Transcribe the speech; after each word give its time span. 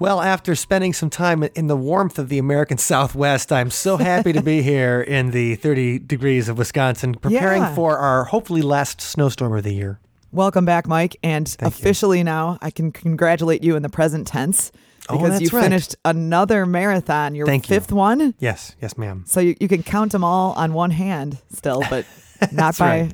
Well, 0.00 0.20
after 0.20 0.54
spending 0.54 0.92
some 0.92 1.10
time 1.10 1.42
in 1.42 1.66
the 1.66 1.76
warmth 1.76 2.18
of 2.18 2.28
the 2.28 2.38
American 2.38 2.78
Southwest, 2.90 3.50
I'm 3.52 3.70
so 3.70 3.96
happy 3.96 4.32
to 4.32 4.42
be 4.42 4.62
here 4.72 5.00
in 5.00 5.32
the 5.32 5.56
30 5.56 5.98
degrees 6.00 6.48
of 6.48 6.56
Wisconsin, 6.58 7.14
preparing 7.14 7.62
Yeah. 7.62 7.74
for 7.74 7.98
our 7.98 8.24
hopefully 8.24 8.62
last 8.62 9.00
snowstorm 9.00 9.52
of 9.56 9.64
the 9.64 9.74
year. 9.74 9.98
Welcome 10.30 10.64
back, 10.64 10.86
Mike. 10.86 11.16
And 11.22 11.48
Thank 11.48 11.62
you. 11.74 11.78
officially 11.78 12.22
now, 12.22 12.58
I 12.62 12.70
can 12.70 12.92
congratulate 12.92 13.64
you 13.64 13.76
in 13.76 13.82
the 13.82 13.88
present 13.88 14.26
tense 14.26 14.70
Oh, 15.10 15.16
because 15.16 15.38
that's 15.40 15.50
you 15.52 15.56
right. 15.56 15.64
finished 15.64 15.96
another 16.04 16.66
marathon, 16.66 17.34
your 17.34 17.46
Thank 17.46 17.68
you. 17.70 17.74
fifth 17.76 17.90
one. 17.92 18.34
Yes, 18.38 18.76
yes, 18.80 18.98
ma'am. 18.98 19.24
So 19.26 19.40
you, 19.40 19.56
you 19.58 19.66
can 19.66 19.82
count 19.82 20.12
them 20.12 20.22
all 20.22 20.52
on 20.52 20.74
one 20.74 20.90
hand 20.90 21.38
still, 21.50 21.82
but 21.88 22.04
not 22.52 22.76
by 22.76 23.10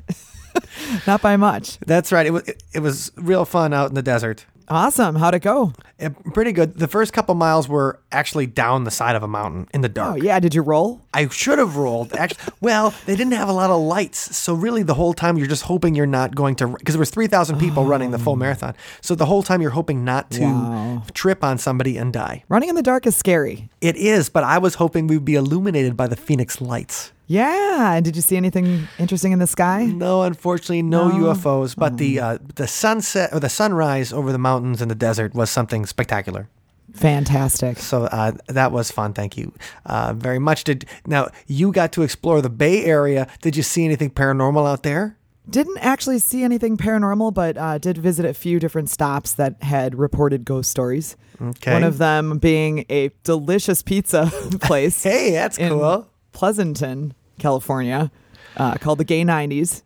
not 1.07 1.21
by 1.21 1.37
much. 1.37 1.79
That's 1.79 2.11
right. 2.11 2.25
It 2.25 2.31
was 2.31 2.43
it 2.73 2.79
was 2.81 3.11
real 3.15 3.45
fun 3.45 3.73
out 3.73 3.87
in 3.87 3.95
the 3.95 4.01
desert. 4.01 4.45
Awesome. 4.67 5.15
How'd 5.15 5.35
it 5.35 5.41
go? 5.41 5.73
Eh, 5.99 6.09
pretty 6.33 6.51
good. 6.51 6.77
The 6.77 6.87
first 6.87 7.13
couple 7.13 7.35
miles 7.35 7.69
were 7.69 7.99
actually 8.11 8.47
down 8.47 8.83
the 8.83 8.91
side 8.91 9.15
of 9.15 9.23
a 9.23 9.27
mountain 9.27 9.67
in 9.73 9.81
the 9.81 9.89
dark. 9.89 10.13
Oh 10.13 10.15
yeah, 10.15 10.39
did 10.39 10.53
you 10.55 10.61
roll? 10.61 11.01
I 11.13 11.27
should 11.29 11.59
have 11.59 11.77
rolled. 11.77 12.13
Actually, 12.13 12.51
well, 12.61 12.93
they 13.05 13.15
didn't 13.15 13.33
have 13.33 13.47
a 13.47 13.53
lot 13.53 13.69
of 13.69 13.79
lights, 13.81 14.35
so 14.35 14.53
really 14.53 14.83
the 14.83 14.93
whole 14.95 15.13
time 15.13 15.37
you're 15.37 15.47
just 15.47 15.63
hoping 15.63 15.95
you're 15.95 16.05
not 16.05 16.35
going 16.35 16.55
to 16.55 16.67
because 16.67 16.95
there 16.95 16.99
was 16.99 17.09
three 17.11 17.27
thousand 17.27 17.59
people 17.59 17.85
running 17.85 18.11
the 18.11 18.19
full 18.19 18.35
marathon. 18.35 18.75
So 19.01 19.15
the 19.15 19.25
whole 19.27 19.43
time 19.43 19.61
you're 19.61 19.71
hoping 19.71 20.03
not 20.03 20.31
to 20.31 20.41
Wow. 20.41 21.03
trip 21.13 21.43
on 21.43 21.57
somebody 21.57 21.97
and 21.97 22.11
die. 22.11 22.43
Running 22.49 22.69
in 22.69 22.75
the 22.75 22.83
dark 22.83 23.05
is 23.07 23.15
scary. 23.15 23.69
It 23.81 23.95
is, 23.95 24.29
but 24.29 24.43
I 24.43 24.57
was 24.57 24.75
hoping 24.75 25.07
we'd 25.07 25.23
be 25.25 25.35
illuminated 25.35 25.95
by 25.95 26.07
the 26.07 26.15
Phoenix 26.15 26.59
lights. 26.59 27.11
Yeah. 27.27 27.93
And 27.93 28.05
did 28.05 28.15
you 28.15 28.21
see 28.21 28.37
anything 28.37 28.87
interesting 28.99 29.31
in 29.31 29.39
the 29.39 29.47
sky? 29.47 29.85
No, 29.85 30.23
unfortunately, 30.23 30.81
no, 30.81 31.07
No? 31.07 31.33
UFOs. 31.33 31.75
But 31.75 31.97
the 31.97 32.19
uh, 32.19 32.37
the 32.55 32.67
sunset 32.67 33.31
or 33.33 33.39
the 33.39 33.49
sunrise 33.49 34.13
over 34.13 34.31
the 34.31 34.37
mountains 34.37 34.81
and 34.81 34.89
the 34.91 34.95
desert 34.95 35.33
was 35.33 35.49
something 35.49 35.85
spectacular. 35.85 36.49
Fantastic. 36.93 37.77
So 37.79 38.03
uh, 38.05 38.33
that 38.47 38.71
was 38.71 38.91
fun. 38.91 39.13
Thank 39.13 39.37
you 39.37 39.53
uh, 39.85 40.13
very 40.15 40.39
much. 40.39 40.63
Did 40.63 40.85
now 41.05 41.29
you 41.47 41.71
got 41.71 41.91
to 41.93 42.03
explore 42.03 42.41
the 42.41 42.49
Bay 42.49 42.85
Area? 42.85 43.27
Did 43.41 43.57
you 43.57 43.63
see 43.63 43.83
anything 43.85 44.09
paranormal 44.11 44.67
out 44.69 44.83
there? 44.83 45.17
Didn't 45.49 45.77
actually 45.77 46.19
see 46.19 46.43
anything 46.43 46.75
paranormal, 46.75 47.33
but 47.33 47.57
uh, 47.57 47.77
did 47.77 47.97
visit 47.99 48.25
a 48.25 48.33
few 48.33 48.59
different 48.59 48.89
stops 48.89 49.33
that 49.33 49.61
had 49.61 49.93
reported 49.93 50.43
ghost 50.43 50.71
stories. 50.71 51.17
Okay. 51.39 51.73
One 51.73 51.83
of 51.83 51.97
them 51.99 52.39
being 52.39 52.85
a 52.89 53.11
delicious 53.23 53.83
pizza 53.83 54.31
place 54.61 55.03
Hey, 55.03 55.31
that's 55.31 55.57
in 55.57 55.69
cool. 55.69 56.07
Pleasanton, 56.35 57.13
California, 57.39 58.11
uh, 58.57 58.75
called 58.75 58.99
the 58.99 59.03
Gay 59.05 59.23
90s. 59.23 59.81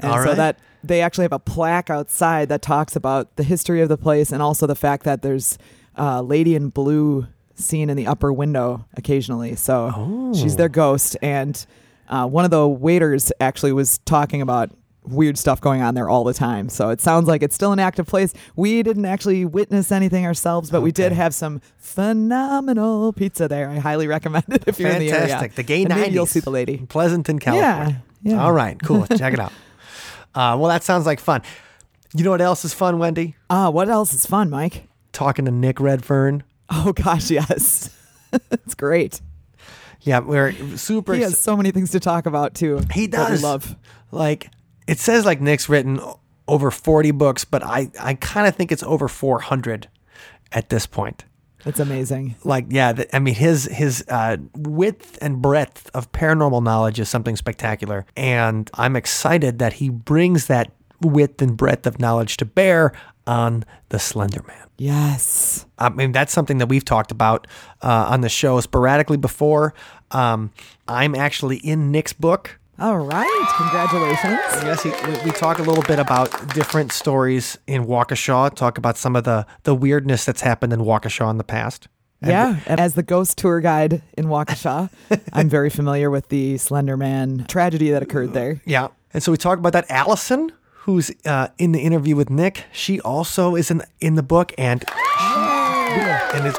And 0.00 0.10
All 0.10 0.24
so 0.24 0.34
that 0.34 0.58
they 0.82 1.02
actually 1.02 1.24
have 1.24 1.32
a 1.32 1.38
plaque 1.38 1.90
outside 1.90 2.48
that 2.48 2.62
talks 2.62 2.96
about 2.96 3.36
the 3.36 3.42
history 3.42 3.82
of 3.82 3.90
the 3.90 3.98
place 3.98 4.32
and 4.32 4.42
also 4.42 4.66
the 4.66 4.74
fact 4.74 5.04
that 5.04 5.20
there's 5.20 5.58
a 5.94 6.22
lady 6.22 6.54
in 6.54 6.70
blue 6.70 7.26
seen 7.54 7.90
in 7.90 7.96
the 7.98 8.06
upper 8.06 8.32
window 8.32 8.86
occasionally. 8.96 9.54
So 9.56 10.32
she's 10.34 10.54
Oh. 10.54 10.56
their 10.56 10.70
ghost. 10.70 11.18
And 11.20 11.64
uh, 12.08 12.26
one 12.26 12.46
of 12.46 12.50
the 12.50 12.66
waiters 12.66 13.30
actually 13.38 13.72
was 13.72 13.98
talking 14.06 14.40
about 14.40 14.70
weird 15.10 15.36
stuff 15.38 15.60
going 15.60 15.82
on 15.82 15.94
there 15.94 16.08
all 16.08 16.24
the 16.24 16.34
time. 16.34 16.68
So 16.68 16.90
it 16.90 17.00
sounds 17.00 17.28
like 17.28 17.42
it's 17.42 17.54
still 17.54 17.72
an 17.72 17.78
active 17.78 18.06
place. 18.06 18.32
We 18.56 18.82
didn't 18.82 19.04
actually 19.04 19.44
witness 19.44 19.90
anything 19.92 20.24
ourselves, 20.26 20.70
but 20.70 20.80
we 20.82 20.92
did 20.92 21.12
have 21.12 21.34
some 21.34 21.60
phenomenal 21.78 23.12
pizza 23.12 23.48
there. 23.48 23.68
I 23.68 23.78
highly 23.78 24.06
recommend 24.06 24.44
it 24.48 24.64
if 24.66 24.78
you're 24.78 24.90
in 24.90 24.98
the 25.00 25.10
area. 25.10 25.20
Fantastic. 25.28 25.54
The 25.54 25.62
Gay 25.62 25.82
And 25.84 25.92
90s. 25.92 26.12
you'll 26.12 26.26
see 26.26 26.40
the 26.40 26.50
lady. 26.50 26.74
in 26.78 26.86
Pleasanton, 26.86 27.38
California. 27.38 28.02
Yeah, 28.22 28.32
yeah. 28.34 28.42
All 28.42 28.52
right, 28.52 28.80
cool. 28.82 29.06
Check 29.16 29.32
it 29.34 29.40
out. 29.40 29.52
Uh, 30.34 30.56
well, 30.58 30.68
that 30.68 30.82
sounds 30.82 31.06
like 31.06 31.20
fun. 31.20 31.42
You 32.14 32.24
know 32.24 32.30
what 32.30 32.40
else 32.40 32.64
is 32.64 32.74
fun, 32.74 32.98
Wendy? 32.98 33.36
Ah, 33.48 33.70
what 33.70 33.88
else 33.88 34.12
is 34.12 34.26
fun, 34.26 34.50
Mike? 34.50 34.88
Talking 35.12 35.44
to 35.44 35.50
Nick 35.50 35.80
Redfern. 35.80 36.42
Oh 36.68 36.92
gosh, 36.92 37.30
yes. 37.30 37.90
it's 38.50 38.74
great. 38.74 39.20
Yeah, 40.02 40.20
we're 40.20 40.52
super. 40.76 41.14
He 41.14 41.22
has 41.22 41.38
so 41.38 41.56
many 41.56 41.72
things 41.72 41.90
to 41.90 42.00
talk 42.00 42.26
about 42.26 42.54
too. 42.54 42.80
He 42.92 43.06
does. 43.06 43.42
love. 43.42 43.76
Like 44.12 44.50
it 44.86 44.98
says, 44.98 45.24
like 45.24 45.40
Nick's 45.40 45.68
written 45.68 46.00
over 46.48 46.70
forty 46.70 47.10
books, 47.10 47.44
but 47.44 47.62
I 47.62 47.90
I 48.00 48.14
kind 48.14 48.46
of 48.46 48.56
think 48.56 48.72
it's 48.72 48.82
over 48.82 49.08
four 49.08 49.40
hundred 49.40 49.88
at 50.52 50.68
this 50.68 50.86
point. 50.86 51.24
It's 51.64 51.80
amazing. 51.80 52.36
Like 52.44 52.66
yeah, 52.68 52.92
the, 52.92 53.16
I 53.16 53.18
mean 53.18 53.34
his 53.34 53.64
his 53.64 54.04
uh, 54.08 54.38
width 54.56 55.18
and 55.20 55.42
breadth 55.42 55.90
of 55.94 56.10
paranormal 56.12 56.62
knowledge 56.62 56.98
is 56.98 57.08
something 57.08 57.36
spectacular, 57.36 58.06
and 58.16 58.70
I'm 58.74 58.96
excited 58.96 59.58
that 59.58 59.74
he 59.74 59.90
brings 59.90 60.46
that 60.46 60.72
width 61.00 61.42
and 61.42 61.56
breadth 61.56 61.86
of 61.86 61.98
knowledge 61.98 62.36
to 62.38 62.44
bear 62.44 62.92
on 63.26 63.64
the 63.90 63.98
Slender 63.98 64.42
Man. 64.46 64.66
Yes. 64.78 65.66
I 65.78 65.90
mean, 65.90 66.12
that's 66.12 66.32
something 66.32 66.58
that 66.58 66.68
we've 66.68 66.84
talked 66.84 67.10
about 67.10 67.46
uh, 67.82 68.06
on 68.08 68.22
the 68.22 68.28
show 68.28 68.60
sporadically 68.60 69.18
before. 69.18 69.74
Um, 70.10 70.52
I'm 70.88 71.14
actually 71.14 71.58
in 71.58 71.90
Nick's 71.90 72.12
book. 72.12 72.58
All 72.80 72.98
right. 72.98 73.46
Congratulations. 73.58 74.38
Yes, 74.64 74.84
we, 74.84 74.90
we 75.30 75.30
talk 75.36 75.58
a 75.58 75.62
little 75.62 75.82
bit 75.84 75.98
about 75.98 76.54
different 76.54 76.92
stories 76.92 77.58
in 77.66 77.84
Waukesha. 77.84 78.54
Talk 78.54 78.78
about 78.78 78.96
some 78.96 79.16
of 79.16 79.24
the 79.24 79.46
the 79.64 79.74
weirdness 79.74 80.24
that's 80.24 80.40
happened 80.40 80.72
in 80.72 80.80
Waukesha 80.80 81.28
in 81.30 81.36
the 81.38 81.44
past. 81.44 81.88
And- 82.22 82.30
Yeah. 82.30 82.56
And 82.66 82.80
as 82.80 82.94
the 82.94 83.02
ghost 83.02 83.36
tour 83.38 83.60
guide 83.60 84.02
in 84.16 84.26
Waukesha, 84.26 84.88
I'm 85.32 85.48
very 85.50 85.68
familiar 85.70 86.10
with 86.10 86.28
the 86.28 86.56
Slender 86.58 86.96
Man 86.96 87.44
tragedy 87.48 87.90
that 87.90 88.02
occurred 88.02 88.32
there. 88.32 88.60
yeah. 88.64 88.88
And 89.12 89.22
so 89.22 89.30
we 89.32 89.36
talk 89.38 89.58
about 89.58 89.72
that. 89.72 89.90
Allison, 89.90 90.52
who's 90.84 91.10
uh, 91.26 91.48
in 91.58 91.72
the 91.72 91.80
interview 91.80 92.14
with 92.16 92.30
Nick, 92.30 92.64
she 92.72 92.98
also 93.00 93.56
is 93.56 93.70
in 93.70 93.82
in 94.00 94.14
the 94.14 94.22
book, 94.22 94.52
and 94.56 94.84
and 94.88 96.46
is 96.46 96.56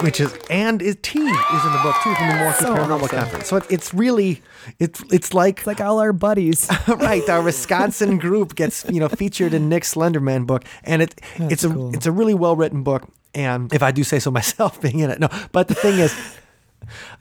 which 0.00 0.20
is 0.20 0.36
and 0.50 0.82
is 0.82 0.96
T 1.02 1.18
is 1.18 1.64
in 1.64 1.72
the 1.72 1.80
book 1.82 1.94
too 2.02 2.14
from 2.14 2.28
the 2.28 2.34
Milwaukee 2.34 2.64
So 2.64 2.74
Paranormal 2.74 3.02
awesome. 3.04 3.18
Conference. 3.18 3.48
So 3.48 3.56
it, 3.56 3.66
it's 3.70 3.94
really 3.94 4.42
it's 4.78 5.02
it's 5.10 5.34
like 5.34 5.58
It's 5.58 5.66
like 5.66 5.80
all 5.80 5.98
our 6.00 6.12
buddies. 6.12 6.68
right, 6.88 7.28
our 7.28 7.42
Wisconsin 7.42 8.18
group 8.18 8.54
gets 8.54 8.84
you 8.90 9.00
know 9.00 9.08
featured 9.08 9.54
in 9.54 9.68
Nick 9.68 9.84
Slenderman 9.84 10.46
book, 10.46 10.64
and 10.84 11.02
it 11.02 11.20
it's 11.36 11.64
a 11.64 11.70
cool. 11.70 11.94
it's 11.94 12.06
a 12.06 12.12
really 12.12 12.34
well 12.34 12.56
written 12.56 12.82
book. 12.82 13.08
And 13.34 13.72
if 13.74 13.82
I 13.82 13.90
do 13.90 14.04
say 14.04 14.20
so 14.20 14.30
myself, 14.30 14.80
being 14.82 15.00
in 15.00 15.10
it, 15.10 15.18
no. 15.20 15.28
But 15.52 15.68
the 15.68 15.74
thing 15.74 15.98
is, 15.98 16.14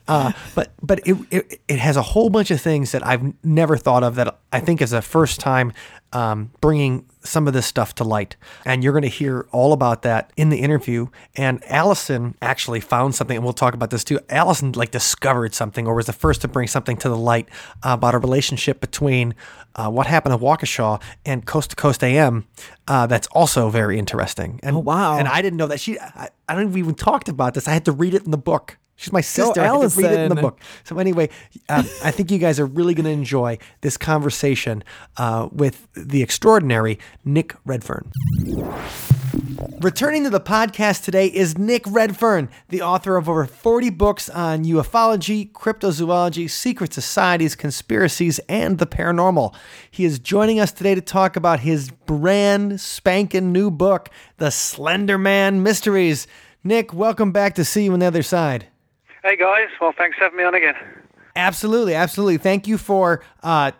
uh, 0.08 0.32
but 0.56 0.74
but 0.82 1.00
it, 1.08 1.16
it 1.32 1.62
it 1.68 1.80
has 1.80 1.96
a 1.96 2.02
whole 2.02 2.30
bunch 2.30 2.52
of 2.52 2.62
things 2.62 2.92
that 2.92 3.06
I've 3.06 3.34
never 3.44 3.78
thought 3.78 4.04
of 4.04 4.16
that 4.16 4.40
I 4.52 4.60
think 4.60 4.82
is 4.82 4.94
a 4.94 5.02
first 5.02 5.40
time 5.40 5.74
um, 6.14 6.52
bringing 6.62 7.06
some 7.22 7.48
of 7.48 7.54
this 7.54 7.66
stuff 7.66 7.96
to 7.96 8.04
light. 8.04 8.36
And 8.66 8.84
you're 8.84 8.94
going 8.94 9.04
to 9.04 9.08
hear 9.08 9.48
all 9.52 9.74
about 9.74 10.04
that 10.04 10.32
in 10.38 10.50
the 10.50 10.58
interview. 10.58 11.08
And 11.36 11.64
Allison 11.66 12.36
actually 12.42 12.80
found 12.80 13.16
something, 13.16 13.36
and 13.36 13.44
we'll 13.44 13.54
talk 13.54 13.74
about 13.74 13.90
this 13.90 14.04
too. 14.04 14.20
Allison 14.30 14.74
like 14.74 14.92
discovered 14.92 15.54
something, 15.54 15.88
or 15.88 15.96
was 15.96 16.06
the 16.06 16.14
first 16.14 16.42
to 16.42 16.48
bring 16.48 16.68
something 16.68 16.98
to 16.98 17.10
the 17.10 17.18
light 17.18 17.50
uh, 17.82 17.94
about 17.94 18.14
a 18.14 18.20
relationship 18.20 18.80
between 18.80 19.34
uh, 19.76 19.90
what 19.90 20.06
happened 20.08 20.36
at 20.36 20.42
Waukesha 20.42 21.02
and 21.26 21.46
Coast 21.46 21.72
to 21.72 21.76
Coast 21.76 22.04
AM. 22.04 22.46
Uh, 22.88 23.08
that's 23.08 23.28
also 23.28 23.70
very 23.70 23.98
interesting. 23.98 24.60
And 24.62 24.76
Oh, 24.76 24.80
wow. 24.80 25.18
And 25.18 25.28
I 25.28 25.42
didn't 25.42 25.58
know 25.58 25.68
that 25.68 25.80
she. 25.80 26.00
I, 26.00 26.30
I 26.48 26.56
don't 26.56 26.78
even 26.78 26.96
talked 26.96 27.30
about 27.30 27.54
this. 27.54 27.68
I 27.68 27.72
had 27.72 27.86
to 27.86 27.92
read 27.92 28.14
it 28.14 28.24
in 28.24 28.32
the 28.32 28.38
book. 28.38 28.78
She's 28.96 29.12
my 29.12 29.22
sister. 29.22 29.62
I 29.62 29.68
to 29.68 29.88
read 29.98 30.12
it 30.12 30.20
in 30.20 30.30
the 30.30 30.42
book. 30.42 30.60
So 30.84 30.98
anyway, 31.00 31.30
um, 31.70 31.86
I 32.04 32.12
think 32.12 32.32
you 32.32 32.38
guys 32.38 32.60
are 32.60 32.66
really 32.66 32.94
going 32.94 33.06
to 33.06 33.12
enjoy 33.12 33.58
this 33.82 33.98
conversation 33.98 34.84
uh, 35.18 35.50
with 35.52 35.88
the 35.94 36.22
extraordinary 36.22 37.00
Nick 37.26 37.56
Redfern. 37.66 38.12
Returning 39.82 40.24
to 40.24 40.30
the 40.30 40.40
podcast 40.40 41.04
today 41.04 41.28
is 41.28 41.58
Nick 41.58 41.84
Redfern, 41.88 42.50
the 42.70 42.82
author 42.82 43.18
of 43.18 43.28
over 43.28 43.46
40 43.46 43.90
books 43.90 44.30
on 44.30 44.64
ufology, 44.64 45.52
cryptozoology, 45.52 46.50
secret 46.50 46.94
societies, 46.94 47.56
conspiracies, 47.56 48.40
and 48.48 48.78
the 48.78 48.86
paranormal. 48.86 49.56
He 49.90 50.06
is 50.06 50.20
joining 50.20 50.60
us 50.60 50.72
today 50.72 50.94
to 50.96 51.02
talk 51.02 51.36
about 51.36 51.62
his 51.62 51.90
brand 51.90 52.80
spanking 52.80 53.52
new 53.52 53.72
book, 53.72 54.10
The 54.38 54.52
Slender 54.52 55.18
Man 55.18 55.64
Mysteries. 55.64 56.28
Nick, 56.64 56.94
welcome 56.94 57.32
back 57.32 57.56
to 57.56 57.66
See 57.66 57.86
You 57.86 57.94
on 57.94 58.00
the 58.00 58.06
Other 58.06 58.24
Side. 58.24 58.68
Hey 59.24 59.38
guys, 59.38 59.70
well 59.80 59.94
thanks 59.98 60.18
for 60.18 60.26
having 60.26 60.38
me 60.38 60.44
on 60.44 60.54
again. 60.54 60.76
Absolutely, 61.36 61.96
absolutely. 61.96 62.38
Thank 62.38 62.68
you 62.68 62.78
for 62.78 63.24
uh, 63.42 63.72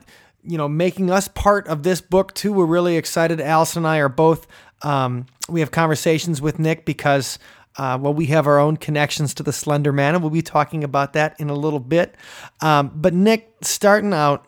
you 0.42 0.58
know 0.58 0.70
making 0.70 1.12
us 1.12 1.28
part 1.28 1.68
of 1.68 1.84
this 1.84 2.00
book 2.00 2.34
too. 2.34 2.54
We're 2.54 2.66
really 2.66 2.96
excited. 2.96 3.42
Allison 3.42 3.80
and 3.80 3.88
I 3.88 3.98
are 3.98 4.08
both. 4.10 4.48
Um, 4.84 5.26
we 5.50 5.60
have 5.60 5.72
conversations 5.72 6.42
with 6.42 6.60
Nick 6.60 6.86
because 6.86 7.40
uh, 7.76 7.98
well, 8.00 8.14
we 8.14 8.28
have 8.28 8.48
our 8.48 8.58
own 8.58 8.78
connections 8.78 9.34
to 9.34 9.44
the 9.44 9.52
Slender 9.52 9.92
Man, 9.92 10.16
and 10.16 10.24
we'll 10.24 10.32
be 10.32 10.42
talking 10.42 10.84
about 10.84 11.14
that 11.14 11.38
in 11.40 11.50
a 11.50 11.56
little 11.56 11.80
bit. 11.80 12.16
Um, 12.62 12.92
but 12.96 13.14
Nick, 13.14 13.52
starting 13.62 14.14
out, 14.14 14.48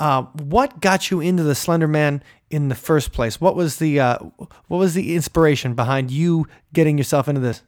uh, 0.00 0.22
what 0.22 0.80
got 0.80 1.10
you 1.10 1.20
into 1.20 1.42
the 1.42 1.54
Slender 1.54 1.86
Man 1.86 2.22
in 2.50 2.70
the 2.70 2.74
first 2.74 3.12
place? 3.12 3.40
What 3.40 3.54
was 3.54 3.76
the 3.76 4.00
uh, 4.00 4.18
what 4.18 4.78
was 4.78 4.94
the 4.94 5.14
inspiration 5.14 5.74
behind 5.74 6.10
you 6.10 6.48
getting 6.72 6.98
yourself 6.98 7.28
into 7.28 7.40
this? 7.40 7.62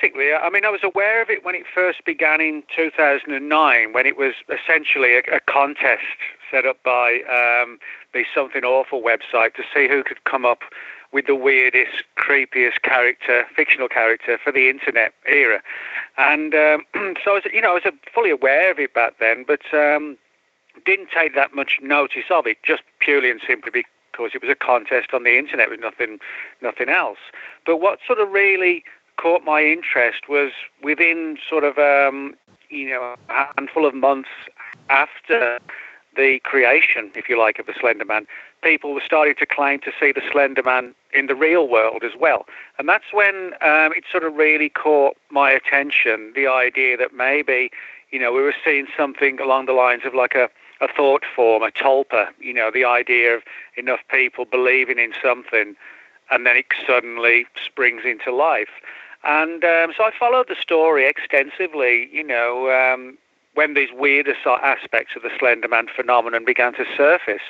Basically, 0.00 0.32
I 0.32 0.50
mean, 0.50 0.64
I 0.64 0.70
was 0.70 0.82
aware 0.82 1.22
of 1.22 1.30
it 1.30 1.44
when 1.44 1.54
it 1.54 1.64
first 1.72 2.04
began 2.04 2.40
in 2.40 2.62
2009, 2.74 3.92
when 3.92 4.06
it 4.06 4.16
was 4.16 4.34
essentially 4.48 5.14
a, 5.14 5.36
a 5.36 5.40
contest 5.40 6.02
set 6.50 6.66
up 6.66 6.82
by 6.82 7.20
um, 7.28 7.78
the 8.12 8.24
Something 8.34 8.64
Awful 8.64 9.02
website 9.02 9.54
to 9.54 9.62
see 9.74 9.88
who 9.88 10.02
could 10.02 10.22
come 10.24 10.44
up 10.44 10.60
with 11.12 11.26
the 11.26 11.34
weirdest, 11.34 12.04
creepiest 12.18 12.82
character, 12.82 13.46
fictional 13.54 13.88
character 13.88 14.38
for 14.42 14.52
the 14.52 14.68
internet 14.68 15.12
era. 15.26 15.62
And 16.18 16.54
um, 16.54 16.84
so 17.24 17.30
I 17.30 17.34
was, 17.34 17.42
you 17.52 17.62
know, 17.62 17.70
I 17.70 17.74
was 17.74 17.94
fully 18.12 18.30
aware 18.30 18.70
of 18.70 18.78
it 18.78 18.92
back 18.92 19.14
then, 19.18 19.44
but 19.46 19.62
um, 19.72 20.18
didn't 20.84 21.08
take 21.14 21.34
that 21.34 21.54
much 21.54 21.78
notice 21.80 22.24
of 22.30 22.46
it, 22.46 22.58
just 22.64 22.82
purely 23.00 23.30
and 23.30 23.40
simply 23.46 23.70
because 23.70 24.32
it 24.34 24.42
was 24.42 24.50
a 24.50 24.54
contest 24.54 25.14
on 25.14 25.24
the 25.24 25.38
internet 25.38 25.70
with 25.70 25.80
nothing, 25.80 26.18
nothing 26.60 26.88
else. 26.88 27.18
But 27.64 27.78
what 27.78 28.00
sort 28.06 28.18
of 28.18 28.30
really 28.30 28.84
caught 29.16 29.44
my 29.44 29.62
interest 29.62 30.28
was 30.28 30.52
within 30.82 31.38
sort 31.48 31.64
of, 31.64 31.78
um, 31.78 32.34
you 32.68 32.88
know, 32.90 33.14
a 33.28 33.46
handful 33.56 33.86
of 33.86 33.94
months 33.94 34.28
after 34.90 35.58
the 36.16 36.40
creation, 36.40 37.10
if 37.14 37.28
you 37.28 37.38
like, 37.38 37.58
of 37.58 37.66
the 37.66 37.74
Slender 37.78 38.04
Man, 38.04 38.26
people 38.62 38.94
were 38.94 39.02
starting 39.04 39.34
to 39.38 39.46
claim 39.46 39.80
to 39.80 39.92
see 40.00 40.12
the 40.12 40.22
Slender 40.32 40.62
Man 40.62 40.94
in 41.12 41.26
the 41.26 41.34
real 41.34 41.68
world 41.68 42.02
as 42.02 42.12
well. 42.18 42.46
And 42.78 42.88
that's 42.88 43.12
when 43.12 43.52
um, 43.60 43.92
it 43.92 44.04
sort 44.10 44.24
of 44.24 44.34
really 44.34 44.68
caught 44.68 45.16
my 45.30 45.50
attention 45.50 46.32
the 46.34 46.46
idea 46.46 46.96
that 46.96 47.14
maybe, 47.14 47.70
you 48.10 48.18
know, 48.18 48.32
we 48.32 48.42
were 48.42 48.54
seeing 48.64 48.86
something 48.96 49.40
along 49.40 49.66
the 49.66 49.72
lines 49.72 50.02
of 50.04 50.14
like 50.14 50.34
a, 50.34 50.48
a 50.80 50.88
thought 50.88 51.24
form, 51.34 51.62
a 51.62 51.70
tulpa, 51.70 52.28
you 52.40 52.54
know, 52.54 52.70
the 52.72 52.84
idea 52.84 53.36
of 53.36 53.42
enough 53.76 54.00
people 54.10 54.44
believing 54.44 54.98
in 54.98 55.12
something 55.22 55.76
and 56.30 56.46
then 56.46 56.56
it 56.56 56.66
suddenly 56.86 57.46
springs 57.64 58.02
into 58.04 58.34
life. 58.34 58.68
And 59.26 59.64
um, 59.64 59.92
so 59.96 60.04
I 60.04 60.12
followed 60.16 60.46
the 60.48 60.56
story 60.60 61.06
extensively, 61.06 62.08
you 62.12 62.22
know, 62.22 62.70
um, 62.70 63.18
when 63.54 63.74
these 63.74 63.88
weirder 63.92 64.34
aspects 64.46 65.16
of 65.16 65.22
the 65.22 65.30
Slender 65.36 65.66
Man 65.66 65.88
phenomenon 65.94 66.44
began 66.44 66.74
to 66.74 66.84
surface. 66.96 67.42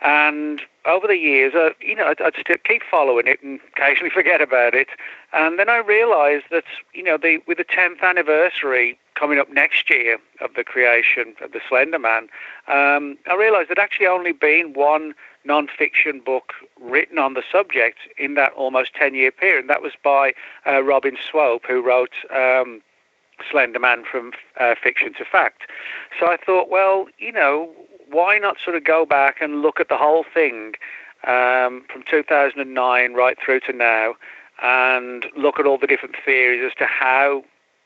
And 0.00 0.62
over 0.86 1.06
the 1.06 1.18
years, 1.18 1.54
uh, 1.54 1.70
you 1.80 1.94
know, 1.94 2.06
I'd, 2.06 2.20
I'd 2.22 2.34
still 2.40 2.56
keep 2.64 2.82
following 2.90 3.26
it 3.26 3.42
and 3.42 3.60
occasionally 3.76 4.10
forget 4.14 4.40
about 4.40 4.74
it. 4.74 4.88
And 5.34 5.58
then 5.58 5.68
I 5.68 5.76
realised 5.76 6.44
that, 6.50 6.64
you 6.94 7.02
know, 7.02 7.18
the, 7.18 7.38
with 7.46 7.58
the 7.58 7.64
10th 7.64 8.00
anniversary 8.02 8.98
coming 9.14 9.38
up 9.38 9.52
next 9.52 9.90
year 9.90 10.18
of 10.40 10.54
the 10.56 10.64
creation 10.64 11.34
of 11.42 11.52
the 11.52 11.60
Slender 11.68 11.98
Man, 11.98 12.24
um, 12.68 13.18
I 13.30 13.34
realised 13.38 13.68
there'd 13.68 13.78
actually 13.78 14.06
only 14.06 14.32
been 14.32 14.72
one 14.72 15.14
non-fiction 15.44 16.20
book 16.24 16.52
written 16.80 17.18
on 17.18 17.34
the 17.34 17.42
subject 17.50 17.98
in 18.18 18.34
that 18.34 18.52
almost 18.52 18.94
10-year 18.94 19.32
period. 19.32 19.60
And 19.60 19.70
that 19.70 19.82
was 19.82 19.92
by 20.02 20.32
uh, 20.66 20.82
Robin 20.82 21.16
Swope, 21.30 21.64
who 21.66 21.82
wrote 21.82 22.12
um, 22.34 22.80
Slender 23.50 23.78
Man 23.78 24.04
from 24.10 24.32
uh, 24.60 24.74
fiction 24.82 25.14
to 25.14 25.24
fact. 25.24 25.62
So 26.18 26.26
I 26.26 26.36
thought, 26.36 26.68
well, 26.68 27.06
you 27.18 27.32
know, 27.32 27.70
why 28.10 28.38
not 28.38 28.56
sort 28.62 28.76
of 28.76 28.84
go 28.84 29.06
back 29.06 29.40
and 29.40 29.62
look 29.62 29.80
at 29.80 29.88
the 29.88 29.96
whole 29.96 30.24
thing 30.32 30.74
um, 31.26 31.84
from 31.90 32.02
2009 32.08 33.14
right 33.14 33.36
through 33.42 33.60
to 33.60 33.72
now 33.72 34.14
and 34.62 35.26
look 35.36 35.58
at 35.58 35.66
all 35.66 35.78
the 35.78 35.86
different 35.86 36.14
theories 36.24 36.62
as 36.64 36.74
to 36.78 36.86
how 36.86 37.42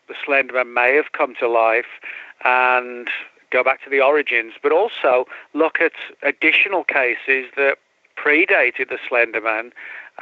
the 0.08 0.14
Slender 0.24 0.52
Man 0.52 0.74
may 0.74 0.94
have 0.96 1.12
come 1.12 1.34
to 1.40 1.48
life 1.48 2.00
and 2.44 3.08
go 3.50 3.62
back 3.62 3.82
to 3.84 3.90
the 3.90 4.00
origins, 4.00 4.54
but 4.62 4.72
also 4.72 5.26
look 5.54 5.80
at 5.80 5.92
additional 6.22 6.84
cases 6.84 7.50
that 7.56 7.78
predated 8.16 8.88
the 8.88 8.98
Slender 9.08 9.40
Man 9.40 9.72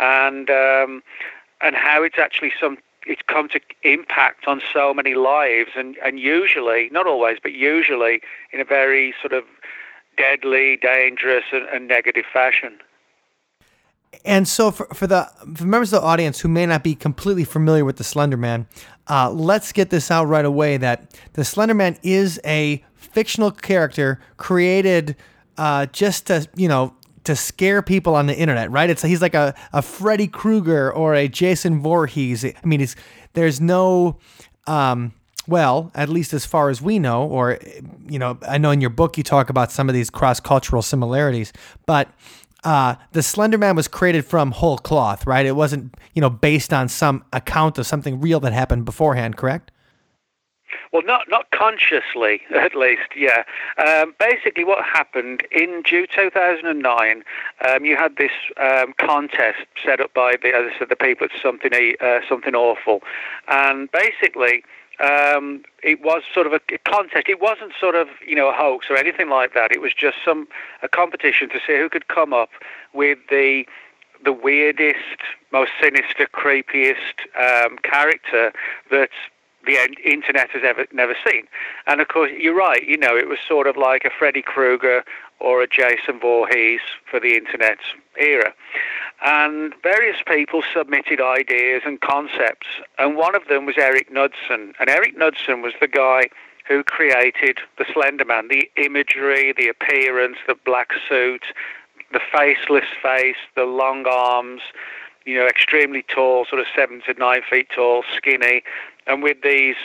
and 0.01 0.51
um, 0.51 1.03
and 1.61 1.77
how 1.77 2.03
it's 2.03 2.19
actually 2.19 2.53
some 2.61 2.79
it's 3.07 3.23
come 3.27 3.49
to 3.51 3.61
impact 3.83 4.47
on 4.47 4.63
so 4.73 4.95
many 4.95 5.15
lives 5.15 5.71
and, 5.77 5.97
and 6.05 6.19
usually, 6.19 6.89
not 6.91 7.07
always, 7.07 7.39
but 7.43 7.53
usually 7.53 8.21
in 8.53 8.61
a 8.61 8.65
very 8.65 9.15
sort 9.21 9.33
of 9.33 9.45
deadly, 10.17 10.77
dangerous, 10.77 11.45
and, 11.53 11.69
and 11.69 11.89
negative 11.89 12.25
fashion. 12.33 12.79
And 14.25 14.47
so, 14.47 14.71
for, 14.71 14.87
for 14.95 15.07
the 15.07 15.29
for 15.55 15.65
members 15.65 15.93
of 15.93 16.01
the 16.01 16.07
audience 16.07 16.41
who 16.41 16.49
may 16.49 16.67
not 16.67 16.85
be 16.85 16.95
completely 16.95 17.45
familiar 17.45 17.85
with 17.85 17.97
the 17.97 18.05
Slender 18.05 18.37
Man, 18.37 18.67
uh, 19.09 19.31
let's 19.31 19.73
get 19.73 19.91
this 19.91 20.11
out 20.11 20.27
right 20.27 20.45
away 20.45 20.77
that 20.77 21.19
the 21.33 21.45
Slender 21.45 21.75
Man 21.75 21.99
is 22.03 22.41
a 22.45 22.83
fictional 23.05 23.51
character 23.51 24.21
created 24.37 25.17
uh, 25.57 25.87
just 25.87 26.27
to, 26.27 26.49
you 26.57 26.69
know, 26.69 26.95
to 27.25 27.35
scare 27.35 27.81
people 27.83 28.15
on 28.15 28.27
the 28.27 28.37
internet, 28.37 28.71
right? 28.71 28.91
It's 28.91 29.03
he's 29.03 29.23
like 29.23 29.35
a, 29.35 29.55
a 29.73 29.83
Freddy 29.83 30.27
Krueger 30.27 30.93
or 30.93 31.15
a 31.15 31.29
Jason 31.29 31.81
Voorhees. 31.81 32.45
I 32.45 32.55
mean, 32.65 32.81
he's 32.81 32.97
there's 33.33 33.61
no 33.61 34.19
um, 34.67 35.13
well, 35.47 35.91
at 35.95 36.09
least 36.09 36.33
as 36.33 36.47
far 36.47 36.71
as 36.71 36.81
we 36.81 36.99
know, 36.99 37.25
or 37.25 37.59
you 38.09 38.19
know, 38.19 38.39
I 38.47 38.59
know 38.59 38.71
in 38.71 38.81
your 38.81 38.91
book 38.91 39.17
you 39.17 39.23
talk 39.23 39.51
about 39.51 39.73
some 39.73 39.89
of 39.89 39.95
these 39.95 40.11
cross-cultural 40.11 40.83
similarities, 40.83 41.53
but 41.87 42.09
uh, 42.65 42.95
the 43.13 43.23
Slender 43.23 43.59
Man 43.59 43.77
was 43.77 43.89
created 43.89 44.25
from 44.25 44.53
whole 44.53 44.79
cloth, 44.79 45.27
right? 45.27 45.45
It 45.45 45.55
wasn't, 45.55 45.95
you 46.15 46.23
know, 46.23 46.31
based 46.31 46.73
on 46.73 46.89
some 46.89 47.25
account 47.33 47.79
of 47.79 47.87
something 47.87 48.21
real 48.21 48.41
that 48.41 48.55
happened 48.55 48.87
beforehand, 48.87 49.37
correct? 49.37 49.71
Well, 50.93 51.03
not 51.05 51.29
not 51.29 51.51
consciously, 51.51 52.43
at 52.55 52.75
least. 52.75 53.17
Yeah. 53.17 53.45
Um, 53.79 54.15
basically, 54.19 54.65
what 54.65 54.85
happened 54.85 55.47
in 55.51 55.83
June 55.85 56.07
2009, 56.15 57.25
um, 57.69 57.85
you 57.85 57.97
had 57.97 58.17
this 58.17 58.33
um, 58.57 58.95
contest 58.99 59.67
set 59.85 60.01
up 60.01 60.15
by 60.15 60.37
the, 60.41 60.49
as 60.49 60.73
I 60.75 60.79
said, 60.79 60.89
the 60.89 60.97
people 60.97 61.27
at 61.27 61.43
something 61.43 61.73
uh, 62.01 62.21
something 62.29 62.55
awful, 62.55 63.03
and 63.49 63.91
basically. 63.91 64.65
Um, 65.01 65.65
it 65.83 66.05
was 66.05 66.23
sort 66.33 66.47
of 66.47 66.53
a 66.53 66.61
contest. 66.89 67.29
It 67.29 67.41
wasn't 67.41 67.73
sort 67.81 67.97
of 67.97 68.07
you 68.25 68.37
know 68.37 68.49
a 68.49 68.53
hoax 68.53 68.87
or 68.89 68.97
anything 68.97 69.29
like 69.29 69.53
that. 69.55 69.73
It 69.73 69.81
was 69.81 69.93
just 69.93 70.19
some 70.25 70.47
a 70.83 70.89
competition 70.89 71.49
to 71.49 71.59
see 71.67 71.77
who 71.77 71.89
could 71.89 72.07
come 72.07 72.33
up 72.33 72.51
with 72.93 73.19
the 73.29 73.67
the 74.25 74.33
weirdest, 74.33 75.21
most 75.53 75.73
sinister, 75.81 76.27
creepiest 76.33 77.27
um, 77.39 77.79
character 77.79 78.53
that 78.91 79.11
the 79.67 79.79
internet 80.05 80.51
has 80.51 80.63
ever 80.65 80.87
never 80.93 81.15
seen. 81.27 81.47
And 81.87 82.01
of 82.01 82.09
course, 82.09 82.31
you're 82.39 82.55
right. 82.55 82.87
You 82.87 82.97
know, 82.97 83.17
it 83.17 83.29
was 83.29 83.39
sort 83.47 83.67
of 83.67 83.77
like 83.77 84.05
a 84.05 84.11
Freddy 84.11 84.43
Krueger 84.43 85.05
or 85.41 85.63
a 85.63 85.67
Jason 85.67 86.21
Voorhees 86.21 86.81
for 87.11 87.21
the 87.21 87.37
internet 87.37 87.79
era. 88.19 88.55
And 89.25 89.75
various 89.83 90.19
people 90.27 90.63
submitted 90.73 91.21
ideas 91.21 91.83
and 91.85 92.01
concepts, 92.01 92.67
and 92.99 93.17
one 93.17 93.35
of 93.35 93.49
them 93.49 93.67
was 93.67 93.77
Eric 93.79 94.11
Knudsen. 94.11 94.75
And 94.79 94.89
Eric 94.89 95.17
Knudsen 95.17 95.63
was 95.63 95.73
the 95.81 95.89
guy 95.89 96.29
who 96.67 96.83
created 96.83 97.59
the 97.79 97.85
Slender 97.93 98.25
Man, 98.25 98.49
the 98.49 98.71
imagery, 98.77 99.53
the 99.57 99.69
appearance, 99.69 100.39
the 100.47 100.57
black 100.65 100.93
suit, 101.09 101.45
the 102.13 102.21
faceless 102.33 102.89
face, 103.03 103.37
the 103.55 103.65
long 103.65 104.07
arms, 104.07 104.63
you 105.25 105.37
know, 105.37 105.47
extremely 105.47 106.03
tall, 106.03 106.45
sort 106.45 106.61
of 106.61 106.67
seven 106.75 107.03
to 107.07 107.15
nine 107.15 107.43
feet 107.49 107.69
tall, 107.75 108.05
skinny, 108.17 108.63
and 109.07 109.23
with 109.23 109.39
these 109.43 109.77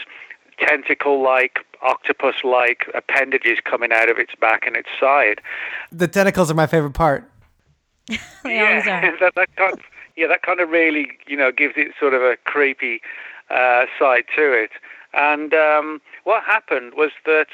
tentacle-like, 0.59 1.59
octopus-like 1.81 2.89
appendages 2.93 3.59
coming 3.63 3.91
out 3.91 4.09
of 4.09 4.17
its 4.17 4.35
back 4.35 4.67
and 4.67 4.75
its 4.75 4.89
side. 4.99 5.41
The 5.91 6.07
tentacles 6.07 6.51
are 6.51 6.55
my 6.55 6.67
favorite 6.67 6.93
part. 6.93 7.29
yeah, 8.45 9.15
that, 9.19 9.35
that 9.35 9.55
kind 9.55 9.73
of, 9.73 9.79
yeah, 10.17 10.27
that 10.27 10.41
kind 10.41 10.59
of 10.59 10.69
really, 10.69 11.11
you 11.27 11.37
know, 11.37 11.51
gives 11.51 11.75
it 11.77 11.93
sort 11.99 12.13
of 12.13 12.21
a 12.21 12.37
creepy 12.43 13.01
uh, 13.49 13.85
side 13.97 14.25
to 14.35 14.51
it. 14.51 14.71
And 15.13 15.53
um, 15.53 16.01
what 16.23 16.43
happened 16.43 16.93
was 16.95 17.11
that 17.25 17.47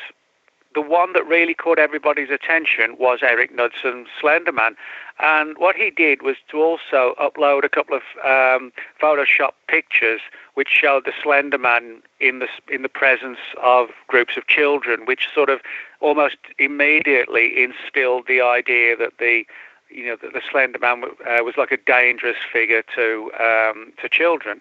the 0.76 0.82
one 0.82 1.14
that 1.14 1.26
really 1.26 1.54
caught 1.54 1.80
everybody's 1.80 2.30
attention 2.30 2.96
was 3.00 3.20
Eric 3.24 3.56
Knudsen's 3.56 4.10
Slenderman. 4.22 4.76
And 5.20 5.58
what 5.58 5.78
he 5.78 5.90
did 5.90 6.22
was 6.22 6.36
to 6.52 6.62
also 6.62 7.16
upload 7.20 7.64
a 7.64 7.70
couple 7.70 7.96
of 7.96 8.04
um, 8.24 8.74
Photoshop 9.02 9.54
pictures 9.68 10.20
which 10.54 10.68
showed 10.70 11.06
the 11.06 11.14
Slenderman 11.24 12.02
in 12.20 12.40
the 12.40 12.48
in 12.70 12.82
the 12.82 12.90
presence 12.90 13.40
of 13.64 13.90
groups 14.08 14.36
of 14.36 14.48
children, 14.48 15.06
which 15.06 15.28
sort 15.34 15.50
of 15.50 15.62
almost 16.02 16.38
immediately 16.60 17.64
instilled 17.64 18.26
the 18.28 18.42
idea 18.42 18.96
that 18.98 19.14
the 19.18 19.46
you 19.90 20.06
know, 20.08 20.18
the, 20.22 20.30
the 20.30 20.42
Slender 20.52 20.80
Man 20.80 21.04
uh, 21.04 21.44
was 21.44 21.56
like 21.58 21.72
a 21.72 21.78
dangerous 21.78 22.38
figure 22.52 22.84
to 22.96 23.32
um, 23.40 23.94
to 24.02 24.10
children, 24.10 24.60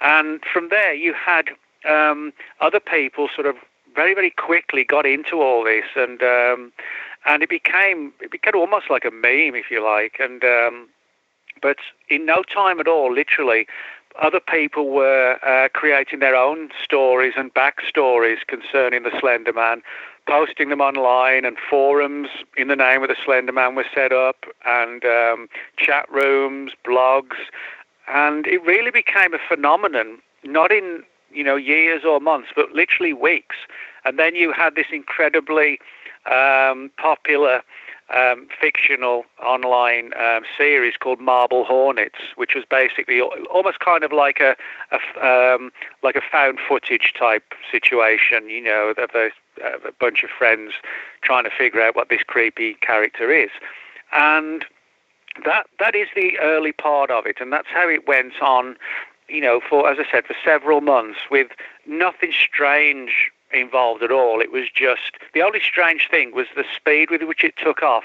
and 0.00 0.40
from 0.50 0.70
there 0.70 0.94
you 0.94 1.12
had 1.12 1.50
um, 1.86 2.32
other 2.60 2.80
people 2.80 3.28
sort 3.34 3.46
of 3.46 3.56
very 3.94 4.14
very 4.14 4.30
quickly 4.30 4.84
got 4.84 5.06
into 5.06 5.40
all 5.40 5.64
this, 5.64 5.84
and 5.96 6.22
um, 6.22 6.72
and 7.26 7.42
it 7.42 7.48
became 7.48 8.12
it 8.20 8.30
became 8.30 8.54
almost 8.54 8.90
like 8.90 9.04
a 9.04 9.10
meme, 9.10 9.54
if 9.54 9.70
you 9.70 9.84
like, 9.84 10.16
and 10.20 10.44
um, 10.44 10.88
but 11.62 11.78
in 12.08 12.24
no 12.26 12.42
time 12.42 12.80
at 12.80 12.88
all, 12.88 13.12
literally, 13.12 13.66
other 14.20 14.40
people 14.40 14.90
were 14.90 15.38
uh, 15.42 15.68
creating 15.72 16.20
their 16.20 16.34
own 16.34 16.70
stories 16.82 17.34
and 17.36 17.52
backstories 17.54 18.38
concerning 18.46 19.02
the 19.02 19.12
Slender 19.20 19.52
Man, 19.52 19.82
posting 20.26 20.68
them 20.68 20.80
online, 20.80 21.44
and 21.44 21.56
forums 21.58 22.28
in 22.56 22.68
the 22.68 22.76
name 22.76 23.02
of 23.02 23.08
the 23.08 23.16
Slender 23.24 23.52
Man 23.52 23.74
were 23.74 23.86
set 23.94 24.12
up, 24.12 24.46
and 24.66 25.04
um, 25.04 25.48
chat 25.76 26.10
rooms, 26.10 26.72
blogs, 26.84 27.36
and 28.08 28.46
it 28.46 28.62
really 28.64 28.90
became 28.90 29.34
a 29.34 29.38
phenomenon. 29.48 30.18
Not 30.42 30.72
in 30.72 31.02
you 31.32 31.44
know 31.44 31.56
years 31.56 32.04
or 32.04 32.20
months, 32.20 32.48
but 32.54 32.72
literally 32.72 33.12
weeks. 33.12 33.56
And 34.04 34.18
then 34.18 34.34
you 34.34 34.52
had 34.52 34.74
this 34.74 34.86
incredibly 34.92 35.78
um, 36.30 36.90
popular 36.96 37.62
um, 38.14 38.48
fictional 38.60 39.24
online 39.44 40.12
um, 40.18 40.42
series 40.56 40.94
called 40.96 41.20
Marble 41.20 41.64
Hornets, 41.64 42.18
which 42.36 42.54
was 42.54 42.64
basically 42.68 43.20
almost 43.20 43.78
kind 43.80 44.02
of 44.02 44.12
like 44.12 44.40
a, 44.40 44.56
a 44.90 45.54
um, 45.54 45.70
like 46.02 46.16
a 46.16 46.20
found 46.20 46.58
footage 46.66 47.12
type 47.16 47.54
situation. 47.70 48.48
You 48.48 48.62
know, 48.62 48.94
of 48.98 49.10
a, 49.14 49.26
of 49.64 49.84
a 49.84 49.92
bunch 50.00 50.24
of 50.24 50.30
friends 50.30 50.72
trying 51.22 51.44
to 51.44 51.50
figure 51.50 51.80
out 51.80 51.94
what 51.94 52.08
this 52.08 52.22
creepy 52.26 52.74
character 52.74 53.30
is, 53.30 53.50
and 54.12 54.64
that 55.44 55.66
that 55.78 55.94
is 55.94 56.08
the 56.16 56.38
early 56.40 56.72
part 56.72 57.10
of 57.10 57.26
it, 57.26 57.36
and 57.40 57.52
that's 57.52 57.68
how 57.68 57.88
it 57.88 58.08
went 58.08 58.40
on. 58.42 58.76
You 59.30 59.40
know, 59.40 59.60
for 59.68 59.88
as 59.88 59.98
I 59.98 60.10
said, 60.10 60.26
for 60.26 60.36
several 60.44 60.80
months 60.80 61.20
with 61.30 61.48
nothing 61.86 62.32
strange 62.32 63.30
involved 63.52 64.02
at 64.02 64.12
all. 64.12 64.40
It 64.40 64.52
was 64.52 64.68
just 64.72 65.18
the 65.34 65.42
only 65.42 65.60
strange 65.60 66.08
thing 66.10 66.34
was 66.34 66.46
the 66.54 66.64
speed 66.74 67.10
with 67.10 67.22
which 67.22 67.44
it 67.44 67.54
took 67.56 67.82
off 67.82 68.04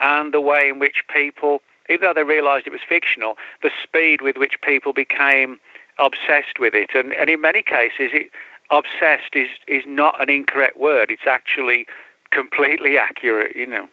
and 0.00 0.32
the 0.32 0.40
way 0.40 0.68
in 0.68 0.78
which 0.78 1.04
people, 1.12 1.62
even 1.88 2.02
though 2.02 2.14
they 2.14 2.24
realised 2.24 2.66
it 2.66 2.72
was 2.72 2.80
fictional, 2.88 3.36
the 3.62 3.70
speed 3.82 4.20
with 4.20 4.36
which 4.36 4.54
people 4.62 4.92
became 4.92 5.58
obsessed 5.98 6.58
with 6.58 6.74
it. 6.74 6.90
And, 6.94 7.12
and 7.12 7.28
in 7.30 7.40
many 7.40 7.62
cases, 7.62 8.10
it, 8.12 8.30
obsessed 8.70 9.34
is, 9.34 9.48
is 9.66 9.84
not 9.86 10.20
an 10.20 10.30
incorrect 10.30 10.76
word. 10.78 11.10
It's 11.10 11.26
actually 11.26 11.86
completely 12.30 12.98
accurate, 13.08 13.56
you 13.56 13.66
know. 13.66 13.88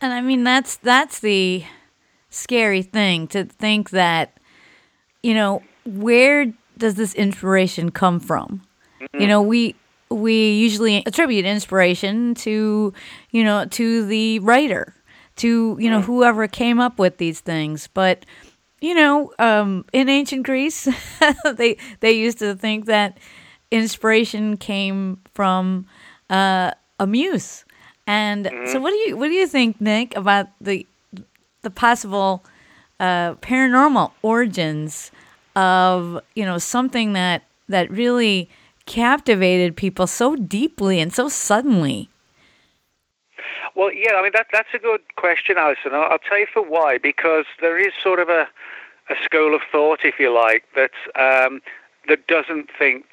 And 0.00 0.12
I 0.12 0.20
mean, 0.20 0.44
that's 0.44 0.76
that's 0.76 1.20
the 1.20 1.64
scary 2.28 2.82
thing 2.82 3.26
to 3.28 3.44
think 3.44 3.90
that, 3.90 4.38
you 5.26 5.34
know, 5.34 5.60
where 5.84 6.52
does 6.78 6.94
this 6.94 7.12
inspiration 7.14 7.90
come 7.90 8.20
from? 8.20 8.62
Mm-hmm. 9.00 9.20
You 9.20 9.26
know, 9.26 9.42
we 9.42 9.74
we 10.08 10.52
usually 10.52 11.02
attribute 11.04 11.44
inspiration 11.44 12.36
to, 12.36 12.94
you 13.32 13.42
know, 13.42 13.64
to 13.64 14.06
the 14.06 14.38
writer, 14.38 14.94
to, 15.36 15.76
you 15.80 15.90
know, 15.90 16.00
whoever 16.00 16.46
came 16.46 16.78
up 16.78 17.00
with 17.00 17.18
these 17.18 17.40
things. 17.40 17.88
But, 17.92 18.24
you 18.80 18.94
know, 18.94 19.32
um, 19.40 19.84
in 19.92 20.08
ancient 20.08 20.44
Greece, 20.44 20.88
they 21.56 21.76
they 21.98 22.12
used 22.12 22.38
to 22.38 22.54
think 22.54 22.86
that 22.86 23.18
inspiration 23.72 24.56
came 24.56 25.20
from 25.34 25.86
uh, 26.30 26.70
a 27.00 27.06
muse. 27.06 27.64
And 28.06 28.46
mm-hmm. 28.46 28.70
so, 28.70 28.78
what 28.78 28.90
do 28.90 28.96
you 28.96 29.16
what 29.16 29.26
do 29.26 29.34
you 29.34 29.48
think, 29.48 29.80
Nick, 29.80 30.16
about 30.16 30.46
the 30.60 30.86
the 31.62 31.70
possible 31.70 32.44
uh, 33.00 33.34
paranormal 33.34 34.12
origins 34.22 35.10
of 35.56 36.20
you 36.34 36.44
know 36.44 36.58
something 36.58 37.14
that 37.14 37.42
that 37.68 37.90
really 37.90 38.48
captivated 38.86 39.76
people 39.76 40.06
so 40.06 40.36
deeply 40.36 41.00
and 41.00 41.12
so 41.12 41.28
suddenly? 41.28 42.08
Well, 43.74 43.92
yeah, 43.92 44.14
I 44.14 44.22
mean 44.22 44.32
that 44.34 44.46
that's 44.52 44.68
a 44.72 44.78
good 44.78 45.00
question, 45.16 45.56
Allison. 45.58 45.92
I'll, 45.92 46.12
I'll 46.12 46.18
tell 46.18 46.38
you 46.38 46.46
for 46.52 46.62
why. 46.62 46.98
Because 46.98 47.46
there 47.60 47.78
is 47.78 47.92
sort 48.00 48.20
of 48.20 48.28
a 48.28 48.46
a 49.08 49.14
school 49.22 49.54
of 49.54 49.62
thought, 49.70 50.00
if 50.04 50.18
you 50.18 50.32
like, 50.32 50.64
that 50.74 50.92
um, 51.16 51.60
that 52.08 52.26
doesn't 52.26 52.70
think 52.78 53.06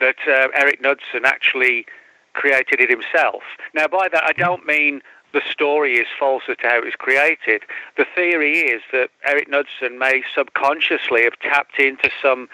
that 0.00 0.16
uh, 0.28 0.48
Eric 0.54 0.80
Knudsen 0.80 1.24
actually 1.24 1.86
created 2.34 2.80
it 2.80 2.90
himself. 2.90 3.42
Now, 3.74 3.88
by 3.88 4.08
that, 4.12 4.24
I 4.24 4.32
don't 4.32 4.66
mean 4.66 5.00
the 5.32 5.42
story 5.50 5.96
is 5.96 6.06
false 6.18 6.44
as 6.48 6.56
to 6.58 6.68
how 6.68 6.78
it 6.78 6.84
was 6.84 6.94
created. 6.94 7.62
The 7.96 8.06
theory 8.14 8.60
is 8.60 8.82
that 8.92 9.10
Eric 9.24 9.48
Knudsen 9.48 9.98
may 9.98 10.22
subconsciously 10.34 11.24
have 11.24 11.38
tapped 11.40 11.78
into 11.78 12.10
some 12.22 12.48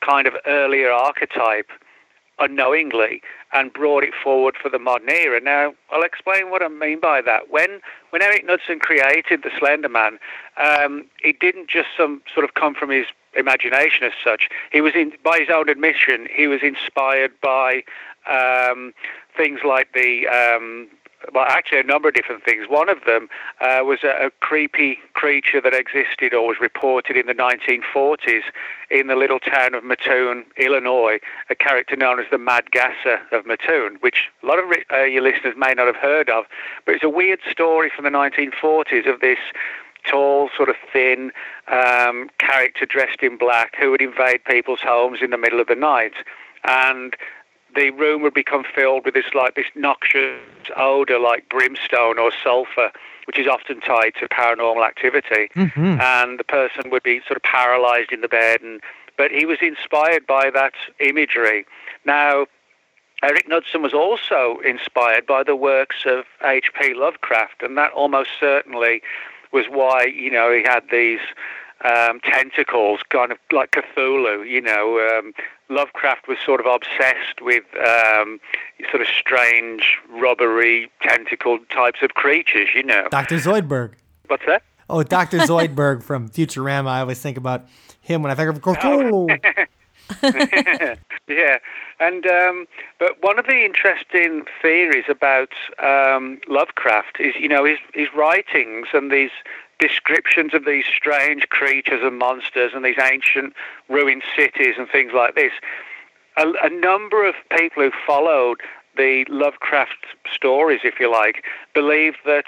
kind 0.00 0.26
of 0.26 0.34
earlier 0.46 0.90
archetype 0.90 1.70
unknowingly 2.38 3.22
and 3.52 3.72
brought 3.72 4.04
it 4.04 4.12
forward 4.22 4.56
for 4.60 4.68
the 4.68 4.78
modern 4.78 5.08
era. 5.08 5.40
Now, 5.40 5.74
I'll 5.90 6.02
explain 6.02 6.50
what 6.50 6.62
I 6.62 6.68
mean 6.68 7.00
by 7.00 7.22
that. 7.22 7.50
When 7.50 7.80
when 8.10 8.22
Eric 8.22 8.44
Knudsen 8.44 8.80
created 8.80 9.42
the 9.42 9.50
Slender 9.58 9.88
Man, 9.88 10.18
um, 10.56 11.06
it 11.22 11.40
didn't 11.40 11.68
just 11.68 11.88
some 11.96 12.22
sort 12.32 12.44
of 12.44 12.54
come 12.54 12.74
from 12.74 12.90
his 12.90 13.06
imagination 13.34 14.04
as 14.04 14.12
such. 14.22 14.48
He 14.72 14.80
was 14.80 14.94
in, 14.94 15.12
by 15.22 15.38
his 15.38 15.48
own 15.50 15.68
admission, 15.68 16.26
he 16.30 16.46
was 16.46 16.62
inspired 16.62 17.32
by 17.40 17.82
um, 18.30 18.92
things 19.36 19.60
like 19.64 19.92
the 19.92 20.26
um, 20.28 20.88
well, 21.32 21.46
actually 21.48 21.80
a 21.80 21.84
number 21.84 22.08
of 22.08 22.14
different 22.14 22.44
things. 22.44 22.66
One 22.68 22.88
of 22.88 22.98
them 23.06 23.28
uh, 23.60 23.80
was 23.82 24.00
a, 24.04 24.26
a, 24.26 24.30
creepy 24.40 24.98
creature 25.14 25.60
that 25.60 25.74
existed 25.74 26.32
or 26.32 26.46
was 26.46 26.58
reported 26.60 27.16
in 27.16 27.26
the 27.26 27.34
1940s 27.34 28.42
in 28.90 29.06
the 29.08 29.16
little 29.16 29.40
town 29.40 29.74
of 29.74 29.82
Mattoon, 29.82 30.44
Illinois, 30.56 31.18
a 31.50 31.54
character 31.54 31.96
known 31.96 32.20
as 32.20 32.26
the 32.30 32.38
Mad 32.38 32.70
Gasser 32.70 33.20
of 33.32 33.46
Mattoon, 33.46 33.96
which 34.00 34.28
a 34.42 34.46
lot 34.46 34.58
of 34.58 34.64
uh, 34.92 35.02
your 35.02 35.22
listeners 35.22 35.54
may 35.56 35.72
not 35.74 35.86
have 35.86 35.96
heard 35.96 36.28
of. 36.28 36.44
But 36.84 36.94
it's 36.94 37.04
a 37.04 37.08
weird 37.08 37.40
story 37.50 37.90
from 37.94 38.04
the 38.04 38.10
1940s 38.10 39.12
of 39.12 39.20
this 39.20 39.38
tall, 40.04 40.50
sort 40.56 40.68
of 40.68 40.76
thin 40.92 41.32
um, 41.68 42.30
character 42.38 42.86
dressed 42.86 43.22
in 43.22 43.36
black 43.36 43.74
who 43.76 43.90
would 43.90 44.00
invade 44.00 44.44
people's 44.44 44.80
homes 44.80 45.18
in 45.20 45.30
the 45.30 45.38
middle 45.38 45.60
of 45.60 45.66
the 45.66 45.74
night. 45.74 46.14
And 46.64 47.16
the 47.76 47.90
room 47.90 48.22
would 48.22 48.34
become 48.34 48.64
filled 48.74 49.04
with 49.04 49.14
this 49.14 49.34
like 49.34 49.54
this 49.54 49.66
noxious 49.74 50.40
odor 50.76 51.18
like 51.18 51.48
brimstone 51.48 52.18
or 52.18 52.32
sulfur 52.42 52.90
which 53.26 53.38
is 53.38 53.46
often 53.46 53.80
tied 53.80 54.12
to 54.18 54.28
paranormal 54.28 54.86
activity 54.86 55.48
mm-hmm. 55.54 56.00
and 56.00 56.38
the 56.38 56.44
person 56.44 56.90
would 56.90 57.02
be 57.02 57.20
sort 57.26 57.36
of 57.36 57.42
paralyzed 57.42 58.10
in 58.10 58.20
the 58.22 58.28
bed 58.28 58.60
and 58.62 58.80
but 59.16 59.30
he 59.30 59.46
was 59.46 59.58
inspired 59.60 60.26
by 60.26 60.50
that 60.50 60.74
imagery 60.98 61.64
now 62.04 62.46
Eric 63.22 63.48
Knudsen 63.48 63.80
was 63.80 63.94
also 63.94 64.58
inspired 64.64 65.26
by 65.26 65.42
the 65.42 65.56
works 65.56 66.04
of 66.04 66.26
H.P. 66.44 66.92
Lovecraft 66.94 67.62
and 67.62 67.76
that 67.78 67.92
almost 67.92 68.30
certainly 68.38 69.02
was 69.52 69.66
why 69.70 70.04
you 70.04 70.30
know 70.30 70.52
he 70.52 70.62
had 70.62 70.84
these 70.90 71.20
um, 71.84 72.20
tentacles, 72.20 73.00
kind 73.08 73.32
of 73.32 73.38
like 73.52 73.72
Cthulhu. 73.72 74.48
You 74.48 74.60
know, 74.60 74.98
um, 74.98 75.32
Lovecraft 75.68 76.28
was 76.28 76.38
sort 76.44 76.60
of 76.60 76.66
obsessed 76.66 77.40
with 77.40 77.64
um, 77.76 78.40
sort 78.90 79.02
of 79.02 79.08
strange, 79.08 79.98
rubbery, 80.08 80.90
tentacled 81.02 81.68
types 81.70 82.00
of 82.02 82.10
creatures. 82.14 82.68
You 82.74 82.84
know, 82.84 83.08
Doctor 83.10 83.36
Zoidberg. 83.36 83.94
What's 84.28 84.46
that? 84.46 84.62
Oh, 84.88 85.02
Doctor 85.02 85.38
Zoidberg 85.38 86.02
from 86.02 86.28
Futurama. 86.28 86.88
I 86.88 87.00
always 87.00 87.20
think 87.20 87.36
about 87.36 87.66
him 88.00 88.22
when 88.22 88.30
I 88.30 88.34
think 88.34 88.50
of 88.50 88.60
Cthulhu. 88.62 89.28
Oh. 89.30 89.64
yeah, 91.28 91.58
and 92.00 92.26
um, 92.26 92.66
but 92.98 93.22
one 93.22 93.38
of 93.38 93.46
the 93.46 93.64
interesting 93.64 94.44
theories 94.62 95.04
about 95.08 95.50
um, 95.82 96.40
Lovecraft 96.48 97.20
is, 97.20 97.34
you 97.36 97.48
know, 97.48 97.64
his 97.64 97.78
his 97.94 98.08
writings 98.14 98.88
and 98.92 99.10
these 99.10 99.30
descriptions 99.78 100.54
of 100.54 100.64
these 100.64 100.86
strange 100.86 101.48
creatures 101.48 102.00
and 102.02 102.18
monsters 102.18 102.72
and 102.74 102.84
these 102.84 102.98
ancient 103.02 103.54
ruined 103.88 104.22
cities 104.34 104.76
and 104.78 104.88
things 104.88 105.12
like 105.14 105.34
this. 105.34 105.52
A, 106.36 106.52
a 106.62 106.70
number 106.70 107.26
of 107.26 107.34
people 107.56 107.82
who 107.82 107.90
followed 108.06 108.60
the 108.96 109.26
Lovecraft 109.28 110.06
stories, 110.32 110.80
if 110.84 110.98
you 110.98 111.10
like, 111.10 111.44
believe 111.74 112.14
that 112.24 112.46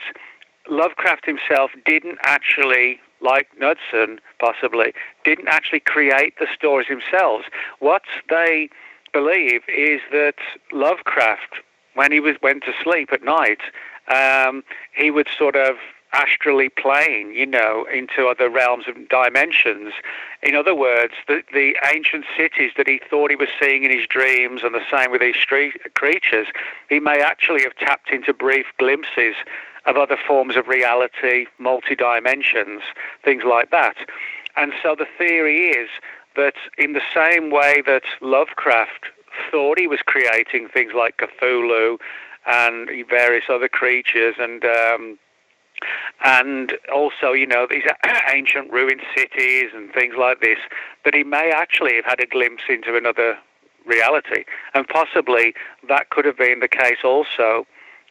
Lovecraft 0.69 1.27
himself 1.27 1.71
didn't 1.85 2.19
actually, 2.23 3.01
like 3.21 3.49
Knudsen 3.59 4.21
possibly, 4.39 4.93
didn't 5.25 5.49
actually 5.49 5.81
create 5.81 6.39
the 6.39 6.47
stories 6.55 6.89
themselves. 6.89 7.45
What 7.79 8.03
they 8.29 8.69
believe 9.13 9.63
is 9.69 10.01
that 10.13 10.37
Lovecraft, 10.73 11.57
when 11.95 12.13
he 12.13 12.21
was 12.21 12.37
went 12.43 12.65
to 12.65 12.73
sleep 12.83 13.13
at 13.13 13.23
night, 13.23 13.61
um, 14.09 14.63
he 14.95 15.11
would 15.11 15.29
sort 15.37 15.57
of 15.57 15.77
astrally 16.13 16.71
plane, 16.71 17.35
you 17.35 17.45
know, 17.45 17.87
into 17.93 18.27
other 18.27 18.49
realms 18.49 18.85
and 18.87 19.09
dimensions. 19.09 19.93
In 20.43 20.55
other 20.55 20.75
words, 20.75 21.13
the, 21.27 21.43
the 21.53 21.77
ancient 21.93 22.25
cities 22.37 22.73
that 22.77 22.89
he 22.89 23.01
thought 23.11 23.31
he 23.31 23.37
was 23.37 23.49
seeing 23.61 23.85
in 23.85 23.91
his 23.91 24.07
dreams, 24.07 24.63
and 24.65 24.75
the 24.75 24.85
same 24.91 25.11
with 25.11 25.21
these 25.21 25.37
street 25.37 25.75
creatures, 25.95 26.47
he 26.89 26.99
may 26.99 27.21
actually 27.21 27.63
have 27.63 27.77
tapped 27.77 28.11
into 28.11 28.33
brief 28.33 28.67
glimpses 28.79 29.35
of 29.89 29.97
other 29.97 30.19
forms 30.27 30.55
of 30.55 30.69
reality, 30.69 31.47
multi 31.59 31.97
dimensions, 31.97 32.83
things 33.25 33.43
like 33.45 33.71
that. 33.71 33.97
And 34.57 34.73
so 34.83 34.95
the 34.95 35.07
theory 35.17 35.71
is 35.71 35.89
that 36.37 36.55
in 36.77 36.93
the 36.93 37.03
same 37.13 37.51
way 37.51 37.83
that 37.87 38.03
Lovecraft 38.21 39.07
thought 39.51 39.79
he 39.79 39.87
was 39.87 40.01
creating 40.05 40.69
things 40.69 40.93
like 40.95 41.17
Cthulhu 41.17 41.99
and 42.47 42.89
various 43.09 43.45
other 43.49 43.69
creatures 43.69 44.35
and 44.39 44.65
um, 44.65 45.19
and 46.25 46.77
also, 46.93 47.33
you 47.33 47.47
know, 47.47 47.67
these 47.71 47.85
ancient 48.33 48.71
ruined 48.73 49.03
cities 49.17 49.71
and 49.75 49.93
things 49.93 50.15
like 50.19 50.41
this, 50.41 50.59
that 51.05 51.15
he 51.15 51.23
may 51.23 51.53
actually 51.55 51.95
have 51.95 52.05
had 52.05 52.21
a 52.21 52.27
glimpse 52.27 52.65
into 52.69 52.97
another 52.97 53.39
reality. 53.87 54.45
And 54.75 54.87
possibly 54.89 55.55
that 55.89 56.11
could 56.11 56.25
have 56.25 56.37
been 56.37 56.61
the 56.61 56.69
case 56.69 56.99
also 57.05 57.65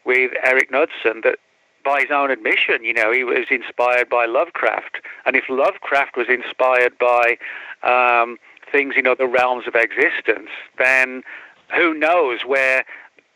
with 0.06 0.32
Eric 0.44 0.72
Knudsen, 0.72 1.22
that 1.24 1.40
by 1.88 2.02
his 2.02 2.12
own 2.12 2.30
admission, 2.32 2.84
you 2.84 2.94
know, 2.94 3.14
he 3.14 3.24
was 3.24 3.46
inspired 3.50 4.10
by 4.10 4.26
Lovecraft. 4.26 4.98
And 5.26 5.38
if 5.38 5.46
Lovecraft 5.48 6.18
was 6.18 6.28
inspired 6.28 6.98
by 6.98 7.38
um, 7.82 8.38
things 8.70 8.96
in 8.98 9.08
other 9.08 9.26
realms 9.26 9.68
of 9.68 9.76
existence, 9.76 10.50
then 10.78 11.24
who 11.74 11.94
knows 11.94 12.42
where 12.46 12.84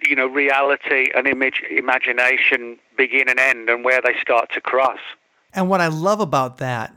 you 0.06 0.16
know 0.16 0.28
reality 0.28 1.12
and 1.16 1.28
image 1.28 1.62
imagination 1.70 2.78
begin 2.98 3.30
and 3.30 3.40
end 3.40 3.70
and 3.70 3.86
where 3.86 4.02
they 4.04 4.16
start 4.20 4.50
to 4.52 4.60
cross 4.60 4.98
and 5.54 5.70
what 5.70 5.80
i 5.80 5.88
love 5.88 6.20
about 6.20 6.58
that 6.58 6.92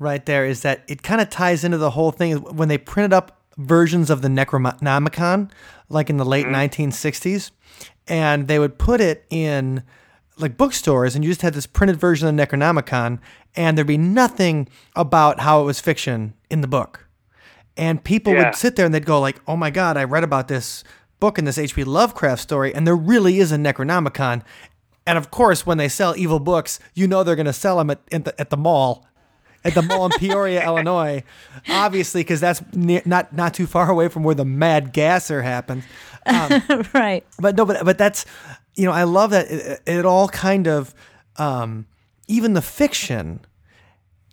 right 0.00 0.26
there 0.26 0.44
is 0.44 0.62
that 0.62 0.82
it 0.88 1.04
kind 1.04 1.20
of 1.20 1.30
ties 1.30 1.62
into 1.62 1.78
the 1.78 1.90
whole 1.90 2.10
thing 2.10 2.38
when 2.56 2.66
they 2.66 2.76
printed 2.76 3.12
up 3.12 3.40
versions 3.58 4.10
of 4.10 4.22
the 4.22 4.28
necronomicon 4.28 5.48
like 5.88 6.10
in 6.10 6.16
the 6.16 6.24
late 6.24 6.46
mm-hmm. 6.46 6.82
1960s 6.82 7.52
and 8.08 8.48
they 8.48 8.58
would 8.58 8.76
put 8.76 9.00
it 9.00 9.24
in 9.30 9.84
like 10.38 10.56
bookstores 10.56 11.14
and 11.14 11.24
you 11.24 11.30
just 11.30 11.42
had 11.42 11.54
this 11.54 11.66
printed 11.66 11.96
version 11.96 12.28
of 12.28 12.36
the 12.36 12.42
necronomicon 12.42 13.18
and 13.54 13.76
there'd 13.76 13.86
be 13.86 13.98
nothing 13.98 14.68
about 14.94 15.40
how 15.40 15.60
it 15.60 15.64
was 15.64 15.80
fiction 15.80 16.34
in 16.50 16.60
the 16.60 16.68
book 16.68 17.08
and 17.78 18.02
people 18.02 18.34
yeah. 18.34 18.46
would 18.46 18.56
sit 18.56 18.76
there 18.76 18.84
and 18.84 18.94
they'd 18.94 19.06
go 19.06 19.20
like, 19.20 19.40
"Oh 19.46 19.56
my 19.56 19.70
god, 19.70 19.96
I 19.96 20.04
read 20.04 20.24
about 20.24 20.48
this 20.48 20.84
book 21.20 21.38
in 21.38 21.44
this 21.44 21.56
H.P. 21.56 21.84
Lovecraft 21.84 22.42
story, 22.42 22.74
and 22.74 22.86
there 22.86 22.96
really 22.96 23.38
is 23.38 23.52
a 23.52 23.56
Necronomicon." 23.56 24.42
And 25.06 25.16
of 25.16 25.30
course, 25.30 25.64
when 25.64 25.78
they 25.78 25.88
sell 25.88 26.14
evil 26.16 26.40
books, 26.40 26.80
you 26.92 27.06
know 27.06 27.22
they're 27.22 27.36
going 27.36 27.46
to 27.46 27.52
sell 27.52 27.78
them 27.78 27.88
at, 27.88 28.00
at, 28.12 28.24
the, 28.26 28.38
at 28.38 28.50
the 28.50 28.58
mall, 28.58 29.06
at 29.64 29.72
the 29.72 29.80
mall 29.80 30.04
in 30.04 30.10
Peoria, 30.18 30.62
Illinois, 30.66 31.22
obviously, 31.68 32.20
because 32.20 32.40
that's 32.40 32.60
ne- 32.74 33.02
not 33.06 33.32
not 33.32 33.54
too 33.54 33.66
far 33.66 33.90
away 33.90 34.08
from 34.08 34.24
where 34.24 34.34
the 34.34 34.44
Mad 34.44 34.92
Gasser 34.92 35.42
happens. 35.42 35.84
Um, 36.26 36.62
right. 36.94 37.24
But 37.38 37.56
no, 37.56 37.64
but 37.64 37.84
but 37.84 37.96
that's 37.96 38.26
you 38.78 38.86
know 38.86 38.92
I 38.92 39.04
love 39.04 39.30
that 39.30 39.50
it, 39.50 39.82
it 39.86 40.06
all 40.06 40.28
kind 40.28 40.66
of 40.66 40.94
um, 41.36 41.86
even 42.26 42.54
the 42.54 42.62
fiction 42.62 43.40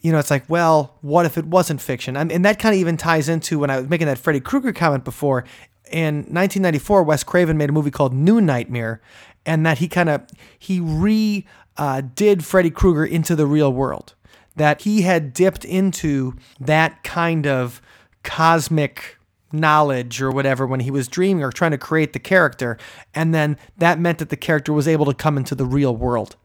you 0.06 0.12
know, 0.12 0.20
it's 0.20 0.30
like, 0.30 0.48
well, 0.48 1.00
what 1.02 1.26
if 1.26 1.36
it 1.36 1.46
wasn't 1.46 1.82
fiction? 1.82 2.16
and 2.16 2.46
that 2.46 2.60
kind 2.60 2.76
of 2.76 2.80
even 2.80 2.96
ties 2.96 3.28
into 3.28 3.58
when 3.58 3.72
I 3.72 3.80
was 3.80 3.90
making 3.90 4.06
that 4.06 4.20
Freddy 4.20 4.40
Krueger 4.40 4.72
comment 4.72 5.04
before. 5.04 5.46
In 5.92 6.18
1994, 6.18 7.02
Wes 7.02 7.24
Craven 7.24 7.58
made 7.58 7.70
a 7.70 7.72
movie 7.72 7.90
called 7.90 8.14
New 8.14 8.40
Nightmare, 8.40 9.02
and 9.48 9.66
that 9.66 9.80
he 9.80 9.88
kind 9.88 10.10
of 10.10 10.22
he 10.60 10.80
re 10.80 11.48
uh, 11.78 12.04
did 12.14 12.46
Freddy 12.46 12.70
Krueger 12.70 13.04
into 13.04 13.36
the 13.36 13.48
real 13.48 13.74
world. 13.74 14.14
That 14.56 14.84
he 14.84 15.02
had 15.02 15.34
dipped 15.34 15.66
into 15.66 16.36
that 16.60 17.04
kind 17.04 17.48
of 17.48 17.82
cosmic 18.22 19.15
knowledge 19.60 20.22
or 20.22 20.32
whatever 20.32 20.66
when 20.66 20.82
he 20.82 20.92
was 20.92 21.08
dreaming 21.08 21.44
or 21.44 21.52
trying 21.52 21.72
to 21.72 21.78
create 21.78 22.14
the 22.14 22.20
character, 22.20 22.78
and 23.14 23.34
then 23.34 23.58
that 23.78 24.00
meant 24.00 24.20
that 24.20 24.30
the 24.30 24.38
character 24.38 24.74
was 24.74 24.88
able 24.88 25.06
to 25.06 25.14
come 25.14 25.38
into 25.38 25.56
the 25.56 25.66
real 25.66 25.96
world. 25.96 26.36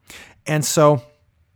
And 0.46 0.64
so 0.64 1.02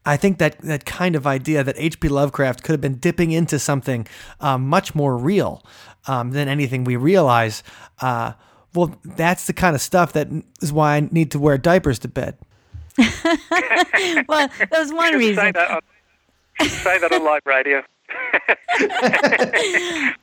I 0.07 0.17
think 0.17 0.39
that 0.39 0.59
that 0.61 0.85
kind 0.85 1.17
of 1.17 1.27
idea 1.27 1.65
that 1.65 1.77
H.P. 1.79 2.09
Lovecraft 2.09 2.63
could 2.63 2.73
have 2.73 2.81
been 2.81 2.97
dipping 2.97 3.33
into 3.33 3.59
something 3.59 4.07
um, 4.41 4.69
much 4.69 4.95
more 4.95 5.17
real 5.17 5.65
um, 6.07 6.33
than 6.33 6.49
anything 6.49 6.85
we 6.85 6.97
realize. 6.97 7.63
Uh, 8.01 8.33
well, 8.75 8.95
that's 9.05 9.47
the 9.47 9.53
kind 9.53 9.75
of 9.75 9.81
stuff 9.81 10.13
that 10.13 10.29
is 10.61 10.73
why 10.73 10.97
I 10.97 11.01
need 11.01 11.31
to 11.31 11.39
wear 11.39 11.57
diapers 11.57 11.99
to 12.01 12.09
bed. 12.09 12.37
well, 12.99 13.09
that 13.09 14.69
was 14.71 14.93
one 14.93 15.15
reason. 15.15 15.37
Say 15.37 15.53
that 15.53 15.71
on, 15.71 16.69
say 16.69 16.99
that 16.99 17.13
on 17.13 17.25
live 17.25 17.43
radio. 17.45 17.83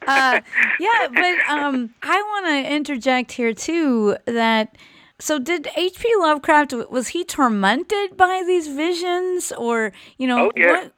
uh, 0.07 0.41
yeah, 0.79 1.07
but 1.13 1.49
um, 1.49 1.93
I 2.03 2.21
want 2.21 2.45
to 2.47 2.73
interject 2.73 3.31
here 3.33 3.53
too 3.53 4.17
that 4.25 4.77
so 5.19 5.39
did 5.39 5.67
H.P. 5.75 6.09
Lovecraft 6.19 6.73
was 6.89 7.09
he 7.09 7.23
tormented 7.23 8.17
by 8.17 8.43
these 8.45 8.67
visions 8.67 9.51
or 9.57 9.93
you 10.17 10.27
know 10.27 10.47
oh, 10.47 10.51
yeah. 10.55 10.71
what 10.71 10.93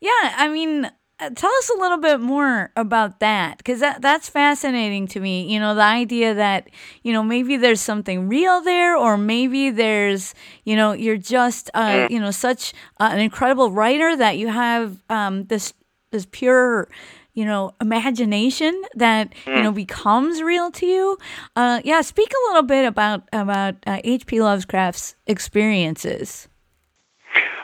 Yeah, 0.00 0.34
I 0.36 0.48
mean 0.48 0.90
uh, 1.20 1.30
tell 1.30 1.50
us 1.50 1.70
a 1.70 1.78
little 1.78 1.98
bit 1.98 2.20
more 2.20 2.72
about 2.76 3.20
that 3.20 3.62
cuz 3.64 3.80
that 3.80 4.02
that's 4.02 4.28
fascinating 4.28 5.06
to 5.08 5.20
me. 5.20 5.52
You 5.52 5.60
know, 5.60 5.74
the 5.74 5.82
idea 5.82 6.34
that 6.34 6.68
you 7.02 7.12
know 7.12 7.22
maybe 7.22 7.56
there's 7.56 7.80
something 7.80 8.28
real 8.28 8.60
there 8.62 8.96
or 8.96 9.16
maybe 9.16 9.70
there's 9.70 10.34
you 10.64 10.74
know 10.76 10.92
you're 10.92 11.18
just 11.18 11.70
uh, 11.74 11.90
mm. 11.90 12.10
you 12.10 12.20
know 12.20 12.30
such 12.30 12.72
uh, 12.98 13.10
an 13.12 13.20
incredible 13.20 13.70
writer 13.70 14.16
that 14.16 14.38
you 14.38 14.48
have 14.48 14.96
um, 15.10 15.44
this 15.44 15.74
this 16.12 16.26
pure 16.30 16.88
you 17.34 17.44
know 17.44 17.72
imagination 17.80 18.80
that 18.94 19.32
you 19.46 19.62
know 19.62 19.70
hmm. 19.70 19.76
becomes 19.76 20.42
real 20.42 20.70
to 20.70 20.86
you 20.86 21.18
uh, 21.56 21.80
yeah 21.84 22.00
speak 22.00 22.30
a 22.30 22.48
little 22.48 22.62
bit 22.62 22.84
about 22.84 23.28
about 23.32 23.80
hp 23.82 24.40
uh, 24.40 24.44
lovecraft's 24.44 25.16
experiences 25.26 26.48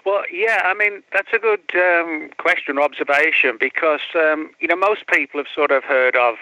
well, 0.08 0.22
yeah, 0.32 0.62
I 0.64 0.72
mean 0.72 1.02
that's 1.12 1.28
a 1.34 1.38
good 1.38 1.60
um, 1.74 2.30
question, 2.38 2.78
observation, 2.78 3.58
because 3.60 4.00
um, 4.14 4.48
you 4.58 4.66
know 4.66 4.76
most 4.76 5.06
people 5.06 5.38
have 5.38 5.48
sort 5.54 5.70
of 5.70 5.84
heard 5.84 6.16
of 6.16 6.36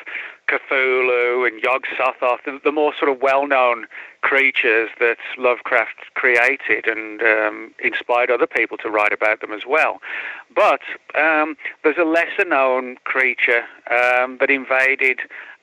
Cthulhu 0.48 1.48
and 1.48 1.60
Yog 1.60 1.84
Sothoth, 1.98 2.44
the, 2.44 2.60
the 2.62 2.70
more 2.70 2.92
sort 2.96 3.10
of 3.10 3.20
well-known 3.20 3.86
creatures 4.20 4.90
that 5.00 5.16
Lovecraft 5.36 6.14
created 6.14 6.86
and 6.86 7.20
um, 7.22 7.74
inspired 7.82 8.30
other 8.30 8.46
people 8.46 8.76
to 8.78 8.88
write 8.88 9.12
about 9.12 9.40
them 9.40 9.52
as 9.52 9.62
well. 9.66 10.00
But 10.56 10.80
um, 11.14 11.56
there's 11.84 11.98
a 11.98 12.04
lesser-known 12.04 12.96
creature 13.04 13.62
um, 13.90 14.38
that 14.40 14.50
invaded 14.50 15.20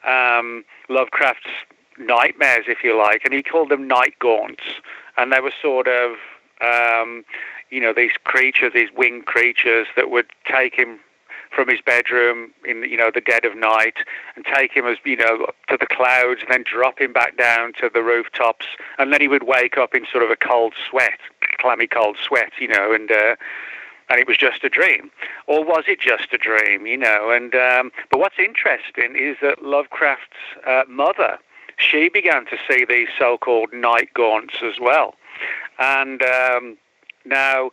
um, 0.08 0.64
Lovecraft's 0.88 1.50
nightmares, 1.98 2.66
if 2.68 2.84
you 2.84 2.98
like, 2.98 3.26
and 3.26 3.34
he 3.34 3.42
called 3.42 3.70
them 3.70 3.88
night 3.88 4.14
gaunts, 4.20 4.64
and 5.18 5.34
they 5.34 5.40
were 5.40 5.54
sort 5.60 5.88
of 5.88 6.18
um, 6.62 7.26
you 7.72 7.82
know 7.82 7.92
these 7.92 8.12
creatures, 8.24 8.72
these 8.74 8.90
winged 8.96 9.26
creatures 9.26 9.88
that 9.96 10.12
would 10.12 10.28
take 10.46 10.76
him 10.76 11.00
from 11.50 11.68
his 11.68 11.82
bedroom 11.82 12.52
in 12.66 12.84
you 12.84 12.98
know 12.98 13.12
the 13.14 13.22
dead 13.22 13.46
of 13.46 13.56
night 13.56 13.98
and 14.36 14.46
take 14.46 14.72
him 14.72 14.86
as 14.86 14.98
you 15.06 15.16
know 15.16 15.48
to 15.70 15.78
the 15.80 15.88
clouds 15.88 16.42
and 16.42 16.52
then 16.52 16.64
drop 16.64 17.00
him 17.00 17.14
back 17.14 17.36
down 17.36 17.74
to 17.74 17.90
the 17.92 18.04
rooftops. 18.04 18.68
And 19.00 19.12
then 19.12 19.22
he 19.22 19.28
would 19.28 19.44
wake 19.44 19.78
up 19.78 19.96
in 19.96 20.06
sort 20.12 20.24
of 20.24 20.30
a 20.30 20.36
cold 20.36 20.74
sweat 20.90 21.20
clammy 21.60 21.88
cold 21.88 22.18
sweat 22.22 22.52
you 22.60 22.68
know 22.68 22.94
and 22.94 23.12
uh, 23.12 23.36
and 24.10 24.20
it 24.20 24.28
was 24.28 24.38
just 24.38 24.64
a 24.64 24.70
dream 24.70 25.12
or 25.48 25.64
was 25.64 25.84
it 25.88 26.00
just 26.00 26.34
a 26.34 26.38
dream 26.38 26.86
you 26.86 26.98
know 26.98 27.30
and 27.32 27.56
um, 27.56 27.92
but 28.10 28.20
what's 28.20 28.40
interesting 28.40 29.16
is 29.16 29.38
that 29.42 29.64
Lovecraft's 29.64 30.38
uh, 30.66 30.84
mother 30.88 31.38
she 31.78 32.10
began 32.10 32.46
to 32.46 32.58
see 32.70 32.86
these 32.86 33.08
so-called 33.18 33.74
night 33.74 34.10
gaunts 34.14 34.56
as 34.64 34.80
well 34.80 35.16
and 35.80 36.22
um, 36.24 36.78
now 37.26 37.72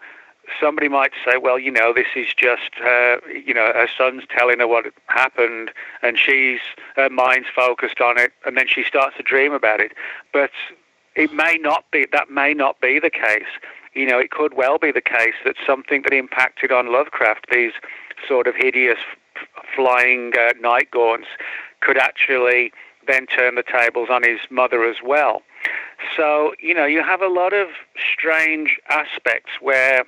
somebody 0.59 0.88
might 0.88 1.12
say, 1.25 1.37
well, 1.37 1.59
you 1.59 1.71
know, 1.71 1.93
this 1.93 2.09
is 2.16 2.29
just, 2.35 2.71
uh, 2.85 3.19
you 3.29 3.55
know, 3.55 3.73
her 3.75 3.88
son's 3.97 4.25
telling 4.29 4.59
her 4.59 4.66
what 4.66 4.87
happened, 5.07 5.71
and 6.03 6.19
she's 6.19 6.61
her 6.97 7.11
mind's 7.11 7.49
focused 7.55 8.01
on 8.01 8.19
it, 8.19 8.33
and 8.45 8.57
then 8.57 8.66
she 8.66 8.83
starts 8.83 9.16
to 9.16 9.23
dream 9.23 9.53
about 9.53 9.81
it. 9.81 9.93
But 10.33 10.51
it 11.14 11.33
may 11.33 11.59
not 11.61 11.85
be. 11.90 12.07
That 12.11 12.31
may 12.31 12.55
not 12.55 12.81
be 12.81 12.99
the 12.99 13.11
case. 13.11 13.51
You 13.94 14.07
know, 14.07 14.18
it 14.18 14.31
could 14.31 14.55
well 14.55 14.79
be 14.79 14.92
the 14.92 15.00
case 15.00 15.35
that 15.44 15.57
something 15.66 16.03
that 16.03 16.12
impacted 16.12 16.70
on 16.70 16.92
Lovecraft, 16.92 17.46
these 17.50 17.72
sort 18.26 18.46
of 18.46 18.55
hideous 18.57 18.98
flying 19.74 20.33
uh, 20.38 20.53
night 20.61 20.90
gaunts, 20.90 21.29
could 21.81 21.98
actually 21.98 22.72
then 23.07 23.26
turn 23.26 23.55
the 23.55 23.64
tables 23.64 24.09
on 24.11 24.22
his 24.22 24.38
mother 24.50 24.85
as 24.85 24.96
well. 25.05 25.42
So, 26.16 26.55
you 26.61 26.74
know, 26.74 26.87
you 26.87 27.03
have 27.03 27.20
a 27.20 27.29
lot 27.29 27.53
of 27.53 27.68
strange 27.98 28.79
aspects 28.88 29.53
where 29.61 30.05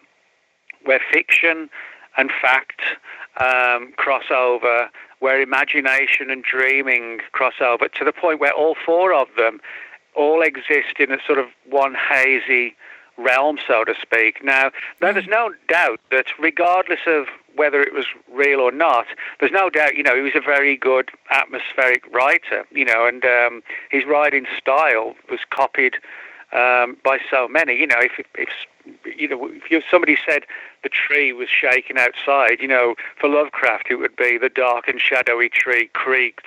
where 0.84 1.00
fiction 1.12 1.70
and 2.16 2.30
fact 2.40 2.80
um, 3.40 3.92
cross 3.96 4.24
over, 4.34 4.90
where 5.20 5.40
imagination 5.40 6.28
and 6.28 6.42
dreaming 6.42 7.20
cross 7.30 7.54
over, 7.60 7.88
to 7.88 8.04
the 8.04 8.12
point 8.12 8.40
where 8.40 8.52
all 8.52 8.74
four 8.84 9.14
of 9.14 9.28
them 9.36 9.60
all 10.14 10.42
exist 10.42 10.98
in 10.98 11.12
a 11.12 11.18
sort 11.26 11.38
of 11.38 11.46
one 11.68 11.94
hazy 11.94 12.74
realm, 13.16 13.58
so 13.66 13.84
to 13.84 13.94
speak. 14.00 14.42
Now, 14.42 14.70
now 15.00 15.12
there's 15.12 15.26
no 15.26 15.52
doubt 15.68 16.00
that 16.10 16.26
regardless 16.38 17.00
of 17.06 17.26
whether 17.54 17.82
it 17.82 17.92
was 17.92 18.06
real 18.32 18.60
or 18.60 18.72
not, 18.72 19.06
there's 19.40 19.52
no 19.52 19.68
doubt, 19.68 19.96
you 19.96 20.02
know, 20.02 20.14
he 20.14 20.22
was 20.22 20.34
a 20.34 20.40
very 20.40 20.76
good 20.76 21.10
atmospheric 21.30 22.04
writer, 22.12 22.64
you 22.70 22.84
know, 22.84 23.06
and 23.06 23.24
um, 23.24 23.62
his 23.90 24.04
writing 24.04 24.46
style 24.58 25.14
was 25.30 25.40
copied 25.50 25.96
um, 26.52 26.96
by 27.04 27.18
so 27.30 27.48
many. 27.48 27.76
You 27.76 27.86
know, 27.86 27.98
if, 27.98 28.24
if 28.34 28.48
you 29.04 29.28
know, 29.28 29.50
if 29.70 29.84
somebody 29.90 30.16
said 30.26 30.44
the 30.82 30.88
tree 30.88 31.32
was 31.32 31.48
shaking 31.48 31.98
outside, 31.98 32.60
you 32.60 32.68
know, 32.68 32.94
for 33.18 33.28
Lovecraft 33.28 33.90
it 33.90 33.96
would 33.96 34.16
be 34.16 34.38
the 34.38 34.48
dark 34.48 34.88
and 34.88 35.00
shadowy 35.00 35.48
tree 35.48 35.88
creaked, 35.92 36.46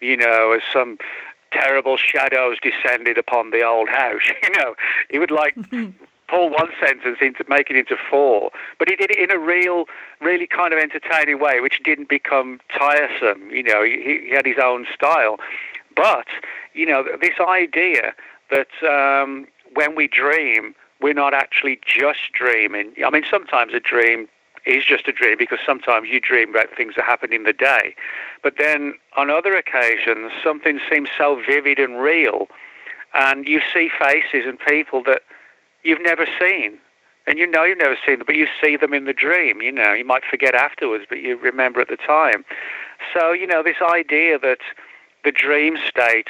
you 0.00 0.16
know, 0.16 0.52
as 0.52 0.62
some 0.72 0.98
terrible 1.52 1.96
shadows 1.96 2.58
descended 2.62 3.18
upon 3.18 3.50
the 3.50 3.62
old 3.62 3.88
house. 3.88 4.22
You 4.42 4.50
know, 4.56 4.74
he 5.10 5.18
would 5.18 5.30
like 5.30 5.54
pull 6.28 6.50
one 6.50 6.70
sentence 6.80 7.18
into 7.20 7.44
make 7.48 7.70
it 7.70 7.76
into 7.76 7.96
four, 8.08 8.50
but 8.78 8.88
he 8.88 8.96
did 8.96 9.10
it 9.10 9.18
in 9.18 9.30
a 9.30 9.38
real, 9.38 9.84
really 10.20 10.46
kind 10.46 10.72
of 10.72 10.78
entertaining 10.78 11.40
way, 11.40 11.60
which 11.60 11.80
didn't 11.84 12.08
become 12.08 12.60
tiresome. 12.76 13.50
You 13.50 13.62
know, 13.62 13.84
he, 13.84 14.24
he 14.26 14.30
had 14.34 14.46
his 14.46 14.56
own 14.62 14.86
style, 14.94 15.36
but 15.94 16.26
you 16.72 16.86
know, 16.86 17.04
this 17.20 17.38
idea 17.40 18.14
that 18.50 18.68
um, 18.82 19.46
when 19.74 19.94
we 19.94 20.08
dream, 20.08 20.74
we're 21.00 21.14
not 21.14 21.34
actually 21.34 21.80
just 21.86 22.32
dreaming. 22.32 22.92
I 23.04 23.10
mean, 23.10 23.24
sometimes 23.30 23.74
a 23.74 23.80
dream 23.80 24.28
is 24.66 24.84
just 24.84 25.08
a 25.08 25.12
dream 25.12 25.36
because 25.38 25.58
sometimes 25.64 26.08
you 26.08 26.20
dream 26.20 26.50
about 26.50 26.74
things 26.76 26.94
that 26.96 27.04
happen 27.04 27.32
in 27.32 27.44
the 27.44 27.52
day. 27.52 27.94
But 28.42 28.54
then 28.58 28.94
on 29.16 29.30
other 29.30 29.56
occasions, 29.56 30.32
something 30.42 30.80
seems 30.90 31.08
so 31.16 31.40
vivid 31.46 31.78
and 31.78 32.00
real, 32.00 32.48
and 33.14 33.48
you 33.48 33.60
see 33.72 33.88
faces 33.88 34.46
and 34.46 34.58
people 34.58 35.02
that 35.04 35.22
you've 35.82 36.02
never 36.02 36.26
seen. 36.38 36.78
And 37.26 37.38
you 37.38 37.46
know 37.46 37.64
you've 37.64 37.78
never 37.78 37.96
seen 38.04 38.18
them, 38.18 38.26
but 38.26 38.34
you 38.34 38.48
see 38.62 38.76
them 38.76 38.94
in 38.94 39.04
the 39.04 39.12
dream. 39.12 39.62
You 39.62 39.72
know, 39.72 39.92
you 39.92 40.04
might 40.04 40.24
forget 40.24 40.54
afterwards, 40.54 41.04
but 41.08 41.20
you 41.20 41.36
remember 41.36 41.80
at 41.80 41.88
the 41.88 41.96
time. 41.96 42.44
So, 43.14 43.32
you 43.32 43.46
know, 43.46 43.62
this 43.62 43.76
idea 43.82 44.38
that 44.38 44.58
the 45.24 45.32
dream 45.32 45.76
state 45.88 46.28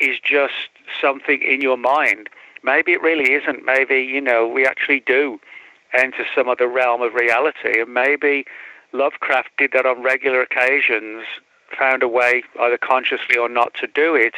is 0.00 0.18
just 0.20 0.68
something 1.00 1.40
in 1.42 1.60
your 1.60 1.76
mind. 1.76 2.28
Maybe 2.62 2.92
it 2.92 3.02
really 3.02 3.32
isn't. 3.32 3.64
Maybe, 3.64 4.00
you 4.00 4.20
know, 4.20 4.46
we 4.46 4.66
actually 4.66 5.00
do 5.00 5.40
enter 5.96 6.24
some 6.34 6.48
other 6.48 6.68
realm 6.68 7.02
of 7.02 7.14
reality. 7.14 7.80
And 7.80 7.92
maybe 7.92 8.44
Lovecraft 8.92 9.50
did 9.58 9.72
that 9.72 9.86
on 9.86 10.02
regular 10.02 10.40
occasions, 10.40 11.24
found 11.76 12.02
a 12.02 12.08
way, 12.08 12.42
either 12.60 12.78
consciously 12.78 13.36
or 13.36 13.48
not, 13.48 13.74
to 13.74 13.86
do 13.86 14.14
it, 14.14 14.34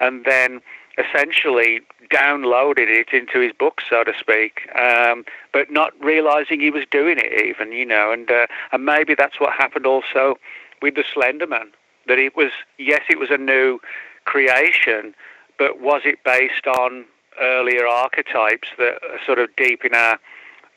and 0.00 0.24
then 0.24 0.60
essentially 0.98 1.80
downloaded 2.10 2.88
it 2.88 3.12
into 3.12 3.40
his 3.40 3.52
book, 3.52 3.80
so 3.88 4.02
to 4.04 4.12
speak, 4.18 4.68
um, 4.76 5.24
but 5.52 5.70
not 5.70 5.92
realizing 6.00 6.60
he 6.60 6.70
was 6.70 6.84
doing 6.90 7.16
it 7.18 7.46
even, 7.46 7.72
you 7.72 7.86
know. 7.86 8.12
And, 8.12 8.30
uh, 8.30 8.46
and 8.72 8.84
maybe 8.84 9.14
that's 9.14 9.38
what 9.38 9.52
happened 9.52 9.86
also 9.86 10.36
with 10.82 10.94
the 10.94 11.04
Slender 11.12 11.46
Man, 11.46 11.70
that 12.06 12.18
it 12.18 12.36
was, 12.36 12.50
yes, 12.78 13.02
it 13.08 13.18
was 13.18 13.30
a 13.30 13.38
new 13.38 13.78
creation, 14.24 15.14
but 15.58 15.80
was 15.80 16.02
it 16.04 16.18
based 16.24 16.66
on 16.66 17.04
earlier 17.40 17.86
archetypes 17.86 18.68
that 18.78 18.94
are 19.04 19.20
sort 19.24 19.38
of 19.38 19.54
deep 19.56 19.84
in 19.84 19.94
our 19.94 20.18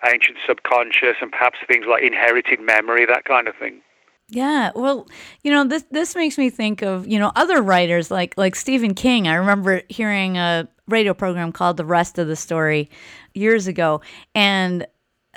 ancient 0.05 0.37
subconscious 0.47 1.17
and 1.21 1.31
perhaps 1.31 1.57
things 1.67 1.85
like 1.89 2.03
inherited 2.03 2.59
memory, 2.61 3.05
that 3.05 3.25
kind 3.25 3.47
of 3.47 3.55
thing. 3.55 3.81
Yeah, 4.29 4.71
well, 4.75 5.07
you 5.43 5.51
know, 5.51 5.63
this 5.63 5.83
this 5.91 6.15
makes 6.15 6.37
me 6.37 6.49
think 6.49 6.81
of 6.81 7.07
you 7.07 7.19
know 7.19 7.31
other 7.35 7.61
writers 7.61 8.09
like 8.09 8.37
like 8.37 8.55
Stephen 8.55 8.95
King. 8.95 9.27
I 9.27 9.35
remember 9.35 9.81
hearing 9.89 10.37
a 10.37 10.67
radio 10.87 11.13
program 11.13 11.51
called 11.51 11.77
The 11.77 11.85
Rest 11.85 12.17
of 12.17 12.27
the 12.27 12.35
Story 12.35 12.89
years 13.33 13.67
ago, 13.67 14.01
and 14.33 14.87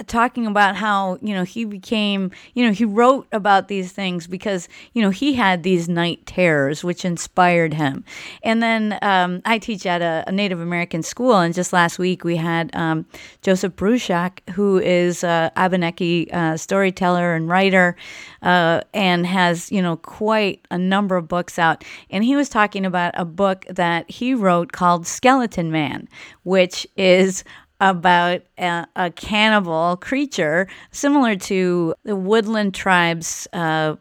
talking 0.04 0.46
about 0.46 0.76
how 0.76 1.18
you 1.22 1.32
know 1.32 1.42
he 1.42 1.64
became 1.64 2.30
you 2.54 2.64
know 2.64 2.72
he 2.72 2.84
wrote 2.84 3.26
about 3.32 3.68
these 3.68 3.92
things 3.92 4.26
because 4.26 4.68
you 4.92 5.00
know 5.00 5.08
he 5.08 5.32
had 5.32 5.62
these 5.62 5.88
night 5.88 6.24
terrors 6.26 6.84
which 6.84 7.04
inspired 7.04 7.72
him. 7.74 8.04
And 8.42 8.62
then 8.62 8.98
um, 9.02 9.40
i 9.44 9.58
teach 9.58 9.86
at 9.86 10.02
a, 10.02 10.24
a, 10.26 10.32
native 10.32 10.60
american 10.60 11.02
school 11.02 11.36
and 11.36 11.54
just 11.54 11.72
last 11.72 11.98
week 11.98 12.24
we 12.24 12.36
had 12.36 12.74
um, 12.76 13.06
joseph 13.40 13.74
bruchac 13.74 14.46
who 14.50 14.78
is 14.78 15.24
a 15.24 15.50
abenaki 15.56 16.30
uh, 16.30 16.56
storyteller 16.56 17.34
and 17.34 17.48
writer 17.48 17.96
uh, 18.42 18.82
and 18.92 19.26
has 19.26 19.72
you 19.72 19.80
know 19.80 19.96
quite 19.96 20.64
a 20.70 20.78
number 20.78 21.16
of 21.16 21.26
books 21.28 21.58
out. 21.58 21.84
And 22.10 22.22
he 22.22 22.36
was 22.36 22.48
talking 22.48 22.84
about 22.84 23.14
a 23.16 23.24
book 23.24 23.64
that 23.68 24.10
he 24.10 24.34
wrote 24.34 24.72
called 24.72 25.06
skeleton 25.06 25.70
man 25.70 26.08
which 26.44 26.86
is 26.96 27.44
about 27.80 28.42
a, 28.58 28.86
a, 28.96 29.10
cannibal 29.10 29.96
creature 29.98 30.66
similar 30.90 31.36
to 31.36 31.94
the 32.04 32.16
woodland 32.16 32.74
tribes 32.74 33.46
uh, 33.52 33.94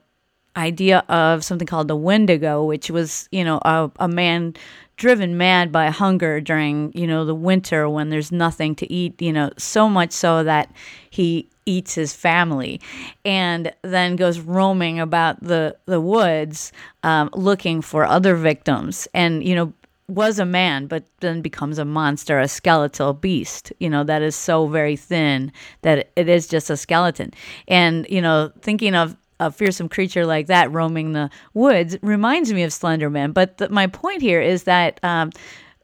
idea 0.55 0.99
of 1.09 1.43
something 1.43 1.67
called 1.67 1.87
the 1.87 1.95
wendigo 1.95 2.63
which 2.63 2.89
was 2.89 3.27
you 3.31 3.43
know 3.43 3.59
a, 3.65 3.91
a 3.99 4.07
man 4.07 4.53
driven 4.95 5.37
mad 5.37 5.71
by 5.71 5.89
hunger 5.89 6.39
during 6.39 6.91
you 6.93 7.05
know 7.05 7.25
the 7.25 7.35
winter 7.35 7.89
when 7.89 8.09
there's 8.09 8.31
nothing 8.31 8.75
to 8.75 8.91
eat 8.91 9.21
you 9.21 9.33
know 9.33 9.49
so 9.57 9.89
much 9.89 10.11
so 10.13 10.43
that 10.43 10.71
he 11.09 11.49
eats 11.65 11.95
his 11.95 12.13
family 12.13 12.79
and 13.23 13.73
then 13.81 14.15
goes 14.15 14.39
roaming 14.39 14.99
about 14.99 15.41
the 15.43 15.75
the 15.85 15.99
woods 15.99 16.71
um, 17.03 17.29
looking 17.33 17.81
for 17.81 18.05
other 18.05 18.35
victims. 18.35 19.07
And 19.13 19.43
you 19.43 19.55
know 19.55 19.73
was 20.07 20.37
a 20.37 20.45
man, 20.45 20.87
but 20.87 21.05
then 21.19 21.41
becomes 21.41 21.79
a 21.79 21.85
monster, 21.85 22.39
a 22.39 22.47
skeletal 22.47 23.13
beast, 23.13 23.73
you 23.79 23.89
know, 23.89 24.03
that 24.03 24.21
is 24.21 24.35
so 24.35 24.67
very 24.67 24.95
thin 24.95 25.51
that 25.81 26.11
it 26.15 26.29
is 26.29 26.47
just 26.47 26.69
a 26.69 26.77
skeleton. 26.77 27.33
And, 27.67 28.05
you 28.09 28.21
know, 28.21 28.51
thinking 28.61 28.95
of 28.95 29.17
a 29.39 29.51
fearsome 29.51 29.89
creature 29.89 30.25
like 30.25 30.47
that 30.47 30.71
roaming 30.71 31.13
the 31.13 31.29
woods 31.53 31.97
reminds 32.01 32.53
me 32.53 32.63
of 32.63 32.71
Slenderman. 32.71 33.33
But 33.33 33.71
my 33.71 33.87
point 33.87 34.21
here 34.21 34.41
is 34.41 34.63
that 34.63 34.99
um, 35.03 35.31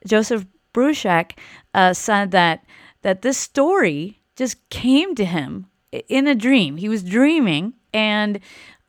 Joseph 0.08 0.46
Bruchac 0.74 1.38
uh, 1.74 1.94
said 1.94 2.32
that 2.32 2.64
that 3.02 3.24
this 3.24 3.38
story 3.38 4.22
just 4.36 4.70
came 4.70 5.16
to 5.16 5.26
him 5.26 5.66
in 6.08 6.28
a 6.28 6.36
dream. 6.36 6.78
He 6.78 6.88
was 6.88 7.04
dreaming, 7.04 7.74
and 7.94 8.40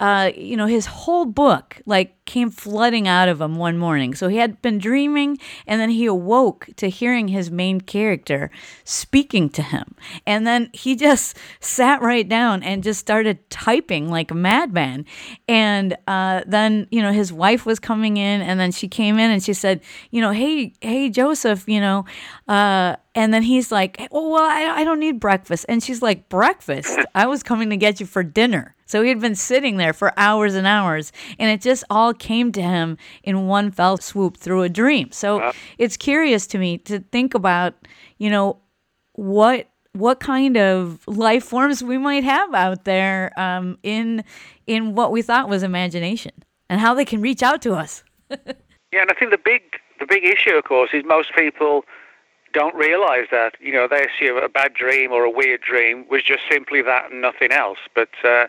uh, 0.02 0.32
you 0.36 0.56
know, 0.56 0.66
his 0.66 0.86
whole 0.86 1.24
book 1.24 1.80
like 1.86 2.24
came 2.24 2.50
flooding 2.50 3.06
out 3.06 3.28
of 3.28 3.40
him 3.40 3.54
one 3.54 3.78
morning. 3.78 4.16
So 4.16 4.26
he 4.26 4.38
had 4.38 4.60
been 4.60 4.78
dreaming 4.78 5.38
and 5.64 5.80
then 5.80 5.90
he 5.90 6.06
awoke 6.06 6.66
to 6.78 6.90
hearing 6.90 7.28
his 7.28 7.52
main 7.52 7.80
character 7.80 8.50
speaking 8.82 9.48
to 9.50 9.62
him. 9.62 9.94
And 10.26 10.44
then 10.44 10.70
he 10.72 10.96
just 11.06 11.36
sat 11.60 12.02
right 12.02 12.28
down 12.28 12.64
and 12.64 12.82
just 12.82 12.98
started 12.98 13.48
typing 13.48 14.10
like 14.10 14.32
a 14.32 14.34
madman. 14.34 15.06
And 15.46 15.96
uh, 16.08 16.42
then, 16.48 16.88
you 16.90 17.00
know, 17.00 17.12
his 17.12 17.32
wife 17.32 17.64
was 17.64 17.78
coming 17.78 18.16
in 18.16 18.42
and 18.42 18.58
then 18.58 18.72
she 18.72 18.88
came 18.88 19.20
in 19.20 19.30
and 19.30 19.40
she 19.40 19.52
said, 19.52 19.82
you 20.10 20.20
know, 20.20 20.32
hey, 20.32 20.72
hey, 20.80 21.10
Joseph, 21.10 21.68
you 21.68 21.80
know, 21.80 22.06
uh, 22.48 22.96
and 23.14 23.32
then 23.32 23.44
he's 23.44 23.70
like, 23.70 24.08
oh, 24.10 24.30
well, 24.30 24.42
I, 24.42 24.80
I 24.80 24.84
don't 24.84 24.98
need 24.98 25.20
breakfast. 25.20 25.66
And 25.68 25.80
she's 25.80 26.02
like, 26.02 26.28
breakfast? 26.28 26.98
I 27.14 27.26
was 27.26 27.44
coming 27.44 27.70
to 27.70 27.76
get 27.76 28.00
you 28.00 28.06
for 28.06 28.24
dinner. 28.24 28.74
So 28.92 29.00
he 29.00 29.08
had 29.08 29.20
been 29.20 29.34
sitting 29.34 29.78
there 29.78 29.94
for 29.94 30.12
hours 30.18 30.54
and 30.54 30.66
hours, 30.66 31.12
and 31.38 31.50
it 31.50 31.62
just 31.62 31.82
all 31.88 32.12
came 32.12 32.52
to 32.52 32.60
him 32.60 32.98
in 33.22 33.46
one 33.46 33.70
fell 33.70 33.96
swoop 33.96 34.36
through 34.36 34.64
a 34.64 34.68
dream. 34.68 35.10
So 35.12 35.38
wow. 35.38 35.52
it's 35.78 35.96
curious 35.96 36.46
to 36.48 36.58
me 36.58 36.76
to 36.76 36.98
think 36.98 37.32
about, 37.32 37.72
you 38.18 38.28
know, 38.28 38.58
what 39.14 39.70
what 39.94 40.20
kind 40.20 40.58
of 40.58 41.00
life 41.08 41.42
forms 41.42 41.82
we 41.82 41.96
might 41.96 42.22
have 42.22 42.52
out 42.52 42.84
there 42.84 43.32
um, 43.40 43.78
in 43.82 44.24
in 44.66 44.94
what 44.94 45.10
we 45.10 45.22
thought 45.22 45.48
was 45.48 45.62
imagination, 45.62 46.32
and 46.68 46.78
how 46.78 46.92
they 46.92 47.06
can 47.06 47.22
reach 47.22 47.42
out 47.42 47.62
to 47.62 47.72
us. 47.72 48.04
yeah, 48.28 48.36
and 48.92 49.10
I 49.10 49.14
think 49.18 49.30
the 49.30 49.40
big 49.42 49.62
the 50.00 50.06
big 50.06 50.22
issue, 50.22 50.50
of 50.50 50.64
course, 50.64 50.90
is 50.92 51.02
most 51.06 51.34
people 51.34 51.86
don't 52.52 52.74
realize 52.74 53.28
that. 53.30 53.54
You 53.58 53.72
know, 53.72 53.88
they 53.88 54.06
assume 54.06 54.36
a 54.36 54.50
bad 54.50 54.74
dream 54.74 55.12
or 55.12 55.24
a 55.24 55.30
weird 55.30 55.62
dream 55.62 56.04
was 56.10 56.22
just 56.22 56.42
simply 56.50 56.82
that 56.82 57.10
and 57.10 57.22
nothing 57.22 57.52
else. 57.52 57.78
But 57.94 58.10
uh, 58.22 58.48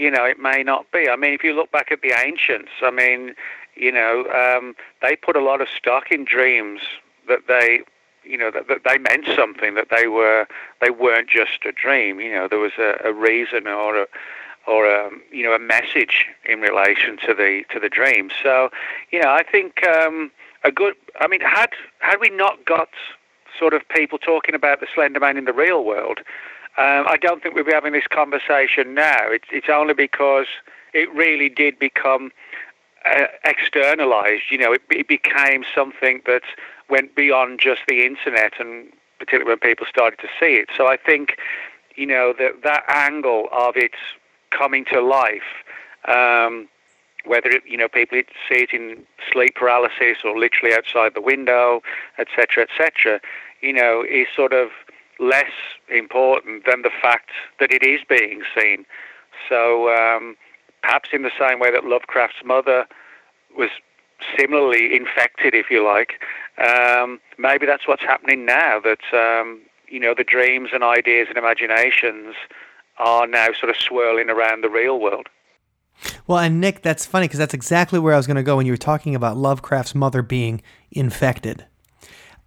you 0.00 0.10
know, 0.10 0.24
it 0.24 0.38
may 0.40 0.62
not 0.62 0.90
be. 0.92 1.10
I 1.10 1.16
mean, 1.16 1.34
if 1.34 1.44
you 1.44 1.52
look 1.52 1.70
back 1.70 1.92
at 1.92 2.00
the 2.00 2.12
ancients, 2.18 2.70
I 2.82 2.90
mean, 2.90 3.34
you 3.76 3.92
know, 3.92 4.24
um, 4.32 4.74
they 5.02 5.14
put 5.14 5.36
a 5.36 5.44
lot 5.44 5.60
of 5.60 5.68
stock 5.68 6.10
in 6.10 6.24
dreams 6.24 6.80
that 7.28 7.40
they, 7.48 7.80
you 8.24 8.38
know, 8.38 8.50
that, 8.50 8.66
that 8.68 8.80
they 8.84 8.96
meant 8.96 9.26
something, 9.36 9.74
that 9.74 9.88
they 9.94 10.08
were, 10.08 10.46
they 10.80 10.88
weren't 10.88 11.28
just 11.28 11.66
a 11.66 11.72
dream. 11.72 12.18
You 12.18 12.32
know, 12.32 12.48
there 12.48 12.58
was 12.58 12.72
a, 12.78 12.96
a 13.04 13.12
reason 13.12 13.66
or 13.66 14.02
a, 14.02 14.06
or 14.66 14.86
a, 14.86 15.10
you 15.30 15.42
know, 15.42 15.52
a 15.52 15.58
message 15.58 16.24
in 16.46 16.60
relation 16.60 17.18
to 17.26 17.34
the 17.34 17.64
to 17.70 17.78
the 17.78 17.90
dream. 17.90 18.30
So, 18.42 18.70
you 19.10 19.20
know, 19.20 19.28
I 19.28 19.42
think 19.42 19.86
um, 19.86 20.30
a 20.64 20.72
good. 20.72 20.94
I 21.20 21.28
mean, 21.28 21.42
had 21.42 21.70
had 21.98 22.16
we 22.20 22.30
not 22.30 22.64
got 22.64 22.88
sort 23.58 23.74
of 23.74 23.86
people 23.90 24.16
talking 24.16 24.54
about 24.54 24.80
the 24.80 24.86
Slender 24.94 25.20
Man 25.20 25.36
in 25.36 25.44
the 25.44 25.52
real 25.52 25.84
world, 25.84 26.20
um, 26.76 27.04
I 27.08 27.16
don't 27.20 27.42
think 27.42 27.54
we'll 27.54 27.64
be 27.64 27.72
having 27.72 27.92
this 27.92 28.06
conversation 28.06 28.94
now. 28.94 29.28
It's, 29.28 29.48
it's 29.50 29.68
only 29.68 29.94
because 29.94 30.46
it 30.94 31.12
really 31.14 31.48
did 31.48 31.78
become 31.78 32.30
uh, 33.04 33.26
externalized. 33.44 34.44
You 34.50 34.58
know, 34.58 34.72
it, 34.72 34.82
it 34.90 35.08
became 35.08 35.64
something 35.74 36.22
that 36.26 36.42
went 36.88 37.14
beyond 37.14 37.60
just 37.60 37.80
the 37.88 38.04
internet, 38.04 38.54
and 38.60 38.92
particularly 39.18 39.50
when 39.50 39.58
people 39.58 39.86
started 39.88 40.18
to 40.20 40.28
see 40.38 40.54
it. 40.54 40.68
So 40.76 40.86
I 40.86 40.96
think, 40.96 41.38
you 41.96 42.06
know, 42.06 42.34
that 42.38 42.62
that 42.62 42.84
angle 42.88 43.48
of 43.52 43.76
it 43.76 43.92
coming 44.50 44.84
to 44.86 45.00
life. 45.00 45.42
Um, 46.06 46.68
whether 47.26 47.50
it, 47.50 47.62
you 47.66 47.76
know 47.76 47.88
people 47.88 48.18
see 48.48 48.62
it 48.62 48.72
in 48.72 49.02
sleep 49.30 49.54
paralysis 49.54 50.18
or 50.24 50.38
literally 50.38 50.74
outside 50.74 51.12
the 51.14 51.20
window, 51.20 51.82
etc., 52.18 52.64
etc., 52.64 53.20
you 53.60 53.74
know, 53.74 54.02
is 54.08 54.26
sort 54.34 54.54
of 54.54 54.70
less 55.20 55.52
important 55.88 56.64
than 56.66 56.82
the 56.82 56.90
fact 57.02 57.30
that 57.58 57.70
it 57.70 57.82
is 57.82 58.00
being 58.08 58.42
seen. 58.56 58.86
So 59.48 59.94
um, 59.94 60.36
perhaps 60.82 61.10
in 61.12 61.22
the 61.22 61.30
same 61.38 61.60
way 61.60 61.70
that 61.70 61.84
Lovecraft's 61.84 62.42
mother 62.44 62.86
was 63.56 63.70
similarly 64.38 64.94
infected, 64.94 65.54
if 65.54 65.70
you 65.70 65.84
like, 65.84 66.20
um, 66.58 67.20
maybe 67.38 67.66
that's 67.66 67.86
what's 67.86 68.02
happening 68.02 68.44
now. 68.44 68.80
That 68.80 69.00
um, 69.12 69.60
you 69.88 70.00
know, 70.00 70.14
the 70.16 70.24
dreams 70.24 70.70
and 70.72 70.82
ideas 70.82 71.26
and 71.28 71.38
imaginations 71.38 72.34
are 72.98 73.26
now 73.26 73.48
sort 73.58 73.70
of 73.70 73.76
swirling 73.76 74.30
around 74.30 74.62
the 74.62 74.68
real 74.68 75.00
world. 75.00 75.28
Well, 76.26 76.38
and 76.38 76.60
Nick, 76.60 76.82
that's 76.82 77.04
funny 77.04 77.26
because 77.26 77.38
that's 77.38 77.54
exactly 77.54 77.98
where 77.98 78.14
I 78.14 78.16
was 78.16 78.26
going 78.26 78.36
to 78.36 78.42
go 78.42 78.56
when 78.56 78.66
you 78.66 78.72
were 78.72 78.78
talking 78.78 79.14
about 79.14 79.36
Lovecraft's 79.36 79.94
mother 79.94 80.22
being 80.22 80.62
infected. 80.90 81.66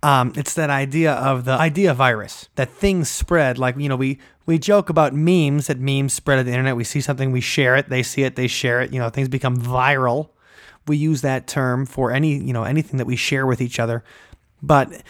Um, 0.03 0.33
it's 0.35 0.53
that 0.55 0.69
idea 0.69 1.13
of 1.13 1.45
the 1.45 1.53
idea 1.53 1.93
virus 1.93 2.49
that 2.55 2.69
things 2.69 3.09
spread. 3.09 3.57
Like 3.57 3.77
you 3.77 3.87
know, 3.87 3.95
we 3.95 4.19
we 4.45 4.59
joke 4.59 4.89
about 4.89 5.13
memes 5.13 5.67
that 5.67 5.79
memes 5.79 6.13
spread 6.13 6.39
on 6.39 6.45
the 6.45 6.51
internet. 6.51 6.75
We 6.75 6.83
see 6.83 7.01
something, 7.01 7.31
we 7.31 7.41
share 7.41 7.75
it. 7.77 7.89
They 7.89 8.03
see 8.03 8.23
it, 8.23 8.35
they 8.35 8.47
share 8.47 8.81
it. 8.81 8.91
You 8.91 8.99
know, 8.99 9.09
things 9.09 9.29
become 9.29 9.57
viral. 9.57 10.29
We 10.85 10.97
use 10.97 11.21
that 11.21 11.47
term 11.47 11.85
for 11.85 12.11
any 12.11 12.37
you 12.37 12.51
know 12.53 12.63
anything 12.63 12.97
that 12.97 13.05
we 13.05 13.15
share 13.15 13.47
with 13.47 13.61
each 13.61 13.79
other. 13.79 14.03
But 14.61 15.01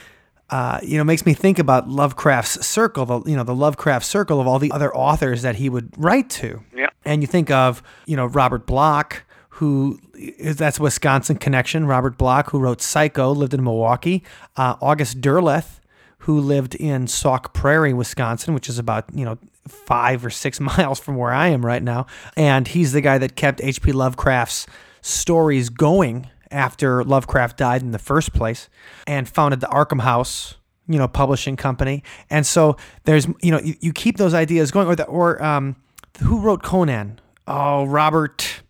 uh, 0.49 0.79
you 0.83 0.99
know, 0.99 1.03
makes 1.03 1.25
me 1.25 1.33
think 1.33 1.57
about 1.57 1.89
Lovecraft's 1.89 2.65
circle, 2.65 3.05
the 3.07 3.21
you 3.23 3.35
know 3.35 3.43
the 3.43 3.55
Lovecraft 3.55 4.05
circle 4.05 4.39
of 4.39 4.45
all 4.45 4.59
the 4.59 4.71
other 4.71 4.95
authors 4.95 5.41
that 5.41 5.55
he 5.55 5.67
would 5.69 5.91
write 5.97 6.29
to. 6.29 6.61
Yeah. 6.75 6.89
And 7.05 7.23
you 7.23 7.27
think 7.27 7.49
of 7.49 7.81
you 8.05 8.15
know 8.15 8.27
Robert 8.27 8.67
Bloch, 8.67 9.23
who 9.57 9.99
is 10.15 10.55
that's 10.55 10.79
Wisconsin 10.79 11.37
connection. 11.37 11.85
Robert 11.85 12.17
Bloch, 12.17 12.49
who 12.49 12.59
wrote 12.59 12.81
Psycho, 12.81 13.31
lived 13.31 13.53
in 13.53 13.63
Milwaukee. 13.63 14.23
Uh, 14.57 14.75
August 14.81 15.21
Derleth, 15.21 15.79
who 16.19 16.39
lived 16.39 16.73
in 16.73 17.05
Sauk 17.05 17.53
Prairie, 17.53 17.93
Wisconsin, 17.93 18.55
which 18.55 18.67
is 18.67 18.79
about 18.79 19.05
you 19.13 19.23
know 19.23 19.37
five 19.67 20.25
or 20.25 20.31
six 20.31 20.59
miles 20.77 20.99
from 20.99 21.17
where 21.17 21.31
I 21.31 21.49
am 21.49 21.63
right 21.63 21.83
now. 21.83 22.07
And 22.35 22.67
he's 22.67 22.93
the 22.93 23.01
guy 23.01 23.19
that 23.19 23.35
kept 23.35 23.61
H.P. 23.63 23.91
Lovecraft's 23.91 24.65
stories 25.01 25.69
going 25.69 26.29
after 26.49 27.03
Lovecraft 27.03 27.57
died 27.57 27.83
in 27.83 27.91
the 27.91 27.99
first 27.99 28.33
place 28.33 28.69
and 29.05 29.29
founded 29.29 29.59
the 29.59 29.67
Arkham 29.67 30.01
House, 30.01 30.55
you 30.87 30.97
know, 30.97 31.07
publishing 31.07 31.57
company. 31.57 32.03
And 32.29 32.45
so 32.45 32.77
there's, 33.03 33.27
you 33.41 33.51
know, 33.51 33.59
you, 33.59 33.75
you 33.81 33.93
keep 33.93 34.17
those 34.17 34.33
ideas 34.33 34.71
going. 34.71 34.87
Or, 34.87 34.95
the, 34.95 35.05
or 35.05 35.43
um, 35.43 35.75
who 36.21 36.39
wrote 36.39 36.63
Conan? 36.63 37.19
Oh, 37.47 37.85
Robert. 37.85 38.62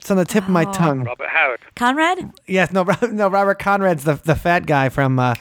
It's 0.00 0.10
on 0.10 0.16
the 0.16 0.24
tip 0.24 0.44
of 0.44 0.50
my 0.50 0.64
tongue. 0.64 1.04
Robert 1.04 1.28
Howard. 1.28 1.60
Conrad? 1.76 2.32
Yes, 2.46 2.72
no, 2.72 2.84
no. 3.12 3.28
Robert 3.28 3.58
Conrad's 3.58 4.04
the 4.04 4.14
the 4.14 4.34
fat 4.34 4.64
guy 4.66 4.88
from 4.88 5.18
uh, 5.18 5.34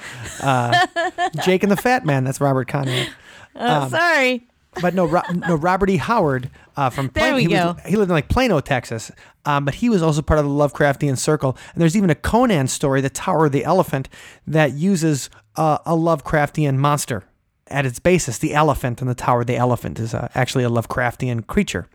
uh, 0.43 0.85
Jake 1.43 1.63
and 1.63 1.71
the 1.71 1.77
Fat 1.77 2.05
Man. 2.05 2.25
That's 2.25 2.41
Robert 2.41 2.67
Conrad. 2.67 3.09
Oh, 3.55 3.87
sorry. 3.87 4.47
But 4.81 4.93
no, 4.93 5.05
Ro- 5.05 5.21
no, 5.33 5.55
Robert 5.55 5.89
E. 5.89 5.97
Howard 5.97 6.49
uh, 6.75 6.89
from 6.89 7.09
There 7.13 7.33
we 7.35 7.43
he 7.43 7.47
go. 7.47 7.73
Was, 7.73 7.85
he 7.85 7.95
lived 7.95 8.09
in 8.11 8.15
like 8.15 8.27
Plano, 8.29 8.59
Texas, 8.59 9.11
um, 9.45 9.65
but 9.65 9.75
he 9.75 9.89
was 9.89 10.01
also 10.03 10.21
part 10.21 10.39
of 10.39 10.45
the 10.45 10.51
Lovecraftian 10.51 11.17
circle. 11.17 11.57
And 11.73 11.81
there's 11.81 11.97
even 11.97 12.09
a 12.09 12.15
Conan 12.15 12.67
story, 12.67 13.01
The 13.01 13.09
Tower 13.09 13.47
of 13.47 13.51
the 13.51 13.63
Elephant, 13.63 14.09
that 14.45 14.73
uses 14.73 15.29
uh, 15.55 15.79
a 15.85 15.93
Lovecraftian 15.93 16.75
monster 16.75 17.23
at 17.67 17.85
its 17.85 17.99
basis. 17.99 18.37
The 18.37 18.53
elephant 18.53 19.01
in 19.01 19.07
the 19.07 19.15
Tower 19.15 19.41
of 19.41 19.47
the 19.47 19.55
Elephant 19.57 19.99
is 19.99 20.13
uh, 20.13 20.27
actually 20.35 20.63
a 20.63 20.69
Lovecraftian 20.69 21.47
creature. 21.47 21.87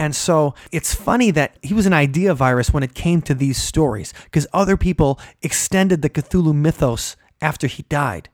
And 0.00 0.16
so 0.16 0.54
it's 0.72 0.94
funny 0.94 1.30
that 1.32 1.58
he 1.60 1.74
was 1.74 1.84
an 1.84 1.92
idea 1.92 2.32
virus 2.32 2.72
when 2.72 2.82
it 2.82 2.94
came 2.94 3.20
to 3.20 3.34
these 3.34 3.58
stories 3.58 4.14
because 4.24 4.46
other 4.50 4.78
people 4.78 5.20
extended 5.42 6.00
the 6.00 6.08
Cthulhu 6.08 6.54
mythos 6.54 7.16
after 7.42 7.66
he 7.66 7.82
died. 7.82 8.30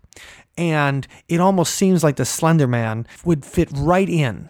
And 0.56 1.08
it 1.28 1.40
almost 1.40 1.74
seems 1.74 2.04
like 2.04 2.14
the 2.14 2.24
Slender 2.24 2.68
Man 2.68 3.04
would 3.24 3.44
fit 3.44 3.68
right 3.72 4.08
in 4.08 4.48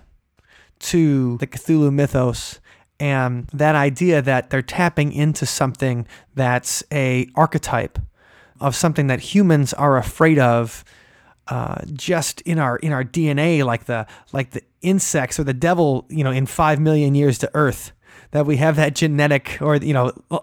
to 0.80 1.38
the 1.38 1.46
Cthulhu 1.46 1.90
mythos 1.90 2.60
and 3.00 3.46
that 3.46 3.74
idea 3.74 4.20
that 4.20 4.50
they're 4.50 4.60
tapping 4.60 5.10
into 5.10 5.46
something 5.46 6.06
that's 6.34 6.84
a 6.92 7.28
archetype 7.34 7.98
of 8.60 8.76
something 8.76 9.06
that 9.06 9.20
humans 9.20 9.72
are 9.72 9.96
afraid 9.96 10.38
of 10.38 10.84
uh, 11.48 11.76
just 11.92 12.40
in 12.42 12.58
our 12.58 12.76
in 12.78 12.92
our 12.92 13.04
DNA, 13.04 13.64
like 13.64 13.84
the 13.86 14.06
like 14.32 14.50
the 14.50 14.62
insects 14.82 15.38
or 15.38 15.44
the 15.44 15.54
devil, 15.54 16.06
you 16.08 16.24
know, 16.24 16.30
in 16.32 16.46
five 16.46 16.80
million 16.80 17.14
years 17.14 17.38
to 17.38 17.50
Earth, 17.54 17.92
that 18.32 18.46
we 18.46 18.56
have 18.56 18.76
that 18.76 18.94
genetic 18.94 19.58
or 19.60 19.76
you 19.76 19.92
know, 19.92 20.12
a 20.30 20.40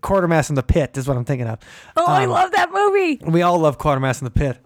Quatermass 0.00 0.48
in 0.48 0.54
the 0.56 0.62
Pit 0.62 0.96
is 0.96 1.06
what 1.08 1.16
I'm 1.16 1.24
thinking 1.24 1.46
of. 1.48 1.58
Oh, 1.96 2.06
I 2.06 2.24
Um, 2.24 2.30
love 2.30 2.52
that 2.52 2.72
movie. 2.72 3.20
we 3.24 3.42
all 3.42 3.58
love 3.58 3.78
Quatermass 3.78 4.20
in 4.20 4.24
the 4.24 4.30
Pit. 4.30 4.58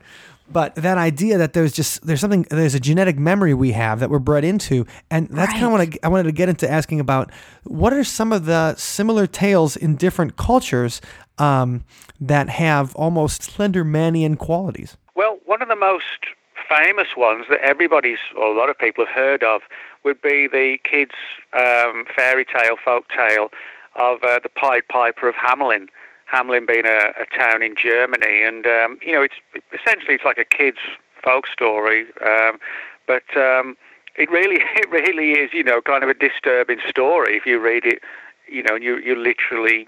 But 0.53 0.75
that 0.75 0.99
idea 0.99 1.39
that 1.39 1.55
there's 1.55 1.73
just 1.73 2.07
there's 2.07 2.21
something 2.21 2.43
there's 2.51 2.75
a 2.75 2.81
genetic 2.81 3.19
memory 3.19 3.55
we 3.55 3.73
have 3.73 4.01
that 4.01 4.11
we're 4.11 4.19
bred 4.19 4.45
into, 4.45 4.85
and 5.11 5.27
that's 5.29 5.53
kind 5.55 5.65
of 5.65 5.73
what 5.73 5.81
I, 5.81 5.89
I 6.03 6.09
wanted 6.09 6.25
to 6.25 6.33
get 6.33 6.51
into 6.51 6.71
asking 6.71 7.01
about. 7.01 7.31
What 7.65 7.95
are 7.95 8.05
some 8.05 8.31
of 8.31 8.45
the 8.45 8.75
similar 8.77 9.27
tales 9.27 9.75
in 9.75 9.97
different 9.97 10.37
cultures 10.37 11.01
um, 11.39 11.85
that 12.21 12.51
have 12.51 12.95
almost 12.95 13.41
Slendermanian 13.57 14.37
qualities? 14.39 14.99
Well, 15.15 15.39
one 15.45 15.63
of 15.63 15.69
the 15.69 15.77
most 15.77 16.27
famous 16.69 17.09
ones 17.17 17.47
that 17.51 17.61
everybody's, 17.61 18.19
or 18.37 18.55
a 18.55 18.59
lot 18.59 18.69
of 18.69 18.79
people 18.79 19.07
have 19.07 19.15
heard 19.15 19.43
of, 19.43 19.63
would 20.05 20.21
be 20.21 20.49
the 20.49 20.79
kids' 20.83 21.13
um, 21.53 22.05
fairy 22.15 22.45
tale, 22.45 22.77
folk 22.85 23.07
tale 23.09 23.51
of 23.97 24.23
uh, 24.25 24.41
the 24.43 24.49
Pied 24.49 24.89
Piper 24.89 25.29
of 25.29 25.35
Hamelin. 25.37 25.87
Hamelin 26.33 26.67
being 26.67 26.87
a, 26.87 27.13
a 27.21 27.27
town 27.37 27.63
in 27.63 27.75
Germany, 27.77 28.43
and 28.43 28.67
um, 28.67 28.99
you 29.03 29.13
know, 29.13 29.23
it's 29.23 29.35
essentially 29.73 30.15
it's 30.15 30.25
like 30.25 30.39
a 30.39 30.45
kids' 30.45 30.79
folk 31.23 31.47
story, 31.47 32.07
um, 32.27 32.59
but 33.07 33.25
um, 33.37 33.77
it 34.17 34.31
really, 34.31 34.57
it 34.77 34.91
really 34.91 35.33
is, 35.33 35.51
you 35.53 35.63
know, 35.63 35.81
kind 35.81 36.03
of 36.03 36.11
a 36.11 36.15
disturbing 36.15 36.81
story 36.89 37.37
if 37.37 37.47
you 37.47 37.61
read 37.61 37.85
it, 37.85 38.01
you 38.49 38.63
know, 38.63 38.75
and 38.75 38.83
you 38.83 38.97
you 38.99 39.15
literally 39.15 39.87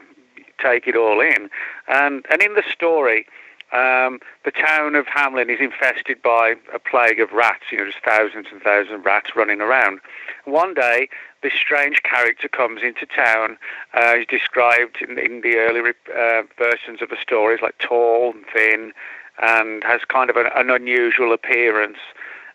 take 0.63 0.87
it 0.87 0.95
all 0.95 1.21
in, 1.21 1.51
and 1.89 2.25
and 2.31 2.43
in 2.43 2.55
the 2.55 2.63
story. 2.71 3.27
Um, 3.73 4.21
the 4.45 4.53
town 4.53 4.95
of 4.95 5.07
Hamelin 5.07 5.51
is 5.51 5.61
infested 5.61 6.23
by 6.23 6.55
a 6.73 6.79
plague 6.79 7.21
of 7.21 7.33
rats. 7.33 7.65
You 7.71 7.79
know, 7.79 7.85
there's 7.85 7.95
thousands 8.05 8.47
and 8.53 8.63
thousands 8.63 8.95
of 8.95 9.05
rats 9.05 9.35
running 9.35 9.61
around. 9.61 10.01
One 10.45 10.73
day, 10.73 11.09
this 11.43 11.55
strange 11.55 12.03
character 12.03 12.49
comes 12.49 12.83
into 12.83 13.07
town. 13.07 13.59
Uh, 13.93 14.15
he's 14.17 14.27
described 14.27 14.99
in, 15.03 15.19
in 15.19 15.41
the 15.41 15.57
early 15.57 15.81
uh, 16.17 16.43
versions 16.57 17.03
of 17.03 17.09
the 17.09 17.17
stories 17.21 17.61
like 17.61 17.77
tall 17.79 18.33
and 18.33 18.45
thin, 18.55 18.93
and 19.39 19.83
has 19.85 20.01
kind 20.09 20.31
of 20.31 20.37
an, 20.37 20.47
an 20.55 20.71
unusual 20.71 21.33
appearance. 21.33 21.99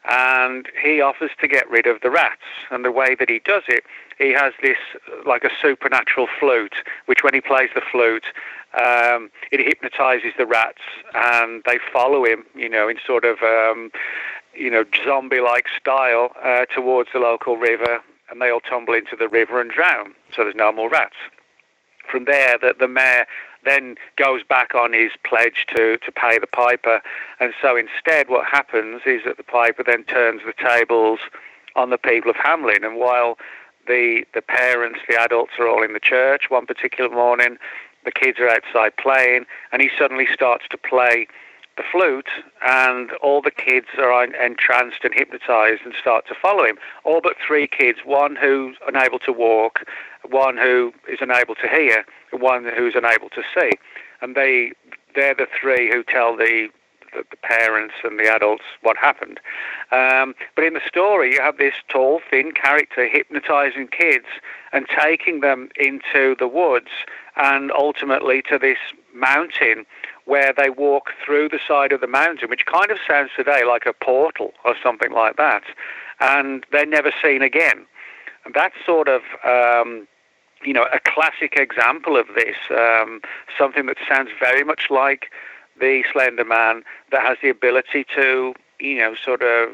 And 0.09 0.67
he 0.81 0.99
offers 0.99 1.31
to 1.39 1.47
get 1.47 1.69
rid 1.69 1.85
of 1.85 2.01
the 2.01 2.09
rats. 2.09 2.41
And 2.71 2.83
the 2.83 2.91
way 2.91 3.15
that 3.15 3.29
he 3.29 3.39
does 3.39 3.63
it, 3.67 3.83
he 4.17 4.31
has 4.31 4.53
this 4.61 4.77
like 5.25 5.43
a 5.43 5.51
supernatural 5.61 6.27
flute, 6.39 6.75
which 7.05 7.23
when 7.23 7.33
he 7.33 7.41
plays 7.41 7.69
the 7.75 7.81
flute, 7.81 8.25
um, 8.73 9.29
it 9.51 9.59
hypnotizes 9.59 10.33
the 10.37 10.45
rats, 10.45 10.81
and 11.13 11.61
they 11.65 11.77
follow 11.91 12.23
him, 12.25 12.45
you 12.55 12.69
know, 12.69 12.87
in 12.87 12.97
sort 13.05 13.25
of, 13.25 13.41
um, 13.41 13.91
you 14.55 14.71
know, 14.71 14.85
zombie-like 15.03 15.65
style 15.77 16.31
uh, 16.41 16.65
towards 16.73 17.09
the 17.13 17.19
local 17.19 17.57
river, 17.57 17.99
and 18.29 18.41
they 18.41 18.49
all 18.49 18.61
tumble 18.61 18.93
into 18.93 19.15
the 19.17 19.27
river 19.27 19.59
and 19.59 19.71
drown. 19.71 20.13
So 20.33 20.43
there's 20.43 20.55
no 20.55 20.71
more 20.71 20.89
rats. 20.89 21.15
From 22.09 22.25
there, 22.25 22.57
the, 22.57 22.73
the 22.79 22.87
mayor 22.87 23.25
then 23.63 23.95
goes 24.15 24.43
back 24.43 24.73
on 24.75 24.93
his 24.93 25.11
pledge 25.23 25.65
to, 25.75 25.97
to 25.97 26.11
pay 26.11 26.39
the 26.39 26.47
piper, 26.47 27.01
and 27.39 27.53
so 27.61 27.77
instead, 27.77 28.29
what 28.29 28.45
happens 28.45 29.01
is 29.05 29.21
that 29.25 29.37
the 29.37 29.43
piper 29.43 29.83
then 29.83 30.03
turns 30.03 30.41
the 30.45 30.53
tables 30.53 31.19
on 31.75 31.89
the 31.89 31.97
people 31.97 32.29
of 32.29 32.37
Hamelin, 32.37 32.85
and 32.85 32.97
while 32.97 33.37
the 33.87 34.23
the 34.33 34.41
parents, 34.41 34.99
the 35.07 35.19
adults 35.19 35.53
are 35.59 35.67
all 35.67 35.83
in 35.83 35.93
the 35.93 35.99
church 35.99 36.49
one 36.49 36.65
particular 36.65 37.09
morning, 37.09 37.57
the 38.05 38.11
kids 38.11 38.39
are 38.39 38.49
outside 38.49 38.95
playing, 38.97 39.45
and 39.71 39.81
he 39.81 39.89
suddenly 39.97 40.27
starts 40.31 40.65
to 40.69 40.77
play 40.77 41.27
the 41.77 41.83
flute, 41.89 42.29
and 42.63 43.11
all 43.23 43.41
the 43.41 43.51
kids 43.51 43.87
are 43.97 44.23
entranced 44.23 44.99
and 45.03 45.13
hypnotized 45.13 45.81
and 45.85 45.93
start 45.99 46.27
to 46.27 46.35
follow 46.35 46.65
him. 46.65 46.77
All 47.03 47.21
but 47.21 47.37
three 47.45 47.67
kids, 47.67 47.99
one 48.03 48.35
who's 48.35 48.75
unable 48.87 49.19
to 49.19 49.31
walk, 49.31 49.85
one 50.29 50.57
who 50.57 50.93
is 51.09 51.19
unable 51.21 51.55
to 51.55 51.67
hear, 51.67 52.05
one 52.31 52.65
who's 52.75 52.95
unable 52.95 53.29
to 53.29 53.43
see. 53.53 53.71
And 54.21 54.35
they, 54.35 54.71
they're 55.15 55.35
the 55.35 55.47
three 55.59 55.91
who 55.91 56.03
tell 56.03 56.35
the, 56.37 56.69
the, 57.13 57.23
the 57.29 57.37
parents 57.37 57.95
and 58.03 58.19
the 58.19 58.33
adults 58.33 58.63
what 58.81 58.97
happened. 58.97 59.39
Um, 59.91 60.35
but 60.55 60.63
in 60.63 60.73
the 60.73 60.81
story, 60.87 61.33
you 61.33 61.41
have 61.41 61.57
this 61.57 61.73
tall, 61.89 62.21
thin 62.29 62.51
character 62.51 63.07
hypnotizing 63.07 63.87
kids 63.87 64.27
and 64.71 64.85
taking 64.87 65.41
them 65.41 65.69
into 65.77 66.35
the 66.39 66.47
woods 66.47 66.89
and 67.35 67.71
ultimately 67.71 68.41
to 68.43 68.57
this 68.57 68.77
mountain 69.13 69.85
where 70.25 70.53
they 70.55 70.69
walk 70.69 71.11
through 71.25 71.49
the 71.49 71.59
side 71.67 71.91
of 71.91 72.01
the 72.01 72.07
mountain, 72.07 72.49
which 72.49 72.65
kind 72.65 72.91
of 72.91 72.97
sounds 73.07 73.31
today 73.35 73.63
like 73.67 73.85
a 73.85 73.93
portal 73.93 74.53
or 74.63 74.75
something 74.81 75.11
like 75.11 75.35
that, 75.37 75.63
and 76.19 76.65
they're 76.71 76.85
never 76.85 77.11
seen 77.21 77.41
again. 77.41 77.85
And 78.45 78.53
that's 78.53 78.75
sort 78.85 79.07
of, 79.07 79.21
um, 79.43 80.07
you 80.63 80.73
know, 80.73 80.85
a 80.93 80.99
classic 80.99 81.55
example 81.57 82.17
of 82.17 82.27
this, 82.35 82.55
um, 82.71 83.21
something 83.57 83.85
that 83.87 83.97
sounds 84.07 84.29
very 84.39 84.63
much 84.63 84.89
like 84.89 85.31
the 85.79 86.03
Slender 86.11 86.45
Man 86.45 86.83
that 87.11 87.21
has 87.23 87.37
the 87.41 87.49
ability 87.49 88.05
to, 88.15 88.53
you 88.79 88.97
know, 88.97 89.15
sort 89.23 89.41
of 89.41 89.69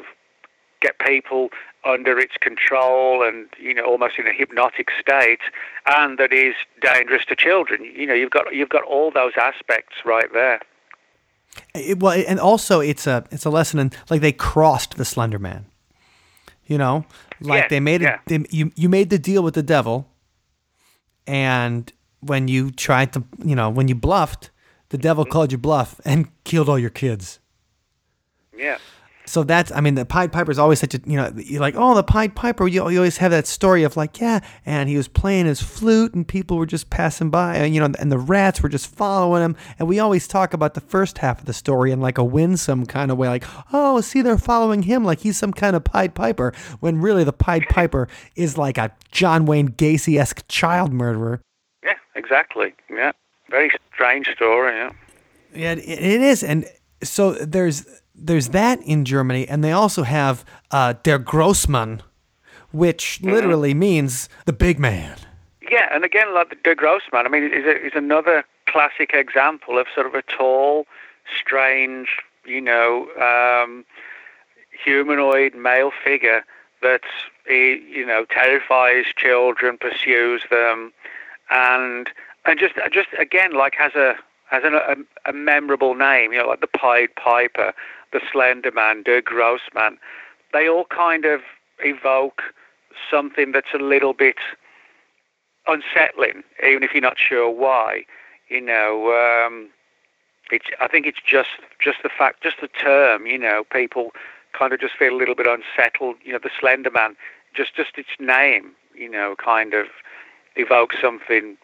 get 0.80 0.98
people 0.98 1.50
under 1.84 2.18
its 2.18 2.36
control 2.40 3.26
and 3.26 3.46
you 3.58 3.72
know 3.72 3.84
almost 3.84 4.18
in 4.18 4.26
a 4.26 4.32
hypnotic 4.32 4.88
state 5.00 5.40
and 5.86 6.18
that 6.18 6.32
is 6.32 6.54
dangerous 6.80 7.24
to 7.24 7.36
children 7.36 7.84
you 7.84 8.04
know 8.04 8.14
you've 8.14 8.30
got 8.30 8.52
you've 8.52 8.68
got 8.68 8.82
all 8.82 9.10
those 9.12 9.32
aspects 9.36 9.94
right 10.04 10.32
there 10.32 10.60
It, 11.74 12.00
well, 12.00 12.22
and 12.26 12.38
also 12.40 12.80
it's 12.80 13.06
a 13.06 13.24
it's 13.30 13.44
a 13.44 13.50
lesson 13.50 13.78
in 13.80 13.92
like 14.10 14.20
they 14.20 14.32
crossed 14.32 14.96
the 14.96 15.04
Slender 15.04 15.38
Man. 15.38 15.66
You 16.66 16.78
know, 16.78 17.06
like 17.40 17.62
Yeah, 17.62 17.68
they 17.68 17.80
made 17.80 18.02
yeah. 18.02 18.14
it. 18.14 18.20
They, 18.26 18.56
you 18.56 18.72
you 18.74 18.88
made 18.88 19.10
the 19.10 19.18
deal 19.18 19.42
with 19.42 19.54
the 19.54 19.62
devil, 19.62 20.06
and 21.28 21.92
when 22.20 22.48
you 22.48 22.70
tried 22.70 23.12
to, 23.12 23.22
you 23.44 23.54
know, 23.54 23.70
when 23.70 23.86
you 23.86 23.94
bluffed, 23.94 24.50
the 24.88 24.98
devil 24.98 25.24
Mm-hmm. 25.24 25.32
called 25.32 25.52
you 25.52 25.58
bluff 25.58 26.00
and 26.04 26.28
killed 26.44 26.68
all 26.68 26.78
your 26.78 26.90
kids. 26.90 27.38
Yeah. 28.56 28.78
So 29.28 29.44
that's, 29.44 29.70
I 29.72 29.80
mean, 29.80 29.94
the 29.94 30.06
Pied 30.06 30.32
Piper 30.32 30.50
is 30.50 30.58
always 30.58 30.80
such 30.80 30.94
a, 30.94 31.00
you 31.04 31.16
know, 31.16 31.30
you're 31.36 31.60
like, 31.60 31.74
oh, 31.76 31.94
the 31.94 32.02
Pied 32.02 32.34
Piper. 32.34 32.66
You, 32.66 32.88
you 32.88 32.98
always 32.98 33.18
have 33.18 33.30
that 33.30 33.46
story 33.46 33.82
of 33.82 33.96
like, 33.96 34.20
yeah, 34.20 34.40
and 34.64 34.88
he 34.88 34.96
was 34.96 35.06
playing 35.06 35.44
his 35.44 35.60
flute 35.60 36.14
and 36.14 36.26
people 36.26 36.56
were 36.56 36.66
just 36.66 36.88
passing 36.88 37.28
by, 37.28 37.56
and, 37.56 37.74
you 37.74 37.80
know, 37.80 37.92
and 37.98 38.10
the 38.10 38.18
rats 38.18 38.62
were 38.62 38.70
just 38.70 38.86
following 38.86 39.42
him. 39.42 39.56
And 39.78 39.86
we 39.86 39.98
always 39.98 40.26
talk 40.26 40.54
about 40.54 40.72
the 40.72 40.80
first 40.80 41.18
half 41.18 41.40
of 41.40 41.44
the 41.44 41.52
story 41.52 41.92
in 41.92 42.00
like 42.00 42.16
a 42.16 42.24
winsome 42.24 42.86
kind 42.86 43.10
of 43.10 43.18
way, 43.18 43.28
like, 43.28 43.44
oh, 43.72 44.00
see, 44.00 44.22
they're 44.22 44.38
following 44.38 44.82
him 44.84 45.04
like 45.04 45.20
he's 45.20 45.36
some 45.36 45.52
kind 45.52 45.76
of 45.76 45.84
Pied 45.84 46.14
Piper, 46.14 46.54
when 46.80 47.00
really 47.00 47.24
the 47.24 47.32
Pied 47.32 47.66
Piper 47.68 48.08
is 48.34 48.56
like 48.56 48.78
a 48.78 48.92
John 49.12 49.44
Wayne 49.44 49.68
Gacy 49.68 50.18
esque 50.18 50.48
child 50.48 50.92
murderer. 50.92 51.42
Yeah, 51.84 51.94
exactly. 52.14 52.72
Yeah. 52.90 53.12
Very 53.50 53.70
strange 53.94 54.28
story, 54.34 54.74
yeah. 54.74 54.92
Yeah, 55.54 55.72
it, 55.72 55.78
it 55.80 56.20
is, 56.22 56.42
and 56.42 56.66
so 57.02 57.32
there's 57.32 57.86
there's 58.18 58.48
that 58.48 58.80
in 58.82 59.04
Germany, 59.04 59.48
and 59.48 59.62
they 59.62 59.72
also 59.72 60.02
have 60.02 60.44
uh, 60.70 60.94
der 61.02 61.18
Grossmann, 61.18 62.02
which 62.72 63.20
literally 63.22 63.74
means 63.74 64.28
the 64.44 64.52
big 64.52 64.78
man. 64.78 65.16
Yeah, 65.70 65.88
and 65.90 66.04
again, 66.04 66.34
like 66.34 66.50
the, 66.50 66.56
the 66.64 66.74
Grossman, 66.74 67.26
I 67.26 67.28
mean, 67.28 67.44
is, 67.44 67.64
a, 67.64 67.86
is 67.86 67.92
another 67.94 68.44
classic 68.66 69.12
example 69.14 69.78
of 69.78 69.86
sort 69.94 70.06
of 70.06 70.14
a 70.14 70.22
tall, 70.22 70.86
strange, 71.34 72.08
you 72.44 72.60
know, 72.60 73.08
um, 73.16 73.84
humanoid 74.84 75.54
male 75.54 75.92
figure 76.04 76.44
that, 76.82 77.02
you 77.48 78.06
know, 78.06 78.24
terrifies 78.30 79.06
children, 79.16 79.78
pursues 79.78 80.42
them, 80.50 80.92
and 81.50 82.08
and 82.44 82.58
just 82.58 82.74
just 82.92 83.08
again, 83.18 83.52
like 83.52 83.74
has 83.74 83.94
a 83.94 84.14
has 84.48 84.62
an, 84.64 84.74
a, 84.74 84.96
a 85.28 85.32
memorable 85.32 85.94
name, 85.94 86.32
you 86.32 86.38
know, 86.38 86.46
like 86.46 86.60
the 86.60 86.66
Pied 86.66 87.14
Piper, 87.16 87.74
the 88.12 88.20
Slender 88.32 88.70
Man, 88.70 89.02
Der 89.02 89.20
Grossman. 89.20 89.98
They 90.52 90.68
all 90.68 90.86
kind 90.86 91.24
of 91.24 91.40
evoke 91.80 92.42
something 93.10 93.52
that's 93.52 93.74
a 93.74 93.78
little 93.78 94.12
bit 94.12 94.38
unsettling, 95.66 96.42
even 96.66 96.82
if 96.82 96.92
you're 96.92 97.02
not 97.02 97.18
sure 97.18 97.50
why. 97.50 98.04
You 98.48 98.60
know, 98.62 99.12
um, 99.12 99.68
it's. 100.50 100.66
I 100.80 100.88
think 100.88 101.06
it's 101.06 101.20
just 101.24 101.50
just 101.82 101.98
the 102.02 102.08
fact, 102.08 102.42
just 102.42 102.60
the 102.60 102.68
term. 102.68 103.26
You 103.26 103.38
know, 103.38 103.64
people 103.70 104.12
kind 104.58 104.72
of 104.72 104.80
just 104.80 104.94
feel 104.94 105.14
a 105.14 105.18
little 105.18 105.34
bit 105.34 105.46
unsettled. 105.46 106.16
You 106.24 106.32
know, 106.32 106.40
the 106.42 106.50
Slender 106.58 106.90
Man, 106.90 107.16
just 107.54 107.76
just 107.76 107.98
its 107.98 108.08
name. 108.18 108.72
You 108.94 109.10
know, 109.10 109.36
kind 109.36 109.74
of 109.74 109.86
evokes 110.56 110.96
something 111.00 111.56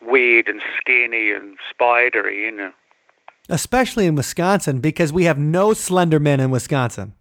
weird 0.00 0.48
and 0.48 0.62
skinny 0.78 1.32
and 1.32 1.58
spidery. 1.68 2.44
You 2.44 2.52
know. 2.52 2.72
Especially 3.48 4.06
in 4.06 4.14
Wisconsin, 4.14 4.80
because 4.80 5.12
we 5.12 5.24
have 5.24 5.38
no 5.38 5.72
slender 5.72 6.20
men 6.20 6.38
in 6.40 6.50
Wisconsin. 6.50 7.14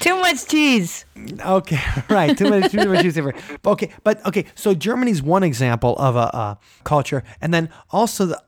Too 0.00 0.16
much 0.20 0.46
cheese. 0.46 1.04
Okay, 1.44 1.80
right. 2.08 2.36
Too 2.38 2.48
much, 2.48 2.70
too 2.70 2.88
much 2.88 3.02
juicy 3.02 3.20
for- 3.20 3.34
Okay, 3.66 3.90
but 4.04 4.24
okay. 4.24 4.46
So 4.54 4.72
Germany's 4.74 5.20
one 5.22 5.42
example 5.42 5.96
of 5.98 6.16
a, 6.16 6.20
a 6.20 6.58
culture, 6.84 7.22
and 7.40 7.52
then 7.52 7.68
also 7.90 8.26
the, 8.26 8.42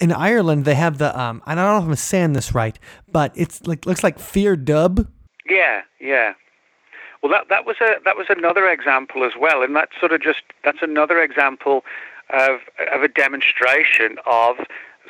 in 0.00 0.10
Ireland 0.12 0.64
they 0.64 0.74
have 0.74 0.98
the. 0.98 1.16
Um, 1.18 1.42
I 1.46 1.54
don't 1.54 1.64
know 1.64 1.78
if 1.78 1.84
I'm 1.84 1.94
saying 1.96 2.32
this 2.32 2.54
right, 2.54 2.76
but 3.12 3.30
it's 3.36 3.64
like 3.66 3.86
looks 3.86 4.02
like 4.02 4.18
fear 4.18 4.56
dub. 4.56 5.06
Yeah, 5.48 5.82
yeah. 6.00 6.32
Well, 7.22 7.30
that 7.32 7.48
that 7.50 7.64
was 7.66 7.76
a 7.80 7.96
that 8.04 8.16
was 8.16 8.26
another 8.30 8.68
example 8.68 9.22
as 9.24 9.32
well, 9.38 9.62
and 9.62 9.76
that's 9.76 9.92
sort 10.00 10.12
of 10.12 10.22
just 10.22 10.40
that's 10.64 10.78
another 10.82 11.22
example 11.22 11.84
of 12.34 12.60
of 12.92 13.02
a 13.02 13.08
demonstration 13.08 14.16
of 14.26 14.56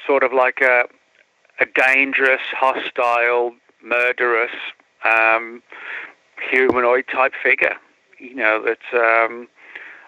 sort 0.06 0.22
of 0.22 0.32
like 0.32 0.60
a 0.60 0.84
a 1.60 1.66
dangerous, 1.66 2.42
hostile, 2.50 3.54
murderous, 3.82 4.50
um, 5.04 5.62
humanoid 6.50 7.04
type 7.12 7.32
figure. 7.40 7.76
You 8.18 8.34
know 8.34 8.64
that 8.64 8.98
um, 8.98 9.48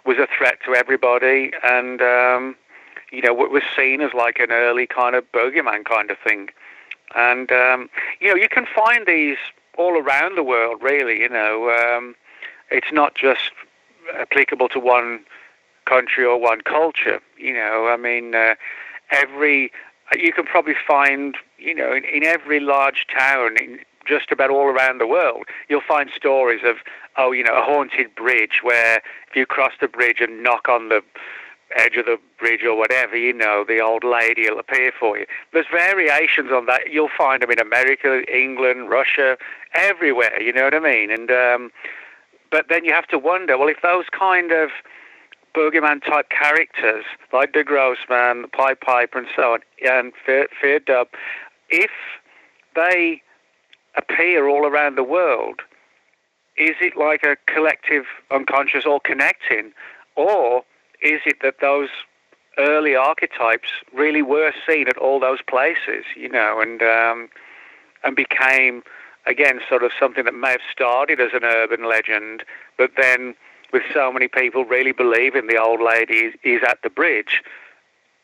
was 0.05 0.19
a 0.19 0.29
threat 0.37 0.59
to 0.65 0.75
everybody, 0.75 1.53
and 1.63 2.01
um, 2.01 2.57
you 3.13 3.23
know 3.23 3.35
what 3.35 3.51
was 3.51 3.63
seen 3.77 4.01
as 4.01 4.13
like 4.15 4.39
an 4.39 4.53
early 4.53 4.87
kind 4.87 5.15
of 5.15 5.31
bogeyman 5.33 5.85
kind 5.85 6.11
of 6.11 6.19
thing. 6.19 6.49
And 7.15 7.51
um, 7.53 7.91
you 8.21 8.29
know 8.29 8.37
you 8.37 8.49
can 8.49 8.67
find 8.67 9.07
these 9.07 9.39
all 9.77 9.99
around 9.99 10.37
the 10.37 10.43
world, 10.43 10.83
really. 10.83 11.21
You 11.21 11.29
know, 11.29 11.71
um, 11.71 12.15
it's 12.71 12.93
not 12.93 13.15
just 13.15 13.53
applicable 14.15 14.69
to 14.69 14.81
one 14.81 15.25
country 15.87 16.25
or 16.25 16.41
one 16.41 16.61
culture. 16.61 17.21
You 17.39 17.55
know, 17.55 17.89
I 17.89 17.97
mean, 17.97 18.35
uh, 18.35 18.55
every 19.11 19.71
you 20.15 20.33
can 20.33 20.45
probably 20.45 20.77
find, 20.87 21.37
you 21.59 21.75
know, 21.75 21.93
in, 21.93 22.05
in 22.05 22.25
every 22.25 22.61
large 22.61 23.07
town, 23.13 23.57
in 23.57 23.81
just 24.07 24.31
about 24.31 24.51
all 24.51 24.67
around 24.67 24.99
the 24.99 25.07
world, 25.07 25.47
you'll 25.69 25.81
find 25.81 26.11
stories 26.15 26.61
of, 26.65 26.77
oh, 27.17 27.33
you 27.33 27.43
know, 27.43 27.57
a 27.57 27.63
haunted 27.63 28.15
bridge 28.15 28.61
where 28.63 29.03
if 29.29 29.35
you 29.35 29.47
cross 29.47 29.73
the 29.81 29.89
bridge 29.89 30.21
and 30.21 30.43
knock 30.45 30.69
on 30.69 30.91
the 30.91 31.03
edge 31.77 31.97
of 31.97 32.07
the 32.07 32.17
bridge 32.39 32.63
or 32.63 32.77
whatever, 32.77 33.17
you 33.17 33.33
know, 33.33 33.65
the 33.67 33.81
old 33.81 34.05
lady 34.05 34.49
will 34.49 34.61
appear 34.61 34.93
for 34.99 35.19
you. 35.19 35.27
There's 35.53 35.67
variations 35.71 36.53
on 36.53 36.67
that. 36.67 36.93
You'll 36.93 37.11
find 37.17 37.43
them 37.43 37.51
in 37.51 37.59
America, 37.59 38.23
England, 38.33 38.89
Russia, 38.89 39.37
everywhere. 39.75 40.41
You 40.41 40.53
know 40.53 40.65
what 40.65 40.75
I 40.75 40.81
mean? 40.81 41.11
And 41.11 41.31
um, 41.31 41.73
but 42.51 42.67
then 42.69 42.85
you 42.85 42.93
have 42.93 43.09
to 43.09 43.19
wonder, 43.19 43.59
well, 43.59 43.69
if 43.69 43.83
those 43.83 44.05
kind 44.17 44.53
of 44.53 44.71
boogeyman 45.57 46.05
type 46.05 46.29
characters 46.29 47.05
like 47.33 47.53
the 47.55 47.65
Grossman, 47.65 48.43
the 48.43 48.49
Pied 48.49 48.81
Piper, 48.81 49.19
and 49.19 49.29
so 49.35 49.55
on, 49.55 49.61
and 49.89 50.13
Fear, 50.25 50.49
Fear 50.61 50.81
Dub, 50.81 51.09
if 51.71 51.91
they 52.75 53.23
appear 53.97 54.49
all 54.49 54.67
around 54.67 54.97
the 54.97 55.03
world, 55.03 55.61
is 56.57 56.77
it 56.81 56.97
like 56.97 57.23
a 57.23 57.37
collective 57.53 58.05
unconscious 58.31 58.85
all 58.87 59.01
connecting, 59.01 59.73
or 60.15 60.65
is 61.03 61.21
it 61.27 61.37
that 61.43 61.57
those 61.61 61.89
early 62.59 62.95
archetypes 62.95 63.69
really 63.93 64.23
were 64.23 64.53
seen 64.67 64.89
at 64.89 64.97
all 64.97 65.21
those 65.21 65.41
places, 65.43 66.05
you 66.17 66.29
know, 66.29 66.61
and 66.61 66.83
um, 66.83 67.29
and 68.05 68.17
became 68.17 68.83
again 69.27 69.61
sort 69.69 69.83
of 69.83 69.91
something 69.99 70.25
that 70.25 70.35
may 70.35 70.53
have 70.53 70.61
started 70.71 71.21
as 71.21 71.33
an 71.35 71.45
urban 71.45 71.89
legend, 71.89 72.45
but 72.79 72.93
then 72.97 73.35
with 73.77 73.93
so 73.93 74.11
many 74.11 74.27
people 74.29 74.65
really 74.65 74.93
believing 74.93 75.47
the 75.49 75.59
old 75.61 75.81
lady 75.83 76.33
is, 76.43 76.63
at 76.67 76.79
the 76.83 76.89
bridge, 76.91 77.43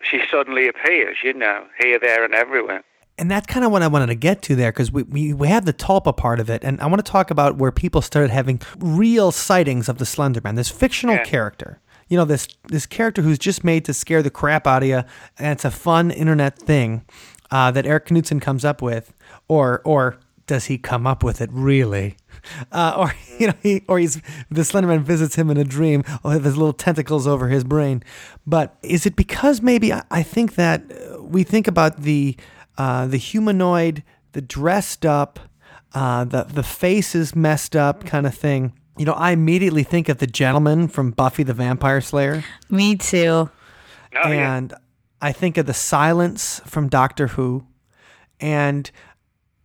she 0.01 0.21
suddenly 0.31 0.67
appears, 0.67 1.19
you 1.23 1.35
know, 1.35 1.67
here, 1.79 1.99
there, 1.99 2.25
and 2.25 2.35
everywhere. 2.35 2.83
And 3.19 3.31
that's 3.31 3.47
kind 3.47 3.65
of 3.65 3.71
what 3.71 3.83
I 3.83 3.87
wanted 3.89 4.07
to 4.07 4.15
get 4.15 4.41
to 4.43 4.57
there 4.57 4.73
because 4.73 4.91
we, 4.91 5.03
we, 5.03 5.33
we 5.35 5.49
have 5.49 5.67
the 5.67 5.75
Tulpa 5.75 6.17
part 6.17 6.41
of 6.41 6.49
it. 6.49 6.65
And 6.65 6.81
I 6.81 6.87
want 6.87 7.05
to 7.05 7.11
talk 7.11 7.31
about 7.31 7.59
where 7.59 7.71
people 7.71 8.01
started 8.01 8.31
having 8.31 8.61
real 8.79 9.31
sightings 9.31 9.89
of 9.91 9.99
the 9.99 10.07
Slender 10.07 10.41
Man, 10.43 10.55
this 10.55 10.71
fictional 10.71 11.17
Yeah. 11.17 11.25
character. 11.25 11.79
You 12.09 12.17
know, 12.17 12.25
this, 12.25 12.49
this 12.69 12.87
character 12.87 13.21
who's 13.23 13.39
just 13.39 13.63
made 13.65 13.85
to 13.85 13.95
scare 13.95 14.23
the 14.23 14.31
crap 14.31 14.67
out 14.67 14.83
of 14.83 14.89
you. 14.89 15.03
And 15.39 15.53
it's 15.53 15.65
a 15.67 15.71
fun 15.71 16.11
internet 16.11 16.59
thing 16.59 17.05
uh, 17.51 17.71
that 17.73 17.85
Eric 17.87 18.11
Knudsen 18.11 18.41
comes 18.41 18.65
up 18.65 18.81
with. 18.81 19.13
Or, 19.47 19.83
or 19.85 20.19
does 20.47 20.65
he 20.67 20.79
come 20.79 21.07
up 21.07 21.23
with 21.23 21.41
it 21.43 21.51
really? 21.53 22.17
Uh, 22.73 22.95
or 22.97 23.15
you 23.39 23.47
know, 23.47 23.55
he 23.63 23.83
or 23.89 23.99
he's 23.99 24.17
the 24.51 24.63
Slenderman 24.63 25.03
visits 25.03 25.37
him 25.37 25.51
in 25.51 25.57
a 25.57 25.65
dream 25.65 26.03
with 26.25 26.45
his 26.45 26.57
little 26.57 26.73
tentacles 26.73 27.27
over 27.27 27.49
his 27.49 27.65
brain. 27.65 28.03
But 28.47 28.77
is 28.83 29.07
it 29.07 29.15
because 29.15 29.61
maybe 29.63 29.93
I, 29.93 30.03
I 30.11 30.23
think 30.23 30.55
that 30.57 30.83
uh, 30.91 31.23
we 31.23 31.45
think 31.45 31.69
about 31.69 32.03
the 32.03 32.37
uh, 32.79 33.07
the 33.07 33.17
humanoid, 33.17 34.03
the 34.33 34.41
dressed 34.43 35.07
up, 35.07 35.39
uh, 35.95 36.25
the 36.25 36.45
the 36.45 36.63
face 36.63 37.15
is 37.15 37.37
messed 37.37 37.77
up 37.77 38.05
kind 38.05 38.27
of 38.27 38.35
thing. 38.35 38.73
You 38.99 39.05
know, 39.05 39.13
I 39.13 39.33
immediately 39.33 39.83
think 39.85 40.09
of 40.09 40.19
the 40.19 40.27
gentleman 40.27 40.89
from 40.89 41.11
Buffy 41.13 41.43
the 41.43 41.55
Vampire 41.55 42.01
Slayer, 42.01 42.45
Me 42.69 42.97
too. 42.97 43.51
Oh, 44.15 44.31
yeah. 44.31 44.57
and 44.57 44.75
I 45.21 45.33
think 45.33 45.57
of 45.59 45.67
the 45.67 45.75
silence 45.75 46.61
from 46.67 46.89
Doctor 46.89 47.29
Who, 47.29 47.67
and 48.41 48.91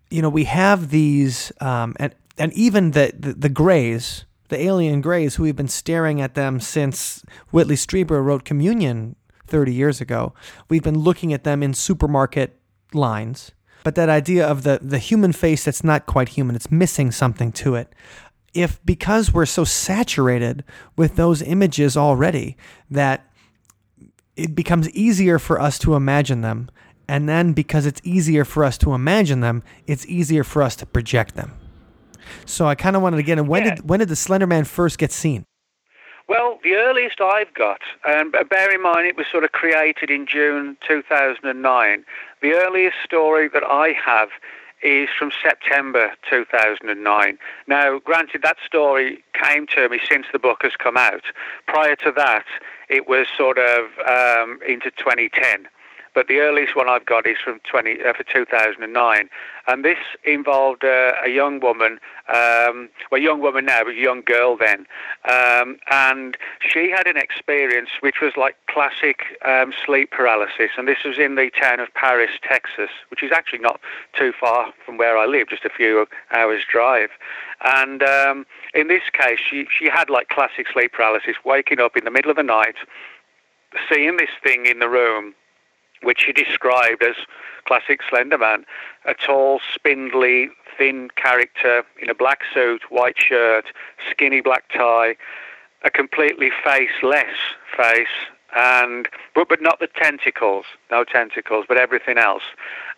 you 0.09 0.21
know 0.21 0.29
we 0.29 0.45
have 0.45 0.89
these 0.89 1.51
um, 1.59 1.95
and 1.99 2.13
and 2.37 2.53
even 2.53 2.91
the, 2.91 3.13
the 3.17 3.33
the 3.33 3.49
Greys, 3.49 4.25
the 4.49 4.59
alien 4.59 5.01
Greys, 5.01 5.35
who 5.35 5.43
we've 5.43 5.55
been 5.55 5.67
staring 5.67 6.21
at 6.21 6.33
them 6.35 6.59
since 6.59 7.23
Whitley 7.51 7.75
Strieber 7.75 8.23
wrote 8.23 8.45
Communion 8.45 9.15
thirty 9.45 9.73
years 9.73 10.01
ago. 10.01 10.33
We've 10.69 10.83
been 10.83 10.99
looking 10.99 11.33
at 11.33 11.43
them 11.43 11.63
in 11.63 11.73
supermarket 11.73 12.59
lines, 12.93 13.51
but 13.83 13.95
that 13.95 14.09
idea 14.09 14.45
of 14.47 14.63
the 14.63 14.79
the 14.81 14.99
human 14.99 15.33
face 15.33 15.65
that's 15.65 15.83
not 15.83 16.05
quite 16.05 16.29
human, 16.29 16.55
it's 16.55 16.71
missing 16.71 17.11
something 17.11 17.51
to 17.53 17.75
it. 17.75 17.93
If 18.53 18.83
because 18.85 19.33
we're 19.33 19.45
so 19.45 19.63
saturated 19.63 20.63
with 20.95 21.15
those 21.15 21.41
images 21.41 21.97
already 21.97 22.57
that 22.89 23.29
it 24.35 24.55
becomes 24.55 24.89
easier 24.91 25.39
for 25.39 25.59
us 25.59 25.79
to 25.79 25.95
imagine 25.95 26.41
them. 26.41 26.69
And 27.09 27.27
then 27.27 27.53
because 27.53 27.85
it's 27.85 28.01
easier 28.03 28.45
for 28.45 28.63
us 28.63 28.77
to 28.79 28.93
imagine 28.93 29.39
them, 29.39 29.63
it's 29.87 30.05
easier 30.05 30.43
for 30.43 30.61
us 30.61 30.75
to 30.77 30.85
project 30.85 31.35
them. 31.35 31.53
So 32.45 32.65
I 32.65 32.75
kind 32.75 32.95
of 32.95 33.01
wanted 33.01 33.17
to 33.17 33.23
get 33.23 33.37
in. 33.37 33.47
When 33.47 33.63
Yeah. 33.65 33.75
did 33.75 33.89
when 33.89 33.99
did 33.99 34.09
the 34.09 34.15
Slender 34.15 34.47
Man 34.47 34.63
first 34.63 34.97
get 34.97 35.11
seen? 35.11 35.45
Well, 36.27 36.59
the 36.61 36.73
earliest 36.75 37.21
I've 37.21 37.53
got, 37.53 37.79
and 38.05 38.35
um, 38.35 38.47
bear 38.49 38.73
in 38.73 38.81
mind 38.81 39.07
it 39.07 39.15
was 39.15 39.27
sort 39.31 39.45
of 39.45 39.53
created 39.53 40.09
in 40.09 40.27
June 40.27 40.75
2009. 40.85 42.03
The 42.41 42.53
earliest 42.53 42.97
story 43.03 43.47
that 43.53 43.63
I 43.63 43.93
have 44.05 44.29
is 44.83 45.09
from 45.17 45.31
September 45.41 46.11
2009. 46.29 47.37
Now, 47.67 47.99
granted, 47.99 48.41
that 48.43 48.57
story 48.65 49.23
came 49.33 49.67
to 49.67 49.89
me 49.89 49.99
since 50.07 50.27
the 50.31 50.37
book 50.39 50.59
has 50.61 50.73
come 50.77 50.97
out. 50.97 51.23
Prior 51.65 51.95
to 51.95 52.11
that, 52.15 52.45
it 52.89 53.07
was 53.07 53.27
sort 53.35 53.57
of 53.57 53.85
um, 54.07 54.59
into 54.67 54.91
2010. 54.91 55.67
But 56.17 56.29
the 56.29 56.39
earliest 56.39 56.75
one 56.75 56.89
I've 56.89 57.05
got 57.05 57.27
is 57.27 57.37
from 57.37 57.59
20 57.69 58.01
uh, 58.03 58.11
for 58.11 58.23
2009, 58.23 59.29
and 59.67 59.85
this 59.85 59.99
involved 60.23 60.83
uh, 60.83 61.11
a 61.23 61.29
young 61.29 61.59
woman, 61.59 61.99
um, 62.33 62.89
well, 63.11 63.21
young 63.21 63.39
woman 63.39 63.65
now, 63.65 63.83
but 63.83 63.93
a 63.93 63.99
young 63.99 64.23
girl 64.23 64.57
then, 64.57 64.87
um, 65.29 65.77
and 65.91 66.35
she 66.59 66.89
had 66.89 67.05
an 67.05 67.17
experience 67.17 67.89
which 67.99 68.15
was 68.19 68.33
like 68.35 68.55
classic 68.65 69.37
um, 69.45 69.71
sleep 69.85 70.09
paralysis, 70.09 70.71
and 70.75 70.87
this 70.87 71.03
was 71.05 71.19
in 71.19 71.35
the 71.35 71.51
town 71.51 71.79
of 71.79 71.93
Paris, 71.93 72.31
Texas, 72.41 72.89
which 73.11 73.21
is 73.21 73.31
actually 73.31 73.59
not 73.59 73.79
too 74.17 74.33
far 74.39 74.73
from 74.83 74.97
where 74.97 75.19
I 75.19 75.27
live, 75.27 75.49
just 75.49 75.65
a 75.65 75.69
few 75.69 76.07
hours 76.31 76.63
drive. 76.67 77.11
And 77.63 78.01
um, 78.01 78.47
in 78.73 78.87
this 78.87 79.03
case, 79.13 79.37
she 79.47 79.67
she 79.69 79.87
had 79.87 80.09
like 80.09 80.29
classic 80.29 80.65
sleep 80.73 80.93
paralysis, 80.93 81.35
waking 81.45 81.79
up 81.79 81.95
in 81.95 82.05
the 82.05 82.11
middle 82.11 82.31
of 82.31 82.37
the 82.37 82.41
night, 82.41 82.77
seeing 83.87 84.17
this 84.17 84.33
thing 84.43 84.65
in 84.65 84.79
the 84.79 84.89
room 84.89 85.35
which 86.03 86.21
she 86.25 86.33
described 86.33 87.03
as 87.03 87.15
classic 87.65 88.01
Slender 88.09 88.37
Man, 88.37 88.65
a 89.05 89.13
tall, 89.13 89.59
spindly, 89.73 90.49
thin 90.77 91.09
character 91.15 91.83
in 92.01 92.09
a 92.09 92.15
black 92.15 92.41
suit, 92.53 92.83
white 92.89 93.17
shirt, 93.17 93.65
skinny 94.09 94.41
black 94.41 94.69
tie, 94.69 95.15
a 95.83 95.89
completely 95.89 96.51
faceless 96.63 97.37
face, 97.75 98.07
and 98.55 99.07
but 99.35 99.49
but 99.49 99.61
not 99.61 99.79
the 99.79 99.87
tentacles, 99.87 100.65
no 100.89 101.03
tentacles, 101.03 101.65
but 101.67 101.77
everything 101.77 102.17
else. 102.17 102.43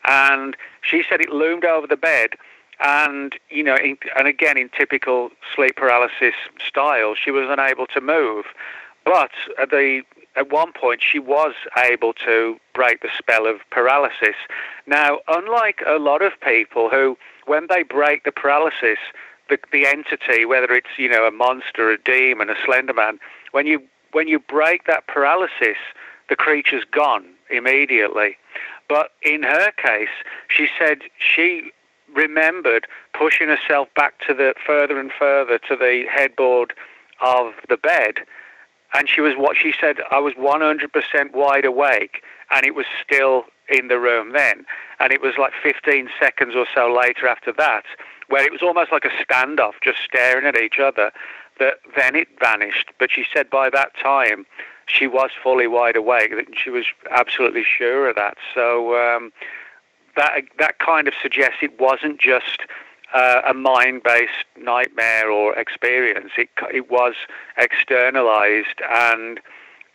And 0.05 0.55
she 0.81 1.03
said 1.09 1.21
it 1.21 1.29
loomed 1.29 1.65
over 1.65 1.87
the 1.87 1.97
bed, 1.97 2.31
and 2.79 3.33
you 3.49 3.63
know, 3.63 3.75
in, 3.75 3.97
and 4.17 4.27
again 4.27 4.57
in 4.57 4.69
typical 4.69 5.29
sleep 5.55 5.75
paralysis 5.75 6.35
style, 6.65 7.15
she 7.15 7.31
was 7.31 7.47
unable 7.49 7.87
to 7.87 8.01
move. 8.01 8.45
But 9.05 9.31
at 9.57 9.71
the 9.71 10.03
at 10.35 10.51
one 10.51 10.71
point 10.73 11.01
she 11.03 11.19
was 11.19 11.53
able 11.77 12.13
to 12.13 12.57
break 12.73 13.01
the 13.01 13.09
spell 13.17 13.45
of 13.47 13.57
paralysis. 13.71 14.35
Now, 14.87 15.19
unlike 15.27 15.81
a 15.85 15.99
lot 15.99 16.21
of 16.21 16.33
people 16.41 16.89
who, 16.89 17.17
when 17.45 17.67
they 17.69 17.83
break 17.83 18.23
the 18.23 18.31
paralysis, 18.31 18.99
the, 19.49 19.57
the 19.71 19.85
entity, 19.85 20.45
whether 20.45 20.71
it's 20.73 20.97
you 20.97 21.09
know 21.09 21.25
a 21.25 21.31
monster, 21.31 21.89
a 21.89 21.97
demon, 21.97 22.49
a 22.49 22.55
slender 22.65 22.93
man, 22.93 23.19
when 23.51 23.65
you 23.65 23.81
when 24.11 24.27
you 24.27 24.39
break 24.39 24.85
that 24.85 25.07
paralysis, 25.07 25.77
the 26.29 26.35
creature's 26.35 26.85
gone 26.91 27.25
immediately. 27.49 28.37
But 28.87 29.11
in 29.21 29.43
her 29.43 29.71
case, 29.71 30.09
she 30.47 30.67
said 30.77 31.01
she 31.17 31.71
remembered 32.15 32.87
pushing 33.13 33.49
herself 33.49 33.87
back 33.95 34.19
to 34.27 34.33
the 34.33 34.53
further 34.65 34.99
and 34.99 35.11
further 35.11 35.59
to 35.59 35.75
the 35.75 36.05
headboard 36.09 36.73
of 37.21 37.53
the 37.67 37.77
bed 37.77 38.21
and 38.93 39.09
she 39.09 39.21
was 39.21 39.33
what 39.35 39.57
she 39.57 39.73
said 39.79 39.97
I 40.11 40.19
was 40.19 40.33
100% 40.35 41.33
wide 41.33 41.65
awake 41.65 42.23
and 42.51 42.65
it 42.65 42.75
was 42.75 42.85
still 43.03 43.45
in 43.69 43.87
the 43.87 43.99
room 43.99 44.33
then. 44.33 44.65
And 44.99 45.13
it 45.13 45.21
was 45.21 45.35
like 45.37 45.53
15 45.61 46.09
seconds 46.19 46.55
or 46.55 46.65
so 46.73 46.93
later 46.93 47.27
after 47.27 47.53
that 47.53 47.83
where 48.27 48.43
it 48.43 48.51
was 48.51 48.61
almost 48.61 48.91
like 48.91 49.05
a 49.05 49.09
standoff 49.23 49.73
just 49.83 49.99
staring 50.03 50.45
at 50.45 50.55
each 50.55 50.79
other 50.79 51.11
that 51.59 51.75
then 51.95 52.15
it 52.15 52.27
vanished. 52.39 52.91
But 52.99 53.11
she 53.11 53.25
said 53.33 53.49
by 53.49 53.69
that 53.69 53.91
time 54.01 54.45
she 54.87 55.07
was 55.07 55.29
fully 55.41 55.67
wide 55.67 55.95
awake 55.95 56.33
she 56.55 56.69
was 56.69 56.85
absolutely 57.11 57.63
sure 57.63 58.09
of 58.09 58.15
that. 58.15 58.37
So 58.53 58.95
um, 58.95 59.31
that 60.15 60.43
that 60.57 60.79
kind 60.79 61.07
of 61.07 61.13
suggests 61.21 61.57
it 61.61 61.79
wasn't 61.79 62.19
just 62.19 62.61
uh, 63.13 63.41
a 63.47 63.53
mind-based 63.53 64.45
nightmare 64.61 65.29
or 65.31 65.57
experience. 65.57 66.31
It 66.37 66.49
it 66.73 66.89
was 66.89 67.15
externalized, 67.57 68.81
and 68.89 69.39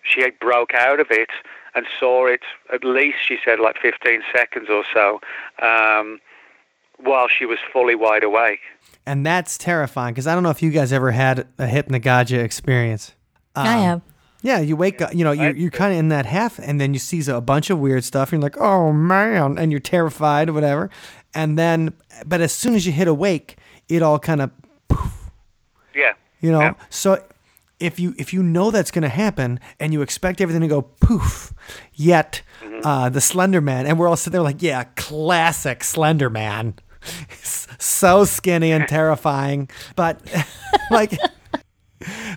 she 0.03 0.29
broke 0.41 0.75
out 0.75 1.01
of 1.01 1.11
it 1.11 1.31
and 1.75 1.87
saw 1.99 2.27
it 2.27 2.43
at 2.73 2.85
least 2.85 3.19
she 3.27 3.39
said 3.45 3.59
like 3.59 3.77
15 3.79 4.23
seconds 4.33 4.69
or 4.71 4.85
so 4.93 5.21
um, 5.61 6.21
while 6.99 7.29
she 7.29 7.45
was 7.45 7.59
fully 7.73 7.95
wide 7.95 8.23
awake. 8.23 8.61
And 9.07 9.27
that's 9.27 9.59
terrifying 9.59 10.15
because 10.15 10.27
I 10.27 10.35
don't 10.35 10.43
know 10.43 10.51
if 10.51 10.63
you 10.63 10.71
guys 10.71 10.93
ever 10.93 11.11
had 11.11 11.41
a 11.59 11.67
hypnagogia 11.67 12.43
experience. 12.43 13.15
I 13.57 13.77
have. 13.79 14.03
Yeah, 14.43 14.61
you 14.61 14.77
wake 14.77 15.01
up, 15.01 15.15
you 15.15 15.25
know, 15.25 15.33
you're, 15.33 15.57
you're 15.57 15.71
kind 15.71 15.95
of 15.95 15.99
in 15.99 16.11
that 16.11 16.27
half, 16.27 16.59
and 16.59 16.79
then 16.79 16.93
you 16.93 17.01
see 17.01 17.23
a 17.31 17.41
bunch 17.41 17.71
of 17.71 17.79
weird 17.79 18.05
stuff, 18.05 18.31
and 18.31 18.43
you're 18.43 18.51
like, 18.51 18.59
oh 18.59 18.93
man, 18.93 19.57
and 19.57 19.73
you're 19.73 19.81
terrified 19.81 20.51
or 20.51 20.53
whatever. 20.53 20.91
And 21.35 21.59
then, 21.59 21.93
but 22.27 22.41
as 22.41 22.53
soon 22.53 22.75
as 22.75 22.87
you 22.87 22.93
hit 22.93 23.09
awake, 23.09 23.57
it 23.89 24.03
all 24.03 24.19
kind 24.19 24.41
of, 24.43 24.51
Yeah. 25.95 26.13
you 26.41 26.51
know, 26.53 26.61
Yeah. 26.61 26.73
so 26.91 27.23
if 27.81 27.99
you 27.99 28.15
if 28.19 28.33
you 28.33 28.43
know 28.43 28.71
that's 28.71 28.91
going 28.91 29.03
to 29.03 29.09
happen 29.09 29.59
and 29.81 29.93
you 29.93 30.01
expect 30.03 30.41
everything 30.41 30.63
to 30.63 30.69
go 30.69 30.83
poof, 30.83 31.53
yet 31.93 32.43
uh, 32.85 33.09
the 33.09 33.21
Slender 33.21 33.61
Man, 33.61 33.87
and 33.87 33.99
we're 33.99 34.09
all 34.09 34.17
sitting 34.17 34.33
there 34.33 34.43
like, 34.43 34.63
yeah, 34.63 34.85
classic 34.97 35.83
Slender 35.85 36.31
Man, 36.31 36.75
so 37.79 38.25
skinny 38.25 38.73
and 38.73 38.87
terrifying, 38.89 39.69
but 39.97 40.21
like, 40.91 41.19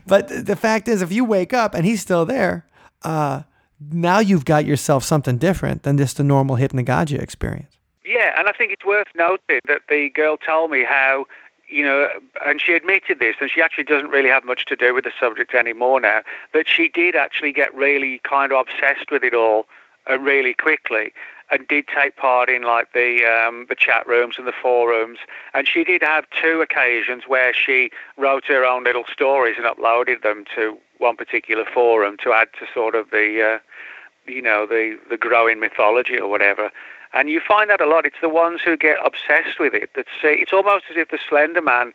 but 0.05 0.27
the 0.45 0.55
fact 0.55 0.87
is, 0.87 1.01
if 1.01 1.11
you 1.11 1.23
wake 1.23 1.53
up 1.53 1.73
and 1.75 1.85
he's 1.85 2.01
still 2.01 2.25
there, 2.25 2.65
uh, 3.03 3.43
now 3.91 4.19
you've 4.19 4.45
got 4.45 4.65
yourself 4.65 5.03
something 5.03 5.37
different 5.37 5.83
than 5.83 5.97
just 5.97 6.19
a 6.19 6.23
normal 6.23 6.55
hypnagogia 6.57 7.19
experience. 7.21 7.76
Yeah, 8.07 8.39
and 8.39 8.47
I 8.47 8.53
think 8.53 8.71
it's 8.71 8.85
worth 8.85 9.07
noting 9.15 9.59
that 9.67 9.81
the 9.89 10.09
girl 10.09 10.37
told 10.37 10.71
me 10.71 10.85
how, 10.85 11.25
you 11.67 11.83
know, 11.83 12.07
and 12.45 12.61
she 12.61 12.71
admitted 12.71 13.19
this, 13.19 13.35
and 13.41 13.51
she 13.51 13.61
actually 13.61 13.83
doesn't 13.83 14.09
really 14.09 14.29
have 14.29 14.45
much 14.45 14.63
to 14.67 14.77
do 14.77 14.93
with 14.93 15.03
the 15.03 15.11
subject 15.19 15.53
anymore 15.53 15.99
now, 15.99 16.21
that 16.53 16.69
she 16.69 16.87
did 16.87 17.17
actually 17.17 17.51
get 17.51 17.75
really 17.75 18.21
kind 18.23 18.53
of 18.53 18.65
obsessed 18.65 19.11
with 19.11 19.25
it 19.25 19.33
all 19.33 19.67
uh, 20.09 20.17
really 20.19 20.53
quickly 20.53 21.11
and 21.51 21.67
did 21.67 21.85
take 21.87 22.15
part 22.15 22.49
in 22.49 22.61
like 22.61 22.93
the 22.93 23.25
um, 23.25 23.65
the 23.69 23.75
chat 23.75 24.07
rooms 24.07 24.35
and 24.37 24.47
the 24.47 24.53
forums. 24.53 25.19
And 25.53 25.67
she 25.67 25.83
did 25.83 26.01
have 26.01 26.25
two 26.41 26.61
occasions 26.61 27.23
where 27.27 27.53
she 27.53 27.89
wrote 28.17 28.45
her 28.45 28.65
own 28.65 28.85
little 28.85 29.05
stories 29.11 29.55
and 29.57 29.65
uploaded 29.65 30.23
them 30.23 30.45
to 30.55 30.77
one 30.97 31.17
particular 31.17 31.65
forum 31.65 32.15
to 32.23 32.31
add 32.31 32.49
to 32.59 32.65
sort 32.73 32.95
of 32.95 33.11
the, 33.11 33.55
uh, 33.55 34.31
you 34.31 34.41
know, 34.41 34.65
the, 34.65 34.97
the 35.09 35.17
growing 35.17 35.59
mythology 35.59 36.17
or 36.17 36.29
whatever. 36.29 36.71
And 37.13 37.29
you 37.29 37.39
find 37.39 37.69
that 37.69 37.81
a 37.81 37.85
lot. 37.85 38.05
It's 38.05 38.21
the 38.21 38.29
ones 38.29 38.61
who 38.63 38.77
get 38.77 38.97
obsessed 39.05 39.59
with 39.59 39.73
it 39.73 39.91
that 39.95 40.05
say 40.21 40.35
it's 40.35 40.53
almost 40.53 40.85
as 40.89 40.97
if 40.97 41.09
the 41.09 41.19
Slender 41.27 41.61
Man 41.61 41.93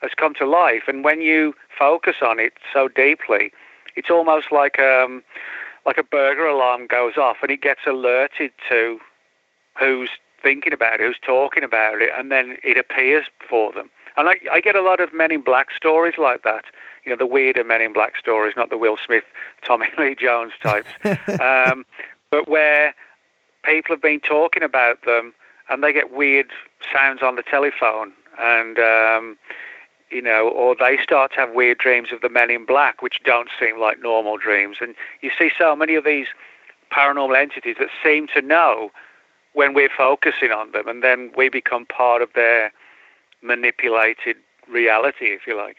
has 0.00 0.12
come 0.16 0.34
to 0.34 0.46
life. 0.46 0.84
And 0.86 1.04
when 1.04 1.20
you 1.20 1.54
focus 1.78 2.16
on 2.22 2.38
it 2.38 2.54
so 2.72 2.88
deeply, 2.88 3.52
it's 3.96 4.10
almost 4.10 4.50
like 4.50 4.78
um, 4.78 5.22
like 5.86 5.98
a 5.98 6.02
burglar 6.02 6.46
alarm 6.46 6.86
goes 6.86 7.16
off, 7.16 7.38
and 7.42 7.50
it 7.50 7.60
gets 7.60 7.80
alerted 7.86 8.52
to 8.68 8.98
who's 9.78 10.10
thinking 10.42 10.72
about 10.72 10.94
it, 10.94 11.00
who's 11.00 11.18
talking 11.24 11.64
about 11.64 12.00
it, 12.00 12.10
and 12.16 12.30
then 12.30 12.56
it 12.62 12.76
appears 12.76 13.26
for 13.48 13.72
them. 13.72 13.90
And 14.16 14.28
I, 14.28 14.36
I 14.52 14.60
get 14.60 14.76
a 14.76 14.82
lot 14.82 15.00
of 15.00 15.12
Men 15.12 15.32
in 15.32 15.40
Black 15.40 15.68
stories 15.76 16.14
like 16.18 16.42
that. 16.44 16.64
You 17.04 17.10
know, 17.10 17.16
the 17.16 17.26
weirder 17.26 17.64
Men 17.64 17.80
in 17.80 17.92
Black 17.92 18.16
stories, 18.16 18.54
not 18.56 18.70
the 18.70 18.78
Will 18.78 18.96
Smith, 19.04 19.24
Tommy 19.64 19.88
Lee 19.98 20.14
Jones 20.14 20.52
types, 20.62 20.88
um, 21.40 21.84
but 22.30 22.48
where 22.48 22.94
people 23.64 23.94
have 23.94 24.02
been 24.02 24.20
talking 24.20 24.62
about 24.62 25.04
them 25.04 25.32
and 25.68 25.82
they 25.82 25.92
get 25.92 26.12
weird 26.12 26.46
sounds 26.92 27.22
on 27.22 27.36
the 27.36 27.42
telephone 27.42 28.12
and 28.38 28.78
um, 28.78 29.36
you 30.10 30.22
know 30.22 30.48
or 30.48 30.76
they 30.78 30.98
start 31.02 31.32
to 31.32 31.38
have 31.38 31.52
weird 31.52 31.78
dreams 31.78 32.08
of 32.12 32.20
the 32.20 32.28
men 32.28 32.50
in 32.50 32.64
black 32.64 33.02
which 33.02 33.20
don't 33.24 33.48
seem 33.58 33.80
like 33.80 34.00
normal 34.00 34.36
dreams 34.36 34.78
and 34.80 34.94
you 35.22 35.30
see 35.38 35.50
so 35.56 35.74
many 35.74 35.94
of 35.94 36.04
these 36.04 36.26
paranormal 36.92 37.38
entities 37.38 37.76
that 37.78 37.88
seem 38.02 38.26
to 38.28 38.40
know 38.40 38.90
when 39.54 39.74
we're 39.74 39.90
focusing 39.96 40.50
on 40.50 40.70
them 40.72 40.86
and 40.88 41.02
then 41.02 41.30
we 41.36 41.48
become 41.48 41.86
part 41.86 42.22
of 42.22 42.28
their 42.34 42.72
manipulated 43.42 44.36
reality 44.68 45.26
if 45.26 45.46
you 45.46 45.56
like 45.56 45.76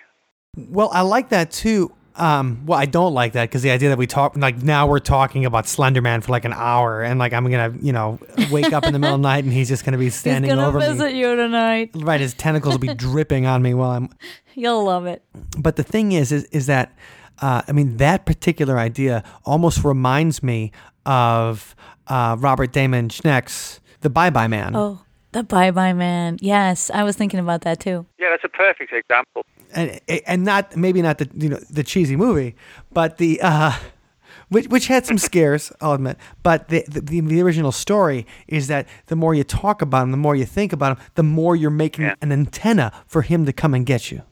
Well, 0.56 0.90
I 0.94 1.02
like 1.02 1.30
that 1.30 1.52
too. 1.52 1.94
Um, 2.18 2.66
well, 2.66 2.80
I 2.80 2.86
don't 2.86 3.14
like 3.14 3.34
that 3.34 3.44
because 3.50 3.62
the 3.62 3.72
idea 3.72 3.90
that 3.90 3.98
we 3.98 4.08
talk 4.08 4.38
like 4.38 4.64
now 4.64 4.88
we're 4.88 5.00
talking 5.00 5.46
about 5.46 5.66
Slenderman 5.66 6.24
for 6.24 6.32
like 6.32 6.46
an 6.46 6.54
hour, 6.54 7.04
and 7.04 7.20
like 7.20 7.34
I'm 7.34 7.50
gonna 7.50 7.74
you 7.82 7.92
know 7.92 8.20
wake 8.52 8.72
up 8.72 8.86
in 8.86 8.94
the 8.94 9.00
middle 9.00 9.16
of 9.16 9.22
the 9.22 9.28
night 9.28 9.44
and 9.44 9.52
he's 9.52 9.68
just 9.68 9.84
gonna 9.84 9.98
be 9.98 10.10
standing 10.10 10.50
He's 10.50 10.56
gonna 10.56 10.68
over 10.68 10.80
visit 10.80 11.14
me. 11.14 11.20
you 11.20 11.36
tonight. 11.36 11.92
Right, 11.94 12.22
his 12.22 12.34
tentacles 12.34 12.76
will 12.76 12.80
be 12.80 12.94
dripping 12.96 13.46
on 13.46 13.62
me 13.62 13.74
while 13.74 13.92
I'm. 13.92 14.10
You'll 14.54 14.86
love 14.86 15.06
it. 15.06 15.24
But 15.58 15.76
the 15.76 15.84
thing 15.84 16.14
is, 16.14 16.32
is, 16.32 16.46
is 16.46 16.68
that 16.68 16.96
uh, 17.42 17.62
I 17.68 17.72
mean, 17.74 17.98
that 17.98 18.26
particular 18.26 18.80
idea 18.80 19.24
almost 19.44 19.84
reminds 19.84 20.42
me 20.42 20.72
of 21.06 21.76
uh, 22.08 22.38
Robert 22.40 22.72
Damon 22.72 23.10
Schneck's 23.10 23.80
The 24.02 24.10
Bye 24.10 24.30
Bye 24.30 24.48
Man. 24.48 24.76
Oh, 24.76 25.02
the 25.36 25.44
Bye 25.44 25.72
Bye 25.72 25.94
Man. 25.94 26.38
Yes, 26.42 26.90
I 26.94 27.04
was 27.04 27.16
thinking 27.18 27.40
about 27.42 27.62
that 27.62 27.80
too. 27.82 28.06
Yeah, 28.18 28.30
that's 28.32 28.44
a 28.46 28.50
perfect 28.50 28.92
example. 28.94 29.46
and 29.74 30.00
and 30.26 30.44
not 30.46 30.76
maybe 30.78 31.02
not 31.02 31.18
the 31.18 31.30
you 31.34 31.50
know 31.50 31.60
the 31.70 31.84
cheesy 31.84 32.16
movie, 32.16 32.56
but 32.94 33.18
the 33.18 33.40
uh, 33.42 33.74
which 34.50 34.68
which 34.70 34.88
had 34.88 35.06
some 35.06 35.18
scares, 35.18 35.72
I'll 35.82 35.94
admit. 35.94 36.18
But 36.42 36.70
the, 36.70 36.86
the 36.88 37.20
the 37.22 37.42
original 37.42 37.72
story 37.74 38.26
is 38.48 38.68
that 38.68 38.88
the 39.08 39.16
more 39.16 39.36
you 39.36 39.44
talk 39.44 39.82
about 39.82 40.04
him, 40.04 40.12
the 40.12 40.18
more 40.28 40.36
you 40.38 40.46
think 40.46 40.72
about 40.74 40.98
him, 40.98 41.04
the 41.16 41.24
more 41.24 41.56
you're 41.56 41.70
making 41.86 42.06
Yeah. 42.06 42.16
an 42.22 42.32
antenna 42.32 42.92
for 43.08 43.22
him 43.22 43.46
to 43.46 43.52
come 43.54 43.74
and 43.74 43.86
get 43.86 44.12
you. 44.12 44.22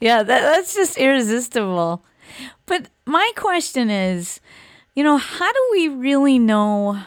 Yeah, 0.00 0.22
that, 0.22 0.40
that's 0.42 0.74
just 0.74 0.98
irresistible. 0.98 2.04
But 2.66 2.90
my 3.06 3.30
question 3.36 3.88
is, 3.88 4.38
you 4.94 5.02
know, 5.02 5.16
how 5.16 5.50
do 5.50 5.68
we 5.72 5.88
really 5.88 6.38
know 6.38 6.98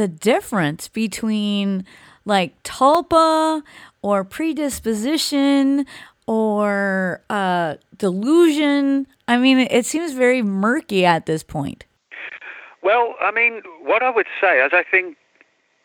the 0.00 0.08
difference 0.08 0.88
between 0.88 1.84
like 2.24 2.62
tulpa 2.62 3.62
or 4.00 4.24
predisposition 4.24 5.84
or 6.26 7.22
uh, 7.28 7.74
delusion? 7.98 9.06
I 9.28 9.36
mean, 9.36 9.58
it 9.58 9.84
seems 9.84 10.12
very 10.12 10.40
murky 10.40 11.04
at 11.04 11.26
this 11.26 11.42
point. 11.42 11.84
Well, 12.82 13.14
I 13.20 13.30
mean, 13.30 13.60
what 13.82 14.02
I 14.02 14.08
would 14.08 14.26
say 14.40 14.64
is 14.64 14.70
I 14.72 14.84
think 14.90 15.18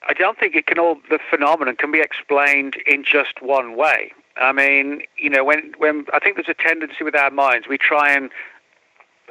I 0.08 0.14
don't 0.14 0.40
think 0.40 0.56
it 0.56 0.66
can 0.66 0.80
all 0.80 0.96
the 1.10 1.20
phenomenon 1.30 1.76
can 1.76 1.92
be 1.92 2.00
explained 2.00 2.78
in 2.88 3.04
just 3.04 3.42
one 3.42 3.76
way. 3.76 4.14
I 4.38 4.54
mean, 4.54 5.02
you 5.18 5.30
know, 5.30 5.44
when 5.44 5.74
when 5.78 6.06
I 6.14 6.20
think 6.20 6.38
there's 6.38 6.48
a 6.48 6.54
tendency 6.54 7.04
with 7.04 7.16
our 7.16 7.32
minds, 7.32 7.68
we 7.68 7.78
try 7.78 8.14
and 8.14 8.30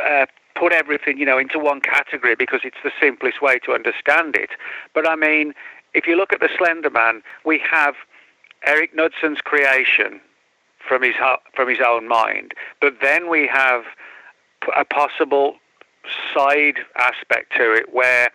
uh, 0.05 0.27
put 0.55 0.73
everything, 0.73 1.19
you 1.19 1.27
know, 1.27 1.39
into 1.39 1.59
one 1.59 1.81
category 1.81 2.35
because 2.35 2.61
it's 2.65 2.77
the 2.83 2.93
simplest 3.01 3.43
way 3.43 3.59
to 3.61 3.73
understand 3.73 4.37
it. 4.37 4.51
But 4.95 5.09
I 5.09 5.17
mean, 5.17 5.55
if 5.95 6.07
you 6.07 6.17
look 6.17 6.33
at 6.33 6.41
the 6.41 6.49
Slender 6.57 6.91
Man, 6.91 7.23
we 7.45 7.59
have 7.71 7.95
Eric 8.67 8.97
Knudsen's 8.97 9.41
creation 9.41 10.21
from 10.87 11.03
his 11.03 11.15
from 11.55 11.69
his 11.69 11.79
own 11.85 12.09
mind, 12.09 12.53
but 12.81 12.95
then 13.01 13.31
we 13.31 13.47
have 13.47 13.85
a 14.77 14.85
possible 14.85 15.57
side 16.35 16.79
aspect 16.97 17.53
to 17.57 17.73
it 17.73 17.93
where 17.93 18.31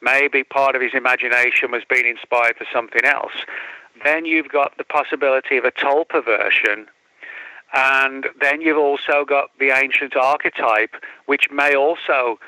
maybe 0.00 0.44
part 0.44 0.76
of 0.76 0.82
his 0.82 0.94
imagination 0.94 1.72
was 1.72 1.82
being 1.88 2.06
inspired 2.06 2.56
for 2.56 2.66
something 2.72 3.04
else. 3.04 3.32
Then 4.04 4.26
you've 4.26 4.48
got 4.48 4.76
the 4.78 4.84
possibility 4.84 5.56
of 5.56 5.64
a 5.64 5.72
Tulpa 5.72 6.24
version, 6.24 6.86
and 7.72 8.26
then 8.40 8.60
you've 8.60 8.78
also 8.78 9.24
got 9.24 9.50
the 9.58 9.70
ancient 9.70 10.16
archetype, 10.16 10.94
which 11.26 11.50
may 11.50 11.74
also 11.74 12.38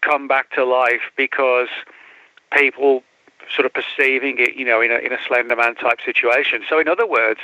come 0.00 0.26
back 0.28 0.50
to 0.52 0.64
life 0.64 1.10
because 1.16 1.68
people 2.52 3.02
sort 3.54 3.66
of 3.66 3.72
perceiving 3.72 4.38
it, 4.38 4.54
you 4.54 4.64
know, 4.64 4.80
in 4.80 4.90
a, 4.90 4.96
in 4.96 5.12
a 5.12 5.18
Slender 5.26 5.56
Man 5.56 5.74
type 5.74 5.98
situation. 6.04 6.62
So, 6.68 6.78
in 6.78 6.88
other 6.88 7.06
words, 7.06 7.40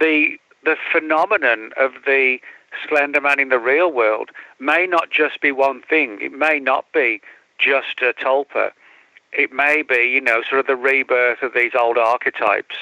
the 0.00 0.36
the 0.64 0.76
phenomenon 0.92 1.72
of 1.76 1.92
the 2.06 2.38
Slender 2.86 3.20
Man 3.20 3.40
in 3.40 3.48
the 3.48 3.58
real 3.58 3.90
world 3.90 4.30
may 4.58 4.86
not 4.86 5.10
just 5.10 5.40
be 5.40 5.52
one 5.52 5.82
thing. 5.82 6.18
It 6.20 6.32
may 6.32 6.58
not 6.58 6.86
be 6.92 7.20
just 7.58 8.00
a 8.00 8.12
tulpa. 8.12 8.70
It 9.32 9.52
may 9.52 9.82
be, 9.82 10.10
you 10.12 10.20
know, 10.20 10.42
sort 10.48 10.60
of 10.60 10.66
the 10.66 10.76
rebirth 10.76 11.42
of 11.42 11.54
these 11.54 11.72
old 11.78 11.96
archetypes, 11.96 12.76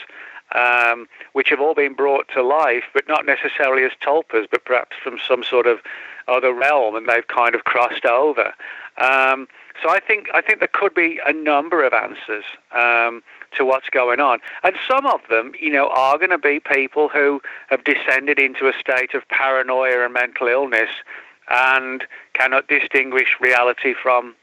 um, 0.54 1.06
which 1.32 1.48
have 1.50 1.60
all 1.60 1.74
been 1.74 1.94
brought 1.94 2.28
to 2.34 2.42
life, 2.42 2.84
but 2.92 3.08
not 3.08 3.26
necessarily 3.26 3.84
as 3.84 3.92
tulpas, 4.02 4.46
but 4.50 4.64
perhaps 4.64 4.96
from 5.02 5.18
some 5.26 5.44
sort 5.44 5.66
of 5.66 5.80
other 6.28 6.52
realm, 6.52 6.94
and 6.96 7.08
they've 7.08 7.26
kind 7.26 7.54
of 7.54 7.64
crossed 7.64 8.04
over. 8.04 8.52
Um, 8.98 9.48
so 9.82 9.88
I 9.88 10.00
think 10.00 10.28
I 10.34 10.40
think 10.40 10.58
there 10.58 10.68
could 10.72 10.94
be 10.94 11.20
a 11.24 11.32
number 11.32 11.84
of 11.84 11.92
answers 11.92 12.44
um, 12.72 13.22
to 13.56 13.64
what's 13.64 13.88
going 13.88 14.20
on, 14.20 14.40
and 14.62 14.76
some 14.88 15.06
of 15.06 15.20
them, 15.30 15.52
you 15.60 15.72
know, 15.72 15.88
are 15.88 16.18
going 16.18 16.30
to 16.30 16.38
be 16.38 16.60
people 16.60 17.08
who 17.08 17.40
have 17.68 17.82
descended 17.84 18.38
into 18.38 18.68
a 18.68 18.72
state 18.78 19.14
of 19.14 19.26
paranoia 19.28 20.04
and 20.04 20.12
mental 20.12 20.48
illness, 20.48 20.90
and 21.48 22.04
cannot 22.34 22.68
distinguish 22.68 23.36
reality 23.40 23.94
from, 24.00 24.34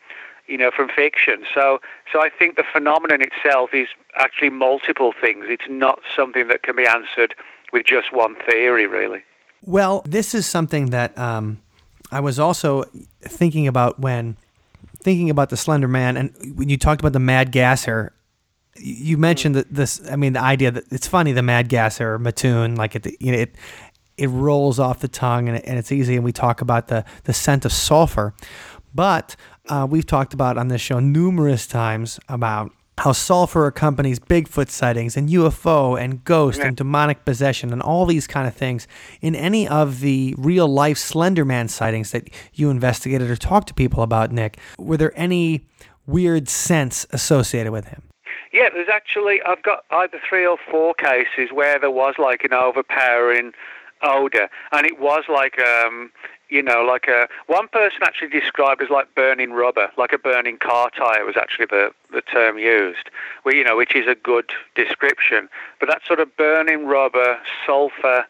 you 0.48 0.58
know, 0.58 0.72
from 0.76 0.89
fiction. 0.89 1.43
So 1.54 1.80
so 2.12 2.22
I 2.22 2.30
think 2.30 2.56
the 2.56 2.64
phenomenon 2.72 3.22
itself 3.22 3.72
is 3.74 3.88
actually 4.16 4.50
multiple 4.50 5.14
things. 5.20 5.45
It's 5.48 5.70
not 5.70 6.00
something 6.16 6.48
that 6.48 6.64
can 6.64 6.76
be 6.76 6.86
answered 6.86 7.36
with 7.74 7.86
just 7.86 8.14
one 8.14 8.36
theory, 8.50 8.88
really. 8.88 9.24
Well, 9.62 10.02
this 10.06 10.34
is 10.34 10.45
something 10.45 10.88
that 10.91 11.18
um, 11.18 11.62
I 12.12 12.20
was 12.20 12.39
also 12.39 12.86
thinking 13.22 13.68
about 13.68 14.00
when 14.00 14.38
thinking 15.04 15.30
about 15.30 15.50
the 15.50 15.58
Slender 15.58 15.88
Man, 15.88 16.18
and 16.18 16.34
when 16.56 16.70
you 16.70 16.78
talked 16.78 17.02
about 17.02 17.14
the 17.14 17.20
Mad 17.20 17.52
Gasser, 17.52 18.14
you 18.76 19.18
mentioned 19.18 19.56
that 19.56 19.74
this. 19.74 20.02
I 20.10 20.16
mean, 20.16 20.34
the 20.34 20.41
idea 20.41 20.72
that 20.72 20.86
it's 20.91 21.08
funny 21.08 21.32
the 21.32 21.43
Mad 21.43 21.70
Gasser 21.70 22.18
Mattoon, 22.20 22.76
like 22.76 22.95
it, 22.95 23.08
you 23.20 23.32
know, 23.32 23.38
it 23.39 23.56
it 24.18 24.28
rolls 24.28 24.80
off 24.80 25.00
the 25.00 25.08
tongue 25.08 25.48
and, 25.48 25.64
and 25.66 25.78
it's 25.78 25.91
easy. 25.91 26.16
And 26.16 26.24
we 26.24 26.32
talk 26.32 26.62
about 26.62 26.88
the 26.88 27.04
the 27.26 27.34
scent 27.34 27.66
of 27.66 27.72
sulfur, 27.72 28.34
but 28.93 29.36
uh, 29.70 29.88
we've 29.89 30.05
talked 30.05 30.34
about 30.34 30.57
on 30.57 30.68
this 30.68 30.82
show 30.82 30.99
numerous 30.99 31.68
times 31.68 32.20
about 32.30 32.72
how 32.97 33.11
sulfur 33.11 33.68
accompanies 33.68 34.18
Bigfoot 34.20 34.70
sightings 34.70 35.15
and 35.15 35.30
UFO 35.30 35.99
and 36.01 36.24
ghost 36.24 36.59
and 36.59 36.76
demonic 36.76 37.26
possession 37.26 37.72
and 37.72 37.82
all 37.82 38.07
these 38.07 38.26
kind 38.26 38.47
of 38.47 38.55
things 38.55 38.88
in 39.22 39.36
any 39.36 39.68
of 39.68 39.99
the 39.99 40.34
real 40.38 40.68
life 40.68 40.97
Slender 40.97 41.45
Man 41.45 41.68
sightings 41.68 42.11
that 42.11 42.30
you 42.53 42.72
investigated 42.72 43.30
or 43.30 43.36
talked 43.36 43.68
to 43.68 43.74
people 43.76 44.01
about, 44.01 44.32
Nick. 44.32 44.57
Were 44.80 44.97
there 44.97 45.13
any 45.15 45.68
weird 46.07 46.49
scents 46.49 47.05
associated 47.11 47.72
with 47.72 47.86
him? 47.86 48.01
Yeah, 48.51 48.70
there's 48.74 48.89
actually 48.91 49.41
I've 49.45 49.61
got 49.61 49.84
either 49.91 50.20
three 50.28 50.45
or 50.45 50.57
four 50.72 50.95
cases 50.95 51.51
where 51.53 51.78
there 51.80 51.91
was 51.91 52.15
like 52.18 52.43
an 52.43 52.53
overpowering 52.53 53.51
odor, 54.01 54.49
and 54.72 54.88
it 54.88 54.99
was 54.99 55.26
like 55.30 55.59
um, 55.59 56.11
you 56.50 56.64
know, 56.64 56.84
like 56.84 57.08
a 57.08 57.28
one 57.48 57.68
person 57.68 58.00
actually 58.04 58.30
described 58.30 58.82
as 58.82 58.89
like 58.89 59.14
burning 59.16 59.52
rubber, 59.52 59.89
like 59.98 60.14
a 60.14 60.18
burning 60.18 60.58
car 60.58 60.89
tire 60.89 61.26
was 61.26 61.36
actually 61.38 61.66
the 61.66 61.91
the 62.12 62.22
term 62.22 62.58
used. 62.58 63.10
Well, 63.43 63.56
you 63.56 63.64
know, 63.64 63.78
which 63.78 63.95
is 63.95 64.08
a 64.08 64.16
good 64.16 64.52
description. 64.76 65.50
But 65.80 65.89
that 65.89 66.02
sort 66.06 66.20
of 66.20 66.36
burning 66.38 66.86
rubber, 66.86 67.39
sulfur, 67.66 68.26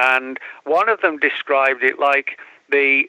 and 0.00 0.38
one 0.64 0.88
of 0.88 1.00
them 1.00 1.18
described 1.18 1.82
it 1.82 1.98
like 1.98 2.38
the 2.70 3.04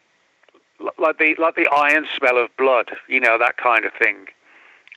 like 0.97 1.17
the 1.17 1.35
like 1.37 1.55
the 1.55 1.67
iron 1.67 2.07
smell 2.17 2.37
of 2.37 2.55
blood, 2.57 2.91
you 3.07 3.19
know, 3.19 3.37
that 3.37 3.57
kind 3.57 3.85
of 3.85 3.93
thing 3.93 4.27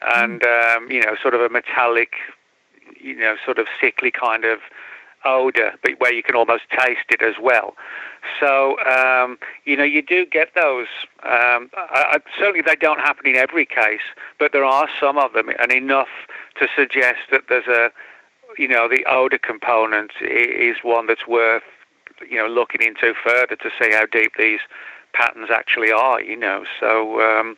and 0.03 0.45
um, 0.45 0.91
you 0.91 1.01
know, 1.01 1.17
sort 1.21 1.35
of 1.35 1.41
a 1.41 1.49
metallic, 1.49 2.15
you 3.01 3.17
know, 3.17 3.37
sort 3.45 3.59
of 3.59 3.67
sickly 3.81 4.11
kind 4.11 4.45
of 4.45 4.59
odor, 5.25 5.73
but 5.83 5.93
where 5.99 6.13
you 6.13 6.23
can 6.23 6.35
almost 6.35 6.65
taste 6.71 7.07
it 7.11 7.23
as 7.23 7.35
well. 7.41 7.75
So 8.41 8.79
um, 8.85 9.39
you 9.65 9.77
know, 9.77 9.85
you 9.85 10.03
do 10.03 10.27
get 10.27 10.55
those. 10.55 10.87
Um, 11.23 11.71
I, 11.77 12.17
I, 12.17 12.19
certainly, 12.39 12.63
they 12.63 12.77
don't 12.77 13.01
happen 13.01 13.27
in 13.27 13.37
every 13.37 13.67
case, 13.67 14.07
but 14.39 14.53
there 14.53 14.65
are 14.65 14.89
some 15.01 15.19
of 15.19 15.33
them, 15.33 15.49
and 15.59 15.73
enough 15.73 16.09
to 16.59 16.69
suggest 16.77 17.21
that 17.31 17.43
there's 17.49 17.67
a, 17.67 17.91
you 18.59 18.69
know, 18.69 18.89
the 18.89 19.05
odor 19.07 19.39
component 19.39 20.13
is 20.21 20.77
one 20.83 21.07
that's 21.07 21.27
worth, 21.27 21.63
you 22.29 22.37
know, 22.37 22.47
looking 22.47 22.83
into 22.83 23.15
further 23.23 23.57
to 23.57 23.71
see 23.81 23.91
how 23.93 24.07
deep 24.07 24.33
these 24.39 24.61
patterns 25.15 25.49
actually 25.51 25.93
are, 25.93 26.21
you 26.21 26.37
know. 26.37 26.65
So 26.79 27.21
um, 27.21 27.57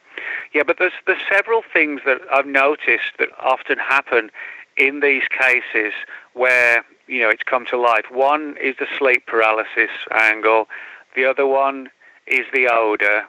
yeah, 0.55 0.63
but 0.63 0.79
there's 0.79 0.93
there's 1.07 1.23
several 1.31 1.63
things 1.73 2.03
that 2.07 2.21
I've 2.33 2.47
noticed 2.47 3.13
that 3.19 3.29
often 3.41 3.79
happen 3.79 4.31
in 4.77 5.01
these 5.01 5.23
cases 5.29 5.93
where 6.35 6.85
you 7.07 7.21
know 7.21 7.29
it's 7.29 7.43
come 7.43 7.67
to 7.67 7.79
life. 7.79 8.07
One 8.11 8.57
is 8.61 8.77
the 8.79 8.87
sleep 8.99 9.27
paralysis 9.27 9.91
angle. 10.11 10.69
The 11.15 11.25
other 11.25 11.47
one 11.47 11.91
is 12.27 12.47
the 12.53 12.69
odor. 12.69 13.25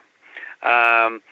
Um, 0.62 1.22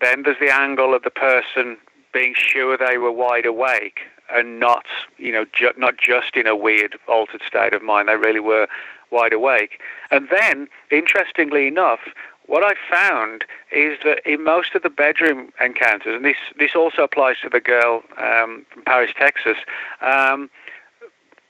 then 0.00 0.22
there's 0.24 0.40
the 0.40 0.52
angle 0.52 0.94
of 0.94 1.02
the 1.02 1.10
person 1.10 1.78
being 2.12 2.34
sure 2.36 2.76
they 2.76 2.98
were 2.98 3.12
wide 3.12 3.46
awake 3.46 4.00
and 4.30 4.58
not, 4.58 4.86
you 5.18 5.32
know, 5.32 5.44
ju- 5.52 5.72
not 5.76 5.96
just 5.98 6.36
in 6.36 6.46
a 6.46 6.56
weird 6.56 6.96
altered 7.08 7.42
state 7.46 7.74
of 7.74 7.82
mind. 7.82 8.08
They 8.08 8.16
really 8.16 8.40
were 8.40 8.66
wide 9.10 9.32
awake. 9.32 9.80
And 10.10 10.28
then, 10.30 10.68
interestingly 10.90 11.66
enough, 11.66 12.00
what 12.46 12.62
I 12.62 12.74
found 12.90 13.44
is 13.72 13.98
that 14.04 14.20
in 14.26 14.44
most 14.44 14.74
of 14.74 14.82
the 14.82 14.90
bedroom 14.90 15.50
encounters, 15.60 16.14
and 16.14 16.24
this 16.24 16.36
this 16.58 16.74
also 16.74 17.02
applies 17.02 17.36
to 17.42 17.48
the 17.48 17.60
girl 17.60 18.02
um, 18.18 18.66
from 18.70 18.82
Paris, 18.84 19.12
Texas. 19.18 19.56
Um, 20.02 20.50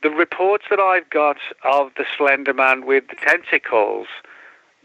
the 0.05 0.11
reports 0.11 0.67
that 0.69 0.79
I've 0.79 1.09
got 1.09 1.39
of 1.65 1.91
the 1.97 2.05
Slender 2.17 2.53
Man 2.53 2.85
with 2.85 3.05
the 3.09 3.17
tentacles, 3.17 4.07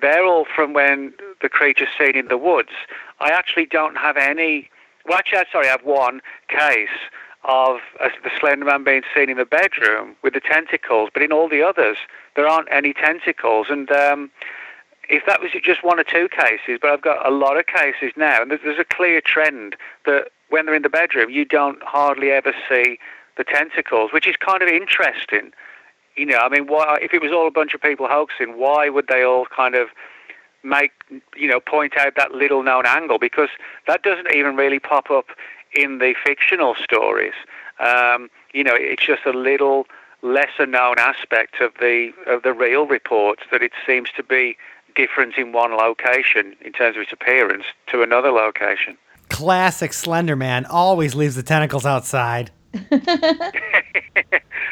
they're 0.02 0.26
all 0.26 0.46
from 0.46 0.72
when 0.72 1.14
the 1.42 1.50
creature's 1.50 1.90
seen 2.00 2.16
in 2.16 2.30
the 2.30 2.38
woods. 2.38 2.70
I 3.20 3.30
actually 3.32 3.66
don't 3.66 3.98
have 3.98 4.16
any. 4.16 4.70
Well, 5.06 5.18
actually, 5.18 5.44
sorry, 5.52 5.68
I 5.68 5.72
have 5.72 5.84
one 5.84 6.22
case 6.48 6.88
of 7.44 7.80
uh, 8.00 8.08
the 8.24 8.32
Slender 8.40 8.64
Man 8.66 8.86
being 8.86 9.02
seen 9.14 9.30
in 9.30 9.38
the 9.38 9.46
bedroom 9.46 10.16
with 10.24 10.34
the 10.34 10.40
tentacles, 10.40 11.10
but 11.14 11.22
in 11.22 11.34
all 11.34 11.50
the 11.50 11.62
others, 11.62 11.98
there 12.38 12.48
aren't 12.48 12.70
any 12.72 12.94
tentacles. 12.94 13.68
And 13.70 13.92
um, 13.92 14.32
if 15.10 15.26
that 15.26 15.42
was 15.42 15.52
just 15.62 15.84
one 15.84 16.00
or 16.00 16.06
two 16.06 16.30
cases, 16.30 16.80
but 16.82 16.92
I've 16.92 17.02
got 17.02 17.28
a 17.28 17.32
lot 17.32 17.58
of 17.58 17.66
cases 17.66 18.14
now, 18.16 18.42
and 18.42 18.52
there's 18.52 18.80
a 18.80 18.86
clear 18.86 19.20
trend 19.20 19.76
that 20.06 20.30
when 20.48 20.66
they're 20.66 20.76
in 20.76 20.84
the 20.84 20.90
bedroom, 20.90 21.30
you 21.30 21.44
don't 21.44 21.84
hardly 21.84 22.32
ever 22.32 22.54
see 22.70 23.00
the 23.40 23.44
tentacles, 23.44 24.14
which 24.14 24.28
is 24.28 24.36
kind 24.36 24.62
of 24.62 24.70
interesting. 24.70 25.52
You 26.16 26.28
know, 26.28 26.38
I 26.38 26.50
mean, 26.50 26.68
why 26.68 27.00
if 27.02 27.14
it 27.14 27.22
was 27.22 27.32
all 27.32 27.48
a 27.48 27.52
bunch 27.52 27.74
of 27.74 27.82
people 27.82 28.08
hoaxing, 28.08 28.60
why 28.60 28.90
would 28.90 29.08
they 29.08 29.24
all 29.24 29.48
kind 29.48 29.74
of 29.74 29.88
make 30.62 30.92
you 31.36 31.48
know 31.48 31.60
point 31.60 31.98
out 31.98 32.14
that 32.18 32.34
little 32.34 32.62
known 32.64 32.86
angle 32.86 33.18
because 33.18 33.50
that 33.88 34.04
doesn't 34.04 34.34
even 34.36 34.56
really 34.56 34.78
pop 34.78 35.10
up 35.10 35.28
in 35.74 36.00
the 36.00 36.14
fictional 36.24 36.76
stories. 36.76 37.34
Um, 37.80 38.30
you 38.54 38.64
know, 38.64 38.76
it's 38.76 39.06
just 39.06 39.26
a 39.26 39.32
little 39.32 39.88
lesser 40.22 40.66
known 40.66 41.00
aspect 41.00 41.62
of 41.62 41.72
the 41.80 42.12
of 42.28 42.44
the 42.44 42.54
real 42.54 42.86
reports 42.86 43.44
that 43.52 43.62
it 43.62 43.72
seems 43.86 44.12
to 44.12 44.24
be 44.24 44.58
different 44.96 45.36
in 45.38 45.54
one 45.54 45.72
location 45.72 46.56
in 46.62 46.74
terms 46.74 46.98
of 46.98 47.04
its 47.04 47.14
appearance 47.14 47.66
to 47.88 48.02
another 48.02 48.32
location. 48.32 48.98
Classic 49.30 49.94
Slender 49.94 50.36
Man 50.36 50.66
always 50.66 51.16
leaves 51.16 51.36
the 51.36 51.44
tentacles 51.44 51.86
outside. 51.86 52.52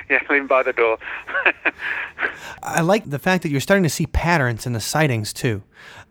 yeah, 0.10 0.20
leaving 0.30 0.48
by 0.48 0.64
the 0.64 0.74
door. 0.74 0.98
I 2.64 2.82
like 2.82 3.10
the 3.10 3.20
fact 3.20 3.44
that 3.44 3.50
you're 3.50 3.62
starting 3.62 3.84
to 3.84 3.90
see 3.90 4.06
patterns 4.08 4.66
in 4.66 4.74
the 4.74 4.80
sightings 4.80 5.34
too. 5.34 5.64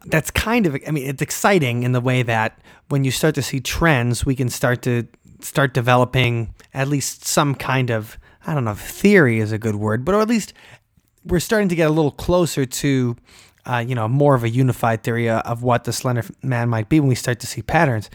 That's 0.07 0.31
kind 0.31 0.67
of, 0.67 0.77
I 0.87 0.91
mean, 0.91 1.09
it's 1.09 1.23
exciting 1.23 1.83
in 1.83 1.93
the 1.93 2.01
way 2.01 2.23
that 2.23 2.59
when 2.89 3.05
you 3.05 3.11
start 3.11 3.35
to 3.37 3.43
see 3.43 3.61
trends, 3.61 4.25
we 4.25 4.35
can 4.35 4.49
start 4.49 4.83
to 4.83 5.07
start 5.41 5.75
developing 5.75 6.55
at 6.73 6.89
least 6.89 7.25
some 7.25 7.55
kind 7.55 7.91
of, 7.91 8.19
I 8.47 8.55
don't 8.55 8.65
know 8.65 8.75
theory 8.75 9.41
is 9.41 9.53
a 9.53 9.59
good 9.59 9.77
word, 9.77 10.05
but 10.05 10.15
or 10.15 10.21
at 10.21 10.29
least 10.29 10.53
we're 11.25 11.41
starting 11.41 11.69
to 11.69 11.75
get 11.75 11.89
a 11.89 11.93
little 11.93 12.13
closer 12.13 12.65
to, 12.65 13.17
uh, 13.67 13.85
you 13.87 13.95
know, 13.95 14.09
more 14.09 14.35
of 14.35 14.45
a 14.45 14.49
unified 14.49 15.03
theory 15.03 15.29
of 15.29 15.63
what 15.63 15.85
the 15.85 15.93
Slender 15.93 16.25
Man 16.43 16.69
might 16.69 16.89
be 16.89 17.01
when 17.01 17.09
we 17.09 17.15
start 17.17 17.41
to 17.41 17.47
see 17.47 17.63
patterns. 17.63 18.09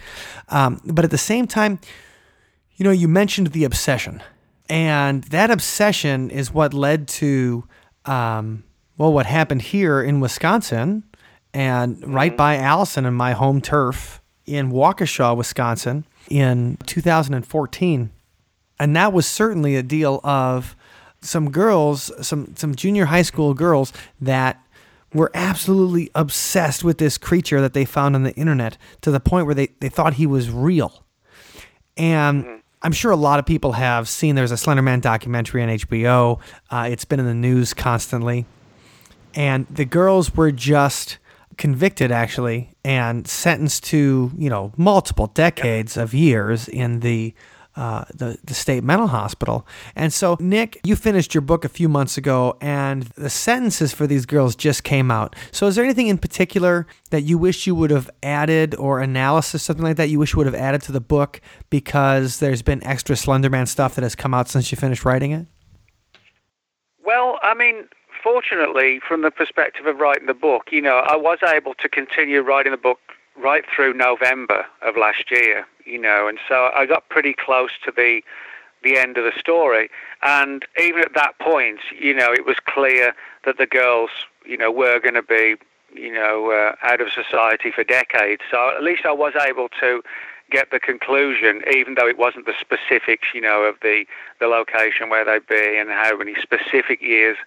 Um, 0.49 0.81
but 0.85 1.03
at 1.03 1.11
the 1.11 1.17
same 1.17 1.45
time, 1.45 1.79
you 2.81 2.83
know, 2.83 2.89
you 2.89 3.07
mentioned 3.07 3.45
the 3.51 3.63
obsession, 3.63 4.23
and 4.67 5.23
that 5.25 5.51
obsession 5.51 6.31
is 6.31 6.51
what 6.51 6.73
led 6.73 7.07
to, 7.07 7.63
um, 8.05 8.63
well, 8.97 9.13
what 9.13 9.27
happened 9.27 9.61
here 9.61 10.01
in 10.01 10.19
Wisconsin 10.19 11.03
and 11.53 12.03
right 12.11 12.35
by 12.35 12.57
Allison 12.57 13.05
and 13.05 13.15
my 13.15 13.33
home 13.33 13.61
turf 13.61 14.19
in 14.47 14.71
Waukesha, 14.71 15.37
Wisconsin 15.37 16.05
in 16.27 16.79
2014. 16.87 18.09
And 18.79 18.95
that 18.95 19.13
was 19.13 19.27
certainly 19.27 19.75
a 19.75 19.83
deal 19.83 20.19
of 20.23 20.75
some 21.21 21.51
girls, 21.51 22.11
some, 22.25 22.55
some 22.55 22.73
junior 22.73 23.05
high 23.05 23.21
school 23.21 23.53
girls 23.53 23.93
that 24.19 24.59
were 25.13 25.29
absolutely 25.35 26.09
obsessed 26.15 26.83
with 26.83 26.97
this 26.97 27.19
creature 27.19 27.61
that 27.61 27.73
they 27.73 27.85
found 27.85 28.15
on 28.15 28.23
the 28.23 28.33
internet 28.33 28.75
to 29.01 29.11
the 29.11 29.19
point 29.19 29.45
where 29.45 29.53
they, 29.53 29.67
they 29.81 29.89
thought 29.89 30.15
he 30.15 30.25
was 30.25 30.49
real. 30.49 31.03
And 31.95 32.60
I'm 32.83 32.91
sure 32.91 33.11
a 33.11 33.15
lot 33.15 33.39
of 33.39 33.45
people 33.45 33.73
have 33.73 34.09
seen 34.09 34.35
there's 34.35 34.51
a 34.51 34.55
Slenderman 34.55 35.01
documentary 35.01 35.61
on 35.61 35.69
HBO. 35.69 36.39
Uh, 36.69 36.87
it's 36.89 37.05
been 37.05 37.19
in 37.19 37.27
the 37.27 37.33
news 37.33 37.73
constantly. 37.73 38.45
And 39.35 39.67
the 39.67 39.85
girls 39.85 40.35
were 40.35 40.51
just 40.51 41.19
convicted, 41.57 42.11
actually, 42.11 42.75
and 42.83 43.27
sentenced 43.27 43.83
to, 43.85 44.31
you 44.35 44.49
know, 44.49 44.73
multiple 44.77 45.27
decades 45.27 45.95
of 45.95 46.13
years 46.13 46.67
in 46.67 47.01
the 47.01 47.35
uh, 47.75 48.05
the, 48.13 48.37
the 48.43 48.53
state 48.53 48.83
mental 48.83 49.07
hospital. 49.07 49.65
And 49.95 50.11
so, 50.11 50.37
Nick, 50.39 50.79
you 50.83 50.95
finished 50.95 51.33
your 51.33 51.41
book 51.41 51.63
a 51.63 51.69
few 51.69 51.87
months 51.87 52.17
ago, 52.17 52.57
and 52.59 53.03
the 53.03 53.29
sentences 53.29 53.93
for 53.93 54.07
these 54.07 54.25
girls 54.25 54.55
just 54.55 54.83
came 54.83 55.09
out. 55.09 55.35
So, 55.51 55.67
is 55.67 55.75
there 55.75 55.85
anything 55.85 56.07
in 56.07 56.17
particular 56.17 56.85
that 57.11 57.21
you 57.21 57.37
wish 57.37 57.65
you 57.67 57.75
would 57.75 57.91
have 57.91 58.09
added, 58.23 58.75
or 58.75 58.99
analysis, 58.99 59.63
something 59.63 59.85
like 59.85 59.97
that, 59.97 60.09
you 60.09 60.19
wish 60.19 60.33
you 60.33 60.37
would 60.37 60.47
have 60.47 60.55
added 60.55 60.81
to 60.83 60.91
the 60.91 61.01
book 61.01 61.41
because 61.69 62.39
there's 62.39 62.61
been 62.61 62.83
extra 62.83 63.15
Slenderman 63.15 63.67
stuff 63.67 63.95
that 63.95 64.03
has 64.03 64.15
come 64.15 64.33
out 64.33 64.49
since 64.49 64.71
you 64.71 64.77
finished 64.77 65.05
writing 65.05 65.31
it? 65.31 65.47
Well, 67.05 67.39
I 67.41 67.53
mean, 67.53 67.87
fortunately, 68.23 68.99
from 69.05 69.21
the 69.21 69.31
perspective 69.31 69.85
of 69.85 69.97
writing 69.97 70.27
the 70.27 70.33
book, 70.33 70.67
you 70.71 70.81
know, 70.81 70.97
I 70.97 71.15
was 71.15 71.39
able 71.43 71.73
to 71.75 71.89
continue 71.89 72.41
writing 72.41 72.71
the 72.71 72.77
book 72.77 72.99
right 73.37 73.63
through 73.73 73.93
November 73.93 74.65
of 74.81 74.97
last 74.97 75.31
year, 75.31 75.65
you 75.85 75.99
know, 75.99 76.27
and 76.27 76.39
so 76.47 76.69
I 76.75 76.85
got 76.85 77.09
pretty 77.09 77.33
close 77.33 77.71
to 77.85 77.91
the 77.91 78.21
the 78.83 78.97
end 78.97 79.17
of 79.17 79.23
the 79.23 79.39
story. 79.39 79.89
And 80.23 80.65
even 80.81 81.01
at 81.01 81.13
that 81.13 81.37
point, 81.39 81.79
you 81.99 82.15
know, 82.15 82.33
it 82.33 82.45
was 82.45 82.57
clear 82.65 83.13
that 83.45 83.59
the 83.59 83.67
girls, 83.67 84.09
you 84.43 84.57
know, 84.57 84.71
were 84.71 84.99
going 84.99 85.13
to 85.13 85.21
be, 85.21 85.55
you 85.93 86.11
know, 86.11 86.51
uh, 86.51 86.75
out 86.81 86.99
of 86.99 87.09
society 87.11 87.69
for 87.71 87.83
decades. 87.83 88.41
So 88.49 88.75
at 88.75 88.81
least 88.81 89.05
I 89.05 89.11
was 89.11 89.33
able 89.35 89.69
to 89.79 90.01
get 90.49 90.71
the 90.71 90.79
conclusion, 90.79 91.61
even 91.71 91.95
though 91.95 92.07
it 92.07 92.17
wasn't 92.17 92.45
the 92.45 92.53
specifics, 92.59 93.29
you 93.33 93.41
know, 93.41 93.63
of 93.63 93.75
the 93.81 94.05
the 94.39 94.47
location 94.47 95.09
where 95.09 95.25
they'd 95.25 95.47
be 95.47 95.77
and 95.77 95.89
how 95.89 96.17
many 96.17 96.35
specific 96.41 97.01
years 97.01 97.37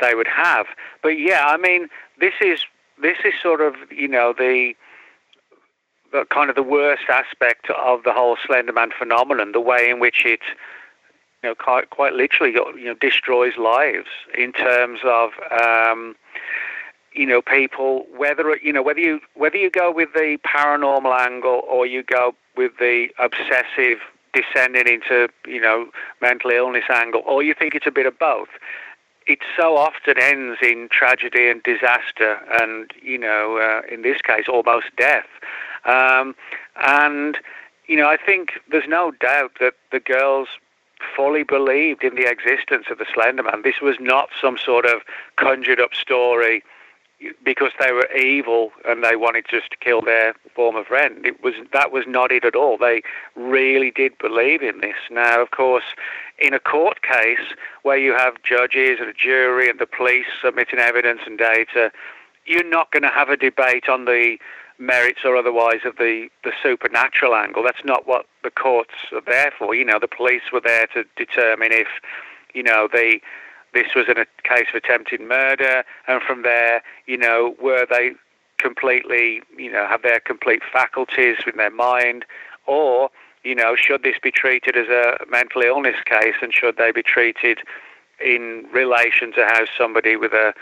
they 0.00 0.14
would 0.14 0.28
have. 0.28 0.66
But 1.02 1.18
yeah, 1.18 1.46
I 1.46 1.56
mean, 1.56 1.88
this 2.18 2.34
is 2.40 2.64
this 3.00 3.18
is 3.24 3.34
sort 3.42 3.60
of 3.60 3.74
you 3.90 4.08
know 4.08 4.34
the 4.36 4.74
the 4.74 4.74
kind 6.30 6.50
of 6.50 6.56
the 6.56 6.62
worst 6.62 7.04
aspect 7.08 7.68
of 7.70 8.02
the 8.04 8.12
whole 8.12 8.36
Slenderman 8.36 8.92
phenomenon, 8.96 9.52
the 9.52 9.60
way 9.60 9.88
in 9.90 10.00
which 10.00 10.24
it 10.24 10.40
you 11.42 11.50
know 11.50 11.54
quite 11.54 11.90
quite 11.90 12.14
literally 12.14 12.52
you 12.52 12.86
know 12.86 12.94
destroys 12.94 13.56
lives 13.56 14.08
in 14.36 14.52
terms 14.52 15.00
of 15.04 15.30
um, 15.50 16.16
you 17.12 17.26
know 17.26 17.42
people 17.42 18.06
whether 18.16 18.56
you 18.56 18.72
know 18.72 18.82
whether 18.82 19.00
you 19.00 19.20
whether 19.34 19.56
you 19.56 19.70
go 19.70 19.92
with 19.92 20.08
the 20.14 20.38
paranormal 20.46 21.18
angle 21.18 21.62
or 21.68 21.86
you 21.86 22.02
go 22.02 22.34
with 22.56 22.72
the 22.78 23.08
obsessive 23.18 23.98
descending 24.32 24.88
into 24.88 25.28
you 25.46 25.60
know 25.60 25.88
mental 26.20 26.50
illness 26.50 26.84
angle 26.88 27.22
or 27.26 27.42
you 27.42 27.54
think 27.54 27.74
it's 27.74 27.86
a 27.86 27.92
bit 27.92 28.06
of 28.06 28.18
both 28.18 28.48
it 29.26 29.38
so 29.56 29.76
often 29.76 30.18
ends 30.18 30.58
in 30.62 30.88
tragedy 30.90 31.48
and 31.48 31.62
disaster, 31.62 32.40
and 32.60 32.90
you 33.02 33.18
know, 33.18 33.58
uh, 33.58 33.82
in 33.92 34.02
this 34.02 34.20
case, 34.20 34.46
almost 34.48 34.86
death. 34.96 35.26
Um, 35.84 36.34
and 36.76 37.38
you 37.86 37.96
know, 37.96 38.08
I 38.08 38.16
think 38.16 38.52
there's 38.70 38.88
no 38.88 39.10
doubt 39.10 39.52
that 39.60 39.74
the 39.92 40.00
girls 40.00 40.48
fully 41.14 41.42
believed 41.42 42.02
in 42.02 42.14
the 42.14 42.26
existence 42.26 42.86
of 42.90 42.98
the 42.98 43.06
Slender 43.12 43.42
Man. 43.42 43.62
This 43.62 43.80
was 43.82 43.96
not 44.00 44.30
some 44.40 44.56
sort 44.56 44.86
of 44.86 45.02
conjured 45.36 45.80
up 45.80 45.94
story 45.94 46.62
because 47.44 47.72
they 47.80 47.92
were 47.92 48.10
evil 48.12 48.72
and 48.86 49.02
they 49.02 49.16
wanted 49.16 49.46
just 49.48 49.70
to 49.70 49.76
kill 49.76 50.02
their 50.02 50.34
former 50.54 50.84
friend. 50.84 51.24
It 51.24 51.42
was 51.42 51.54
that 51.72 51.92
was 51.92 52.04
not 52.06 52.32
it 52.32 52.44
at 52.44 52.56
all. 52.56 52.76
They 52.76 53.02
really 53.34 53.90
did 53.90 54.16
believe 54.18 54.62
in 54.62 54.80
this. 54.80 54.96
Now, 55.10 55.40
of 55.40 55.50
course, 55.50 55.84
in 56.38 56.54
a 56.54 56.60
court 56.60 57.02
case 57.02 57.54
where 57.82 57.96
you 57.96 58.14
have 58.16 58.42
judges 58.42 58.98
and 59.00 59.08
a 59.08 59.14
jury 59.14 59.70
and 59.70 59.78
the 59.78 59.86
police 59.86 60.26
submitting 60.42 60.78
evidence 60.78 61.20
and 61.26 61.38
data, 61.38 61.92
you're 62.46 62.68
not 62.68 62.90
going 62.90 63.04
to 63.04 63.08
have 63.08 63.28
a 63.28 63.36
debate 63.36 63.88
on 63.88 64.04
the 64.04 64.36
merits 64.78 65.20
or 65.24 65.36
otherwise 65.36 65.80
of 65.84 65.96
the, 65.96 66.28
the 66.42 66.52
supernatural 66.62 67.34
angle. 67.34 67.62
That's 67.62 67.84
not 67.84 68.06
what 68.06 68.26
the 68.42 68.50
courts 68.50 68.94
are 69.12 69.22
there 69.24 69.52
for. 69.56 69.74
You 69.74 69.84
know, 69.84 69.98
the 69.98 70.08
police 70.08 70.42
were 70.52 70.60
there 70.60 70.86
to 70.94 71.04
determine 71.16 71.72
if, 71.72 71.88
you 72.54 72.62
know, 72.62 72.88
the 72.92 73.20
this 73.72 73.88
was 73.96 74.06
in 74.08 74.16
a 74.16 74.26
case 74.44 74.66
of 74.68 74.76
attempted 74.76 75.20
murder, 75.20 75.82
and 76.06 76.22
from 76.22 76.44
there, 76.44 76.80
you 77.06 77.16
know, 77.16 77.56
were 77.60 77.84
they 77.90 78.12
completely, 78.58 79.42
you 79.58 79.70
know, 79.70 79.84
have 79.88 80.02
their 80.02 80.20
complete 80.20 80.62
faculties 80.72 81.38
in 81.44 81.56
their 81.56 81.72
mind, 81.72 82.24
or 82.66 83.10
you 83.42 83.54
know, 83.54 83.76
should 83.76 84.02
this 84.02 84.16
be 84.22 84.30
treated 84.30 84.76
as 84.76 84.88
a 84.88 85.18
mental 85.28 85.60
illness 85.60 85.96
case, 86.06 86.36
and 86.40 86.52
should 86.54 86.76
they 86.76 86.92
be 86.92 87.02
treated 87.02 87.58
in 88.24 88.64
relation 88.72 89.32
to 89.32 89.44
how 89.44 89.64
somebody 89.76 90.16
with 90.16 90.32
a 90.32 90.54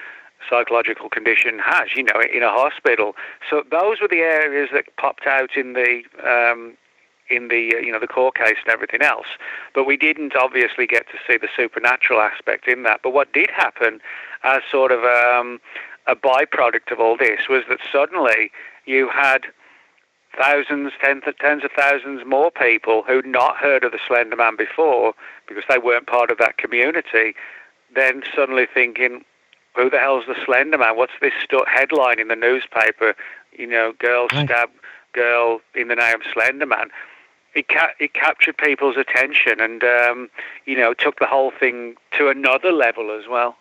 psychological 0.49 1.09
condition 1.09 1.59
has, 1.59 1.88
you 1.97 2.05
know, 2.05 2.20
in 2.32 2.43
a 2.43 2.51
hospital. 2.51 3.14
So 3.49 3.62
those 3.70 4.01
were 4.01 4.09
the 4.09 4.20
areas 4.20 4.70
that 4.72 4.84
popped 4.97 5.26
out 5.26 5.57
in 5.57 5.72
the 5.74 6.03
um, 6.24 6.76
in 7.30 7.49
the 7.49 7.74
uh, 7.76 7.80
you 7.80 7.93
know 7.93 8.01
the 8.01 8.07
court 8.07 8.34
case 8.36 8.57
and 8.64 8.72
everything 8.72 9.03
else. 9.03 9.26
But 9.74 9.84
we 9.84 9.97
didn't 9.97 10.36
obviously 10.36 10.86
get 10.86 11.07
to 11.09 11.18
see 11.26 11.38
the 11.38 11.49
supernatural 11.57 12.20
aspect 12.20 12.68
in 12.68 12.82
that. 12.84 13.01
But 13.03 13.11
what 13.11 13.32
did 13.32 13.51
happen 13.51 14.01
as 14.43 14.62
sort 14.70 14.93
of 14.93 15.05
um, 15.05 15.61
a 16.07 16.16
byproduct 16.16 16.90
of 16.90 17.01
all 17.01 17.16
this 17.16 17.49
was 17.49 17.62
that 17.68 17.78
suddenly 17.90 18.51
you 18.84 19.09
had 19.09 19.47
thousands, 20.36 20.93
tens 21.03 21.22
of, 21.26 21.36
tens 21.38 21.64
of 21.64 21.70
thousands 21.76 22.22
more 22.26 22.51
people 22.51 23.03
who'd 23.07 23.26
not 23.26 23.57
heard 23.57 23.84
of 23.84 23.93
the 23.93 23.99
Slender 24.07 24.36
Man 24.36 24.57
before 24.57 25.12
because 25.47 25.64
they 25.68 25.78
weren't 25.78 26.07
part 26.07 26.30
of 26.30 26.38
that 26.38 26.57
community, 26.57 27.34
then 27.95 28.22
suddenly 28.34 28.66
thinking, 28.72 29.24
who 29.74 29.88
the 29.90 29.98
hell's 29.98 30.24
the 30.26 30.36
Slender 30.44 30.78
Man? 30.78 30.96
What's 30.96 31.12
this 31.20 31.32
st- 31.42 31.68
headline 31.68 32.18
in 32.20 32.28
the 32.28 32.36
newspaper? 32.36 33.14
You 33.56 33.66
know, 33.66 33.92
girl 33.98 34.26
Right. 34.32 34.46
stab 34.48 34.70
girl 35.12 35.60
in 35.74 35.88
the 35.88 35.94
name 35.96 36.14
of 36.16 36.22
Slender 36.32 36.66
Man. 36.66 36.88
It, 37.54 37.68
ca- 37.68 37.92
it 37.98 38.14
captured 38.14 38.56
people's 38.56 38.96
attention 38.96 39.60
and, 39.60 39.84
um, 39.84 40.30
you 40.64 40.74
know, 40.76 40.94
took 40.94 41.18
the 41.18 41.26
whole 41.26 41.50
thing 41.50 41.96
to 42.16 42.28
another 42.28 42.72
level 42.72 43.10
as 43.10 43.28
well. 43.28 43.56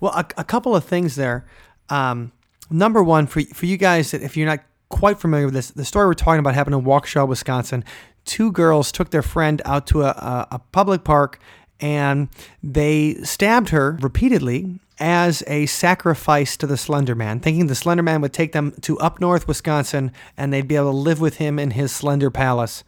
Well, 0.00 0.12
a, 0.12 0.26
a 0.36 0.44
couple 0.44 0.76
of 0.76 0.84
things 0.84 1.16
there. 1.16 1.46
Um, 1.88 2.32
number 2.70 3.02
one 3.02 3.26
for 3.26 3.40
for 3.54 3.64
you 3.66 3.78
guys, 3.78 4.12
if 4.12 4.36
you're 4.36 4.46
not 4.46 4.60
quite 4.90 5.18
familiar 5.18 5.46
with 5.46 5.54
this, 5.54 5.70
the 5.70 5.84
story 5.84 6.06
we're 6.06 6.14
talking 6.14 6.40
about 6.40 6.54
happened 6.54 6.74
in 6.76 6.82
Waukesha, 6.82 7.26
Wisconsin. 7.26 7.84
Two 8.26 8.52
girls 8.52 8.92
took 8.92 9.10
their 9.10 9.22
friend 9.22 9.62
out 9.64 9.86
to 9.88 10.02
a, 10.02 10.08
a, 10.10 10.48
a 10.52 10.58
public 10.72 11.02
park 11.04 11.40
and 11.80 12.28
they 12.62 13.14
stabbed 13.22 13.70
her 13.70 13.96
repeatedly 14.02 14.78
as 15.00 15.42
a 15.46 15.64
sacrifice 15.66 16.56
to 16.58 16.66
the 16.66 16.76
Slender 16.76 17.14
Man, 17.14 17.40
thinking 17.40 17.66
the 17.66 17.74
Slender 17.74 18.02
Man 18.02 18.20
would 18.20 18.34
take 18.34 18.52
them 18.52 18.72
to 18.82 18.98
up 18.98 19.20
north 19.20 19.48
Wisconsin 19.48 20.12
and 20.36 20.52
they'd 20.52 20.68
be 20.68 20.76
able 20.76 20.92
to 20.92 20.96
live 20.96 21.20
with 21.20 21.38
him 21.38 21.58
in 21.58 21.72
his 21.72 21.90
slender 21.90 22.30
palace. 22.30 22.84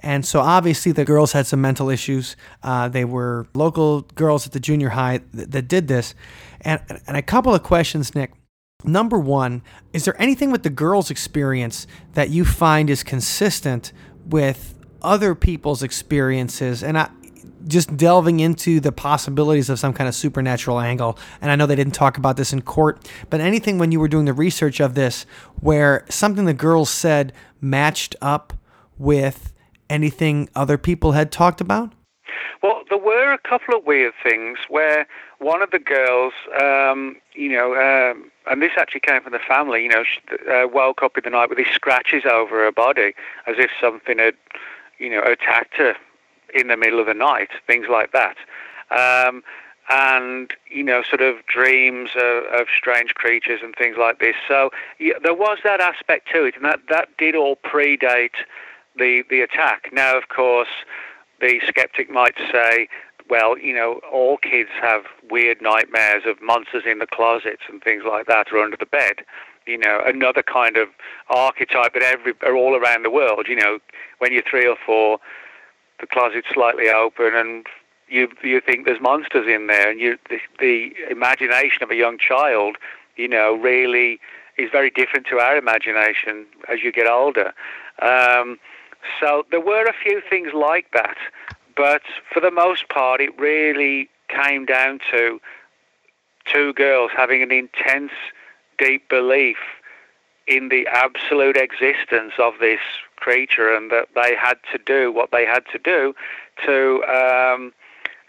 And 0.00 0.24
so 0.24 0.40
obviously 0.40 0.92
the 0.92 1.04
girls 1.04 1.32
had 1.32 1.46
some 1.46 1.60
mental 1.60 1.90
issues. 1.90 2.36
Uh, 2.62 2.88
they 2.88 3.04
were 3.04 3.48
local 3.54 4.02
girls 4.02 4.46
at 4.46 4.52
the 4.52 4.60
junior 4.60 4.90
high 4.90 5.20
that, 5.34 5.50
that 5.50 5.68
did 5.68 5.88
this. 5.88 6.14
And, 6.60 6.80
and 7.06 7.16
a 7.16 7.22
couple 7.22 7.54
of 7.54 7.62
questions, 7.62 8.14
Nick. 8.14 8.32
Number 8.84 9.18
one, 9.18 9.62
is 9.92 10.04
there 10.04 10.20
anything 10.20 10.52
with 10.52 10.62
the 10.62 10.70
girls' 10.70 11.10
experience 11.10 11.86
that 12.12 12.30
you 12.30 12.44
find 12.44 12.88
is 12.88 13.02
consistent 13.02 13.92
with 14.24 14.74
other 15.02 15.34
people's 15.34 15.82
experiences? 15.82 16.84
And 16.84 16.98
I, 16.98 17.10
just 17.66 17.96
delving 17.96 18.40
into 18.40 18.80
the 18.80 18.92
possibilities 18.92 19.68
of 19.70 19.78
some 19.78 19.92
kind 19.92 20.08
of 20.08 20.14
supernatural 20.14 20.80
angle. 20.80 21.18
And 21.40 21.50
I 21.50 21.56
know 21.56 21.66
they 21.66 21.76
didn't 21.76 21.94
talk 21.94 22.18
about 22.18 22.36
this 22.36 22.52
in 22.52 22.62
court, 22.62 23.08
but 23.30 23.40
anything 23.40 23.78
when 23.78 23.92
you 23.92 24.00
were 24.00 24.08
doing 24.08 24.24
the 24.24 24.32
research 24.32 24.80
of 24.80 24.94
this 24.94 25.26
where 25.60 26.04
something 26.08 26.44
the 26.44 26.54
girls 26.54 26.90
said 26.90 27.32
matched 27.60 28.16
up 28.20 28.52
with 28.98 29.52
anything 29.88 30.48
other 30.54 30.78
people 30.78 31.12
had 31.12 31.30
talked 31.30 31.60
about? 31.60 31.92
Well, 32.62 32.82
there 32.88 32.98
were 32.98 33.32
a 33.32 33.38
couple 33.38 33.76
of 33.76 33.84
weird 33.84 34.14
things 34.22 34.58
where 34.68 35.06
one 35.38 35.62
of 35.62 35.70
the 35.70 35.78
girls, 35.78 36.32
um, 36.60 37.16
you 37.34 37.50
know, 37.50 37.74
um, 37.74 38.30
and 38.50 38.62
this 38.62 38.72
actually 38.76 39.00
came 39.00 39.22
from 39.22 39.32
the 39.32 39.38
family, 39.38 39.82
you 39.82 39.88
know, 39.88 40.04
she, 40.04 40.20
uh, 40.50 40.66
woke 40.66 41.02
up 41.02 41.16
in 41.16 41.24
the 41.24 41.30
night 41.30 41.48
with 41.48 41.58
these 41.58 41.72
scratches 41.72 42.24
over 42.24 42.64
her 42.64 42.72
body 42.72 43.14
as 43.46 43.56
if 43.58 43.70
something 43.80 44.18
had, 44.18 44.34
you 44.98 45.10
know, 45.10 45.22
attacked 45.22 45.74
her 45.74 45.94
in 46.56 46.68
the 46.68 46.76
middle 46.76 47.00
of 47.00 47.06
the 47.06 47.14
night, 47.14 47.50
things 47.66 47.86
like 47.90 48.12
that. 48.12 48.36
Um, 48.90 49.42
and 49.88 50.52
you 50.70 50.82
know, 50.82 51.02
sort 51.02 51.22
of 51.22 51.46
dreams 51.46 52.10
of, 52.16 52.44
of, 52.52 52.66
strange 52.76 53.14
creatures 53.14 53.60
and 53.62 53.74
things 53.76 53.96
like 53.98 54.18
this. 54.18 54.34
So 54.48 54.70
yeah, 54.98 55.14
there 55.22 55.34
was 55.34 55.58
that 55.64 55.80
aspect 55.80 56.28
to 56.32 56.44
it, 56.44 56.56
and 56.56 56.64
that 56.64 56.80
that 56.88 57.08
did 57.18 57.36
all 57.36 57.56
predate 57.56 58.34
the 58.96 59.22
the 59.30 59.40
attack. 59.40 59.90
Now, 59.92 60.18
of 60.18 60.28
course, 60.28 60.84
the 61.40 61.60
skeptic 61.66 62.10
might 62.10 62.36
say, 62.50 62.88
well, 63.28 63.58
you 63.58 63.74
know, 63.74 64.00
all 64.12 64.38
kids 64.38 64.70
have 64.80 65.04
weird 65.30 65.60
nightmares 65.60 66.22
of 66.26 66.40
monsters 66.42 66.84
in 66.86 66.98
the 66.98 67.06
closets 67.06 67.62
and 67.68 67.82
things 67.82 68.02
like 68.08 68.26
that, 68.26 68.52
or 68.52 68.58
under 68.58 68.76
the 68.76 68.86
bed. 68.86 69.24
You 69.66 69.78
know, 69.78 70.00
another 70.04 70.42
kind 70.42 70.76
of 70.76 70.88
archetype 71.28 71.94
that 71.94 72.02
every 72.02 72.34
are 72.42 72.56
all 72.56 72.76
around 72.76 73.04
the 73.04 73.10
world. 73.10 73.46
You 73.48 73.56
know, 73.56 73.78
when 74.18 74.32
you're 74.32 74.42
three 74.48 74.66
or 74.66 74.76
four, 74.84 75.18
the 76.00 76.06
closet's 76.06 76.48
slightly 76.52 76.88
open 76.88 77.34
and 77.34 77.66
you 78.08 78.28
you 78.42 78.60
think 78.60 78.86
there's 78.86 79.00
monsters 79.00 79.46
in 79.48 79.66
there, 79.66 79.90
and 79.90 80.00
you 80.00 80.18
the, 80.30 80.38
the 80.60 80.94
imagination 81.10 81.82
of 81.82 81.90
a 81.90 81.96
young 81.96 82.18
child, 82.18 82.76
you 83.16 83.28
know, 83.28 83.54
really 83.54 84.20
is 84.58 84.70
very 84.70 84.90
different 84.90 85.26
to 85.26 85.38
our 85.38 85.56
imagination 85.56 86.46
as 86.68 86.82
you 86.82 86.92
get 86.92 87.06
older. 87.06 87.52
Um, 88.00 88.58
so 89.20 89.44
there 89.50 89.60
were 89.60 89.84
a 89.84 89.92
few 89.92 90.22
things 90.28 90.52
like 90.54 90.90
that, 90.92 91.16
but 91.76 92.02
for 92.32 92.40
the 92.40 92.50
most 92.50 92.88
part, 92.88 93.20
it 93.20 93.38
really 93.38 94.08
came 94.28 94.64
down 94.64 95.00
to 95.10 95.40
two 96.44 96.72
girls 96.74 97.10
having 97.14 97.42
an 97.42 97.50
intense, 97.50 98.12
deep 98.78 99.08
belief 99.08 99.58
in 100.46 100.68
the 100.68 100.86
absolute 100.86 101.56
existence 101.56 102.32
of 102.38 102.54
this 102.60 102.80
creature 103.16 103.74
and 103.74 103.90
that 103.90 104.08
they 104.14 104.34
had 104.34 104.58
to 104.72 104.78
do 104.78 105.12
what 105.12 105.30
they 105.30 105.44
had 105.44 105.64
to 105.72 105.78
do 105.78 106.14
to 106.64 107.02
um, 107.04 107.72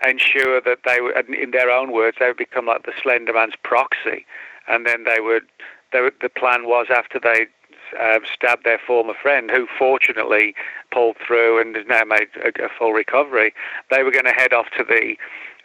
ensure 0.07 0.61
that 0.61 0.79
they 0.85 1.01
would, 1.01 1.29
in 1.29 1.51
their 1.51 1.69
own 1.69 1.91
words, 1.91 2.17
they 2.19 2.27
would 2.27 2.37
become 2.37 2.65
like 2.65 2.83
the 2.83 2.93
Slender 3.01 3.33
Man's 3.33 3.55
proxy. 3.63 4.25
And 4.67 4.85
then 4.85 5.03
they 5.05 5.19
would, 5.19 5.43
they 5.93 6.01
would 6.01 6.15
the 6.21 6.29
plan 6.29 6.67
was 6.67 6.87
after 6.89 7.19
they 7.19 7.47
uh, 7.99 8.19
stabbed 8.31 8.65
their 8.65 8.79
former 8.85 9.13
friend, 9.13 9.49
who 9.49 9.67
fortunately 9.77 10.55
pulled 10.91 11.17
through 11.25 11.61
and 11.61 11.75
has 11.75 11.85
now 11.87 12.03
made 12.03 12.27
a, 12.43 12.65
a 12.65 12.69
full 12.77 12.93
recovery, 12.93 13.53
they 13.91 14.03
were 14.03 14.11
going 14.11 14.25
to 14.25 14.31
head 14.31 14.53
off 14.53 14.67
to 14.77 14.83
the 14.83 15.15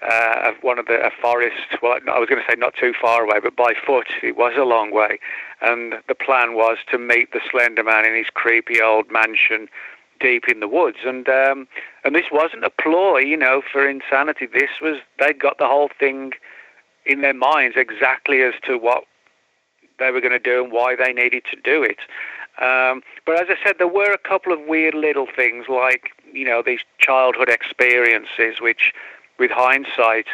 uh, 0.08 0.52
one 0.62 0.78
of 0.78 0.86
the 0.86 1.04
a 1.04 1.10
forest. 1.10 1.56
Well, 1.82 1.98
I 2.10 2.18
was 2.18 2.28
going 2.28 2.42
to 2.42 2.50
say 2.50 2.56
not 2.58 2.74
too 2.74 2.92
far 3.00 3.24
away, 3.24 3.38
but 3.42 3.56
by 3.56 3.74
foot 3.74 4.08
it 4.22 4.36
was 4.36 4.54
a 4.56 4.64
long 4.64 4.92
way. 4.92 5.18
And 5.60 5.94
the 6.08 6.14
plan 6.14 6.54
was 6.54 6.78
to 6.90 6.98
meet 6.98 7.32
the 7.32 7.40
Slender 7.50 7.84
Man 7.84 8.04
in 8.04 8.14
his 8.14 8.26
creepy 8.32 8.80
old 8.80 9.10
mansion 9.10 9.68
deep 10.20 10.48
in 10.48 10.60
the 10.60 10.68
woods. 10.68 10.98
And 11.04 11.28
um, 11.28 11.68
and 12.04 12.14
this 12.14 12.26
wasn't 12.30 12.64
a 12.64 12.70
ploy, 12.70 13.18
you 13.18 13.36
know, 13.36 13.62
for 13.70 13.88
insanity. 13.88 14.46
This 14.46 14.70
was 14.80 14.98
they'd 15.18 15.38
got 15.38 15.58
the 15.58 15.66
whole 15.66 15.90
thing 15.98 16.32
in 17.04 17.20
their 17.20 17.34
minds 17.34 17.76
exactly 17.76 18.42
as 18.42 18.54
to 18.64 18.78
what 18.78 19.04
they 19.98 20.10
were 20.10 20.20
going 20.20 20.32
to 20.32 20.38
do 20.38 20.62
and 20.64 20.72
why 20.72 20.96
they 20.96 21.12
needed 21.12 21.44
to 21.50 21.56
do 21.60 21.82
it. 21.82 21.98
Um, 22.60 23.02
but 23.26 23.40
as 23.40 23.48
I 23.48 23.56
said, 23.64 23.76
there 23.78 23.88
were 23.88 24.12
a 24.12 24.18
couple 24.18 24.52
of 24.52 24.60
weird 24.66 24.94
little 24.94 25.26
things 25.34 25.66
like 25.68 26.10
you 26.32 26.44
know 26.44 26.62
these 26.64 26.80
childhood 26.98 27.48
experiences 27.48 28.60
which 28.60 28.92
with 29.38 29.50
hindsight, 29.50 30.26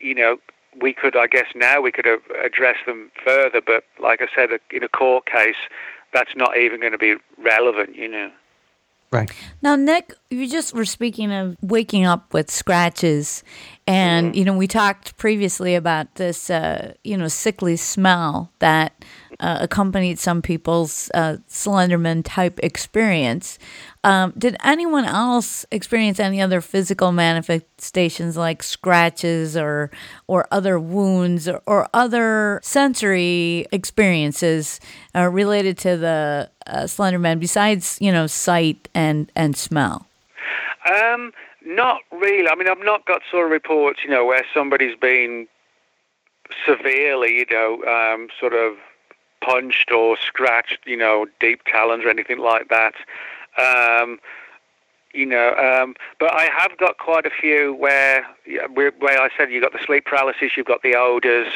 you 0.00 0.14
know, 0.14 0.38
we 0.80 0.92
could, 0.92 1.16
I 1.16 1.26
guess, 1.26 1.46
now 1.54 1.80
we 1.80 1.92
could 1.92 2.06
address 2.06 2.76
them 2.86 3.10
further. 3.24 3.60
But 3.64 3.84
like 4.00 4.20
I 4.22 4.26
said, 4.34 4.50
in 4.70 4.82
a 4.82 4.88
court 4.88 5.26
case, 5.26 5.56
that's 6.12 6.34
not 6.36 6.56
even 6.56 6.80
going 6.80 6.92
to 6.92 6.98
be 6.98 7.16
relevant, 7.38 7.96
you 7.96 8.08
know. 8.08 8.30
Right. 9.14 9.30
Now, 9.62 9.76
Nick, 9.76 10.12
you 10.30 10.48
just 10.48 10.74
were 10.74 10.84
speaking 10.84 11.30
of 11.30 11.56
waking 11.62 12.04
up 12.04 12.34
with 12.34 12.50
scratches. 12.50 13.44
And, 13.86 14.28
mm-hmm. 14.28 14.38
you 14.38 14.44
know, 14.44 14.56
we 14.56 14.66
talked 14.66 15.16
previously 15.16 15.76
about 15.76 16.16
this, 16.16 16.50
uh, 16.50 16.94
you 17.04 17.16
know, 17.16 17.28
sickly 17.28 17.76
smell 17.76 18.50
that 18.58 19.04
uh, 19.38 19.58
accompanied 19.60 20.18
some 20.18 20.42
people's 20.42 21.12
uh, 21.14 21.36
Slenderman 21.48 22.22
type 22.24 22.58
experience. 22.60 23.58
Um, 24.04 24.34
did 24.36 24.56
anyone 24.62 25.06
else 25.06 25.64
experience 25.70 26.20
any 26.20 26.42
other 26.42 26.60
physical 26.60 27.10
manifestations 27.10 28.36
like 28.36 28.62
scratches 28.62 29.56
or 29.56 29.90
or 30.26 30.46
other 30.50 30.78
wounds 30.78 31.48
or, 31.48 31.62
or 31.66 31.88
other 31.94 32.60
sensory 32.62 33.66
experiences 33.72 34.78
uh, 35.14 35.28
related 35.28 35.78
to 35.78 35.96
the 35.96 36.50
uh, 36.66 36.82
Slenderman 36.82 37.40
besides 37.40 37.96
you 38.00 38.12
know 38.12 38.26
sight 38.26 38.88
and 38.94 39.32
and 39.34 39.56
smell? 39.56 40.06
Um, 40.86 41.32
not 41.64 42.00
really. 42.12 42.48
I 42.48 42.54
mean, 42.54 42.68
I've 42.68 42.84
not 42.84 43.06
got 43.06 43.22
sort 43.30 43.46
of 43.46 43.50
reports, 43.50 44.00
you 44.04 44.10
know, 44.10 44.24
where 44.26 44.44
somebody's 44.52 44.96
been 44.96 45.48
severely, 46.66 47.36
you 47.36 47.46
know, 47.50 47.82
um, 47.84 48.28
sort 48.38 48.52
of 48.52 48.76
punched 49.40 49.90
or 49.90 50.16
scratched, 50.18 50.80
you 50.84 50.96
know, 50.96 51.26
deep 51.40 51.62
talons 51.64 52.04
or 52.04 52.10
anything 52.10 52.38
like 52.38 52.68
that. 52.68 52.94
Um, 53.58 54.18
you 55.12 55.26
know, 55.26 55.54
um, 55.54 55.94
but 56.18 56.32
I 56.34 56.48
have 56.58 56.76
got 56.76 56.98
quite 56.98 57.24
a 57.24 57.30
few 57.30 57.72
where, 57.74 58.26
where 58.74 59.20
I 59.20 59.28
said 59.36 59.50
you've 59.50 59.62
got 59.62 59.72
the 59.72 59.84
sleep 59.84 60.06
paralysis, 60.06 60.56
you've 60.56 60.66
got 60.66 60.82
the 60.82 60.96
odors, 60.96 61.52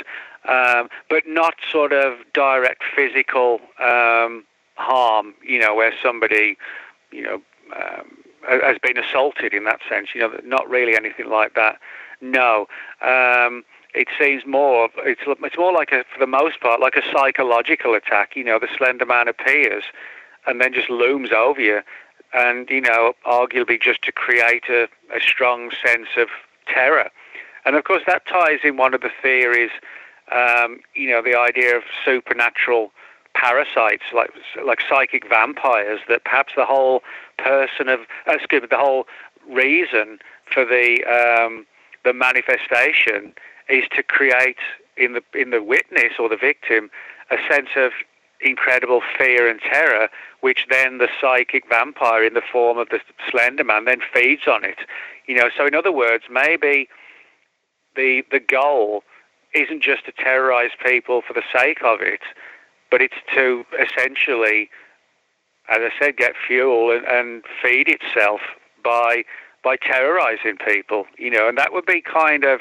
um, 0.48 0.88
but 1.10 1.24
not 1.26 1.54
sort 1.70 1.92
of 1.92 2.18
direct 2.32 2.82
physical 2.94 3.60
um, 3.80 4.44
harm. 4.76 5.34
You 5.44 5.58
know, 5.58 5.74
where 5.74 5.92
somebody, 6.00 6.56
you 7.10 7.22
know, 7.22 7.42
um, 7.74 8.18
has 8.48 8.78
been 8.78 8.96
assaulted 8.96 9.52
in 9.52 9.64
that 9.64 9.80
sense. 9.88 10.10
You 10.14 10.20
know, 10.20 10.40
not 10.44 10.68
really 10.70 10.94
anything 10.94 11.28
like 11.28 11.54
that. 11.54 11.80
No. 12.20 12.68
Um, 13.02 13.64
it 13.94 14.08
seems 14.18 14.46
more 14.46 14.88
it's 14.98 15.22
it's 15.26 15.58
more 15.58 15.72
like 15.72 15.92
a 15.92 16.04
for 16.12 16.20
the 16.20 16.26
most 16.26 16.60
part 16.60 16.80
like 16.80 16.94
a 16.94 17.02
psychological 17.12 17.94
attack. 17.94 18.36
You 18.36 18.44
know, 18.44 18.58
the 18.58 18.68
Slender 18.76 19.06
Man 19.06 19.26
appears 19.26 19.84
and 20.48 20.60
then 20.60 20.72
just 20.72 20.90
looms 20.90 21.30
over 21.30 21.60
you, 21.60 21.80
and 22.32 22.68
you 22.70 22.80
know, 22.80 23.12
arguably 23.26 23.80
just 23.80 24.02
to 24.02 24.12
create 24.12 24.64
a, 24.68 24.88
a 25.14 25.20
strong 25.20 25.70
sense 25.84 26.08
of 26.16 26.28
terror. 26.66 27.10
And 27.64 27.76
of 27.76 27.84
course, 27.84 28.02
that 28.06 28.26
ties 28.26 28.60
in 28.64 28.76
one 28.76 28.94
of 28.94 29.02
the 29.02 29.10
theories, 29.22 29.70
um, 30.32 30.80
you 30.94 31.10
know, 31.10 31.22
the 31.22 31.38
idea 31.38 31.76
of 31.76 31.82
supernatural 32.04 32.92
parasites, 33.34 34.04
like 34.14 34.30
like 34.64 34.80
psychic 34.88 35.28
vampires. 35.28 36.00
That 36.08 36.24
perhaps 36.24 36.54
the 36.56 36.64
whole 36.64 37.02
person 37.36 37.88
of, 37.88 38.00
uh, 38.26 38.32
excuse 38.32 38.62
me, 38.62 38.68
the 38.70 38.78
whole 38.78 39.06
reason 39.48 40.18
for 40.52 40.64
the 40.64 41.04
um, 41.04 41.66
the 42.04 42.12
manifestation 42.14 43.34
is 43.68 43.84
to 43.94 44.02
create 44.02 44.58
in 44.96 45.12
the 45.12 45.22
in 45.34 45.50
the 45.50 45.62
witness 45.62 46.14
or 46.18 46.28
the 46.28 46.36
victim 46.36 46.90
a 47.30 47.36
sense 47.50 47.68
of 47.76 47.92
incredible 48.40 49.02
fear 49.18 49.48
and 49.48 49.60
terror, 49.60 50.08
which 50.40 50.66
then 50.70 50.98
the 50.98 51.08
psychic 51.20 51.68
vampire 51.68 52.24
in 52.24 52.34
the 52.34 52.42
form 52.52 52.78
of 52.78 52.88
the 52.90 53.00
Slender 53.30 53.64
Man 53.64 53.84
then 53.84 54.00
feeds 54.12 54.42
on 54.46 54.64
it. 54.64 54.78
You 55.26 55.34
know, 55.34 55.50
so 55.56 55.66
in 55.66 55.74
other 55.74 55.92
words, 55.92 56.24
maybe 56.30 56.88
the 57.96 58.22
the 58.30 58.40
goal 58.40 59.02
isn't 59.54 59.82
just 59.82 60.04
to 60.06 60.12
terrorize 60.12 60.70
people 60.84 61.22
for 61.26 61.32
the 61.32 61.42
sake 61.52 61.82
of 61.82 62.00
it, 62.00 62.20
but 62.90 63.00
it's 63.00 63.16
to 63.34 63.64
essentially, 63.80 64.70
as 65.68 65.78
I 65.80 65.90
said, 65.98 66.16
get 66.16 66.34
fuel 66.46 66.90
and, 66.92 67.04
and 67.06 67.44
feed 67.62 67.88
itself 67.88 68.40
by 68.84 69.24
by 69.64 69.76
terrorizing 69.76 70.56
people. 70.64 71.06
You 71.18 71.30
know, 71.30 71.48
and 71.48 71.58
that 71.58 71.72
would 71.72 71.86
be 71.86 72.00
kind 72.00 72.44
of. 72.44 72.60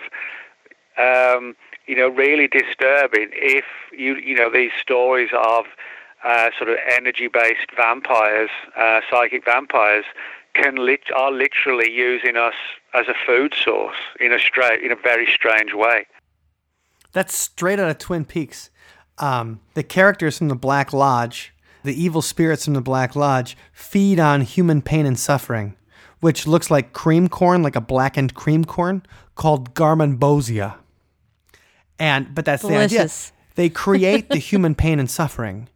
Um, 0.98 1.56
you 1.88 1.96
know, 1.96 2.10
really 2.10 2.48
disturbing 2.48 3.30
if 3.34 3.66
you, 3.92 4.16
you 4.16 4.36
know, 4.36 4.52
these 4.52 4.72
stories 4.80 5.30
of 5.34 5.66
uh, 6.24 6.50
sort 6.58 6.70
of 6.70 6.78
energy-based 6.90 7.72
vampires, 7.76 8.50
uh, 8.76 9.02
psychic 9.10 9.46
vampires, 9.46 10.06
can 10.54 10.76
lit- 10.76 11.12
are 11.16 11.32
literally 11.32 11.92
using 11.92 12.36
us 12.36 12.56
as 12.94 13.08
a 13.08 13.14
food 13.26 13.54
source 13.54 13.98
in 14.20 14.34
a 14.34 14.40
stra- 14.40 14.78
in 14.84 14.92
a 14.92 14.96
very 14.96 15.28
strange 15.28 15.74
way. 15.74 16.06
That's 17.14 17.38
straight 17.38 17.80
out 17.80 17.90
of 17.90 17.98
Twin 17.98 18.26
Peaks. 18.26 18.70
Um, 19.18 19.62
the 19.74 19.84
characters 19.84 20.38
from 20.38 20.50
the 20.50 20.56
Black 20.56 20.94
Lodge, 20.94 21.54
the 21.84 22.00
evil 22.00 22.22
spirits 22.22 22.66
from 22.66 22.74
the 22.74 22.82
Black 22.82 23.16
Lodge, 23.16 23.56
feed 23.72 24.20
on 24.20 24.42
human 24.42 24.82
pain 24.82 25.06
and 25.06 25.18
suffering, 25.18 25.76
which 26.20 26.46
looks 26.46 26.70
like 26.70 26.94
cream 26.94 27.30
corn, 27.30 27.64
like 27.64 27.76
a 27.76 27.82
blackened 27.82 28.34
cream 28.34 28.66
corn, 28.66 29.04
called 29.36 29.74
garmonbozia. 29.74 30.76
And 32.00 32.34
but 32.34 32.46
that's 32.46 32.62
Delicious. 32.62 32.92
the 32.92 33.00
idea. 33.00 33.10
They 33.56 33.70
create 33.70 34.30
the 34.30 34.38
human 34.52 34.76
pain 34.76 35.00
and 35.00 35.10
suffering, 35.10 35.70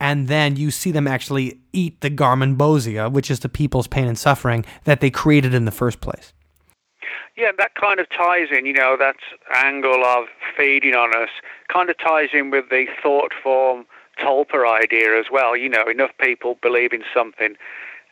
and 0.00 0.28
then 0.28 0.56
you 0.56 0.70
see 0.70 0.90
them 0.90 1.06
actually 1.06 1.60
eat 1.72 2.00
the 2.00 2.10
garmonbozia, 2.10 3.10
which 3.12 3.30
is 3.30 3.40
the 3.40 3.48
people's 3.48 3.86
pain 3.86 4.08
and 4.08 4.18
suffering 4.18 4.64
that 4.84 5.00
they 5.00 5.10
created 5.10 5.54
in 5.54 5.64
the 5.64 5.70
first 5.70 6.00
place. 6.00 6.32
Yeah, 7.36 7.52
that 7.56 7.74
kind 7.74 7.98
of 7.98 8.08
ties 8.10 8.48
in, 8.50 8.66
you 8.66 8.74
know, 8.74 8.96
that 8.98 9.16
angle 9.54 10.04
of 10.04 10.26
feeding 10.56 10.94
on 10.94 11.16
us 11.16 11.30
kind 11.72 11.88
of 11.88 11.96
ties 11.98 12.28
in 12.32 12.50
with 12.50 12.68
the 12.68 12.86
thought 13.02 13.32
form 13.42 13.86
tulpa 14.18 14.68
idea 14.70 15.18
as 15.18 15.26
well. 15.30 15.56
You 15.56 15.68
know, 15.70 15.84
enough 15.88 16.10
people 16.20 16.58
believe 16.60 16.92
in 16.92 17.02
something, 17.14 17.56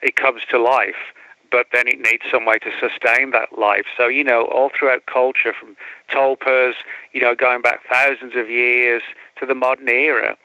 it 0.02 0.16
comes 0.16 0.42
to 0.50 0.58
life, 0.58 1.12
but 1.50 1.66
then 1.72 1.88
it 1.88 1.98
needs 2.00 2.22
some 2.30 2.44
way 2.44 2.58
to 2.58 2.70
sustain 2.80 3.30
that 3.30 3.58
life. 3.58 3.86
So, 3.96 4.06
you 4.06 4.24
know, 4.24 4.44
all 4.46 4.70
throughout 4.76 5.06
culture, 5.06 5.52
from 5.52 5.76
tulpas, 6.10 6.74
you 7.12 7.20
know, 7.20 7.34
going 7.34 7.62
back 7.62 7.80
thousands 7.90 8.34
of 8.36 8.48
years 8.48 9.02
to 9.38 9.46
the 9.46 9.54
modern 9.54 9.88
era, 9.88 10.36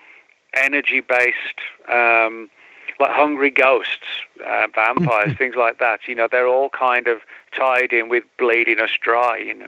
energy 0.53 1.01
based. 1.01 1.59
Um, 1.91 2.49
like 2.97 3.11
hungry 3.11 3.51
ghosts, 3.51 4.05
uh, 4.45 4.67
vampires, 4.73 5.37
things 5.37 5.55
like 5.57 5.79
that. 5.79 5.99
You 6.07 6.15
know, 6.15 6.29
they're 6.31 6.47
all 6.47 6.69
kind 6.69 7.07
of 7.07 7.19
tied 7.53 7.91
in 7.91 8.09
with 8.09 8.23
bleeding 8.37 8.79
us 8.79 8.91
dry. 9.01 9.37
You 9.37 9.53
know. 9.53 9.67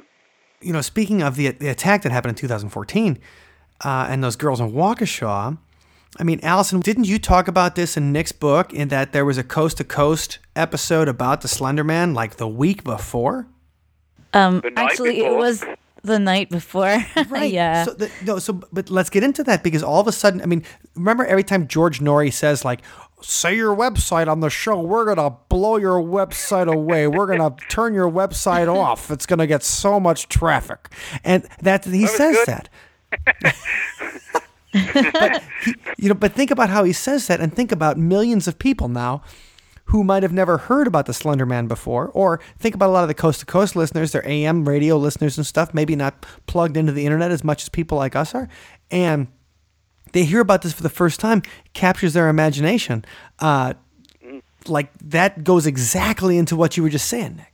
you 0.61 0.73
know, 0.73 0.81
speaking 0.81 1.21
of 1.21 1.35
the, 1.35 1.51
the 1.51 1.67
attack 1.67 2.03
that 2.03 2.11
happened 2.11 2.31
in 2.31 2.35
2014 2.35 3.19
uh, 3.83 4.07
and 4.09 4.23
those 4.23 4.35
girls 4.35 4.59
in 4.59 4.71
Waukesha, 4.71 5.57
I 6.19 6.23
mean, 6.23 6.39
Allison, 6.41 6.79
didn't 6.79 7.05
you 7.05 7.19
talk 7.19 7.47
about 7.47 7.75
this 7.75 7.95
in 7.95 8.11
Nick's 8.11 8.31
book 8.31 8.73
in 8.73 8.87
that 8.87 9.11
there 9.11 9.25
was 9.25 9.37
a 9.37 9.43
coast 9.43 9.77
to 9.77 9.83
coast 9.83 10.39
episode 10.55 11.07
about 11.07 11.41
the 11.41 11.47
Slender 11.47 11.83
Man 11.83 12.13
like 12.13 12.37
the 12.37 12.47
week 12.47 12.83
before? 12.83 13.47
Um, 14.33 14.61
The 14.61 14.71
night 14.71 14.91
actually, 14.91 15.19
it 15.23 15.35
was 15.35 15.63
the 16.03 16.17
night 16.19 16.49
before. 16.49 16.97
right. 17.29 17.51
yeah. 17.51 17.85
So 17.85 17.93
the, 17.93 18.11
no, 18.25 18.39
so 18.39 18.53
but 18.71 18.89
let's 18.89 19.09
get 19.09 19.23
into 19.23 19.43
that 19.43 19.63
because 19.63 19.83
all 19.83 19.99
of 19.99 20.07
a 20.07 20.11
sudden, 20.11 20.41
I 20.41 20.45
mean, 20.45 20.63
remember 20.95 21.25
every 21.25 21.43
time 21.43 21.67
George 21.67 21.99
Noory 21.99 22.33
says 22.33 22.65
like, 22.65 22.81
"Say 23.21 23.55
your 23.55 23.75
website 23.75 24.27
on 24.27 24.39
the 24.39 24.49
show, 24.49 24.81
we're 24.81 25.05
gonna 25.05 25.35
blow 25.49 25.77
your 25.77 26.01
website 26.01 26.71
away. 26.73 27.07
We're 27.07 27.27
gonna 27.27 27.55
turn 27.69 27.93
your 27.93 28.09
website 28.09 28.73
off. 28.73 29.11
It's 29.11 29.25
gonna 29.25 29.47
get 29.47 29.63
so 29.63 29.99
much 29.99 30.29
traffic," 30.29 30.89
and 31.23 31.47
that 31.61 31.85
he 31.85 32.01
was 32.01 32.11
says 32.11 32.37
good. 32.45 32.47
that. 32.47 33.55
But 34.93 35.43
you 35.97 36.09
know, 36.09 36.15
but 36.15 36.33
think 36.33 36.51
about 36.51 36.69
how 36.69 36.83
he 36.83 36.93
says 36.93 37.27
that, 37.27 37.39
and 37.39 37.53
think 37.53 37.71
about 37.71 37.97
millions 37.97 38.47
of 38.47 38.59
people 38.59 38.87
now 38.87 39.21
who 39.85 40.03
might 40.03 40.21
have 40.21 40.33
never 40.33 40.57
heard 40.57 40.85
about 40.85 41.05
the 41.05 41.13
Slender 41.13 41.45
Man 41.45 41.67
before, 41.67 42.09
or 42.09 42.41
think 42.59 42.75
about 42.75 42.89
a 42.89 42.91
lot 42.91 43.03
of 43.03 43.07
the 43.07 43.13
coast 43.13 43.39
to 43.39 43.45
coast 43.45 43.75
listeners, 43.75 44.11
their 44.11 44.27
AM 44.27 44.67
radio 44.67 44.97
listeners 44.97 45.37
and 45.37 45.47
stuff, 45.47 45.73
maybe 45.73 45.95
not 45.95 46.25
plugged 46.45 46.75
into 46.75 46.91
the 46.91 47.05
internet 47.05 47.31
as 47.31 47.43
much 47.43 47.63
as 47.63 47.69
people 47.69 47.97
like 47.97 48.15
us 48.15 48.35
are, 48.35 48.49
and 48.91 49.27
they 50.13 50.23
hear 50.23 50.41
about 50.41 50.61
this 50.61 50.73
for 50.73 50.83
the 50.83 50.89
first 50.89 51.19
time, 51.19 51.41
captures 51.73 52.13
their 52.13 52.29
imagination. 52.29 53.05
Uh, 53.39 53.73
like 54.67 54.91
that 54.99 55.43
goes 55.43 55.65
exactly 55.65 56.37
into 56.37 56.55
what 56.55 56.75
you 56.75 56.83
were 56.83 56.89
just 56.89 57.07
saying, 57.07 57.37
Nick. 57.37 57.53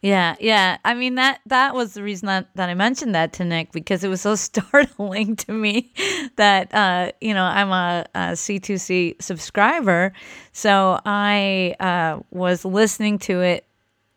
Yeah, 0.00 0.36
yeah. 0.38 0.78
I 0.84 0.94
mean 0.94 1.16
that 1.16 1.40
that 1.46 1.74
was 1.74 1.94
the 1.94 2.04
reason 2.04 2.26
that, 2.26 2.54
that 2.54 2.68
I 2.68 2.74
mentioned 2.74 3.14
that 3.16 3.32
to 3.34 3.44
Nick 3.44 3.72
because 3.72 4.04
it 4.04 4.08
was 4.08 4.20
so 4.20 4.34
startling 4.36 5.34
to 5.36 5.52
me 5.52 5.92
that 6.36 6.72
uh, 6.72 7.12
you 7.20 7.34
know 7.34 7.42
I'm 7.44 7.70
a 7.70 8.06
a 8.14 8.36
C2C 8.36 9.16
subscriber, 9.20 10.12
so 10.52 11.00
I 11.04 11.74
uh, 11.80 12.20
was 12.30 12.64
listening 12.64 13.18
to 13.20 13.40
it 13.40 13.64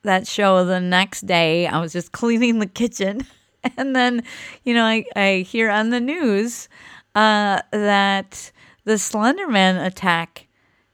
that 0.03 0.27
show 0.27 0.65
the 0.65 0.79
next 0.79 1.21
day. 1.25 1.65
I 1.65 1.79
was 1.79 1.93
just 1.93 2.11
cleaning 2.11 2.59
the 2.59 2.67
kitchen, 2.67 3.25
and 3.77 3.95
then 3.95 4.23
you 4.63 4.75
know 4.75 4.85
I 4.85 5.05
I 5.15 5.37
hear 5.47 5.71
on 5.71 5.89
the 5.89 5.99
news 5.99 6.69
uh, 7.15 7.61
that 7.71 8.51
the 8.83 8.93
Slenderman 8.93 9.83
attack 9.83 10.47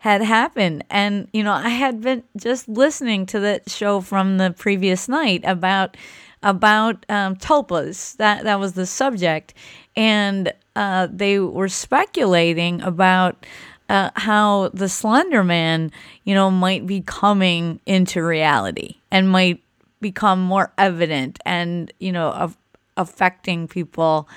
had 0.07 0.21
happened. 0.21 0.85
And 0.89 1.27
you 1.33 1.43
know 1.43 1.51
i 1.51 1.69
had 1.69 2.01
been 2.01 2.23
just 2.37 2.69
listening 2.69 3.25
to 3.25 3.39
the 3.39 3.61
show 3.67 3.99
from 3.99 4.37
the 4.37 4.51
previous 4.51 5.09
night 5.09 5.41
about 5.43 5.97
about 6.41 7.05
um, 7.09 7.35
tulpas. 7.35 8.15
That 8.17 8.45
that 8.45 8.57
was 8.59 8.73
the 8.73 8.85
subject. 8.85 9.53
And 9.97 10.53
uh, 10.75 11.07
they 11.11 11.39
were 11.39 11.67
speculating 11.67 12.81
about 12.81 13.45
uh, 13.89 14.11
how 14.15 14.69
the 14.73 14.87
slender 14.87 15.43
man 15.43 15.91
you 16.23 16.33
know 16.33 16.49
might 16.49 16.87
be 16.87 17.01
coming 17.01 17.81
into 17.85 18.23
reality 18.23 18.95
and 19.11 19.29
might 19.29 19.61
become 19.99 20.39
more 20.39 20.71
evident 20.77 21.39
and 21.45 21.91
you 21.99 22.11
know 22.11 22.29
of 22.29 22.57
affecting 22.95 23.67
people 23.67 24.27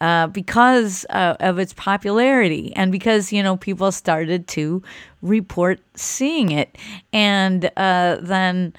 uh, 0.00 0.26
because 0.28 1.06
uh, 1.10 1.36
of 1.40 1.58
its 1.58 1.72
popularity 1.72 2.72
and 2.76 2.90
because 2.92 3.32
you 3.32 3.42
know 3.42 3.56
people 3.56 3.92
started 3.92 4.48
to 4.48 4.82
report 5.22 5.80
seeing 5.94 6.50
it 6.50 6.76
and 7.12 7.70
uh, 7.76 8.16
then 8.20 8.72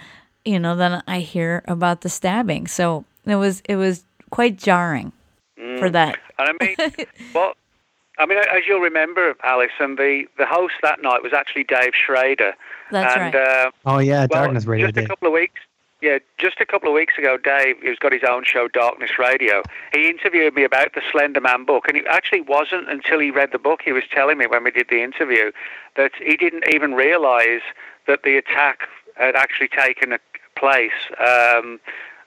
you 0.45 0.59
know 0.59 0.75
then 0.75 1.03
I 1.07 1.19
hear 1.19 1.63
about 1.67 2.01
the 2.01 2.09
stabbing 2.09 2.67
so 2.67 3.05
it 3.25 3.35
was 3.35 3.61
it 3.69 3.75
was 3.75 4.03
quite 4.29 4.57
jarring 4.57 5.11
for 5.77 5.89
that 5.89 6.17
And 6.39 6.57
I 6.59 6.65
mean, 6.65 7.07
well, 7.35 7.53
I 8.17 8.25
mean, 8.25 8.37
as 8.37 8.61
you'll 8.67 8.79
remember, 8.81 9.35
Allison, 9.43 9.95
the, 9.95 10.25
the 10.37 10.45
host 10.45 10.75
that 10.81 11.01
night 11.01 11.23
was 11.23 11.33
actually 11.33 11.63
Dave 11.63 11.93
Schrader. 11.93 12.53
That's 12.91 13.15
and, 13.15 13.33
right. 13.33 13.65
Uh, 13.65 13.71
Oh 13.85 13.99
yeah, 13.99 14.27
well, 14.29 14.51
just 14.53 14.67
a 14.67 15.07
couple 15.07 15.27
of 15.27 15.33
weeks. 15.33 15.61
Yeah, 16.01 16.17
just 16.39 16.59
a 16.59 16.65
couple 16.65 16.89
of 16.89 16.95
weeks 16.95 17.15
ago, 17.19 17.37
Dave, 17.37 17.75
who's 17.79 17.99
got 17.99 18.11
his 18.11 18.23
own 18.27 18.43
show, 18.43 18.67
Darkness 18.67 19.19
Radio, 19.19 19.61
he 19.93 20.09
interviewed 20.09 20.55
me 20.55 20.63
about 20.63 20.95
the 20.95 21.01
Slender 21.11 21.41
Man 21.41 21.63
book, 21.63 21.87
and 21.87 21.95
it 21.95 22.05
actually 22.09 22.41
wasn't 22.41 22.89
until 22.89 23.19
he 23.19 23.29
read 23.29 23.51
the 23.51 23.59
book 23.59 23.81
he 23.85 23.91
was 23.91 24.03
telling 24.11 24.39
me 24.39 24.47
when 24.47 24.63
we 24.63 24.71
did 24.71 24.87
the 24.89 25.03
interview 25.03 25.51
that 25.95 26.11
he 26.17 26.35
didn't 26.35 26.63
even 26.73 26.95
realise 26.95 27.61
that 28.07 28.23
the 28.23 28.35
attack 28.35 28.87
had 29.15 29.35
actually 29.35 29.67
taken 29.67 30.17
place 30.55 30.91
um, 31.19 31.79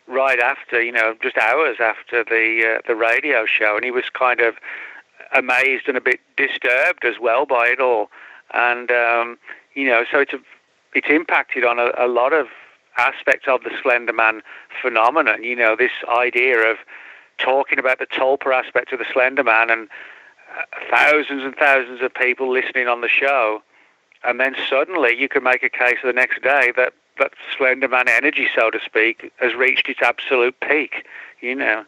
right 0.07 0.39
after, 0.39 0.81
you 0.81 0.93
know, 0.93 1.17
just 1.21 1.37
hours 1.37 1.79
after 1.81 2.23
the 2.23 2.77
uh, 2.77 2.81
the 2.87 2.95
radio 2.95 3.45
show, 3.45 3.75
and 3.75 3.85
he 3.85 3.91
was 3.91 4.05
kind 4.09 4.39
of 4.39 4.55
amazed 5.37 5.89
and 5.89 5.97
a 5.97 6.01
bit 6.01 6.21
disturbed 6.37 7.05
as 7.05 7.19
well 7.21 7.45
by 7.45 7.67
it 7.67 7.81
all, 7.81 8.09
and 8.53 8.93
um, 8.93 9.37
you 9.75 9.89
know, 9.89 10.05
so 10.09 10.21
it's 10.21 10.33
a, 10.33 10.39
it's 10.95 11.09
impacted 11.11 11.65
on 11.65 11.81
a, 11.81 11.91
a 11.99 12.07
lot 12.07 12.33
of 12.33 12.47
aspects 12.97 13.47
of 13.49 13.63
the 13.63 13.71
Slender 13.83 14.13
Man 14.13 14.43
phenomenon. 14.81 15.43
You 15.43 15.57
know, 15.57 15.77
this 15.77 15.93
idea 16.09 16.71
of 16.71 16.79
talking 17.39 17.79
about 17.79 17.99
the 17.99 18.07
Tulpa 18.07 18.55
aspect 18.55 18.93
of 18.93 18.99
the 18.99 19.07
Slender 19.13 19.45
Man 19.45 19.71
and 19.71 19.89
uh, 20.57 20.63
thousands 20.91 21.43
and 21.43 21.55
thousands 21.57 22.01
of 22.03 22.15
people 22.15 22.53
listening 22.53 22.89
on 22.89 23.01
the 23.01 23.09
show, 23.09 23.63
and 24.23 24.39
then 24.41 24.55
suddenly 24.69 25.17
you 25.19 25.29
can 25.29 25.43
make 25.43 25.63
a 25.63 25.71
case 25.71 25.99
the 26.05 26.13
next 26.13 26.43
day 26.43 26.73
that 26.77 26.95
that 27.19 27.33
Slender 27.57 27.89
Man 27.89 28.09
energy, 28.09 28.49
so 28.55 28.71
to 28.71 28.79
speak, 28.85 29.33
has 29.37 29.55
reached 29.55 29.89
its 29.89 30.01
absolute 30.03 30.59
peak. 30.61 31.07
You 31.41 31.55
know. 31.55 31.85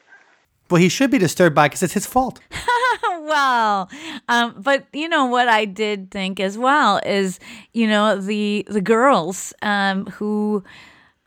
Well, 0.69 0.81
he 0.81 0.89
should 0.89 1.13
be 1.13 1.19
disturbed 1.19 1.55
by 1.55 1.69
because 1.69 1.85
it's 1.85 1.95
his 1.95 2.07
fault. 2.07 2.41
well, 3.21 3.89
um, 4.29 4.55
but 4.59 4.87
you 4.93 5.09
know 5.09 5.27
what 5.27 5.49
I 5.49 5.65
did 5.65 6.11
think 6.11 6.41
as 6.41 6.59
well 6.59 7.01
is 7.07 7.39
you 7.73 7.87
know 7.87 8.21
the 8.21 8.67
the 8.69 8.81
girls 8.81 9.53
um, 9.63 10.07
who 10.07 10.65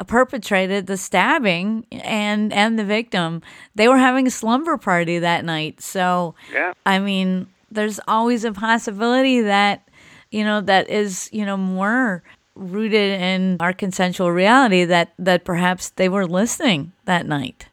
perpetrated 0.08 0.88
the 0.88 0.98
stabbing 0.98 1.86
and 1.92 2.54
and 2.54 2.80
the 2.80 2.86
victim 2.86 3.42
they 3.76 3.88
were 3.88 3.98
having 3.98 4.26
a 4.28 4.32
slumber 4.32 4.78
party 4.78 5.20
that 5.20 5.44
night 5.44 5.82
so 5.82 6.34
Yeah. 6.54 6.74
i 6.86 7.00
mean 7.00 7.48
there's 7.72 8.00
always 8.08 8.44
a 8.46 8.52
possibility 8.54 9.42
that 9.42 9.88
you 10.32 10.44
know 10.44 10.62
that 10.62 10.90
is 10.90 11.30
you 11.34 11.46
know 11.46 11.58
more 11.58 12.24
rooted 12.56 13.20
in 13.22 13.58
our 13.60 13.74
consensual 13.74 14.32
reality 14.32 14.86
that 14.86 15.14
that 15.20 15.44
perhaps 15.44 15.90
they 15.90 16.10
were 16.10 16.26
listening 16.26 16.92
that 17.06 17.26
night 17.26 17.68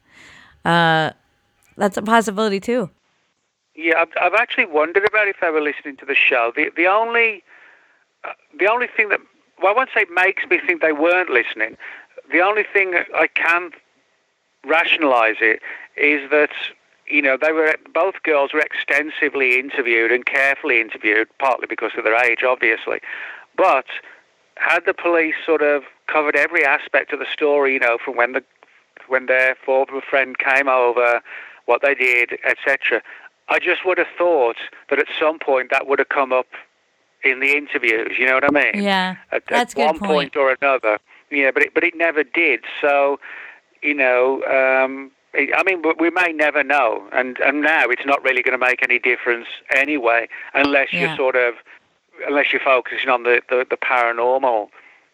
uh 0.65 1.11
that's 1.77 1.97
a 1.97 2.03
possibility 2.03 2.59
too 2.61 2.91
Yeah, 3.77 4.01
I've, 4.03 4.13
I've 4.21 4.35
actually 4.35 4.67
wondered 4.67 5.05
about 5.07 5.29
if 5.29 5.37
they 5.41 5.51
were 5.51 5.61
listening 5.61 5.97
to 5.99 6.07
the 6.07 6.15
show. 6.15 6.51
The 6.57 6.71
the 6.75 6.87
only 6.87 7.45
uh, 8.25 8.33
the 8.59 8.69
only 8.69 8.89
thing 8.97 9.11
that 9.11 9.21
well, 9.63 9.73
I 9.73 9.77
won't 9.77 9.91
say 9.95 10.07
makes 10.11 10.45
me 10.51 10.59
think 10.67 10.81
they 10.81 10.93
weren't 10.93 11.29
listening. 11.31 11.77
The 12.31 12.41
only 12.41 12.65
thing 12.73 12.95
I 13.15 13.27
can 13.29 13.71
rationalise 14.65 15.37
it 15.41 15.61
is 15.97 16.29
that 16.31 16.51
you 17.07 17.23
know 17.23 17.37
they 17.41 17.53
were 17.53 17.75
both 17.95 18.23
girls 18.25 18.53
were 18.53 18.61
extensively 18.61 19.59
interviewed 19.59 20.11
and 20.13 20.27
carefully 20.27 20.81
interviewed, 20.81 21.29
partly 21.39 21.67
because 21.69 21.93
of 21.97 22.05
their 22.05 22.17
age, 22.17 22.43
obviously, 22.43 23.01
but 23.57 23.87
had 24.57 24.85
the 24.87 24.95
police 24.95 25.35
sort 25.45 25.63
of 25.63 25.85
covered 26.07 26.35
every 26.35 26.65
aspect 26.65 27.13
of 27.13 27.19
the 27.19 27.27
story, 27.31 27.75
you 27.75 27.79
know, 27.81 27.99
from 28.03 28.17
when 28.17 28.33
the 28.33 28.43
when 29.09 29.27
their 29.27 29.57
former 29.65 30.01
friend 30.01 30.39
came 30.39 30.69
over, 30.69 31.21
what 31.67 31.83
they 31.83 31.95
did, 31.95 32.39
etc. 32.45 33.03
I 33.49 33.59
just 33.61 33.85
would 33.85 33.99
have 33.99 34.09
thought 34.19 34.57
that 34.91 34.99
at 34.99 35.07
some 35.19 35.39
point 35.39 35.71
that 35.71 35.87
would 35.87 35.99
have 36.01 36.09
come 36.09 36.33
up 36.33 36.49
in 37.23 37.41
the 37.41 37.57
interviews. 37.57 38.17
You 38.19 38.27
know 38.27 38.35
what 38.35 38.45
I 38.45 38.73
mean? 38.73 38.83
Yeah, 38.83 39.17
At, 39.31 39.45
that's 39.49 39.75
at 39.77 39.87
one 39.87 39.99
point. 39.99 40.33
point 40.33 40.37
or 40.37 40.57
another. 40.61 40.99
Yeah, 41.31 41.51
but 41.53 41.63
it, 41.65 41.75
but 41.75 41.83
it 41.85 41.95
never 41.97 42.23
did. 42.23 42.61
So, 42.81 43.19
you 43.83 43.95
know, 43.95 44.43
um, 44.45 45.11
it, 45.35 45.51
I 45.57 45.63
mean, 45.65 45.83
we- 45.83 45.95
we 45.99 46.11
may 46.11 46.33
never 46.33 46.63
know. 46.63 47.07
And 47.13 47.39
and 47.41 47.61
now 47.63 47.85
it's 47.89 48.07
not 48.07 48.23
really 48.25 48.43
going 48.43 48.59
to 48.59 48.65
make 48.65 48.83
any 48.83 48.99
difference 48.99 49.47
anyway, 49.75 50.29
unless 50.55 50.93
Yeah. 50.93 51.01
you're 51.09 51.17
sort 51.17 51.37
of 51.37 51.55
unless 52.27 52.51
you're 52.53 52.63
focusing 52.65 53.09
on 53.11 53.25
the, 53.25 53.43
the, 53.51 53.67
the 53.69 53.77
paranormal 53.77 54.69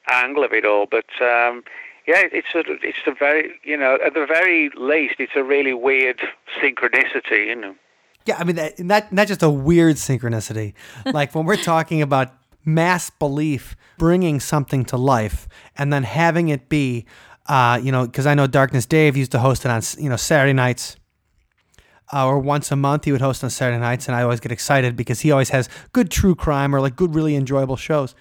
angle 0.09 0.45
of 0.45 0.53
it 0.53 0.65
all. 0.65 0.87
But 0.87 1.07
um, 1.21 1.65
yeah, 2.07 2.23
it's 2.33 2.55
a 2.55 2.61
it's 2.83 2.99
a 3.07 3.13
very 3.13 3.55
you 3.65 3.77
know 3.77 3.99
at 4.05 4.15
the 4.15 4.27
very 4.27 4.71
least 4.77 5.17
it's 5.19 5.33
a 5.37 5.43
really 5.43 5.73
weird 5.75 6.21
synchronicity. 6.61 7.47
You 7.47 7.57
know. 7.57 7.75
Yeah, 8.25 8.37
I 8.39 8.45
mean, 8.45 8.57
that, 8.57 8.79
not 8.79 9.13
not 9.13 9.27
just 9.27 9.43
a 9.43 9.51
weird 9.51 9.97
synchronicity. 9.97 10.75
Like 11.13 11.35
when 11.35 11.45
we're 11.45 11.57
talking 11.57 12.03
about 12.03 12.29
mass 12.65 13.11
belief 13.11 13.75
bringing 13.99 14.41
something 14.41 14.85
to 14.87 14.97
life, 14.97 15.49
and 15.77 15.93
then 15.93 16.03
having 16.03 16.49
it 16.49 16.69
be, 16.69 17.07
uh, 17.47 17.81
you 17.83 17.93
know, 17.93 18.07
because 18.07 18.27
I 18.27 18.35
know 18.35 18.47
Darkness 18.47 18.87
Dave 18.87 19.17
used 19.17 19.33
to 19.33 19.39
host 19.39 19.65
it 19.65 19.71
on, 19.71 19.83
you 19.99 20.09
know, 20.09 20.17
Saturday 20.17 20.53
nights. 20.53 20.97
Uh, 22.15 22.27
or 22.27 22.39
once 22.39 22.71
a 22.71 22.77
month, 22.77 23.07
he 23.07 23.13
would 23.13 23.23
host 23.23 23.43
on 23.43 23.49
Saturday 23.49 23.79
nights, 23.79 24.07
and 24.07 24.15
I 24.15 24.23
always 24.23 24.39
get 24.39 24.53
excited 24.53 24.97
because 24.97 25.21
he 25.21 25.33
always 25.33 25.49
has 25.49 25.69
good 25.93 26.11
true 26.11 26.35
crime 26.35 26.75
or 26.75 26.81
like 26.81 26.95
good, 26.95 27.15
really 27.15 27.35
enjoyable 27.35 27.77
shows. 27.77 28.15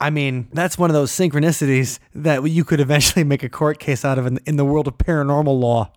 I 0.00 0.08
mean, 0.08 0.48
that's 0.52 0.78
one 0.78 0.88
of 0.88 0.94
those 0.94 1.12
synchronicities 1.12 1.98
that 2.14 2.42
you 2.48 2.64
could 2.64 2.80
eventually 2.80 3.22
make 3.32 3.42
a 3.42 3.50
court 3.50 3.78
case 3.78 4.02
out 4.02 4.18
of 4.18 4.26
in, 4.26 4.38
in 4.46 4.56
the 4.56 4.64
world 4.64 4.88
of 4.88 4.96
paranormal 4.96 5.60
law 5.60 5.92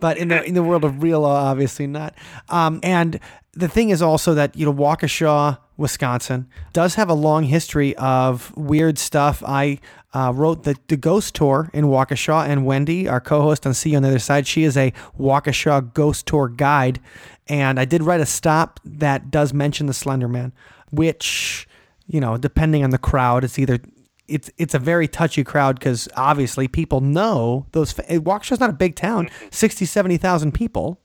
but 0.00 0.16
in 0.18 0.28
the 0.28 0.42
in 0.44 0.54
the 0.54 0.62
world 0.62 0.84
of 0.84 1.02
real 1.02 1.20
law, 1.20 1.50
obviously 1.50 1.86
not. 1.86 2.14
Um, 2.48 2.80
and 2.82 3.20
the 3.52 3.68
thing 3.68 3.90
is 3.90 4.02
also 4.02 4.34
that 4.34 4.56
you 4.56 4.64
know 4.64 4.72
Waukesha, 4.72 5.58
Wisconsin, 5.78 6.48
does 6.74 6.96
have 6.96 7.08
a 7.08 7.14
long 7.14 7.44
history 7.44 7.96
of 7.96 8.54
weird 8.56 8.98
stuff. 8.98 9.42
I 9.46 9.78
uh, 10.12 10.32
wrote 10.34 10.64
the 10.64 10.76
the 10.88 10.96
ghost 10.96 11.34
tour 11.34 11.70
in 11.72 11.86
Waukesha, 11.86 12.46
and 12.46 12.66
Wendy, 12.66 13.08
our 13.08 13.20
co-host 13.20 13.66
on 13.66 13.72
See 13.72 13.90
You 13.90 13.96
on 13.96 14.02
the 14.02 14.08
Other 14.08 14.18
Side, 14.18 14.46
she 14.46 14.64
is 14.64 14.76
a 14.76 14.92
Waukesha 15.18 15.94
ghost 15.94 16.26
tour 16.26 16.48
guide, 16.48 17.00
and 17.46 17.80
I 17.80 17.84
did 17.86 18.02
write 18.02 18.20
a 18.20 18.26
stop 18.26 18.80
that 18.84 19.30
does 19.30 19.54
mention 19.54 19.86
the 19.86 19.94
Slender 19.94 20.28
Man, 20.28 20.52
which 20.90 21.66
you 22.06 22.20
know, 22.20 22.36
depending 22.36 22.82
on 22.82 22.90
the 22.90 22.98
crowd, 22.98 23.44
it's 23.44 23.58
either 23.58 23.78
it's 24.26 24.50
it's 24.58 24.74
a 24.74 24.78
very 24.78 25.06
touchy 25.06 25.44
crowd 25.44 25.78
because 25.78 26.08
obviously 26.16 26.66
people 26.68 27.00
know 27.00 27.66
those. 27.72 27.92
fa- 27.92 28.04
Waukesha's 28.08 28.60
not 28.60 28.70
a 28.70 28.74
big 28.74 28.96
town, 28.96 29.28
60, 29.50 29.84
70,000 29.84 30.52
people. 30.52 31.00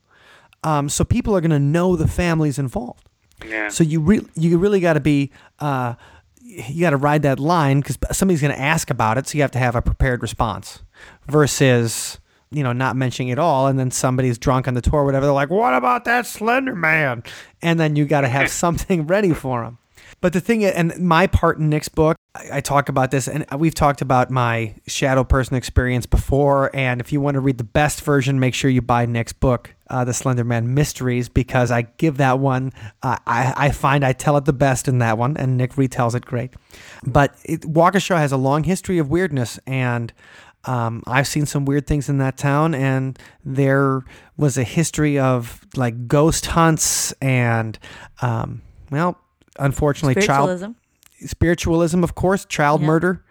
Um, 0.63 0.87
so 0.87 1.03
people 1.03 1.35
are 1.35 1.41
going 1.41 1.51
to 1.51 1.59
know 1.59 1.95
the 1.95 2.07
families 2.07 2.57
involved. 2.57 3.09
Yeah. 3.45 3.69
So 3.69 3.83
you 3.83 3.99
re- 3.99 4.25
you 4.35 4.57
really 4.57 4.79
got 4.79 4.93
to 4.93 4.99
be 4.99 5.31
uh, 5.59 5.95
you 6.43 6.81
got 6.81 6.91
to 6.91 6.97
ride 6.97 7.23
that 7.23 7.39
line 7.39 7.81
because 7.81 7.97
somebody's 8.11 8.41
going 8.41 8.53
to 8.53 8.59
ask 8.59 8.89
about 8.89 9.17
it, 9.17 9.27
so 9.27 9.37
you 9.37 9.41
have 9.41 9.51
to 9.51 9.59
have 9.59 9.75
a 9.75 9.81
prepared 9.81 10.21
response. 10.21 10.83
Versus 11.27 12.19
you 12.51 12.63
know 12.63 12.73
not 12.73 12.95
mentioning 12.95 13.29
it 13.29 13.39
all, 13.39 13.67
and 13.67 13.79
then 13.79 13.91
somebody's 13.91 14.37
drunk 14.37 14.67
on 14.67 14.73
the 14.73 14.81
tour, 14.81 15.01
or 15.01 15.05
whatever. 15.05 15.25
They're 15.25 15.33
like, 15.33 15.49
"What 15.49 15.73
about 15.73 16.05
that 16.05 16.25
Slender 16.25 16.75
Man?" 16.75 17.23
And 17.61 17.79
then 17.79 17.95
you 17.95 18.05
got 18.05 18.21
to 18.21 18.29
have 18.29 18.49
something 18.63 19.07
ready 19.07 19.33
for 19.33 19.63
them. 19.63 19.77
But 20.23 20.31
the 20.31 20.39
thing, 20.39 20.63
and 20.63 20.97
my 20.99 21.27
part 21.27 21.57
in 21.57 21.67
Nick's 21.67 21.89
book, 21.89 22.15
I, 22.33 22.47
I 22.53 22.61
talk 22.61 22.87
about 22.87 23.11
this, 23.11 23.27
and 23.27 23.45
we've 23.57 23.75
talked 23.75 24.01
about 24.01 24.31
my 24.31 24.73
shadow 24.87 25.25
person 25.25 25.57
experience 25.57 26.05
before. 26.05 26.73
And 26.73 27.01
if 27.01 27.11
you 27.11 27.19
want 27.19 27.35
to 27.35 27.41
read 27.41 27.57
the 27.57 27.65
best 27.65 28.01
version, 28.03 28.39
make 28.39 28.53
sure 28.53 28.71
you 28.71 28.81
buy 28.81 29.05
Nick's 29.05 29.33
book, 29.33 29.75
uh, 29.89 30.05
The 30.05 30.13
Slender 30.13 30.45
Man 30.45 30.73
Mysteries, 30.73 31.27
because 31.27 31.71
I 31.71 31.81
give 31.97 32.15
that 32.19 32.39
one, 32.39 32.71
uh, 33.01 33.17
I, 33.27 33.53
I 33.57 33.71
find 33.71 34.05
I 34.05 34.13
tell 34.13 34.37
it 34.37 34.45
the 34.45 34.53
best 34.53 34.87
in 34.87 34.99
that 34.99 35.17
one, 35.17 35.35
and 35.35 35.57
Nick 35.57 35.73
retells 35.73 36.15
it 36.15 36.25
great. 36.25 36.53
But 37.05 37.35
it, 37.43 37.63
Waukesha 37.63 38.15
has 38.15 38.31
a 38.31 38.37
long 38.37 38.63
history 38.63 38.99
of 38.99 39.09
weirdness, 39.09 39.59
and 39.67 40.13
um, 40.63 41.03
I've 41.05 41.27
seen 41.27 41.45
some 41.45 41.65
weird 41.65 41.85
things 41.85 42.07
in 42.07 42.19
that 42.19 42.37
town, 42.37 42.73
and 42.73 43.19
there 43.43 44.05
was 44.37 44.57
a 44.57 44.63
history 44.63 45.19
of 45.19 45.67
like 45.75 46.07
ghost 46.07 46.45
hunts 46.45 47.11
and, 47.19 47.77
um, 48.21 48.61
well, 48.89 49.19
unfortunately, 49.59 50.15
child 50.21 50.49
Spiritualism. 50.49 50.71
spiritualism, 51.25 52.03
of 52.03 52.15
course, 52.15 52.45
child 52.45 52.81
Yeah. 52.81 52.87
murder. 52.87 53.23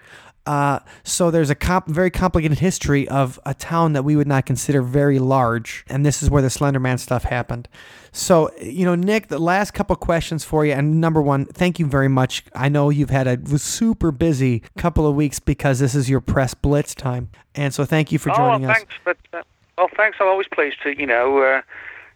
Uh, 0.45 0.81
so 1.05 1.31
there's 1.31 1.51
a 1.51 1.55
comp- 1.55 1.87
very 1.87 2.11
complicated 2.11 2.59
history 2.59 3.07
of 3.09 3.39
a 3.47 3.55
town 3.55 3.93
that 3.93 4.03
we 4.03 4.17
would 4.17 4.27
not 4.27 4.45
consider 4.45 4.83
very 4.83 5.21
large, 5.21 5.85
and 5.89 6.05
this 6.05 6.21
is 6.21 6.29
where 6.29 6.43
the 6.43 6.51
Slender 6.51 6.81
Man 6.81 6.99
stuff 6.99 7.23
happened. 7.23 7.69
So 8.11 8.51
you 8.61 8.85
know, 8.85 8.97
Nick, 8.97 9.29
the 9.29 9.39
last 9.39 9.71
couple 9.73 9.95
questions 9.95 10.45
for 10.45 10.67
you, 10.67 10.73
and 10.73 11.01
number 11.01 11.23
one, 11.23 11.45
thank 11.45 11.79
you 11.79 11.87
very 11.87 12.09
much. 12.09 12.45
I 12.57 12.69
know 12.69 12.91
you've 12.91 13.11
had 13.11 13.29
a 13.29 13.39
super 13.57 14.11
busy 14.11 14.65
couple 14.77 15.07
of 15.07 15.15
weeks 15.15 15.39
because 15.39 15.79
this 15.79 15.95
is 15.95 16.11
your 16.11 16.21
press 16.21 16.55
blitz 16.55 16.93
time, 16.97 17.31
and 17.55 17.73
so 17.73 17.85
thank 17.85 18.11
you 18.11 18.19
for 18.19 18.31
oh, 18.31 18.35
joining 18.35 18.67
us. 18.69 18.79
thanks. 18.79 18.95
But 19.05 19.19
uh, 19.33 19.43
well, 19.79 19.89
thanks. 19.97 20.19
I'm 20.21 20.27
always 20.27 20.49
pleased 20.53 20.79
to 20.83 20.99
you 20.99 21.07
know 21.07 21.39
uh, 21.39 21.63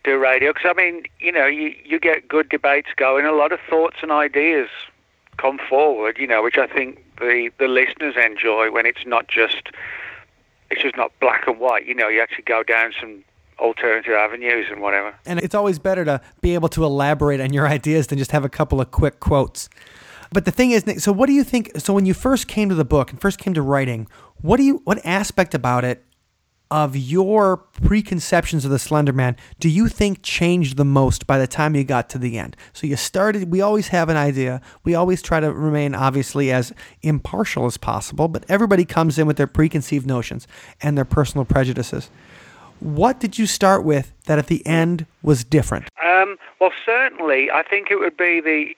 do 0.06 0.16
radio 0.18 0.52
because 0.52 0.70
I 0.70 0.74
mean 0.74 1.02
you 1.20 1.32
know 1.32 1.46
you 1.46 1.74
you 1.84 2.00
get 2.00 2.28
good 2.28 2.48
debates 2.48 2.88
going, 2.96 3.26
a 3.26 3.32
lot 3.32 3.52
of 3.52 3.60
thoughts 3.68 3.96
and 4.02 4.10
ideas 4.10 4.68
come 5.36 5.58
forward. 5.68 6.16
You 6.18 6.26
know, 6.26 6.42
which 6.42 6.56
I 6.56 6.66
think 6.66 7.04
the 7.18 7.50
the 7.58 7.68
listeners 7.68 8.14
enjoy 8.16 8.70
when 8.70 8.86
it's 8.86 9.04
not 9.04 9.28
just 9.28 9.68
it's 10.70 10.82
just 10.82 10.96
not 10.96 11.12
black 11.20 11.46
and 11.46 11.58
white. 11.58 11.86
You 11.86 11.94
know, 11.94 12.08
you 12.08 12.20
actually 12.22 12.44
go 12.44 12.62
down 12.62 12.92
some 12.98 13.22
alternative 13.58 14.12
avenues 14.12 14.66
and 14.70 14.80
whatever. 14.80 15.14
And 15.24 15.38
it's 15.40 15.54
always 15.54 15.78
better 15.78 16.04
to 16.04 16.20
be 16.40 16.54
able 16.54 16.68
to 16.70 16.84
elaborate 16.84 17.40
on 17.40 17.52
your 17.52 17.66
ideas 17.66 18.08
than 18.08 18.18
just 18.18 18.32
have 18.32 18.44
a 18.44 18.48
couple 18.48 18.80
of 18.80 18.90
quick 18.90 19.20
quotes. 19.20 19.68
But 20.32 20.44
the 20.44 20.50
thing 20.50 20.72
is, 20.72 20.84
so 21.02 21.12
what 21.12 21.26
do 21.26 21.32
you 21.32 21.44
think? 21.44 21.70
So 21.78 21.92
when 21.92 22.04
you 22.04 22.14
first 22.14 22.48
came 22.48 22.68
to 22.68 22.74
the 22.74 22.84
book 22.84 23.10
and 23.10 23.20
first 23.20 23.38
came 23.38 23.54
to 23.54 23.62
writing, 23.62 24.08
what 24.42 24.56
do 24.56 24.64
you, 24.64 24.80
what 24.84 25.04
aspect 25.04 25.54
about 25.54 25.84
it, 25.84 26.04
of 26.70 26.96
your 26.96 27.56
preconceptions 27.56 28.64
of 28.64 28.70
the 28.70 28.78
Slender 28.78 29.12
Man, 29.12 29.36
do 29.60 29.68
you 29.68 29.88
think 29.88 30.22
changed 30.22 30.76
the 30.76 30.84
most 30.84 31.26
by 31.26 31.38
the 31.38 31.46
time 31.46 31.76
you 31.76 31.84
got 31.84 32.08
to 32.10 32.18
the 32.18 32.38
end? 32.38 32.56
So 32.72 32.86
you 32.86 32.96
started. 32.96 33.50
We 33.50 33.60
always 33.60 33.88
have 33.88 34.08
an 34.08 34.16
idea. 34.16 34.60
We 34.84 34.94
always 34.94 35.22
try 35.22 35.40
to 35.40 35.52
remain 35.52 35.94
obviously 35.94 36.50
as 36.50 36.72
impartial 37.02 37.66
as 37.66 37.76
possible, 37.76 38.28
but 38.28 38.44
everybody 38.48 38.84
comes 38.84 39.18
in 39.18 39.26
with 39.26 39.36
their 39.36 39.46
preconceived 39.46 40.06
notions 40.06 40.48
and 40.82 40.96
their 40.96 41.04
personal 41.04 41.44
prejudices. 41.44 42.10
What 42.80 43.20
did 43.20 43.38
you 43.38 43.46
start 43.46 43.84
with 43.84 44.12
that 44.26 44.38
at 44.38 44.48
the 44.48 44.66
end 44.66 45.06
was 45.22 45.44
different? 45.44 45.88
Um, 46.04 46.36
well, 46.60 46.72
certainly, 46.84 47.50
I 47.50 47.62
think 47.62 47.90
it 47.90 47.98
would 47.98 48.16
be 48.16 48.40
the 48.40 48.76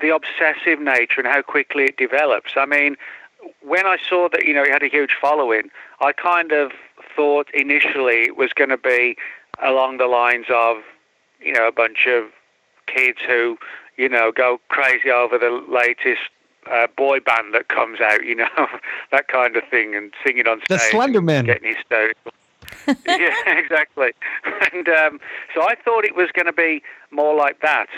the 0.00 0.14
obsessive 0.14 0.80
nature 0.80 1.20
and 1.20 1.26
how 1.26 1.42
quickly 1.42 1.84
it 1.84 1.98
develops. 1.98 2.52
I 2.56 2.64
mean, 2.64 2.96
when 3.60 3.86
I 3.86 3.98
saw 4.08 4.28
that 4.30 4.44
you 4.44 4.54
know 4.54 4.62
it 4.62 4.70
had 4.70 4.82
a 4.82 4.88
huge 4.88 5.16
following, 5.20 5.70
I 6.00 6.12
kind 6.12 6.52
of 6.52 6.72
thought 7.20 7.50
initially 7.52 8.30
was 8.30 8.50
going 8.54 8.70
to 8.70 8.78
be 8.78 9.14
along 9.62 9.98
the 9.98 10.06
lines 10.06 10.46
of 10.48 10.78
you 11.38 11.52
know 11.52 11.68
a 11.68 11.72
bunch 11.72 12.06
of 12.06 12.24
kids 12.86 13.18
who 13.26 13.58
you 13.98 14.08
know 14.08 14.32
go 14.32 14.58
crazy 14.70 15.10
over 15.10 15.36
the 15.36 15.50
latest 15.68 16.30
uh, 16.70 16.86
boy 16.96 17.20
band 17.20 17.52
that 17.52 17.68
comes 17.68 18.00
out, 18.00 18.24
you 18.24 18.34
know 18.34 18.48
that 19.12 19.28
kind 19.28 19.54
of 19.54 19.62
thing, 19.70 19.94
and 19.94 20.14
singing 20.24 20.48
on 20.48 20.62
The 20.70 20.78
stage, 20.78 20.92
Slender 20.92 21.18
and 21.18 21.26
Men. 21.26 21.44
getting 21.44 21.74
hysterical. 21.74 22.32
yeah, 23.06 23.34
exactly. 23.46 24.12
And 24.72 24.88
um, 24.88 25.20
so 25.54 25.60
I 25.60 25.74
thought 25.74 26.06
it 26.06 26.16
was 26.16 26.30
going 26.32 26.46
to 26.46 26.54
be 26.54 26.82
more 27.10 27.34
like 27.34 27.60
that, 27.60 27.88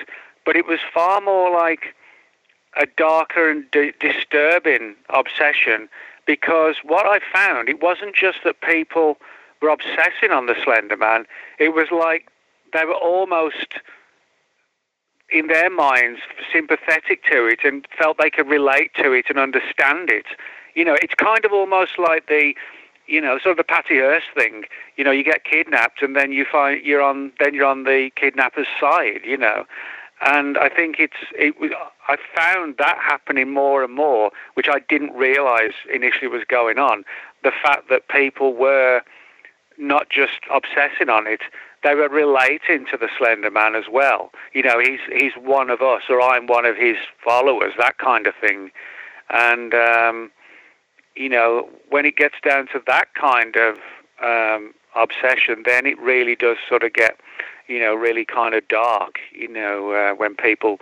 but 0.44 0.56
it 0.56 0.66
was 0.66 0.80
far 0.92 1.20
more 1.20 1.56
like 1.56 1.94
a 2.76 2.86
darker 2.96 3.48
and 3.48 3.70
d- 3.70 3.92
disturbing 4.00 4.96
obsession 5.10 5.88
because 6.26 6.76
what 6.84 7.06
I 7.06 7.20
found, 7.32 7.68
it 7.68 7.82
wasn't 7.82 8.14
just 8.14 8.38
that 8.44 8.60
people 8.60 9.18
were 9.60 9.68
obsessing 9.68 10.30
on 10.30 10.46
the 10.46 10.54
Slender 10.62 10.96
Man, 10.96 11.26
it 11.58 11.74
was 11.74 11.88
like 11.90 12.28
they 12.72 12.84
were 12.84 12.94
almost 12.94 13.74
in 15.30 15.46
their 15.46 15.70
minds 15.70 16.20
sympathetic 16.52 17.24
to 17.30 17.46
it 17.46 17.60
and 17.64 17.86
felt 17.96 18.18
they 18.18 18.30
could 18.30 18.48
relate 18.48 18.90
to 18.96 19.12
it 19.12 19.26
and 19.30 19.38
understand 19.38 20.10
it. 20.10 20.26
You 20.74 20.84
know, 20.84 20.96
it's 21.00 21.14
kind 21.14 21.44
of 21.44 21.52
almost 21.52 21.98
like 21.98 22.28
the 22.28 22.54
you 23.06 23.20
know, 23.20 23.38
sort 23.38 23.52
of 23.52 23.56
the 23.56 23.64
Patty 23.64 23.96
Hearst 23.96 24.26
thing. 24.34 24.64
You 24.96 25.04
know, 25.04 25.10
you 25.10 25.24
get 25.24 25.44
kidnapped, 25.44 26.02
and 26.02 26.14
then 26.14 26.32
you 26.32 26.46
find 26.50 26.84
you're 26.84 27.02
on 27.02 27.32
then 27.40 27.54
you're 27.54 27.66
on 27.66 27.84
the 27.84 28.10
kidnapper's 28.16 28.68
side. 28.80 29.20
You 29.24 29.36
know, 29.36 29.64
and 30.24 30.56
I 30.58 30.68
think 30.68 30.96
it's 30.98 31.16
it 31.36 31.60
was 31.60 31.70
I 32.08 32.16
found 32.34 32.76
that 32.78 32.98
happening 32.98 33.52
more 33.52 33.82
and 33.84 33.92
more, 33.94 34.30
which 34.54 34.68
I 34.68 34.80
didn't 34.88 35.12
realise 35.12 35.74
initially 35.92 36.28
was 36.28 36.42
going 36.48 36.78
on. 36.78 37.04
The 37.42 37.52
fact 37.62 37.88
that 37.90 38.08
people 38.08 38.54
were 38.54 39.02
not 39.78 40.10
just 40.10 40.40
obsessing 40.52 41.08
on 41.08 41.26
it, 41.26 41.40
they 41.82 41.94
were 41.94 42.08
relating 42.08 42.86
to 42.86 42.96
the 42.96 43.08
Slender 43.18 43.50
Man 43.50 43.74
as 43.74 43.84
well. 43.90 44.30
You 44.52 44.62
know, 44.62 44.78
he's 44.78 45.00
he's 45.12 45.32
one 45.34 45.70
of 45.70 45.82
us, 45.82 46.02
or 46.08 46.20
I'm 46.20 46.46
one 46.46 46.66
of 46.66 46.76
his 46.76 46.96
followers, 47.24 47.72
that 47.78 47.98
kind 47.98 48.26
of 48.26 48.34
thing. 48.40 48.70
And 49.30 49.74
um, 49.74 50.30
you 51.14 51.28
know, 51.28 51.68
when 51.88 52.06
it 52.06 52.16
gets 52.16 52.36
down 52.44 52.68
to 52.68 52.82
that 52.86 53.14
kind 53.14 53.56
of 53.56 53.76
um, 54.22 54.74
obsession, 54.94 55.62
then 55.64 55.86
it 55.86 55.98
really 55.98 56.36
does 56.36 56.56
sort 56.68 56.82
of 56.82 56.92
get, 56.92 57.18
you 57.68 57.78
know, 57.78 57.94
really 57.94 58.24
kind 58.24 58.54
of 58.54 58.66
dark. 58.68 59.18
You 59.32 59.48
know, 59.48 59.92
uh, 59.92 60.14
when 60.14 60.34
people 60.34 60.78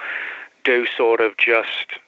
do 0.64 0.86
sort 0.86 1.20
of 1.20 1.36
just, 1.36 1.98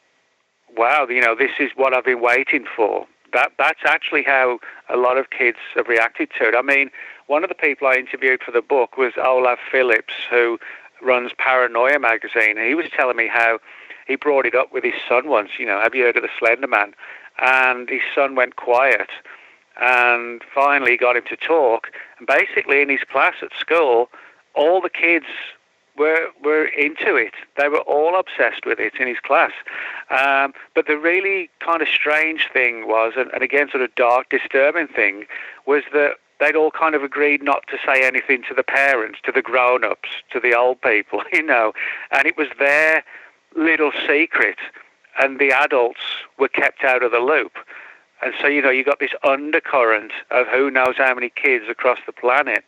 wow, 0.77 1.07
you 1.09 1.21
know, 1.21 1.35
this 1.35 1.53
is 1.59 1.71
what 1.75 1.95
I've 1.95 2.05
been 2.05 2.21
waiting 2.21 2.67
for. 2.77 3.07
That 3.33 3.53
that's 3.59 3.81
actually 3.85 4.25
how 4.25 4.59
a 4.91 4.97
lot 4.97 5.17
of 5.17 5.31
kids 5.31 5.59
have 5.75 5.89
reacted 5.89 6.31
to 6.39 6.49
it. 6.49 6.55
I 6.55 6.63
mean, 6.63 6.91
one 7.27 7.43
of 7.43 7.49
the 7.49 7.55
people 7.55 7.89
I 7.89 7.95
interviewed 7.95 8.43
for 8.43 8.51
the 8.51 8.61
book 8.61 8.99
was 8.99 9.13
Olav 9.17 9.59
Phillips, 9.71 10.15
who 10.29 10.59
runs 11.01 11.33
Paranoia 11.39 11.99
magazine, 11.99 12.59
and 12.59 12.67
he 12.67 12.75
was 12.75 12.87
telling 12.95 13.17
me 13.17 13.29
how 13.29 13.59
he 14.07 14.17
brought 14.17 14.47
it 14.47 14.55
up 14.55 14.73
with 14.73 14.85
his 14.85 14.95
son 15.09 15.29
once. 15.29 15.53
You 15.59 15.67
know, 15.67 15.81
have 15.81 15.95
you 15.95 16.05
heard 16.05 16.17
of 16.17 16.23
the 16.23 16.29
Slender 16.39 16.67
Man? 16.67 16.95
And 17.39 17.89
his 17.89 18.03
son 18.15 18.35
went 18.35 18.57
quiet, 18.57 19.09
and 19.81 20.43
finally 20.55 20.97
got 20.99 21.17
him 21.17 21.25
to 21.31 21.37
talk. 21.37 21.91
And 22.19 22.27
basically, 22.27 22.83
in 22.83 22.91
his 22.91 23.05
class 23.11 23.37
at 23.41 23.51
school, 23.59 24.11
all 24.55 24.81
the 24.81 24.91
kids 24.91 25.27
were 25.97 26.29
were 26.43 26.65
into 26.67 27.17
it. 27.17 27.35
They 27.57 27.69
were 27.69 27.81
all 27.81 28.19
obsessed 28.19 28.65
with 28.67 28.79
it 28.81 28.95
in 28.99 29.07
his 29.07 29.19
class. 29.19 29.53
Um, 30.11 30.55
but 30.75 30.87
the 30.87 30.97
really 30.97 31.51
kind 31.61 31.83
of 31.83 31.89
strange 31.89 32.49
thing 32.53 32.87
was, 32.87 33.13
and, 33.17 33.31
and 33.33 33.43
again, 33.43 33.69
sort 33.71 33.83
of 33.83 33.95
dark, 33.95 34.31
disturbing 34.31 34.89
thing, 34.89 35.25
was 35.67 35.83
that 35.93 36.17
they'd 36.41 36.57
all 36.57 36.71
kind 36.71 36.95
of 36.95 37.03
agreed 37.03 37.43
not 37.43 37.67
to 37.69 37.79
say 37.85 38.03
anything 38.03 38.43
to 38.49 38.55
the 38.55 38.65
parents, 38.65 39.21
to 39.25 39.33
the 39.33 39.43
grown-ups, 39.43 40.09
to 40.33 40.41
the 40.41 40.55
old 40.55 40.81
people, 40.81 41.23
you 41.33 41.43
know, 41.43 41.73
and 42.11 42.27
it 42.27 42.37
was 42.37 42.49
their 42.59 43.05
little 43.55 43.93
secret, 44.07 44.59
and 45.23 45.39
the 45.39 45.53
adults 45.53 46.01
were 46.39 46.49
kept 46.49 46.85
out 46.85 47.03
of 47.03 47.13
the 47.13 47.21
loop. 47.21 47.53
And 48.23 48.35
so, 48.41 48.47
you 48.47 48.63
know, 48.63 48.71
you 48.71 48.85
got 48.85 49.01
this 49.01 49.13
undercurrent 49.25 50.13
of 50.31 50.47
who 50.47 50.71
knows 50.71 50.95
how 50.97 51.15
many 51.15 51.29
kids 51.29 51.65
across 51.69 51.99
the 52.07 52.13
planet 52.13 52.65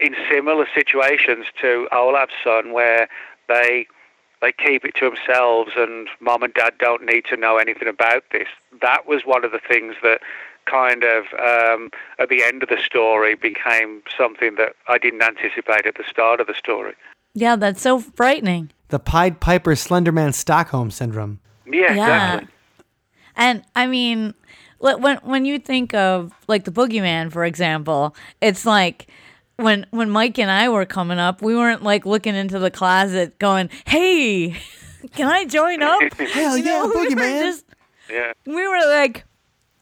in 0.00 0.14
similar 0.30 0.66
situations 0.74 1.46
to 1.60 1.88
Olav's 1.92 2.32
son, 2.42 2.72
where 2.72 3.08
they 3.48 3.86
they 4.40 4.52
keep 4.52 4.84
it 4.84 4.94
to 4.96 5.08
themselves 5.08 5.70
and 5.76 6.08
mom 6.20 6.42
and 6.42 6.52
dad 6.54 6.74
don't 6.78 7.04
need 7.06 7.24
to 7.26 7.36
know 7.36 7.58
anything 7.58 7.86
about 7.86 8.24
this. 8.32 8.48
That 8.80 9.06
was 9.06 9.22
one 9.24 9.44
of 9.44 9.52
the 9.52 9.60
things 9.60 9.94
that 10.02 10.20
kind 10.64 11.04
of 11.04 11.24
um, 11.38 11.90
at 12.18 12.28
the 12.28 12.42
end 12.42 12.62
of 12.62 12.68
the 12.68 12.78
story 12.78 13.34
became 13.36 14.02
something 14.16 14.56
that 14.56 14.74
I 14.88 14.98
didn't 14.98 15.22
anticipate 15.22 15.86
at 15.86 15.96
the 15.96 16.04
start 16.08 16.40
of 16.40 16.48
the 16.48 16.54
story. 16.54 16.94
Yeah, 17.34 17.56
that's 17.56 17.80
so 17.82 18.00
frightening. 18.00 18.70
The 18.88 18.98
Pied 18.98 19.40
Piper 19.40 19.72
Slenderman 19.72 20.34
Stockholm 20.34 20.90
syndrome. 20.90 21.38
Yeah, 21.66 21.94
Yeah. 21.94 22.34
exactly. 22.34 22.48
And 23.36 23.62
I 23.74 23.86
mean, 23.86 24.34
when 24.78 25.16
when 25.18 25.44
you 25.44 25.58
think 25.58 25.94
of 25.94 26.32
like 26.48 26.64
the 26.64 26.72
boogeyman, 26.72 27.32
for 27.32 27.44
example, 27.44 28.14
it's 28.40 28.66
like 28.66 29.06
when 29.56 29.86
when 29.90 30.10
Mike 30.10 30.38
and 30.38 30.50
I 30.50 30.68
were 30.68 30.84
coming 30.86 31.18
up, 31.18 31.42
we 31.42 31.54
weren't 31.54 31.82
like 31.82 32.06
looking 32.06 32.34
into 32.34 32.58
the 32.58 32.70
closet 32.70 33.38
going, 33.38 33.70
"Hey, 33.86 34.56
can 35.14 35.28
I 35.28 35.44
join 35.44 35.82
up?" 35.82 36.00
Hell 36.18 36.56
You 36.58 36.64
yeah, 36.64 36.70
know, 36.78 36.86
we 36.94 36.94
were 37.08 37.10
boogeyman. 37.10 37.42
just 37.44 37.64
Yeah. 38.10 38.32
we 38.46 38.66
were 38.66 38.84
like, 38.86 39.24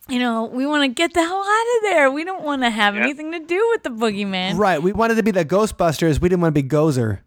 you 0.09 0.19
know, 0.19 0.45
we 0.45 0.67
want 0.67 0.83
to 0.85 0.89
get 0.89 1.15
the 1.15 1.23
hell 1.23 1.39
out 1.47 1.77
of 1.77 1.83
there. 1.83 2.11
We 2.11 2.25
don't 2.25 2.43
want 2.43 2.63
to 2.63 2.71
have 2.71 2.95
Yeah. 2.97 3.03
anything 3.03 3.33
to 3.33 3.39
do 3.39 3.69
with 3.73 3.83
the 3.85 3.91
boogeyman. 3.91 4.59
Right. 4.59 4.83
We 4.83 4.93
wanted 4.93 5.15
to 5.17 5.23
be 5.23 5.31
the 5.31 5.45
Ghostbusters. 5.45 6.21
We 6.21 6.29
didn't 6.29 6.43
want 6.43 6.55
to 6.55 6.63
be 6.63 6.69
Gozer. 6.69 7.21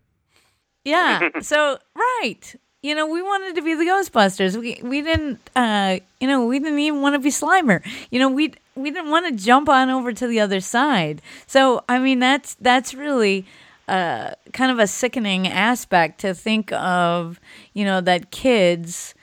Yeah. 0.84 1.30
so 1.42 1.78
right. 1.96 2.56
You 2.84 2.96
know, 2.96 3.08
we 3.08 3.22
wanted 3.22 3.56
to 3.56 3.62
be 3.62 3.76
the 3.76 3.86
Ghostbusters. 3.86 4.58
We 4.58 4.80
we 4.84 5.02
didn't 5.02 5.40
uh 5.56 6.00
you 6.20 6.28
know, 6.28 6.46
we 6.46 6.60
didn't 6.60 6.80
even 6.80 7.02
want 7.02 7.16
to 7.16 7.20
be 7.20 7.30
Slimer. 7.30 7.82
You 8.12 8.20
know, 8.20 8.30
we 8.30 8.54
we 8.76 8.92
didn't 8.92 9.10
want 9.10 9.26
to 9.26 9.44
jump 9.44 9.70
on 9.70 9.90
over 9.90 10.12
to 10.12 10.28
the 10.28 10.42
other 10.42 10.60
side. 10.60 11.22
So, 11.48 11.86
I 11.88 11.98
mean, 11.98 12.20
that's 12.20 12.56
that's 12.56 12.94
really 12.94 13.46
uh 13.88 14.32
kind 14.52 14.70
of 14.70 14.80
a 14.80 14.88
sickening 14.88 15.48
aspect 15.48 16.20
to 16.22 16.34
think 16.34 16.74
of, 16.74 17.40
you 17.74 17.86
know, 17.86 18.02
that 18.02 18.32
kids 18.32 19.16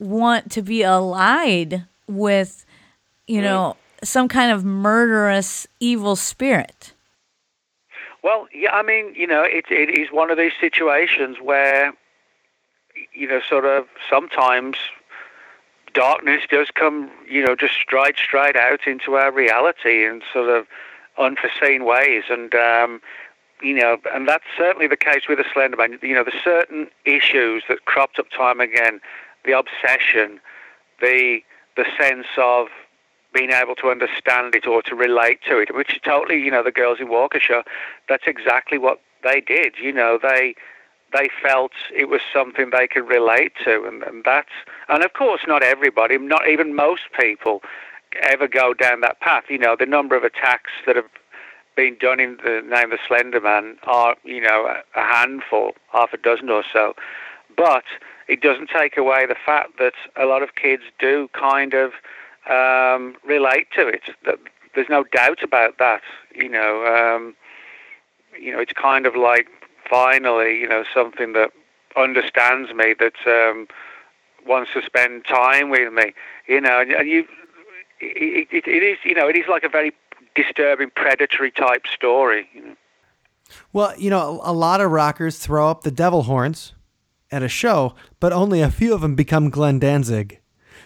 want 0.00 0.50
to 0.50 0.60
be 0.62 0.82
allied 0.82 1.84
with, 2.08 2.66
you 3.28 3.40
know, 3.40 3.76
some 4.02 4.26
kind 4.26 4.50
of 4.50 4.64
murderous 4.64 5.68
evil 5.78 6.16
spirit. 6.16 6.92
Well, 8.24 8.48
yeah, 8.52 8.72
I 8.72 8.82
mean, 8.82 9.14
you 9.14 9.28
know, 9.28 9.44
it 9.44 9.66
it 9.70 9.96
is 9.96 10.08
one 10.10 10.32
of 10.32 10.36
these 10.36 10.52
situations 10.60 11.36
where, 11.40 11.92
you 13.14 13.28
know, 13.28 13.40
sort 13.48 13.64
of 13.64 13.86
sometimes 14.08 14.76
darkness 15.92 16.42
does 16.50 16.68
come, 16.74 17.10
you 17.28 17.44
know, 17.44 17.54
just 17.54 17.74
stride 17.74 18.16
straight 18.16 18.56
out 18.56 18.86
into 18.86 19.14
our 19.14 19.32
reality 19.32 20.04
in 20.04 20.20
sort 20.32 20.50
of 20.50 20.66
unforeseen 21.18 21.84
ways, 21.84 22.24
and 22.28 22.54
um, 22.54 23.00
you 23.62 23.74
know, 23.74 23.96
and 24.12 24.28
that's 24.28 24.44
certainly 24.58 24.88
the 24.88 24.96
case 24.96 25.22
with 25.28 25.38
the 25.38 25.44
Slender 25.52 25.76
Man. 25.76 25.98
You 26.02 26.14
know, 26.14 26.24
the 26.24 26.38
certain 26.42 26.88
issues 27.04 27.62
that 27.68 27.84
cropped 27.84 28.18
up 28.18 28.26
time 28.30 28.60
again, 28.60 29.00
the 29.44 29.52
obsession, 29.52 30.40
the 31.00 31.40
the 31.76 31.86
sense 31.98 32.26
of 32.36 32.68
being 33.32 33.50
able 33.50 33.74
to 33.74 33.88
understand 33.88 34.54
it 34.54 34.66
or 34.66 34.80
to 34.82 34.94
relate 34.94 35.40
to 35.48 35.58
it, 35.58 35.74
which 35.74 36.00
totally, 36.04 36.40
you 36.40 36.50
know, 36.50 36.62
the 36.62 36.70
girls 36.70 37.00
in 37.00 37.08
Waukesha, 37.08 37.64
that's 38.08 38.24
exactly 38.28 38.78
what 38.78 39.00
they 39.24 39.40
did. 39.40 39.74
You 39.76 39.92
know, 39.92 40.18
they 40.22 40.54
they 41.14 41.28
felt 41.42 41.72
it 41.96 42.08
was 42.08 42.20
something 42.32 42.70
they 42.70 42.88
could 42.88 43.08
relate 43.08 43.52
to, 43.64 43.84
and, 43.84 44.02
and 44.02 44.24
that's, 44.24 44.50
and 44.88 45.04
of 45.04 45.12
course, 45.12 45.42
not 45.46 45.62
everybody, 45.62 46.18
not 46.18 46.48
even 46.48 46.74
most 46.74 47.02
people, 47.18 47.62
ever 48.22 48.48
go 48.48 48.74
down 48.74 49.00
that 49.00 49.20
path. 49.20 49.44
You 49.48 49.58
know, 49.58 49.76
the 49.78 49.86
number 49.86 50.16
of 50.16 50.24
attacks 50.24 50.70
that 50.86 50.96
have 50.96 51.08
been 51.76 51.96
done 52.00 52.20
in 52.20 52.38
the 52.44 52.62
name 52.68 52.92
of 52.92 52.98
Slender 53.06 53.40
Man 53.40 53.76
are, 53.84 54.16
you 54.24 54.40
know, 54.40 54.76
a, 54.94 55.00
handful, 55.00 55.72
half 55.92 56.12
a 56.12 56.16
dozen 56.16 56.48
or 56.48 56.64
so, 56.72 56.94
but 57.56 57.84
it 58.28 58.40
doesn't 58.40 58.70
take 58.70 58.96
away 58.96 59.26
the 59.26 59.36
fact 59.46 59.78
that 59.78 59.94
a 60.16 60.24
lot 60.24 60.42
of 60.42 60.54
kids 60.54 60.82
do 60.98 61.28
kind 61.32 61.74
of 61.74 61.92
um, 62.48 63.16
relate 63.24 63.68
to 63.76 63.86
it. 63.86 64.02
That 64.24 64.38
there's 64.74 64.88
no 64.88 65.04
doubt 65.04 65.42
about 65.42 65.78
that. 65.78 66.02
You 66.34 66.48
know, 66.48 66.86
um, 66.86 67.34
you 68.40 68.52
know, 68.52 68.58
it's 68.58 68.72
kind 68.72 69.06
of 69.06 69.14
like 69.14 69.48
finally, 69.88 70.58
you 70.58 70.68
know, 70.68 70.84
something 70.92 71.32
that 71.34 71.50
understands 71.96 72.72
me, 72.74 72.94
that 72.98 73.14
um, 73.26 73.68
wants 74.46 74.72
to 74.74 74.82
spend 74.82 75.24
time 75.24 75.70
with 75.70 75.92
me. 75.92 76.14
You 76.46 76.60
know, 76.60 76.80
and, 76.80 76.92
and 76.92 77.08
you, 77.08 77.26
it, 78.00 78.48
it, 78.50 78.66
it 78.66 78.82
is, 78.82 78.98
you 79.04 79.14
know, 79.14 79.28
it 79.28 79.36
is 79.36 79.46
like 79.48 79.64
a 79.64 79.68
very 79.68 79.92
disturbing, 80.34 80.90
predatory 80.94 81.50
type 81.50 81.86
story. 81.86 82.48
You 82.54 82.62
know. 82.66 82.76
Well, 83.72 83.94
you 83.98 84.10
know, 84.10 84.40
a, 84.42 84.52
lot 84.52 84.80
of 84.80 84.90
rockers 84.90 85.38
throw 85.38 85.68
up 85.68 85.82
the 85.82 85.90
devil 85.90 86.22
horns 86.22 86.72
at 87.30 87.42
a 87.42 87.48
show, 87.48 87.94
but 88.20 88.32
only 88.32 88.60
a 88.60 88.70
few 88.70 88.94
of 88.94 89.00
them 89.00 89.14
become 89.14 89.50
Glenn 89.50 89.78
Danzig. 89.78 90.40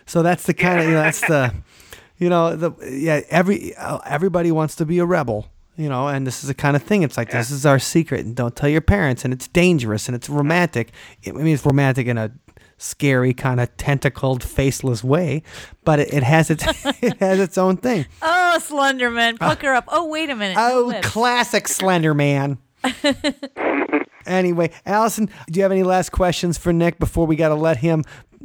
So 0.06 0.22
that's 0.22 0.44
the 0.44 0.54
kind 0.54 0.80
of, 0.80 0.86
you 0.86 0.92
know, 0.92 1.02
that's 1.02 1.20
the, 1.20 1.54
you 2.18 2.28
know, 2.28 2.56
the 2.56 2.72
yeah, 2.90 3.20
every 3.28 3.74
uh, 3.76 3.98
everybody 4.06 4.50
wants 4.50 4.74
to 4.76 4.86
be 4.86 4.98
a 4.98 5.04
rebel, 5.04 5.50
you 5.78 5.88
know, 5.88 6.08
and 6.08 6.26
this 6.26 6.42
is 6.42 6.48
the 6.48 6.54
kind 6.54 6.76
of 6.76 6.82
thing. 6.82 7.02
It's 7.02 7.16
like 7.16 7.30
this 7.30 7.50
is 7.50 7.64
our 7.64 7.78
secret, 7.78 8.26
and 8.26 8.34
don't 8.34 8.54
tell 8.54 8.68
your 8.68 8.80
parents, 8.80 9.24
and 9.24 9.32
it's 9.32 9.48
dangerous, 9.48 10.08
and 10.08 10.14
it's 10.16 10.28
romantic. 10.28 10.92
I 11.26 11.30
mean, 11.30 11.54
it's 11.54 11.64
romantic 11.64 12.08
in 12.08 12.18
a 12.18 12.32
scary 12.78 13.32
kind 13.32 13.60
of 13.60 13.74
tentacled, 13.76 14.42
faceless 14.42 15.04
way, 15.04 15.42
but 15.84 16.00
it, 16.00 16.12
it 16.12 16.22
has 16.24 16.50
its 16.50 16.64
it 17.02 17.18
has 17.20 17.38
its 17.38 17.56
own 17.56 17.76
thing. 17.76 18.06
Oh, 18.20 18.58
Slenderman, 18.60 19.38
pucker 19.38 19.72
uh, 19.72 19.78
up. 19.78 19.84
Oh, 19.88 20.06
wait 20.08 20.30
a 20.30 20.36
minute. 20.36 20.56
Oh, 20.58 20.92
classic 21.02 21.68
Slender 21.68 22.12
Man. 22.12 22.58
anyway, 24.28 24.70
Allison, 24.86 25.28
do 25.50 25.58
you 25.58 25.62
have 25.62 25.72
any 25.72 25.82
last 25.82 26.12
questions 26.12 26.58
for 26.58 26.72
Nick 26.72 26.98
before 26.98 27.26
we 27.26 27.36
got 27.36 27.48
to 27.48 27.54
let 27.54 27.78
him 27.78 28.04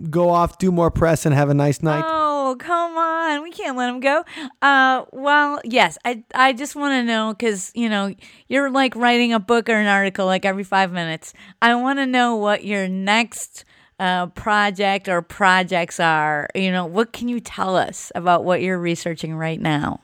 go 0.10 0.30
off, 0.30 0.58
do 0.58 0.72
more 0.72 0.90
press, 0.92 1.26
and 1.26 1.36
have 1.36 1.50
a 1.50 1.54
nice 1.54 1.84
night? 1.84 2.04
Oh, 2.06 2.56
come 2.60 2.98
on. 2.98 3.44
We 3.44 3.52
can't 3.52 3.78
let 3.78 3.90
him 3.90 4.00
go. 4.00 4.24
Uh, 4.62 5.06
well, 5.12 5.60
yes, 5.64 5.98
I, 6.06 6.24
I 6.34 6.54
just 6.54 6.76
want 6.76 6.94
to 6.94 7.04
know 7.04 7.34
because, 7.34 7.72
you 7.76 7.90
know, 7.90 8.14
you're 8.48 8.70
like 8.70 8.96
writing 8.96 9.34
a 9.34 9.40
book 9.40 9.70
or 9.70 9.76
an 9.76 9.88
article 9.88 10.26
like 10.26 10.46
every 10.46 10.64
five 10.64 10.92
minutes. 10.92 11.34
I 11.62 11.76
want 11.76 12.00
to 12.00 12.06
know 12.06 12.36
what 12.36 12.64
your 12.64 12.88
next 12.88 13.66
uh, 14.00 14.28
project 14.28 15.08
or 15.08 15.22
projects 15.22 16.00
are. 16.00 16.50
You 16.56 16.72
know, 16.72 16.86
what 16.86 17.14
can 17.14 17.28
you 17.28 17.40
tell 17.40 17.76
us 17.76 18.12
about 18.16 18.44
what 18.44 18.62
you're 18.62 18.80
researching 18.80 19.36
right 19.36 19.62
now? 19.62 20.02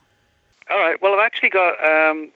All 0.70 0.78
right. 0.78 1.00
Well, 1.02 1.14
I've 1.14 1.26
actually 1.26 1.50
got 1.50 1.74
um, 1.84 2.30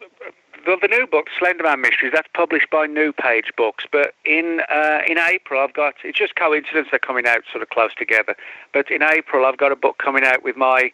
the, 0.65 0.77
the 0.81 0.89
new 0.89 1.07
book, 1.07 1.29
Slenderman 1.41 1.81
Mysteries. 1.81 2.13
That's 2.13 2.29
published 2.35 2.71
by 2.71 2.87
New 2.87 3.13
Page 3.13 3.53
Books. 3.57 3.85
But 3.91 4.15
in 4.25 4.61
uh, 4.71 5.01
in 5.07 5.19
April, 5.19 5.61
I've 5.61 5.75
got. 5.75 5.95
It's 6.05 6.19
just 6.19 6.37
coincidence 6.37 6.89
they're 6.91 6.99
coming 6.99 7.27
out 7.27 7.43
sort 7.51 7.63
of 7.63 7.71
close 7.71 7.95
together. 7.95 8.37
But 8.73 8.91
in 8.91 9.03
April, 9.03 9.45
I've 9.47 9.57
got 9.57 9.73
a 9.73 9.77
book 9.77 9.99
coming 9.99 10.25
out 10.25 10.43
with 10.43 10.57
my 10.57 10.93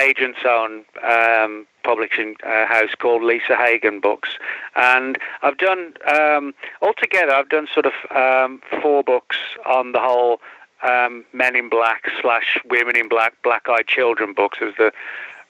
agent's 0.00 0.40
own 0.46 0.84
um, 1.06 1.66
publishing 1.84 2.36
uh, 2.44 2.66
house 2.66 2.94
called 2.98 3.22
Lisa 3.22 3.56
Hagen 3.56 4.00
Books, 4.00 4.30
and 4.76 5.18
I've 5.42 5.58
done 5.58 5.94
um, 6.06 6.54
altogether. 6.80 7.32
I've 7.32 7.48
done 7.48 7.68
sort 7.72 7.86
of 7.86 7.92
um, 8.14 8.62
four 8.80 9.02
books 9.02 9.36
on 9.66 9.92
the 9.92 10.00
whole 10.00 10.40
um, 10.82 11.24
Men 11.32 11.56
in 11.56 11.68
Black 11.68 12.10
slash 12.20 12.58
Women 12.68 12.96
in 12.96 13.08
Black, 13.08 13.34
Black 13.42 13.68
Eyed 13.68 13.86
Children 13.86 14.32
books 14.32 14.58
as 14.60 14.74
the 14.76 14.92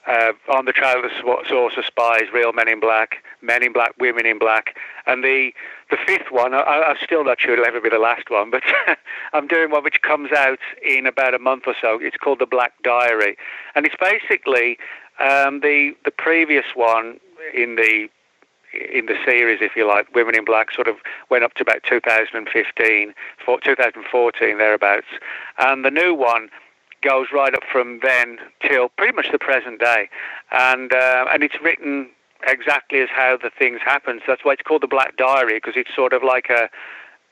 uh, 0.07 0.33
on 0.49 0.65
the 0.65 0.73
trail 0.73 0.97
of 0.97 1.03
the 1.03 1.43
source 1.47 1.73
of 1.77 1.85
spies, 1.85 2.23
real 2.33 2.51
men 2.53 2.67
in 2.67 2.79
black, 2.79 3.23
men 3.41 3.63
in 3.63 3.71
black, 3.71 3.93
women 3.99 4.25
in 4.25 4.37
black, 4.37 4.75
and 5.05 5.23
the 5.23 5.51
the 5.89 5.97
fifth 6.05 6.31
one. 6.31 6.53
I, 6.53 6.59
I'm 6.61 6.97
still 7.03 7.23
not 7.23 7.39
sure 7.39 7.53
it'll 7.53 7.65
ever 7.65 7.79
be 7.79 7.89
the 7.89 7.99
last 7.99 8.29
one, 8.29 8.51
but 8.51 8.63
I'm 9.33 9.47
doing 9.47 9.71
one 9.71 9.83
which 9.83 10.01
comes 10.01 10.31
out 10.31 10.59
in 10.85 11.05
about 11.05 11.33
a 11.33 11.39
month 11.39 11.63
or 11.67 11.75
so. 11.79 11.99
It's 12.01 12.17
called 12.17 12.39
the 12.39 12.45
Black 12.45 12.73
Diary, 12.83 13.37
and 13.75 13.85
it's 13.85 13.95
basically 13.99 14.77
um, 15.19 15.61
the 15.61 15.93
the 16.03 16.11
previous 16.11 16.65
one 16.75 17.19
in 17.53 17.75
the 17.75 18.09
in 18.73 19.05
the 19.05 19.15
series, 19.23 19.59
if 19.61 19.75
you 19.75 19.87
like, 19.87 20.13
Women 20.15 20.35
in 20.35 20.45
Black 20.45 20.71
sort 20.71 20.87
of 20.87 20.95
went 21.29 21.43
up 21.43 21.53
to 21.53 21.61
about 21.61 21.83
2015, 21.83 23.13
2014 23.45 24.57
thereabouts, 24.57 25.05
and 25.59 25.85
the 25.85 25.91
new 25.91 26.13
one 26.13 26.49
goes 27.03 27.27
right 27.33 27.53
up 27.53 27.63
from 27.71 27.99
then 28.01 28.39
till 28.61 28.89
pretty 28.89 29.13
much 29.13 29.31
the 29.31 29.39
present 29.39 29.79
day, 29.79 30.09
and 30.51 30.93
uh, 30.93 31.25
and 31.31 31.43
it's 31.43 31.55
written 31.61 32.09
exactly 32.47 32.99
as 32.99 33.09
how 33.09 33.37
the 33.37 33.49
things 33.49 33.79
happen. 33.83 34.19
So 34.19 34.25
that's 34.27 34.43
why 34.43 34.53
it's 34.53 34.61
called 34.61 34.83
the 34.83 34.87
Black 34.87 35.15
Diary 35.17 35.55
because 35.55 35.73
it's 35.75 35.93
sort 35.95 36.13
of 36.13 36.23
like 36.23 36.49
a 36.49 36.69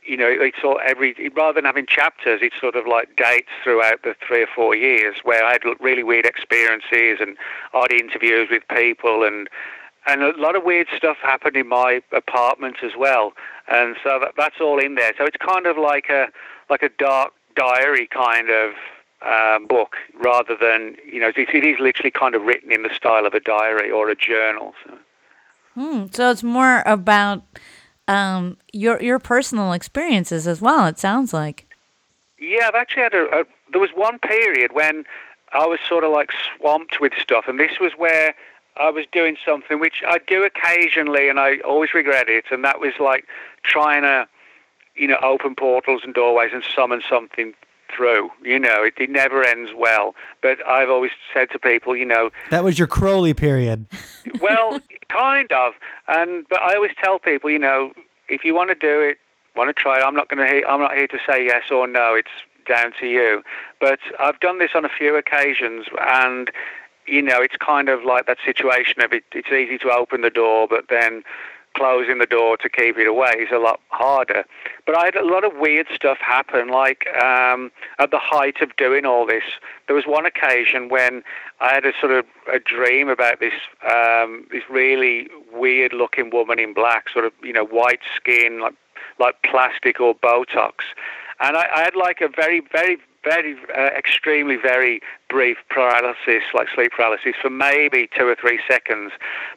you 0.03 0.17
know, 0.17 0.27
it's 0.27 0.57
all 0.63 0.79
every 0.83 1.15
rather 1.35 1.53
than 1.53 1.65
having 1.65 1.85
chapters, 1.85 2.39
it's 2.41 2.59
sort 2.59 2.75
of 2.75 2.87
like 2.87 3.15
dates 3.15 3.49
throughout 3.63 4.01
the 4.03 4.15
three 4.27 4.41
or 4.41 4.47
four 4.47 4.75
years 4.75 5.17
where 5.23 5.43
I 5.43 5.51
had 5.53 5.61
really 5.79 6.03
weird 6.03 6.25
experiences 6.25 7.19
and 7.19 7.37
odd 7.73 7.91
interviews 7.91 8.49
with 8.49 8.63
people 8.67 9.23
and 9.23 9.47
and 10.07 10.23
a 10.23 10.33
lot 10.37 10.55
of 10.55 10.63
weird 10.63 10.87
stuff 10.95 11.17
happened 11.21 11.55
in 11.55 11.67
my 11.67 12.01
apartment 12.11 12.77
as 12.81 12.93
well. 12.97 13.33
And 13.67 13.95
so 14.03 14.17
that, 14.19 14.33
that's 14.35 14.59
all 14.59 14.79
in 14.79 14.95
there. 14.95 15.13
So 15.15 15.25
it's 15.25 15.37
kind 15.37 15.67
of 15.67 15.77
like 15.77 16.09
a 16.09 16.27
like 16.69 16.81
a 16.81 16.89
dark 16.89 17.33
diary 17.55 18.07
kind 18.07 18.49
of 18.49 18.71
um, 19.25 19.67
book 19.67 19.95
rather 20.19 20.55
than 20.59 20.95
you 21.05 21.19
know 21.19 21.29
it, 21.29 21.49
it 21.53 21.63
is 21.63 21.79
literally 21.79 22.11
kind 22.11 22.35
of 22.35 22.43
written 22.43 22.71
in 22.71 22.83
the 22.83 22.93
style 22.93 23.25
of 23.25 23.33
a 23.33 23.39
diary 23.39 23.91
or 23.91 24.09
a 24.09 24.15
journal. 24.15 24.73
So, 24.85 24.97
hmm. 25.75 26.05
so 26.11 26.31
it's 26.31 26.43
more 26.43 26.83
about 26.85 27.43
um, 28.07 28.57
your 28.73 29.01
your 29.01 29.19
personal 29.19 29.73
experiences 29.73 30.47
as 30.47 30.61
well. 30.61 30.85
It 30.87 30.99
sounds 30.99 31.33
like. 31.33 31.67
Yeah, 32.39 32.67
I've 32.67 32.75
actually 32.75 33.03
had 33.03 33.13
a, 33.13 33.41
a. 33.41 33.43
There 33.71 33.81
was 33.81 33.91
one 33.93 34.19
period 34.19 34.73
when 34.73 35.05
I 35.53 35.65
was 35.67 35.79
sort 35.87 36.03
of 36.03 36.11
like 36.11 36.31
swamped 36.57 36.99
with 36.99 37.13
stuff, 37.19 37.45
and 37.47 37.59
this 37.59 37.79
was 37.79 37.93
where 37.97 38.33
I 38.77 38.89
was 38.89 39.05
doing 39.11 39.37
something 39.45 39.79
which 39.79 40.01
I 40.07 40.19
do 40.25 40.43
occasionally, 40.43 41.29
and 41.29 41.39
I 41.39 41.57
always 41.59 41.93
regret 41.93 42.29
it, 42.29 42.45
and 42.51 42.63
that 42.65 42.79
was 42.79 42.93
like 42.99 43.27
trying 43.63 44.01
to, 44.01 44.27
you 44.95 45.07
know, 45.07 45.17
open 45.21 45.55
portals 45.55 46.01
and 46.03 46.13
doorways 46.13 46.51
and 46.53 46.63
summon 46.63 47.01
something 47.07 47.53
through. 47.95 48.29
You 48.43 48.59
know, 48.59 48.83
it, 48.83 48.93
it 48.97 49.09
never 49.09 49.43
ends 49.43 49.71
well. 49.75 50.15
But 50.41 50.65
I've 50.67 50.89
always 50.89 51.11
said 51.33 51.49
to 51.51 51.59
people, 51.59 51.95
you 51.95 52.05
know, 52.05 52.31
that 52.49 52.63
was 52.63 52.77
your 52.77 52.87
Crowley 52.87 53.33
period. 53.33 53.85
well, 54.41 54.79
kind 55.09 55.51
of. 55.51 55.73
And 56.07 56.45
but 56.49 56.61
I 56.61 56.75
always 56.75 56.91
tell 57.01 57.19
people, 57.19 57.49
you 57.49 57.59
know, 57.59 57.91
if 58.29 58.43
you 58.43 58.55
want 58.55 58.69
to 58.69 58.75
do 58.75 59.01
it, 59.01 59.17
want 59.55 59.69
to 59.69 59.73
try 59.73 59.99
it. 59.99 60.03
I'm 60.03 60.15
not 60.15 60.29
going 60.29 60.45
to. 60.45 60.67
I'm 60.67 60.79
not 60.79 60.93
here 60.93 61.07
to 61.07 61.19
say 61.27 61.45
yes 61.45 61.63
or 61.71 61.87
no. 61.87 62.15
It's 62.15 62.29
down 62.67 62.93
to 62.99 63.07
you. 63.07 63.43
But 63.79 63.99
I've 64.19 64.39
done 64.39 64.59
this 64.59 64.71
on 64.75 64.85
a 64.85 64.89
few 64.89 65.15
occasions, 65.15 65.87
and 65.99 66.51
you 67.07 67.21
know, 67.21 67.41
it's 67.41 67.55
kind 67.57 67.89
of 67.89 68.03
like 68.03 68.27
that 68.27 68.37
situation 68.45 69.01
of 69.01 69.11
it. 69.11 69.23
It's 69.33 69.49
easy 69.49 69.77
to 69.79 69.91
open 69.91 70.21
the 70.21 70.29
door, 70.29 70.67
but 70.69 70.85
then 70.89 71.23
closing 71.75 72.19
the 72.19 72.25
door 72.25 72.57
to 72.57 72.69
keep 72.69 72.97
it 72.97 73.07
away 73.07 73.31
is 73.39 73.49
a 73.51 73.57
lot 73.57 73.79
harder. 73.89 74.43
But 74.85 74.97
I 74.97 75.05
had 75.05 75.15
a 75.15 75.25
lot 75.25 75.43
of 75.43 75.53
weird 75.55 75.87
stuff 75.93 76.17
happen. 76.19 76.69
Like 76.69 77.07
um, 77.21 77.71
at 77.99 78.11
the 78.11 78.19
height 78.19 78.61
of 78.61 78.75
doing 78.75 79.05
all 79.05 79.25
this, 79.25 79.43
there 79.87 79.95
was 79.95 80.05
one 80.05 80.25
occasion 80.25 80.89
when 80.89 81.23
I 81.59 81.73
had 81.73 81.85
a 81.85 81.93
sort 81.99 82.11
of 82.11 82.25
a 82.51 82.59
dream 82.59 83.09
about 83.09 83.39
this 83.39 83.53
um, 83.89 84.47
this 84.51 84.63
really 84.69 85.29
weird 85.53 85.93
looking 85.93 86.29
woman 86.29 86.59
in 86.59 86.73
black, 86.73 87.09
sort 87.09 87.25
of 87.25 87.33
you 87.43 87.53
know 87.53 87.65
white 87.65 88.01
skin, 88.15 88.59
like 88.59 88.73
like 89.19 89.35
plastic 89.43 89.99
or 89.99 90.15
Botox, 90.15 90.73
and 91.39 91.57
I, 91.57 91.67
I 91.75 91.81
had 91.81 91.95
like 91.95 92.21
a 92.21 92.27
very 92.27 92.61
very 92.71 92.97
very 93.23 93.55
uh, 93.75 93.89
extremely 93.97 94.55
very 94.55 95.01
brief 95.29 95.57
paralysis, 95.69 96.43
like 96.53 96.67
sleep 96.73 96.91
paralysis, 96.91 97.35
for 97.41 97.49
maybe 97.49 98.09
two 98.17 98.27
or 98.27 98.35
three 98.35 98.59
seconds. 98.67 99.11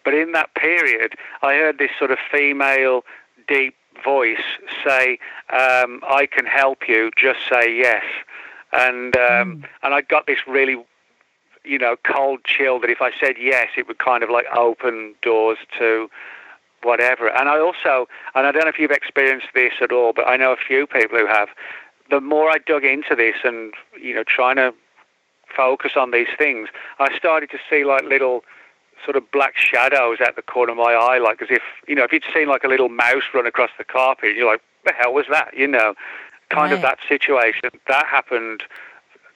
But 0.04 0.14
in 0.14 0.32
that 0.32 0.54
period, 0.54 1.14
I 1.42 1.54
heard 1.54 1.78
this 1.78 1.90
sort 1.98 2.10
of 2.10 2.18
female 2.30 3.04
deep 3.48 3.74
voice 4.04 4.44
say, 4.84 5.18
um, 5.50 6.00
"I 6.06 6.28
can 6.30 6.46
help 6.46 6.88
you. 6.88 7.10
Just 7.16 7.40
say 7.48 7.74
yes." 7.76 8.04
And 8.72 9.16
um, 9.16 9.22
mm. 9.22 9.64
and 9.82 9.94
I 9.94 10.00
got 10.02 10.26
this 10.26 10.40
really, 10.46 10.84
you 11.64 11.78
know, 11.78 11.96
cold 12.04 12.44
chill 12.44 12.80
that 12.80 12.90
if 12.90 13.00
I 13.00 13.12
said 13.18 13.36
yes, 13.38 13.68
it 13.76 13.86
would 13.88 13.98
kind 13.98 14.22
of 14.22 14.30
like 14.30 14.46
open 14.56 15.14
doors 15.22 15.58
to 15.78 16.10
whatever. 16.82 17.28
And 17.28 17.48
I 17.48 17.58
also, 17.58 18.08
and 18.34 18.46
I 18.46 18.52
don't 18.52 18.64
know 18.64 18.68
if 18.68 18.78
you've 18.78 18.90
experienced 18.90 19.48
this 19.54 19.72
at 19.80 19.90
all, 19.90 20.12
but 20.12 20.28
I 20.28 20.36
know 20.36 20.52
a 20.52 20.56
few 20.56 20.86
people 20.86 21.18
who 21.18 21.26
have 21.26 21.48
the 22.10 22.20
more 22.20 22.50
I 22.50 22.58
dug 22.58 22.84
into 22.84 23.14
this 23.14 23.36
and 23.44 23.72
you 24.00 24.14
know 24.14 24.24
trying 24.26 24.56
to 24.56 24.74
focus 25.54 25.92
on 25.96 26.10
these 26.10 26.28
things, 26.36 26.68
I 26.98 27.16
started 27.16 27.50
to 27.50 27.58
see 27.70 27.84
like 27.84 28.04
little 28.04 28.44
sort 29.04 29.16
of 29.16 29.30
black 29.30 29.56
shadows 29.56 30.18
at 30.20 30.36
the 30.36 30.42
corner 30.42 30.72
of 30.72 30.78
my 30.78 30.92
eye, 30.92 31.18
like 31.18 31.42
as 31.42 31.48
if 31.50 31.62
you 31.86 31.94
know 31.94 32.04
if 32.04 32.12
you'd 32.12 32.24
seen 32.34 32.48
like 32.48 32.64
a 32.64 32.68
little 32.68 32.88
mouse 32.88 33.24
run 33.32 33.46
across 33.46 33.70
the 33.78 33.84
carpet, 33.84 34.36
you're 34.36 34.50
like, 34.50 34.62
the 34.84 34.92
hell 34.92 35.12
was 35.12 35.26
that? 35.30 35.56
You 35.56 35.66
know, 35.66 35.94
kind 36.50 36.70
right. 36.70 36.76
of 36.76 36.82
that 36.82 36.98
situation. 37.08 37.70
That 37.88 38.06
happened 38.06 38.62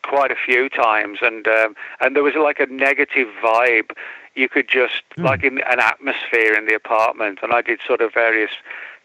quite 0.03 0.31
a 0.31 0.37
few 0.37 0.69
times, 0.69 1.19
and 1.23 1.47
um, 1.47 1.75
and 2.01 2.17
there 2.17 2.23
was 2.23 2.35
like 2.35 2.61
a 2.61 2.67
negative 2.67 3.29
vibe. 3.43 3.91
You 4.35 4.49
could 4.49 4.69
just 4.69 5.03
mm. 5.17 5.25
like 5.25 5.43
in 5.43 5.59
an 5.59 5.81
atmosphere 5.81 6.55
in 6.55 6.67
the 6.67 6.75
apartment, 6.75 7.41
and 7.43 7.53
I 7.53 7.63
did 7.63 7.81
sort 7.87 8.01
of 8.01 8.15
various 8.15 8.53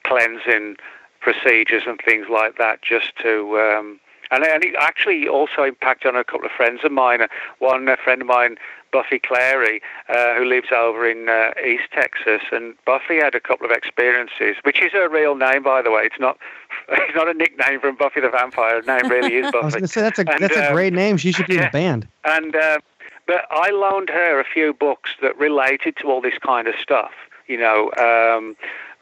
cleansing 0.03 0.77
procedures 1.23 1.83
and 1.87 1.99
things 2.05 2.27
like 2.29 2.57
that 2.57 2.81
just 2.81 3.15
to. 3.23 3.57
Um, 3.57 3.99
and, 4.31 4.43
and 4.43 4.63
it 4.63 4.75
actually 4.79 5.27
also 5.27 5.63
impacted 5.63 6.13
on 6.13 6.15
a 6.15 6.23
couple 6.23 6.45
of 6.45 6.51
friends 6.51 6.81
of 6.83 6.91
mine. 6.91 7.21
One 7.59 7.87
a 7.87 7.97
friend 7.97 8.21
of 8.21 8.27
mine, 8.27 8.57
Buffy 8.91 9.19
Clary, 9.19 9.81
uh, 10.09 10.35
who 10.35 10.45
lives 10.45 10.67
over 10.75 11.07
in 11.09 11.29
uh, 11.29 11.51
East 11.65 11.85
Texas, 11.91 12.41
and 12.51 12.75
Buffy 12.85 13.17
had 13.17 13.35
a 13.35 13.39
couple 13.39 13.65
of 13.65 13.71
experiences, 13.71 14.55
which 14.63 14.81
is 14.81 14.91
her 14.91 15.09
real 15.09 15.35
name, 15.35 15.63
by 15.63 15.81
the 15.81 15.91
way. 15.91 16.03
It's 16.03 16.19
not, 16.19 16.37
it's 16.89 17.15
not 17.15 17.27
a 17.27 17.33
nickname 17.33 17.79
from 17.79 17.95
Buffy 17.95 18.21
the 18.21 18.29
Vampire. 18.29 18.81
Her 18.81 19.01
name 19.01 19.11
really 19.11 19.35
is 19.35 19.51
Buffy. 19.51 19.57
I 19.61 19.65
was 19.65 19.73
going 19.73 19.83
to 19.83 19.87
say 19.87 20.01
that's 20.01 20.19
a 20.19 20.29
and, 20.29 20.43
that's 20.43 20.55
a 20.55 20.67
um, 20.67 20.73
great 20.73 20.93
name. 20.93 21.17
She 21.17 21.31
should 21.31 21.47
be 21.47 21.55
yeah, 21.55 21.63
in 21.63 21.67
a 21.67 21.71
band. 21.71 22.07
And 22.25 22.55
uh, 22.55 22.79
but 23.27 23.45
I 23.51 23.71
loaned 23.71 24.09
her 24.09 24.39
a 24.39 24.43
few 24.43 24.73
books 24.73 25.11
that 25.21 25.37
related 25.37 25.97
to 25.97 26.07
all 26.07 26.21
this 26.21 26.37
kind 26.39 26.67
of 26.67 26.75
stuff. 26.75 27.11
You 27.47 27.57
know. 27.57 27.91
Um, 27.97 28.55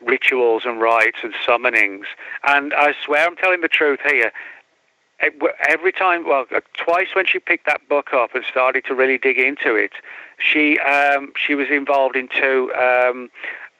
rituals 0.03 0.63
and 0.65 0.81
rites 0.81 1.17
and 1.23 1.33
summonings. 1.45 2.05
And 2.43 2.73
I 2.73 2.93
swear 3.03 3.25
I'm 3.25 3.35
telling 3.35 3.61
the 3.61 3.67
truth 3.67 3.99
here. 4.05 4.31
Every 5.69 5.91
time, 5.91 6.27
well, 6.27 6.45
uh, 6.53 6.61
twice 6.73 7.09
when 7.13 7.27
she 7.27 7.37
picked 7.37 7.67
that 7.67 7.87
book 7.87 8.11
up 8.11 8.33
and 8.33 8.43
started 8.49 8.85
to 8.85 8.95
really 8.95 9.19
dig 9.19 9.37
into 9.37 9.75
it, 9.75 9.91
she 10.39 10.79
um, 10.79 11.31
she 11.35 11.53
was 11.53 11.67
involved 11.69 12.15
in 12.15 12.27
two 12.27 12.73
um, 12.73 13.29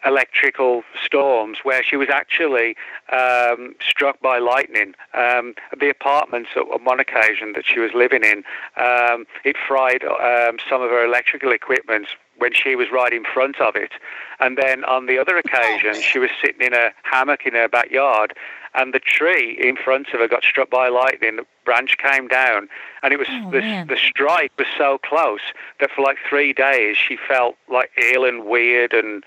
electrical 0.06 0.84
storms 1.04 1.60
where 1.64 1.84
she 1.84 1.96
was 1.96 2.10
actually 2.10 2.76
um, 3.12 3.76
struck 3.88 4.20
by 4.22 4.40
lightning. 4.40 4.96
Um, 5.14 5.54
the 5.78 5.90
apartment 5.90 6.48
on 6.56 6.84
one 6.84 7.00
occasion 7.00 7.54
that 7.54 7.66
she 7.66 7.80
was 7.80 7.92
living 7.94 8.24
in, 8.24 8.44
um, 8.78 9.26
it 9.44 9.56
fried 9.68 10.04
um, 10.04 10.58
some 10.70 10.82
of 10.82 10.90
her 10.90 11.06
electrical 11.06 11.52
equipment 11.52 12.08
when 12.38 12.54
she 12.54 12.76
was 12.76 12.88
right 12.92 13.14
in 13.14 13.24
front 13.24 13.62
of 13.62 13.76
it. 13.76 13.92
And 14.40 14.58
then 14.58 14.84
on 14.86 15.06
the 15.06 15.20
other 15.20 15.38
occasion, 15.38 16.02
she 16.02 16.18
was 16.18 16.32
sitting 16.44 16.62
in 16.66 16.74
a 16.74 16.92
hammock 17.04 17.46
in 17.46 17.54
her 17.54 17.70
backyard, 17.70 18.34
and 18.74 18.94
the 18.94 19.00
tree 19.00 19.60
in 19.62 19.76
front 19.76 20.08
of 20.14 20.20
her 20.20 20.28
got 20.28 20.44
struck 20.44 20.70
by 20.70 20.88
lightning. 20.88 21.36
The 21.36 21.46
branch 21.66 21.98
came 21.98 22.28
down, 22.28 22.70
and 23.04 23.14
it 23.14 23.18
was 23.18 23.28
oh, 23.30 23.52
the, 23.52 23.86
the 23.88 23.98
strike 23.98 24.52
was 24.58 24.68
so 24.78 24.98
close 24.98 25.42
that 25.80 25.92
for 25.92 26.02
like 26.02 26.18
three 26.28 26.54
days 26.54 26.98
she 26.98 27.18
felt 27.28 27.56
like 27.70 27.92
ill 28.14 28.26
and 28.26 28.46
weird 28.46 28.94
and 28.94 29.24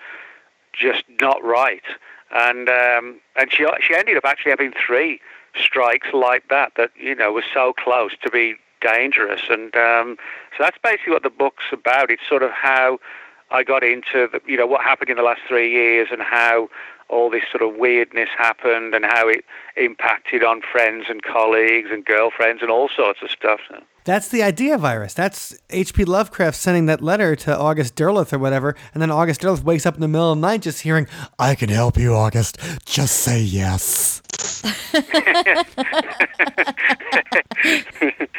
just 0.78 1.04
not 1.20 1.42
right. 1.44 1.84
And 2.30 2.68
um, 2.68 3.20
and 3.36 3.52
she 3.52 3.66
she 3.80 3.94
ended 3.94 4.16
up 4.16 4.24
actually 4.24 4.50
having 4.50 4.72
three 4.72 5.20
strikes 5.56 6.08
like 6.12 6.48
that 6.48 6.72
that 6.76 6.90
you 6.96 7.14
know 7.14 7.32
was 7.32 7.44
so 7.52 7.72
close 7.72 8.12
to 8.22 8.30
be 8.30 8.56
dangerous. 8.80 9.42
And 9.48 9.74
um, 9.76 10.16
so 10.56 10.64
that's 10.64 10.78
basically 10.82 11.12
what 11.12 11.22
the 11.22 11.30
book's 11.30 11.66
about. 11.72 12.10
It's 12.10 12.26
sort 12.28 12.42
of 12.42 12.50
how 12.50 12.98
I 13.50 13.62
got 13.62 13.84
into 13.84 14.28
the, 14.32 14.40
you 14.46 14.56
know 14.56 14.66
what 14.66 14.82
happened 14.82 15.10
in 15.10 15.16
the 15.16 15.22
last 15.22 15.42
three 15.46 15.70
years 15.70 16.08
and 16.10 16.22
how 16.22 16.68
all 17.08 17.30
this 17.30 17.44
sort 17.50 17.62
of 17.62 17.78
weirdness 17.78 18.30
happened 18.36 18.94
and 18.94 19.04
how 19.04 19.28
it 19.28 19.44
impacted 19.76 20.42
on 20.42 20.62
friends 20.62 21.06
and 21.08 21.22
colleagues 21.22 21.90
and 21.92 22.04
girlfriends 22.04 22.62
and 22.62 22.70
all 22.70 22.88
sorts 22.88 23.22
of 23.22 23.30
stuff. 23.30 23.60
So. 23.68 23.82
That's 24.04 24.28
the 24.28 24.42
idea 24.42 24.76
virus. 24.76 25.14
That's 25.14 25.58
H.P. 25.70 26.04
Lovecraft 26.04 26.56
sending 26.56 26.86
that 26.86 27.00
letter 27.00 27.34
to 27.36 27.56
August 27.56 27.96
Derleth 27.96 28.32
or 28.32 28.38
whatever, 28.38 28.76
and 28.92 29.02
then 29.02 29.10
August 29.10 29.40
Derleth 29.40 29.64
wakes 29.64 29.86
up 29.86 29.94
in 29.94 30.00
the 30.00 30.08
middle 30.08 30.32
of 30.32 30.38
the 30.38 30.46
night 30.46 30.62
just 30.62 30.82
hearing, 30.82 31.06
I 31.38 31.54
can 31.54 31.70
help 31.70 31.96
you, 31.96 32.14
August. 32.14 32.58
Just 32.84 33.16
say 33.16 33.40
yes. 33.40 34.20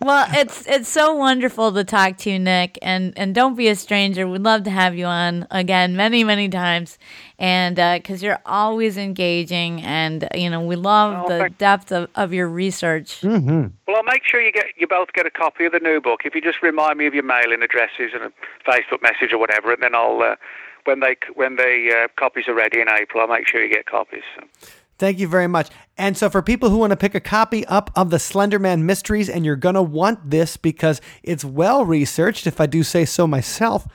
well, 0.00 0.26
it's 0.32 0.66
it's 0.66 0.88
so 0.88 1.14
wonderful 1.14 1.72
to 1.72 1.84
talk 1.84 2.16
to 2.18 2.30
you, 2.30 2.38
Nick, 2.38 2.78
and 2.82 3.12
and 3.16 3.34
don't 3.34 3.54
be 3.54 3.68
a 3.68 3.76
stranger. 3.76 4.26
We'd 4.26 4.42
love 4.42 4.64
to 4.64 4.70
have 4.70 4.96
you 4.96 5.06
on 5.06 5.46
again 5.50 5.96
many 5.96 6.24
many 6.24 6.48
times, 6.48 6.98
and 7.40 7.76
because 7.76 8.22
uh, 8.22 8.26
you're 8.26 8.38
always 8.44 8.98
engaging, 8.98 9.80
and 9.80 10.28
you 10.34 10.50
know 10.50 10.60
we 10.60 10.76
love 10.76 11.24
oh, 11.24 11.28
the 11.28 11.38
thanks. 11.38 11.56
depth 11.58 11.90
of, 11.90 12.10
of 12.14 12.34
your 12.34 12.46
research. 12.46 13.22
Mm-hmm. 13.22 13.68
Well, 13.88 13.96
I'll 13.96 14.02
make 14.04 14.24
sure 14.24 14.42
you 14.42 14.52
get 14.52 14.66
you 14.76 14.86
both 14.86 15.14
get 15.14 15.26
a 15.26 15.30
copy 15.30 15.64
of 15.64 15.72
the 15.72 15.80
new 15.80 16.00
book. 16.00 16.20
If 16.24 16.34
you 16.34 16.42
just 16.42 16.62
remind 16.62 16.98
me 16.98 17.06
of 17.06 17.14
your 17.14 17.24
mailing 17.24 17.62
addresses 17.62 18.12
and 18.14 18.24
a 18.24 18.32
Facebook 18.70 19.02
message 19.02 19.32
or 19.32 19.38
whatever, 19.38 19.72
and 19.72 19.82
then 19.82 19.94
I'll 19.94 20.20
uh, 20.22 20.36
when 20.84 21.00
they 21.00 21.16
when 21.34 21.56
the 21.56 22.04
uh, 22.04 22.08
copies 22.16 22.46
are 22.46 22.54
ready 22.54 22.80
in 22.80 22.88
April, 22.90 23.22
I'll 23.22 23.28
make 23.28 23.48
sure 23.48 23.64
you 23.64 23.72
get 23.72 23.86
copies. 23.86 24.22
So. 24.36 24.68
Thank 25.00 25.18
you 25.18 25.28
very 25.28 25.46
much. 25.46 25.70
And 25.96 26.14
so, 26.14 26.28
for 26.28 26.42
people 26.42 26.68
who 26.68 26.76
want 26.76 26.90
to 26.90 26.96
pick 26.96 27.14
a 27.14 27.20
copy 27.20 27.64
up 27.66 27.90
of 27.96 28.10
the 28.10 28.18
Slenderman 28.18 28.82
Mysteries, 28.82 29.30
and 29.30 29.46
you're 29.46 29.56
going 29.56 29.74
to 29.74 29.82
want 29.82 30.28
this 30.28 30.58
because 30.58 31.00
it's 31.22 31.42
well 31.42 31.86
researched, 31.86 32.46
if 32.46 32.60
I 32.60 32.66
do 32.66 32.82
say 32.82 33.06
so 33.06 33.26
myself. 33.26 33.86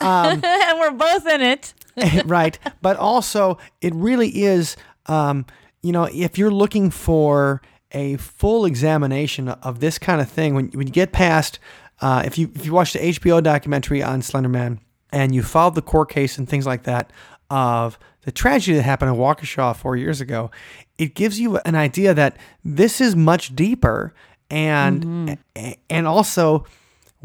Um, 0.00 0.40
and 0.44 0.78
we're 0.78 0.92
both 0.92 1.26
in 1.26 1.42
it. 1.42 1.74
right. 2.26 2.58
But 2.82 2.96
also, 2.96 3.58
it 3.80 3.94
really 3.94 4.28
is, 4.42 4.76
um, 5.06 5.46
you 5.82 5.92
know, 5.92 6.04
if 6.04 6.38
you're 6.38 6.50
looking 6.50 6.90
for 6.90 7.62
a 7.92 8.16
full 8.16 8.64
examination 8.64 9.48
of 9.48 9.80
this 9.80 9.98
kind 9.98 10.20
of 10.20 10.28
thing, 10.28 10.54
when, 10.54 10.68
when 10.70 10.86
you 10.86 10.92
get 10.92 11.12
past, 11.12 11.58
uh, 12.00 12.22
if 12.24 12.36
you 12.36 12.50
if 12.54 12.66
you 12.66 12.72
watch 12.72 12.92
the 12.92 12.98
HBO 12.98 13.42
documentary 13.42 14.02
on 14.02 14.20
Slenderman 14.20 14.80
and 15.10 15.34
you 15.34 15.42
follow 15.42 15.70
the 15.70 15.82
court 15.82 16.10
case 16.10 16.36
and 16.36 16.48
things 16.48 16.66
like 16.66 16.82
that 16.82 17.12
of 17.48 17.98
the 18.22 18.32
tragedy 18.32 18.76
that 18.76 18.82
happened 18.82 19.12
in 19.12 19.16
Waukesha 19.16 19.74
four 19.76 19.96
years 19.96 20.20
ago, 20.20 20.50
it 20.98 21.14
gives 21.14 21.38
you 21.38 21.58
an 21.58 21.74
idea 21.74 22.12
that 22.12 22.36
this 22.64 23.00
is 23.00 23.14
much 23.16 23.54
deeper 23.54 24.12
and 24.50 25.04
mm-hmm. 25.04 25.72
and 25.88 26.06
also 26.06 26.66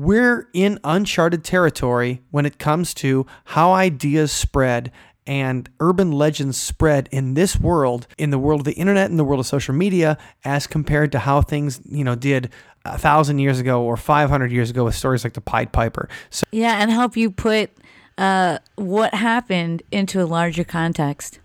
we're 0.01 0.49
in 0.51 0.79
uncharted 0.83 1.43
territory 1.43 2.21
when 2.31 2.45
it 2.45 2.57
comes 2.57 2.93
to 2.95 3.25
how 3.45 3.71
ideas 3.71 4.31
spread 4.31 4.91
and 5.27 5.69
urban 5.79 6.11
legends 6.11 6.57
spread 6.57 7.07
in 7.11 7.35
this 7.35 7.59
world, 7.59 8.07
in 8.17 8.31
the 8.31 8.39
world 8.39 8.61
of 8.61 8.65
the 8.65 8.73
internet 8.73 9.11
and 9.11 9.19
the 9.19 9.23
world 9.23 9.39
of 9.39 9.45
social 9.45 9.75
media, 9.75 10.17
as 10.43 10.65
compared 10.65 11.11
to 11.11 11.19
how 11.19 11.41
things, 11.41 11.79
you 11.85 12.03
know, 12.03 12.15
did 12.15 12.49
a 12.83 12.97
thousand 12.97 13.37
years 13.37 13.59
ago 13.59 13.83
or 13.83 13.95
500 13.95 14.51
years 14.51 14.71
ago 14.71 14.85
with 14.85 14.95
stories 14.95 15.23
like 15.23 15.33
the 15.33 15.41
Pied 15.41 15.71
Piper. 15.71 16.09
So, 16.31 16.45
yeah, 16.51 16.81
and 16.81 16.89
help 16.89 17.15
you 17.15 17.29
put 17.29 17.69
uh, 18.17 18.57
what 18.75 19.13
happened 19.13 19.83
into 19.91 20.19
a 20.23 20.25
larger 20.25 20.63
context. 20.63 21.39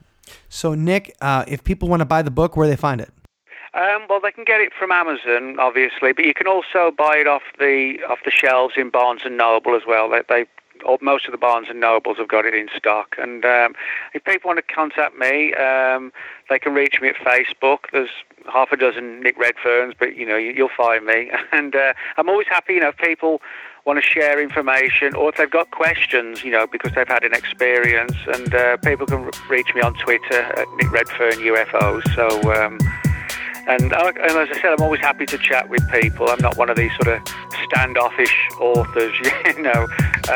So, 0.49 0.75
Nick, 0.75 1.15
uh, 1.21 1.45
if 1.47 1.63
people 1.63 1.89
want 1.89 2.01
to 2.01 2.07
buy 2.07 2.23
the 2.23 2.31
book, 2.31 2.57
where 2.57 2.67
do 2.67 2.71
they 2.71 2.77
find 2.77 3.03
it? 3.03 3.13
Um, 3.77 4.07
well, 4.09 4.21
they 4.23 4.33
can 4.33 4.45
get 4.45 4.63
it 4.63 4.73
from 4.73 4.91
Amazon, 4.91 5.61
obviously, 5.61 6.15
but 6.15 6.25
you 6.25 6.33
can 6.33 6.47
also 6.47 6.91
buy 6.97 7.19
it 7.19 7.27
off 7.27 7.43
the 7.59 7.99
off 8.09 8.21
the 8.25 8.31
shelves 8.31 8.75
in 8.79 8.89
Barnes 8.89 9.21
and 9.27 9.37
Noble 9.37 9.77
as 9.77 9.83
well. 9.87 10.09
They, 10.09 10.23
they 10.29 10.47
most 11.03 11.27
of 11.27 11.33
the 11.33 11.39
Barnes 11.39 11.69
and 11.69 11.79
Nobles 11.81 12.17
have 12.17 12.29
got 12.29 12.47
it 12.47 12.55
in 12.55 12.69
stock. 12.75 13.17
And 13.19 13.45
um, 13.45 13.75
if 14.15 14.25
people 14.25 14.49
want 14.49 14.67
to 14.67 14.75
contact 14.75 15.17
me, 15.19 15.53
um, 15.55 16.13
they 16.49 16.59
can 16.59 16.73
reach 16.75 17.01
me 17.03 17.09
at 17.09 17.17
Facebook. 17.17 17.91
There's 17.93 18.11
half 18.51 18.73
a 18.73 18.77
dozen 18.77 19.21
Nick 19.21 19.39
Redferns, 19.39 19.95
but 19.99 20.17
you 20.17 20.25
know 20.25 20.37
you, 20.37 20.63
will 20.63 20.71
find 20.75 21.05
me. 21.05 21.31
And 21.53 21.77
uh, 21.77 21.93
I'm 22.17 22.29
always 22.29 22.47
happy, 22.49 22.75
you 22.75 22.81
know, 22.81 22.89
if 22.89 22.97
people 22.97 23.43
want 23.85 24.03
to 24.03 24.11
share 24.11 24.41
information 24.43 25.15
or 25.15 25.29
if 25.29 25.37
they've 25.37 25.51
got 25.51 25.71
questions, 25.71 26.43
you 26.43 26.51
know, 26.51 26.67
because 26.67 26.93
they've 26.95 27.07
had 27.07 27.25
an 27.25 27.35
experience. 27.35 28.15
And 28.27 28.55
uh, 28.55 28.79
people 28.79 29.07
can 29.07 29.31
reach 29.51 29.75
me 29.75 29.83
on 29.83 29.95
Twitter 29.95 30.41
at 30.41 30.67
Nick 30.77 30.91
Redfern 30.91 31.33
UFOs. 31.33 32.15
So. 32.15 32.55
Um, 32.55 32.79
and, 33.67 33.93
uh, 33.93 34.13
and, 34.17 34.31
as 34.31 34.49
I 34.51 34.61
said, 34.61 34.73
I'm 34.73 34.83
always 34.83 35.01
happy 35.01 35.27
to 35.27 35.39
chat 35.39 35.69
with 35.69 35.89
people. 35.91 36.29
I'm 36.29 36.41
not 36.41 36.57
one 36.57 36.71
of 36.71 36.77
these 36.77 36.93
sort 36.97 37.09
of 37.09 37.29
standoffish 37.65 38.35
authors, 38.61 39.15
you 39.47 39.63
know. 39.63 39.87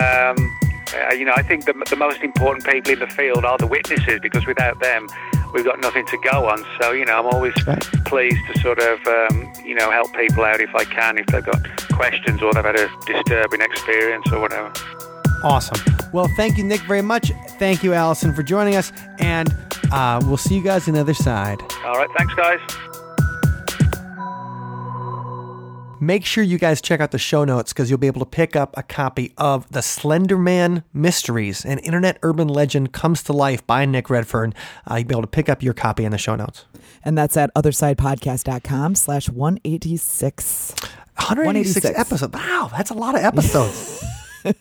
Um, 0.00 0.58
uh, 0.92 1.14
you 1.14 1.24
know, 1.24 1.32
I 1.36 1.42
think 1.42 1.66
the, 1.66 1.72
the 1.88 1.96
most 1.96 2.20
important 2.22 2.66
people 2.66 2.92
in 2.92 2.98
the 2.98 3.06
field 3.06 3.44
are 3.44 3.56
the 3.58 3.66
witnesses 3.66 4.18
because 4.20 4.46
without 4.46 4.80
them, 4.80 5.06
we've 5.52 5.64
got 5.64 5.80
nothing 5.80 6.06
to 6.06 6.18
go 6.18 6.48
on. 6.48 6.64
So, 6.80 6.92
you 6.92 7.04
know, 7.04 7.18
I'm 7.18 7.26
always 7.26 7.54
right. 7.66 7.80
pleased 8.04 8.40
to 8.52 8.60
sort 8.60 8.80
of, 8.80 8.98
um, 9.06 9.52
you 9.64 9.74
know, 9.74 9.90
help 9.90 10.12
people 10.14 10.44
out 10.44 10.60
if 10.60 10.74
I 10.74 10.84
can, 10.84 11.18
if 11.18 11.26
they've 11.26 11.44
got 11.44 11.62
questions 11.92 12.42
or 12.42 12.52
they've 12.52 12.64
had 12.64 12.78
a 12.78 12.90
disturbing 13.06 13.60
experience 13.60 14.32
or 14.32 14.40
whatever. 14.40 14.72
Awesome. 15.44 15.78
Well, 16.12 16.28
thank 16.36 16.58
you, 16.58 16.64
Nick, 16.64 16.80
very 16.82 17.02
much. 17.02 17.30
Thank 17.58 17.82
you, 17.82 17.94
Allison, 17.94 18.34
for 18.34 18.42
joining 18.42 18.76
us. 18.76 18.92
And 19.18 19.54
uh, 19.92 20.20
we'll 20.24 20.36
see 20.36 20.56
you 20.56 20.62
guys 20.62 20.88
on 20.88 20.94
the 20.94 21.00
other 21.00 21.14
side. 21.14 21.60
All 21.84 21.96
right. 21.96 22.10
Thanks, 22.16 22.34
guys. 22.34 22.60
Make 26.02 26.24
sure 26.24 26.42
you 26.42 26.56
guys 26.56 26.80
check 26.80 27.00
out 27.00 27.10
the 27.10 27.18
show 27.18 27.44
notes 27.44 27.74
because 27.74 27.90
you'll 27.90 27.98
be 27.98 28.06
able 28.06 28.20
to 28.20 28.26
pick 28.26 28.56
up 28.56 28.74
a 28.74 28.82
copy 28.82 29.34
of 29.36 29.70
The 29.70 29.80
Slenderman 29.80 30.82
Mysteries, 30.94 31.62
an 31.66 31.78
internet 31.80 32.18
urban 32.22 32.48
legend 32.48 32.92
comes 32.92 33.22
to 33.24 33.34
life 33.34 33.66
by 33.66 33.84
Nick 33.84 34.08
Redfern. 34.08 34.54
Uh, 34.90 34.94
you'll 34.94 35.08
be 35.08 35.14
able 35.14 35.22
to 35.22 35.28
pick 35.28 35.50
up 35.50 35.62
your 35.62 35.74
copy 35.74 36.06
in 36.06 36.10
the 36.10 36.16
show 36.16 36.34
notes. 36.36 36.64
And 37.04 37.18
that's 37.18 37.36
at 37.36 37.52
othersidepodcast.com 37.54 38.94
slash 38.94 39.28
186. 39.28 40.74
186 41.16 41.98
episodes. 41.98 42.32
Wow, 42.32 42.70
that's 42.72 42.88
a 42.88 42.94
lot 42.94 43.14
of 43.14 43.20
episodes. 43.22 44.02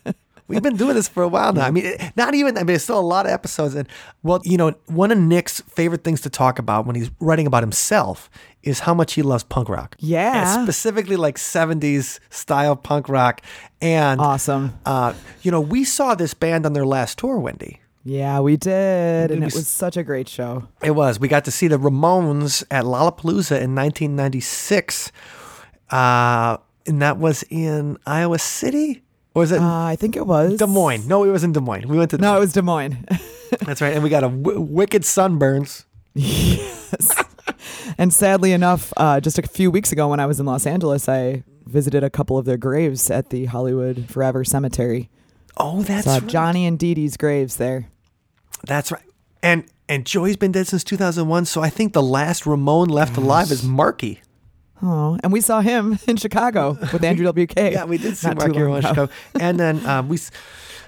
We've 0.50 0.64
been 0.64 0.78
doing 0.78 0.96
this 0.96 1.08
for 1.08 1.22
a 1.22 1.28
while 1.28 1.54
now. 1.54 1.66
I 1.66 1.70
mean, 1.70 1.94
not 2.16 2.34
even, 2.34 2.58
I 2.58 2.64
mean, 2.64 2.76
it's 2.76 2.84
still 2.84 3.00
a 3.00 3.02
lot 3.02 3.28
of 3.28 3.32
episodes. 3.32 3.76
And, 3.76 3.88
well, 4.24 4.42
you 4.44 4.58
know, 4.58 4.74
one 4.88 5.12
of 5.12 5.18
Nick's 5.20 5.62
favorite 5.62 6.04
things 6.04 6.22
to 6.22 6.30
talk 6.30 6.58
about 6.58 6.88
when 6.88 6.96
he's 6.96 7.12
writing 7.20 7.46
about 7.46 7.62
himself 7.62 8.32
is 8.64 8.82
how 8.82 8.94
much 8.94 9.14
he 9.14 9.22
loves 9.22 9.44
punk 9.44 9.70
rock. 9.70 9.96
Yeah. 10.00 10.56
And 10.56 10.66
specifically 10.66 11.16
like 11.16 11.38
70s 11.38 12.20
style 12.30 12.76
punk 12.76 13.10
rock. 13.10 13.42
And, 13.82 14.20
awesome. 14.20 14.78
Uh, 14.86 15.14
you 15.42 15.52
know, 15.52 15.62
we 15.62 15.84
saw 15.84 16.16
this 16.16 16.34
band 16.34 16.66
on 16.66 16.74
their 16.74 16.86
last 16.86 17.18
tour, 17.18 17.40
Wendy. 17.40 17.80
Yeah, 18.04 18.40
we 18.40 18.58
did. 18.58 19.32
And 19.32 19.44
it 19.44 19.54
was 19.54 19.68
such 19.68 19.98
a 19.98 20.04
great 20.04 20.28
show. 20.28 20.68
It 20.84 20.92
was. 20.92 21.20
We 21.20 21.28
got 21.28 21.46
to 21.46 21.52
see 21.52 21.68
the 21.68 21.78
Ramones 21.78 22.64
at 22.72 22.84
Lollapalooza 22.86 23.62
in 23.62 23.76
1996. 23.76 25.12
Uh, 25.90 26.58
and 26.88 27.02
that 27.02 27.18
was 27.18 27.44
in 27.50 27.98
Iowa 28.06 28.40
City 28.40 29.04
or 29.34 29.42
was 29.42 29.52
it? 29.52 29.62
Uh, 29.62 29.84
I 29.84 29.96
think 29.96 30.16
it 30.16 30.26
was 30.26 30.58
Des 30.58 30.68
Moines. 30.68 31.08
No, 31.08 31.24
it 31.24 31.30
was 31.30 31.44
in 31.44 31.52
Des 31.52 31.60
Moines. 31.60 31.88
We 31.88 31.98
went 31.98 32.12
to. 32.12 32.18
No, 32.18 32.36
it 32.38 32.40
was 32.40 32.54
Des 32.54 32.62
Moines. 32.62 33.06
That's 33.62 33.82
right, 33.82 33.94
and 33.94 34.04
we 34.04 34.10
got 34.10 34.24
a 34.24 34.30
w- 34.30 34.60
wicked 34.60 35.04
sunburns. 35.04 35.86
Yes. 36.14 37.24
And 37.98 38.14
sadly 38.14 38.52
enough, 38.52 38.94
uh, 38.98 39.20
just 39.20 39.38
a 39.40 39.44
few 39.44 39.72
weeks 39.72 39.92
ago 39.92 40.08
when 40.10 40.20
I 40.20 40.26
was 40.26 40.40
in 40.40 40.46
Los 40.46 40.66
Angeles, 40.66 41.10
I 41.10 41.44
visited 41.66 42.04
a 42.04 42.10
couple 42.10 42.38
of 42.38 42.46
their 42.46 42.58
graves 42.58 43.10
at 43.10 43.30
the 43.30 43.46
Hollywood 43.46 44.10
Forever 44.10 44.44
Cemetery. 44.44 45.10
Oh, 45.58 45.84
that's 45.84 46.08
right. 46.08 46.26
Johnny 46.28 46.66
and 46.66 46.80
Dee 46.80 46.94
Dee's 46.94 47.18
graves 47.18 47.58
there. 47.58 47.90
That's 48.66 48.92
right. 48.92 49.04
And 49.42 49.66
and 49.88 50.06
Joey's 50.06 50.38
been 50.38 50.52
dead 50.52 50.68
since 50.68 50.84
2001, 50.84 51.46
so 51.46 51.62
I 51.62 51.70
think 51.70 51.94
the 51.94 52.04
last 52.04 52.46
Ramone 52.46 52.90
left 52.90 53.18
alive 53.18 53.52
is 53.52 53.64
Marky. 53.64 54.22
Oh, 54.82 55.18
and 55.24 55.34
we 55.34 55.42
saw 55.42 55.62
him 55.62 56.00
in 56.08 56.18
Chicago 56.18 56.78
with 56.94 57.04
Andrew 57.04 57.30
WK. 57.32 57.56
yeah, 57.58 57.86
we 57.86 57.98
did 57.98 58.16
see 58.16 58.28
Marky 58.28 58.58
in 58.58 58.82
Chicago. 58.82 59.10
And 59.40 59.60
then 59.60 59.86
um, 59.86 60.08
we, 60.08 60.18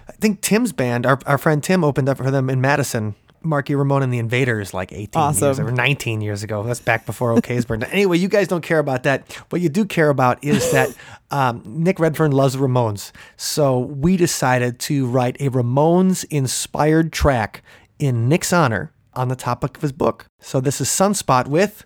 I 0.08 0.14
think 0.14 0.42
Tim's 0.42 0.72
band, 0.72 1.06
our, 1.06 1.20
our 1.26 1.38
friend 1.38 1.64
Tim 1.64 1.84
opened 1.84 2.10
up 2.10 2.18
for 2.18 2.32
them 2.32 2.50
in 2.50 2.62
Madison. 2.62 3.16
Marky 3.44 3.76
Ramone 3.76 4.04
and 4.04 4.14
the 4.14 4.20
Invaders 4.20 4.74
like 4.74 4.92
18 4.92 5.10
awesome. 5.16 5.48
years 5.48 5.60
or 5.60 5.72
19 5.72 6.22
years 6.22 6.44
ago. 6.44 6.64
That's 6.64 6.80
back 6.80 7.06
before 7.06 7.34
OK's 7.34 7.66
burned. 7.68 7.84
anyway, 7.86 8.18
you 8.18 8.28
guys 8.28 8.48
don't 8.48 8.62
care 8.62 8.80
about 8.80 9.04
that. 9.04 9.32
What 9.50 9.62
you 9.62 9.70
do 9.70 9.86
care 9.86 10.10
about 10.10 10.44
is 10.44 10.72
that 10.72 10.96
um, 11.32 11.62
Nick 11.66 12.00
Redfern 12.00 12.32
loves 12.32 12.56
Ramones. 12.56 13.12
So 13.38 13.80
we 13.80 14.18
decided 14.18 14.80
to 14.82 15.08
write 15.08 15.38
a 15.40 15.50
Ramones 15.50 16.26
inspired 16.30 17.12
track 17.12 17.64
in 18.00 18.28
Nick's 18.30 18.54
honor 18.54 18.92
on 19.14 19.28
the 19.28 19.36
topic 19.36 19.76
of 19.78 19.82
his 19.82 19.92
book. 19.92 20.26
So 20.40 20.60
this 20.60 20.80
is 20.80 20.88
Sunspot 20.88 21.48
with 21.48 21.86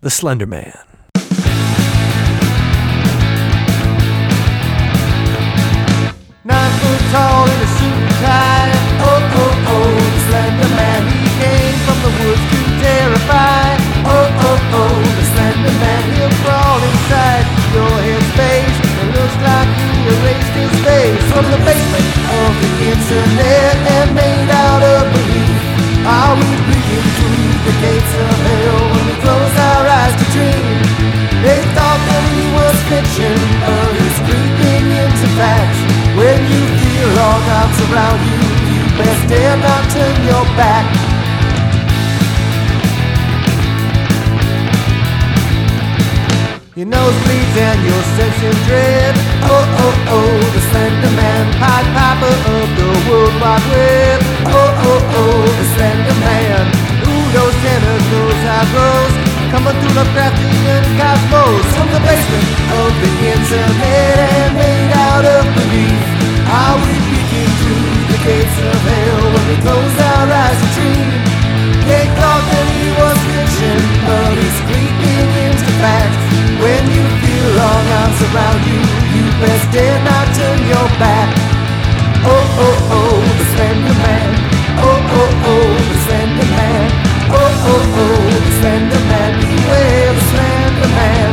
The 0.00 0.10
Slender 0.10 0.46
Man. 0.46 0.78
Nine 6.44 6.72
foot 6.80 7.00
tall 7.12 7.44
in 7.44 7.60
a 7.60 7.66
suit 7.66 7.92
and 7.92 8.10
tie. 8.16 8.61
woods 12.20 12.44
too 12.50 12.66
terrify. 12.82 13.66
Oh, 14.04 14.28
oh, 14.48 14.76
oh, 14.80 14.96
the 15.16 15.24
slender 15.32 15.76
man, 15.80 16.02
he'll 16.12 16.36
crawl 16.42 16.78
inside 16.82 17.44
your 17.72 17.94
headspace. 18.06 18.76
It 19.00 19.08
looks 19.16 19.36
like 19.40 19.70
you 19.80 20.12
erased 20.12 20.54
his 20.58 20.74
face 20.84 21.24
from 21.32 21.46
the 21.48 21.60
basement 21.64 22.08
of 22.42 22.50
the 22.60 22.72
internet 22.92 23.74
and 23.96 24.08
made 24.14 24.50
out 24.50 24.82
of 24.82 25.02
belief. 25.14 25.56
Are 26.02 26.34
we 26.34 26.50
bleeding 26.66 27.08
through 27.14 27.50
the 27.62 27.74
gates 27.78 28.12
of 28.26 28.34
hell 28.42 28.80
when 28.90 29.04
we 29.06 29.14
close 29.22 29.54
our 29.70 29.84
eyes 29.86 30.14
to 30.18 30.26
dream? 30.34 31.12
They 31.46 31.62
thought 31.74 32.02
that 32.10 32.24
he 32.34 32.42
was 32.54 32.76
fiction, 32.90 33.34
but 33.66 33.90
he's 33.98 34.18
creeping 34.26 34.86
into 34.94 35.28
fact. 35.38 35.78
When 36.18 36.38
you 36.50 36.62
feel 36.78 37.10
all 37.18 37.40
doubts 37.46 37.78
around 37.86 38.20
you, 38.30 38.42
you 38.74 38.82
best 38.98 39.22
dare 39.30 39.56
not 39.58 39.82
turn 39.94 40.16
your 40.26 40.44
back. 40.58 40.86
Your 46.82 46.90
nose 46.90 47.14
bleeds 47.22 47.54
and 47.62 47.78
your 47.86 48.02
in 48.42 48.58
dread. 48.66 49.14
Oh, 49.46 49.54
oh, 49.54 50.14
oh, 50.18 50.34
the 50.50 50.62
Slender 50.66 51.14
Man, 51.14 51.46
Pied 51.62 51.86
Piper 51.94 52.34
of 52.58 52.66
the 52.74 52.90
World 53.06 53.38
Wide 53.38 53.62
Web. 53.70 54.18
Oh, 54.50 54.90
oh, 54.90 55.14
oh, 55.14 55.46
the 55.46 55.66
Slender 55.78 56.16
Man. 56.18 56.66
Ooh, 57.06 57.26
those 57.38 57.54
tenors, 57.62 58.04
those 58.10 58.42
high 58.50 58.66
grows. 58.74 59.14
Coming 59.54 59.78
through 59.78 59.94
the 59.94 60.10
Lovecraftian 60.10 60.82
cosmos. 60.98 61.66
From 61.78 61.86
the 61.94 62.02
basement 62.02 62.50
of 62.50 62.90
the 62.98 63.12
internet 63.30 64.16
and 64.18 64.50
made 64.58 64.90
out 65.06 65.22
of 65.22 65.42
belief. 65.54 66.02
Are 66.50 66.82
we 66.82 66.98
peeking 66.98 67.52
through 67.62 67.94
the 68.10 68.18
gates 68.26 68.58
of 68.58 68.78
hell 68.90 69.22
when 69.30 69.44
we 69.54 69.56
close 69.62 69.94
our 70.02 70.26
eyes 70.34 70.58
and 70.58 70.72
dream? 70.74 71.06
They 71.86 72.10
thought 72.18 72.42
that 72.42 72.66
he 72.74 72.90
was 72.98 73.18
fiction, 73.30 73.78
but 74.02 74.34
he's 74.34 74.58
creeping 74.66 75.31
fact. 75.82 76.14
When 76.62 76.82
you 76.94 77.04
feel 77.22 77.48
long 77.58 77.84
arms 78.00 78.20
around 78.30 78.62
you, 78.70 78.80
you 79.14 79.24
best 79.42 79.66
dare 79.74 79.98
not 80.06 80.26
turn 80.38 80.60
your 80.70 80.88
back. 81.02 81.28
Oh, 82.22 82.62
oh, 82.66 82.94
oh, 82.98 83.18
the 83.38 83.46
Slender 83.54 83.96
Man. 84.06 84.30
Oh, 84.78 85.14
oh, 85.18 85.50
oh, 85.50 85.70
the 85.90 85.96
Slender 86.06 86.48
Man. 86.54 86.86
Oh, 87.34 87.70
oh, 87.72 87.98
oh, 88.02 88.22
the 88.46 88.52
Slender 88.62 89.02
Man. 89.10 89.30
Beware 89.42 90.12
the 90.18 90.24
Slender 90.30 90.90
Man. 90.98 91.30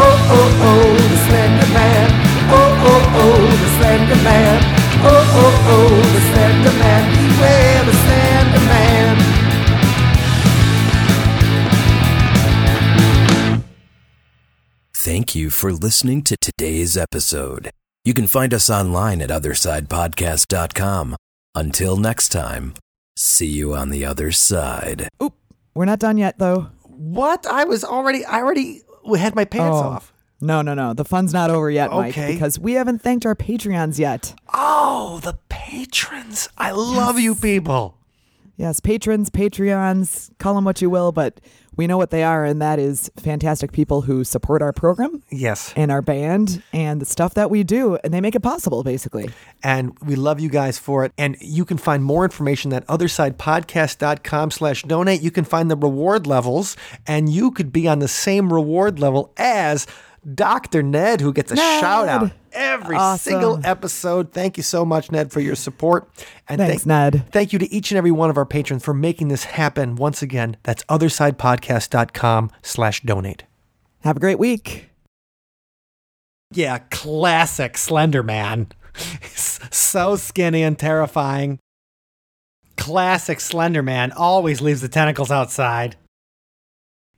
Oh, 0.00 0.36
oh, 0.38 0.66
oh, 0.68 0.88
the 1.12 1.18
Slender 1.28 1.68
Man. 1.76 2.08
Oh, 2.48 2.88
oh, 2.92 3.20
oh, 3.24 3.44
the 3.62 3.68
Slender 3.76 4.20
Man. 4.24 4.58
Oh, 5.04 5.40
oh, 5.42 5.72
oh, 5.76 5.92
the 6.14 6.22
Slender 6.30 6.74
Man. 6.80 7.02
Beware 7.12 7.82
the 7.88 7.94
Slender 8.04 8.64
Man. 8.72 9.23
Thank 15.04 15.34
you 15.34 15.50
for 15.50 15.70
listening 15.70 16.22
to 16.22 16.34
today's 16.40 16.96
episode. 16.96 17.70
You 18.04 18.14
can 18.14 18.26
find 18.26 18.54
us 18.54 18.70
online 18.70 19.20
at 19.20 19.28
othersidepodcast.com. 19.28 21.16
Until 21.54 21.96
next 21.98 22.30
time, 22.30 22.72
see 23.14 23.44
you 23.48 23.74
on 23.74 23.90
the 23.90 24.02
other 24.06 24.32
side. 24.32 25.08
Oop, 25.22 25.34
we're 25.74 25.84
not 25.84 25.98
done 25.98 26.16
yet 26.16 26.38
though. 26.38 26.68
What? 26.84 27.46
I 27.46 27.64
was 27.64 27.84
already. 27.84 28.24
I 28.24 28.38
already 28.40 28.80
had 29.18 29.34
my 29.34 29.44
pants 29.44 29.76
Oh. 29.76 29.88
off. 29.90 30.14
No, 30.40 30.62
no, 30.62 30.72
no. 30.72 30.94
The 30.94 31.04
fun's 31.04 31.34
not 31.34 31.50
over 31.50 31.70
yet, 31.70 31.90
Mike, 31.90 32.16
Okay. 32.16 32.32
because 32.32 32.58
we 32.58 32.72
haven't 32.72 33.02
thanked 33.02 33.26
our 33.26 33.34
Patreons 33.36 33.98
yet. 33.98 34.34
Oh, 34.54 35.20
the 35.22 35.38
patrons! 35.50 36.48
I 36.56 36.70
love 36.70 37.18
you 37.18 37.34
people. 37.34 37.98
Yes, 38.56 38.78
patrons, 38.78 39.30
Patreons, 39.30 40.30
call 40.38 40.54
them 40.54 40.64
what 40.64 40.80
you 40.80 40.88
will, 40.88 41.10
but 41.10 41.40
we 41.76 41.88
know 41.88 41.96
what 41.96 42.10
they 42.10 42.22
are, 42.22 42.44
and 42.44 42.62
that 42.62 42.78
is 42.78 43.10
fantastic 43.16 43.72
people 43.72 44.02
who 44.02 44.22
support 44.22 44.62
our 44.62 44.72
program 44.72 45.24
Yes, 45.28 45.72
and 45.74 45.90
our 45.90 46.00
band 46.00 46.62
and 46.72 47.00
the 47.02 47.04
stuff 47.06 47.34
that 47.34 47.50
we 47.50 47.64
do, 47.64 47.96
and 48.04 48.14
they 48.14 48.20
make 48.20 48.36
it 48.36 48.44
possible, 48.44 48.84
basically. 48.84 49.28
and 49.64 49.98
we 50.00 50.14
love 50.14 50.38
you 50.38 50.48
guys 50.48 50.78
for 50.78 51.04
it. 51.04 51.12
And 51.18 51.36
you 51.40 51.64
can 51.64 51.78
find 51.78 52.04
more 52.04 52.22
information 52.24 52.72
at 52.72 52.86
othersidepodcast.com 52.86 54.50
slash 54.52 54.82
donate. 54.84 55.20
You 55.20 55.30
can 55.32 55.44
find 55.44 55.68
the 55.70 55.76
reward 55.76 56.26
levels, 56.26 56.76
and 57.08 57.28
you 57.28 57.50
could 57.50 57.72
be 57.72 57.88
on 57.88 57.98
the 57.98 58.08
same 58.08 58.52
reward 58.52 59.00
level 59.00 59.32
as 59.36 59.86
Dr. 60.32 60.82
Ned, 60.82 61.20
who 61.20 61.32
gets 61.32 61.50
a 61.52 61.56
Ned! 61.56 61.80
shout 61.80 62.08
out 62.08 62.30
every 62.54 62.96
Awesome. 62.96 63.32
single 63.32 63.60
episode. 63.64 64.32
Thank 64.32 64.56
you 64.56 64.62
so 64.62 64.84
much, 64.84 65.10
Ned, 65.12 65.32
for 65.32 65.40
your 65.40 65.54
support. 65.54 66.08
And 66.48 66.58
Thanks, 66.58 66.84
thank, 66.84 66.86
Ned. 66.86 67.24
Thank 67.32 67.52
you 67.52 67.58
to 67.58 67.72
each 67.72 67.90
and 67.90 67.98
every 67.98 68.10
one 68.12 68.30
of 68.30 68.36
our 68.36 68.46
patrons 68.46 68.84
for 68.84 68.94
making 68.94 69.28
this 69.28 69.44
happen. 69.44 69.96
Once 69.96 70.22
again, 70.22 70.56
that's 70.62 70.82
othersidepodcast.com 70.84 72.50
slash 72.62 73.02
donate. 73.02 73.44
Have 74.00 74.16
a 74.16 74.20
great 74.20 74.38
week. 74.38 74.90
Yeah, 76.52 76.78
classic 76.90 77.76
Slender 77.76 78.22
Man. 78.22 78.68
so 79.70 80.16
skinny 80.16 80.62
and 80.62 80.78
terrifying. 80.78 81.58
Classic 82.76 83.40
Slender 83.40 83.82
Man 83.82 84.12
always 84.12 84.60
leaves 84.60 84.80
the 84.80 84.88
tentacles 84.88 85.30
outside. 85.30 85.96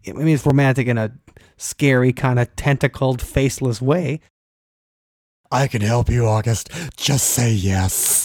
I 0.08 0.12
mean, 0.12 0.28
it's 0.28 0.46
romantic 0.46 0.86
in 0.86 0.98
a 0.98 1.12
scary, 1.56 2.12
kind 2.12 2.38
of 2.38 2.54
tentacled, 2.56 3.20
faceless 3.20 3.82
way. 3.82 4.20
I 5.50 5.68
can 5.68 5.82
help 5.82 6.08
you, 6.08 6.26
August. 6.26 6.70
Just 6.96 7.28
say 7.28 7.52
yes. 7.52 8.24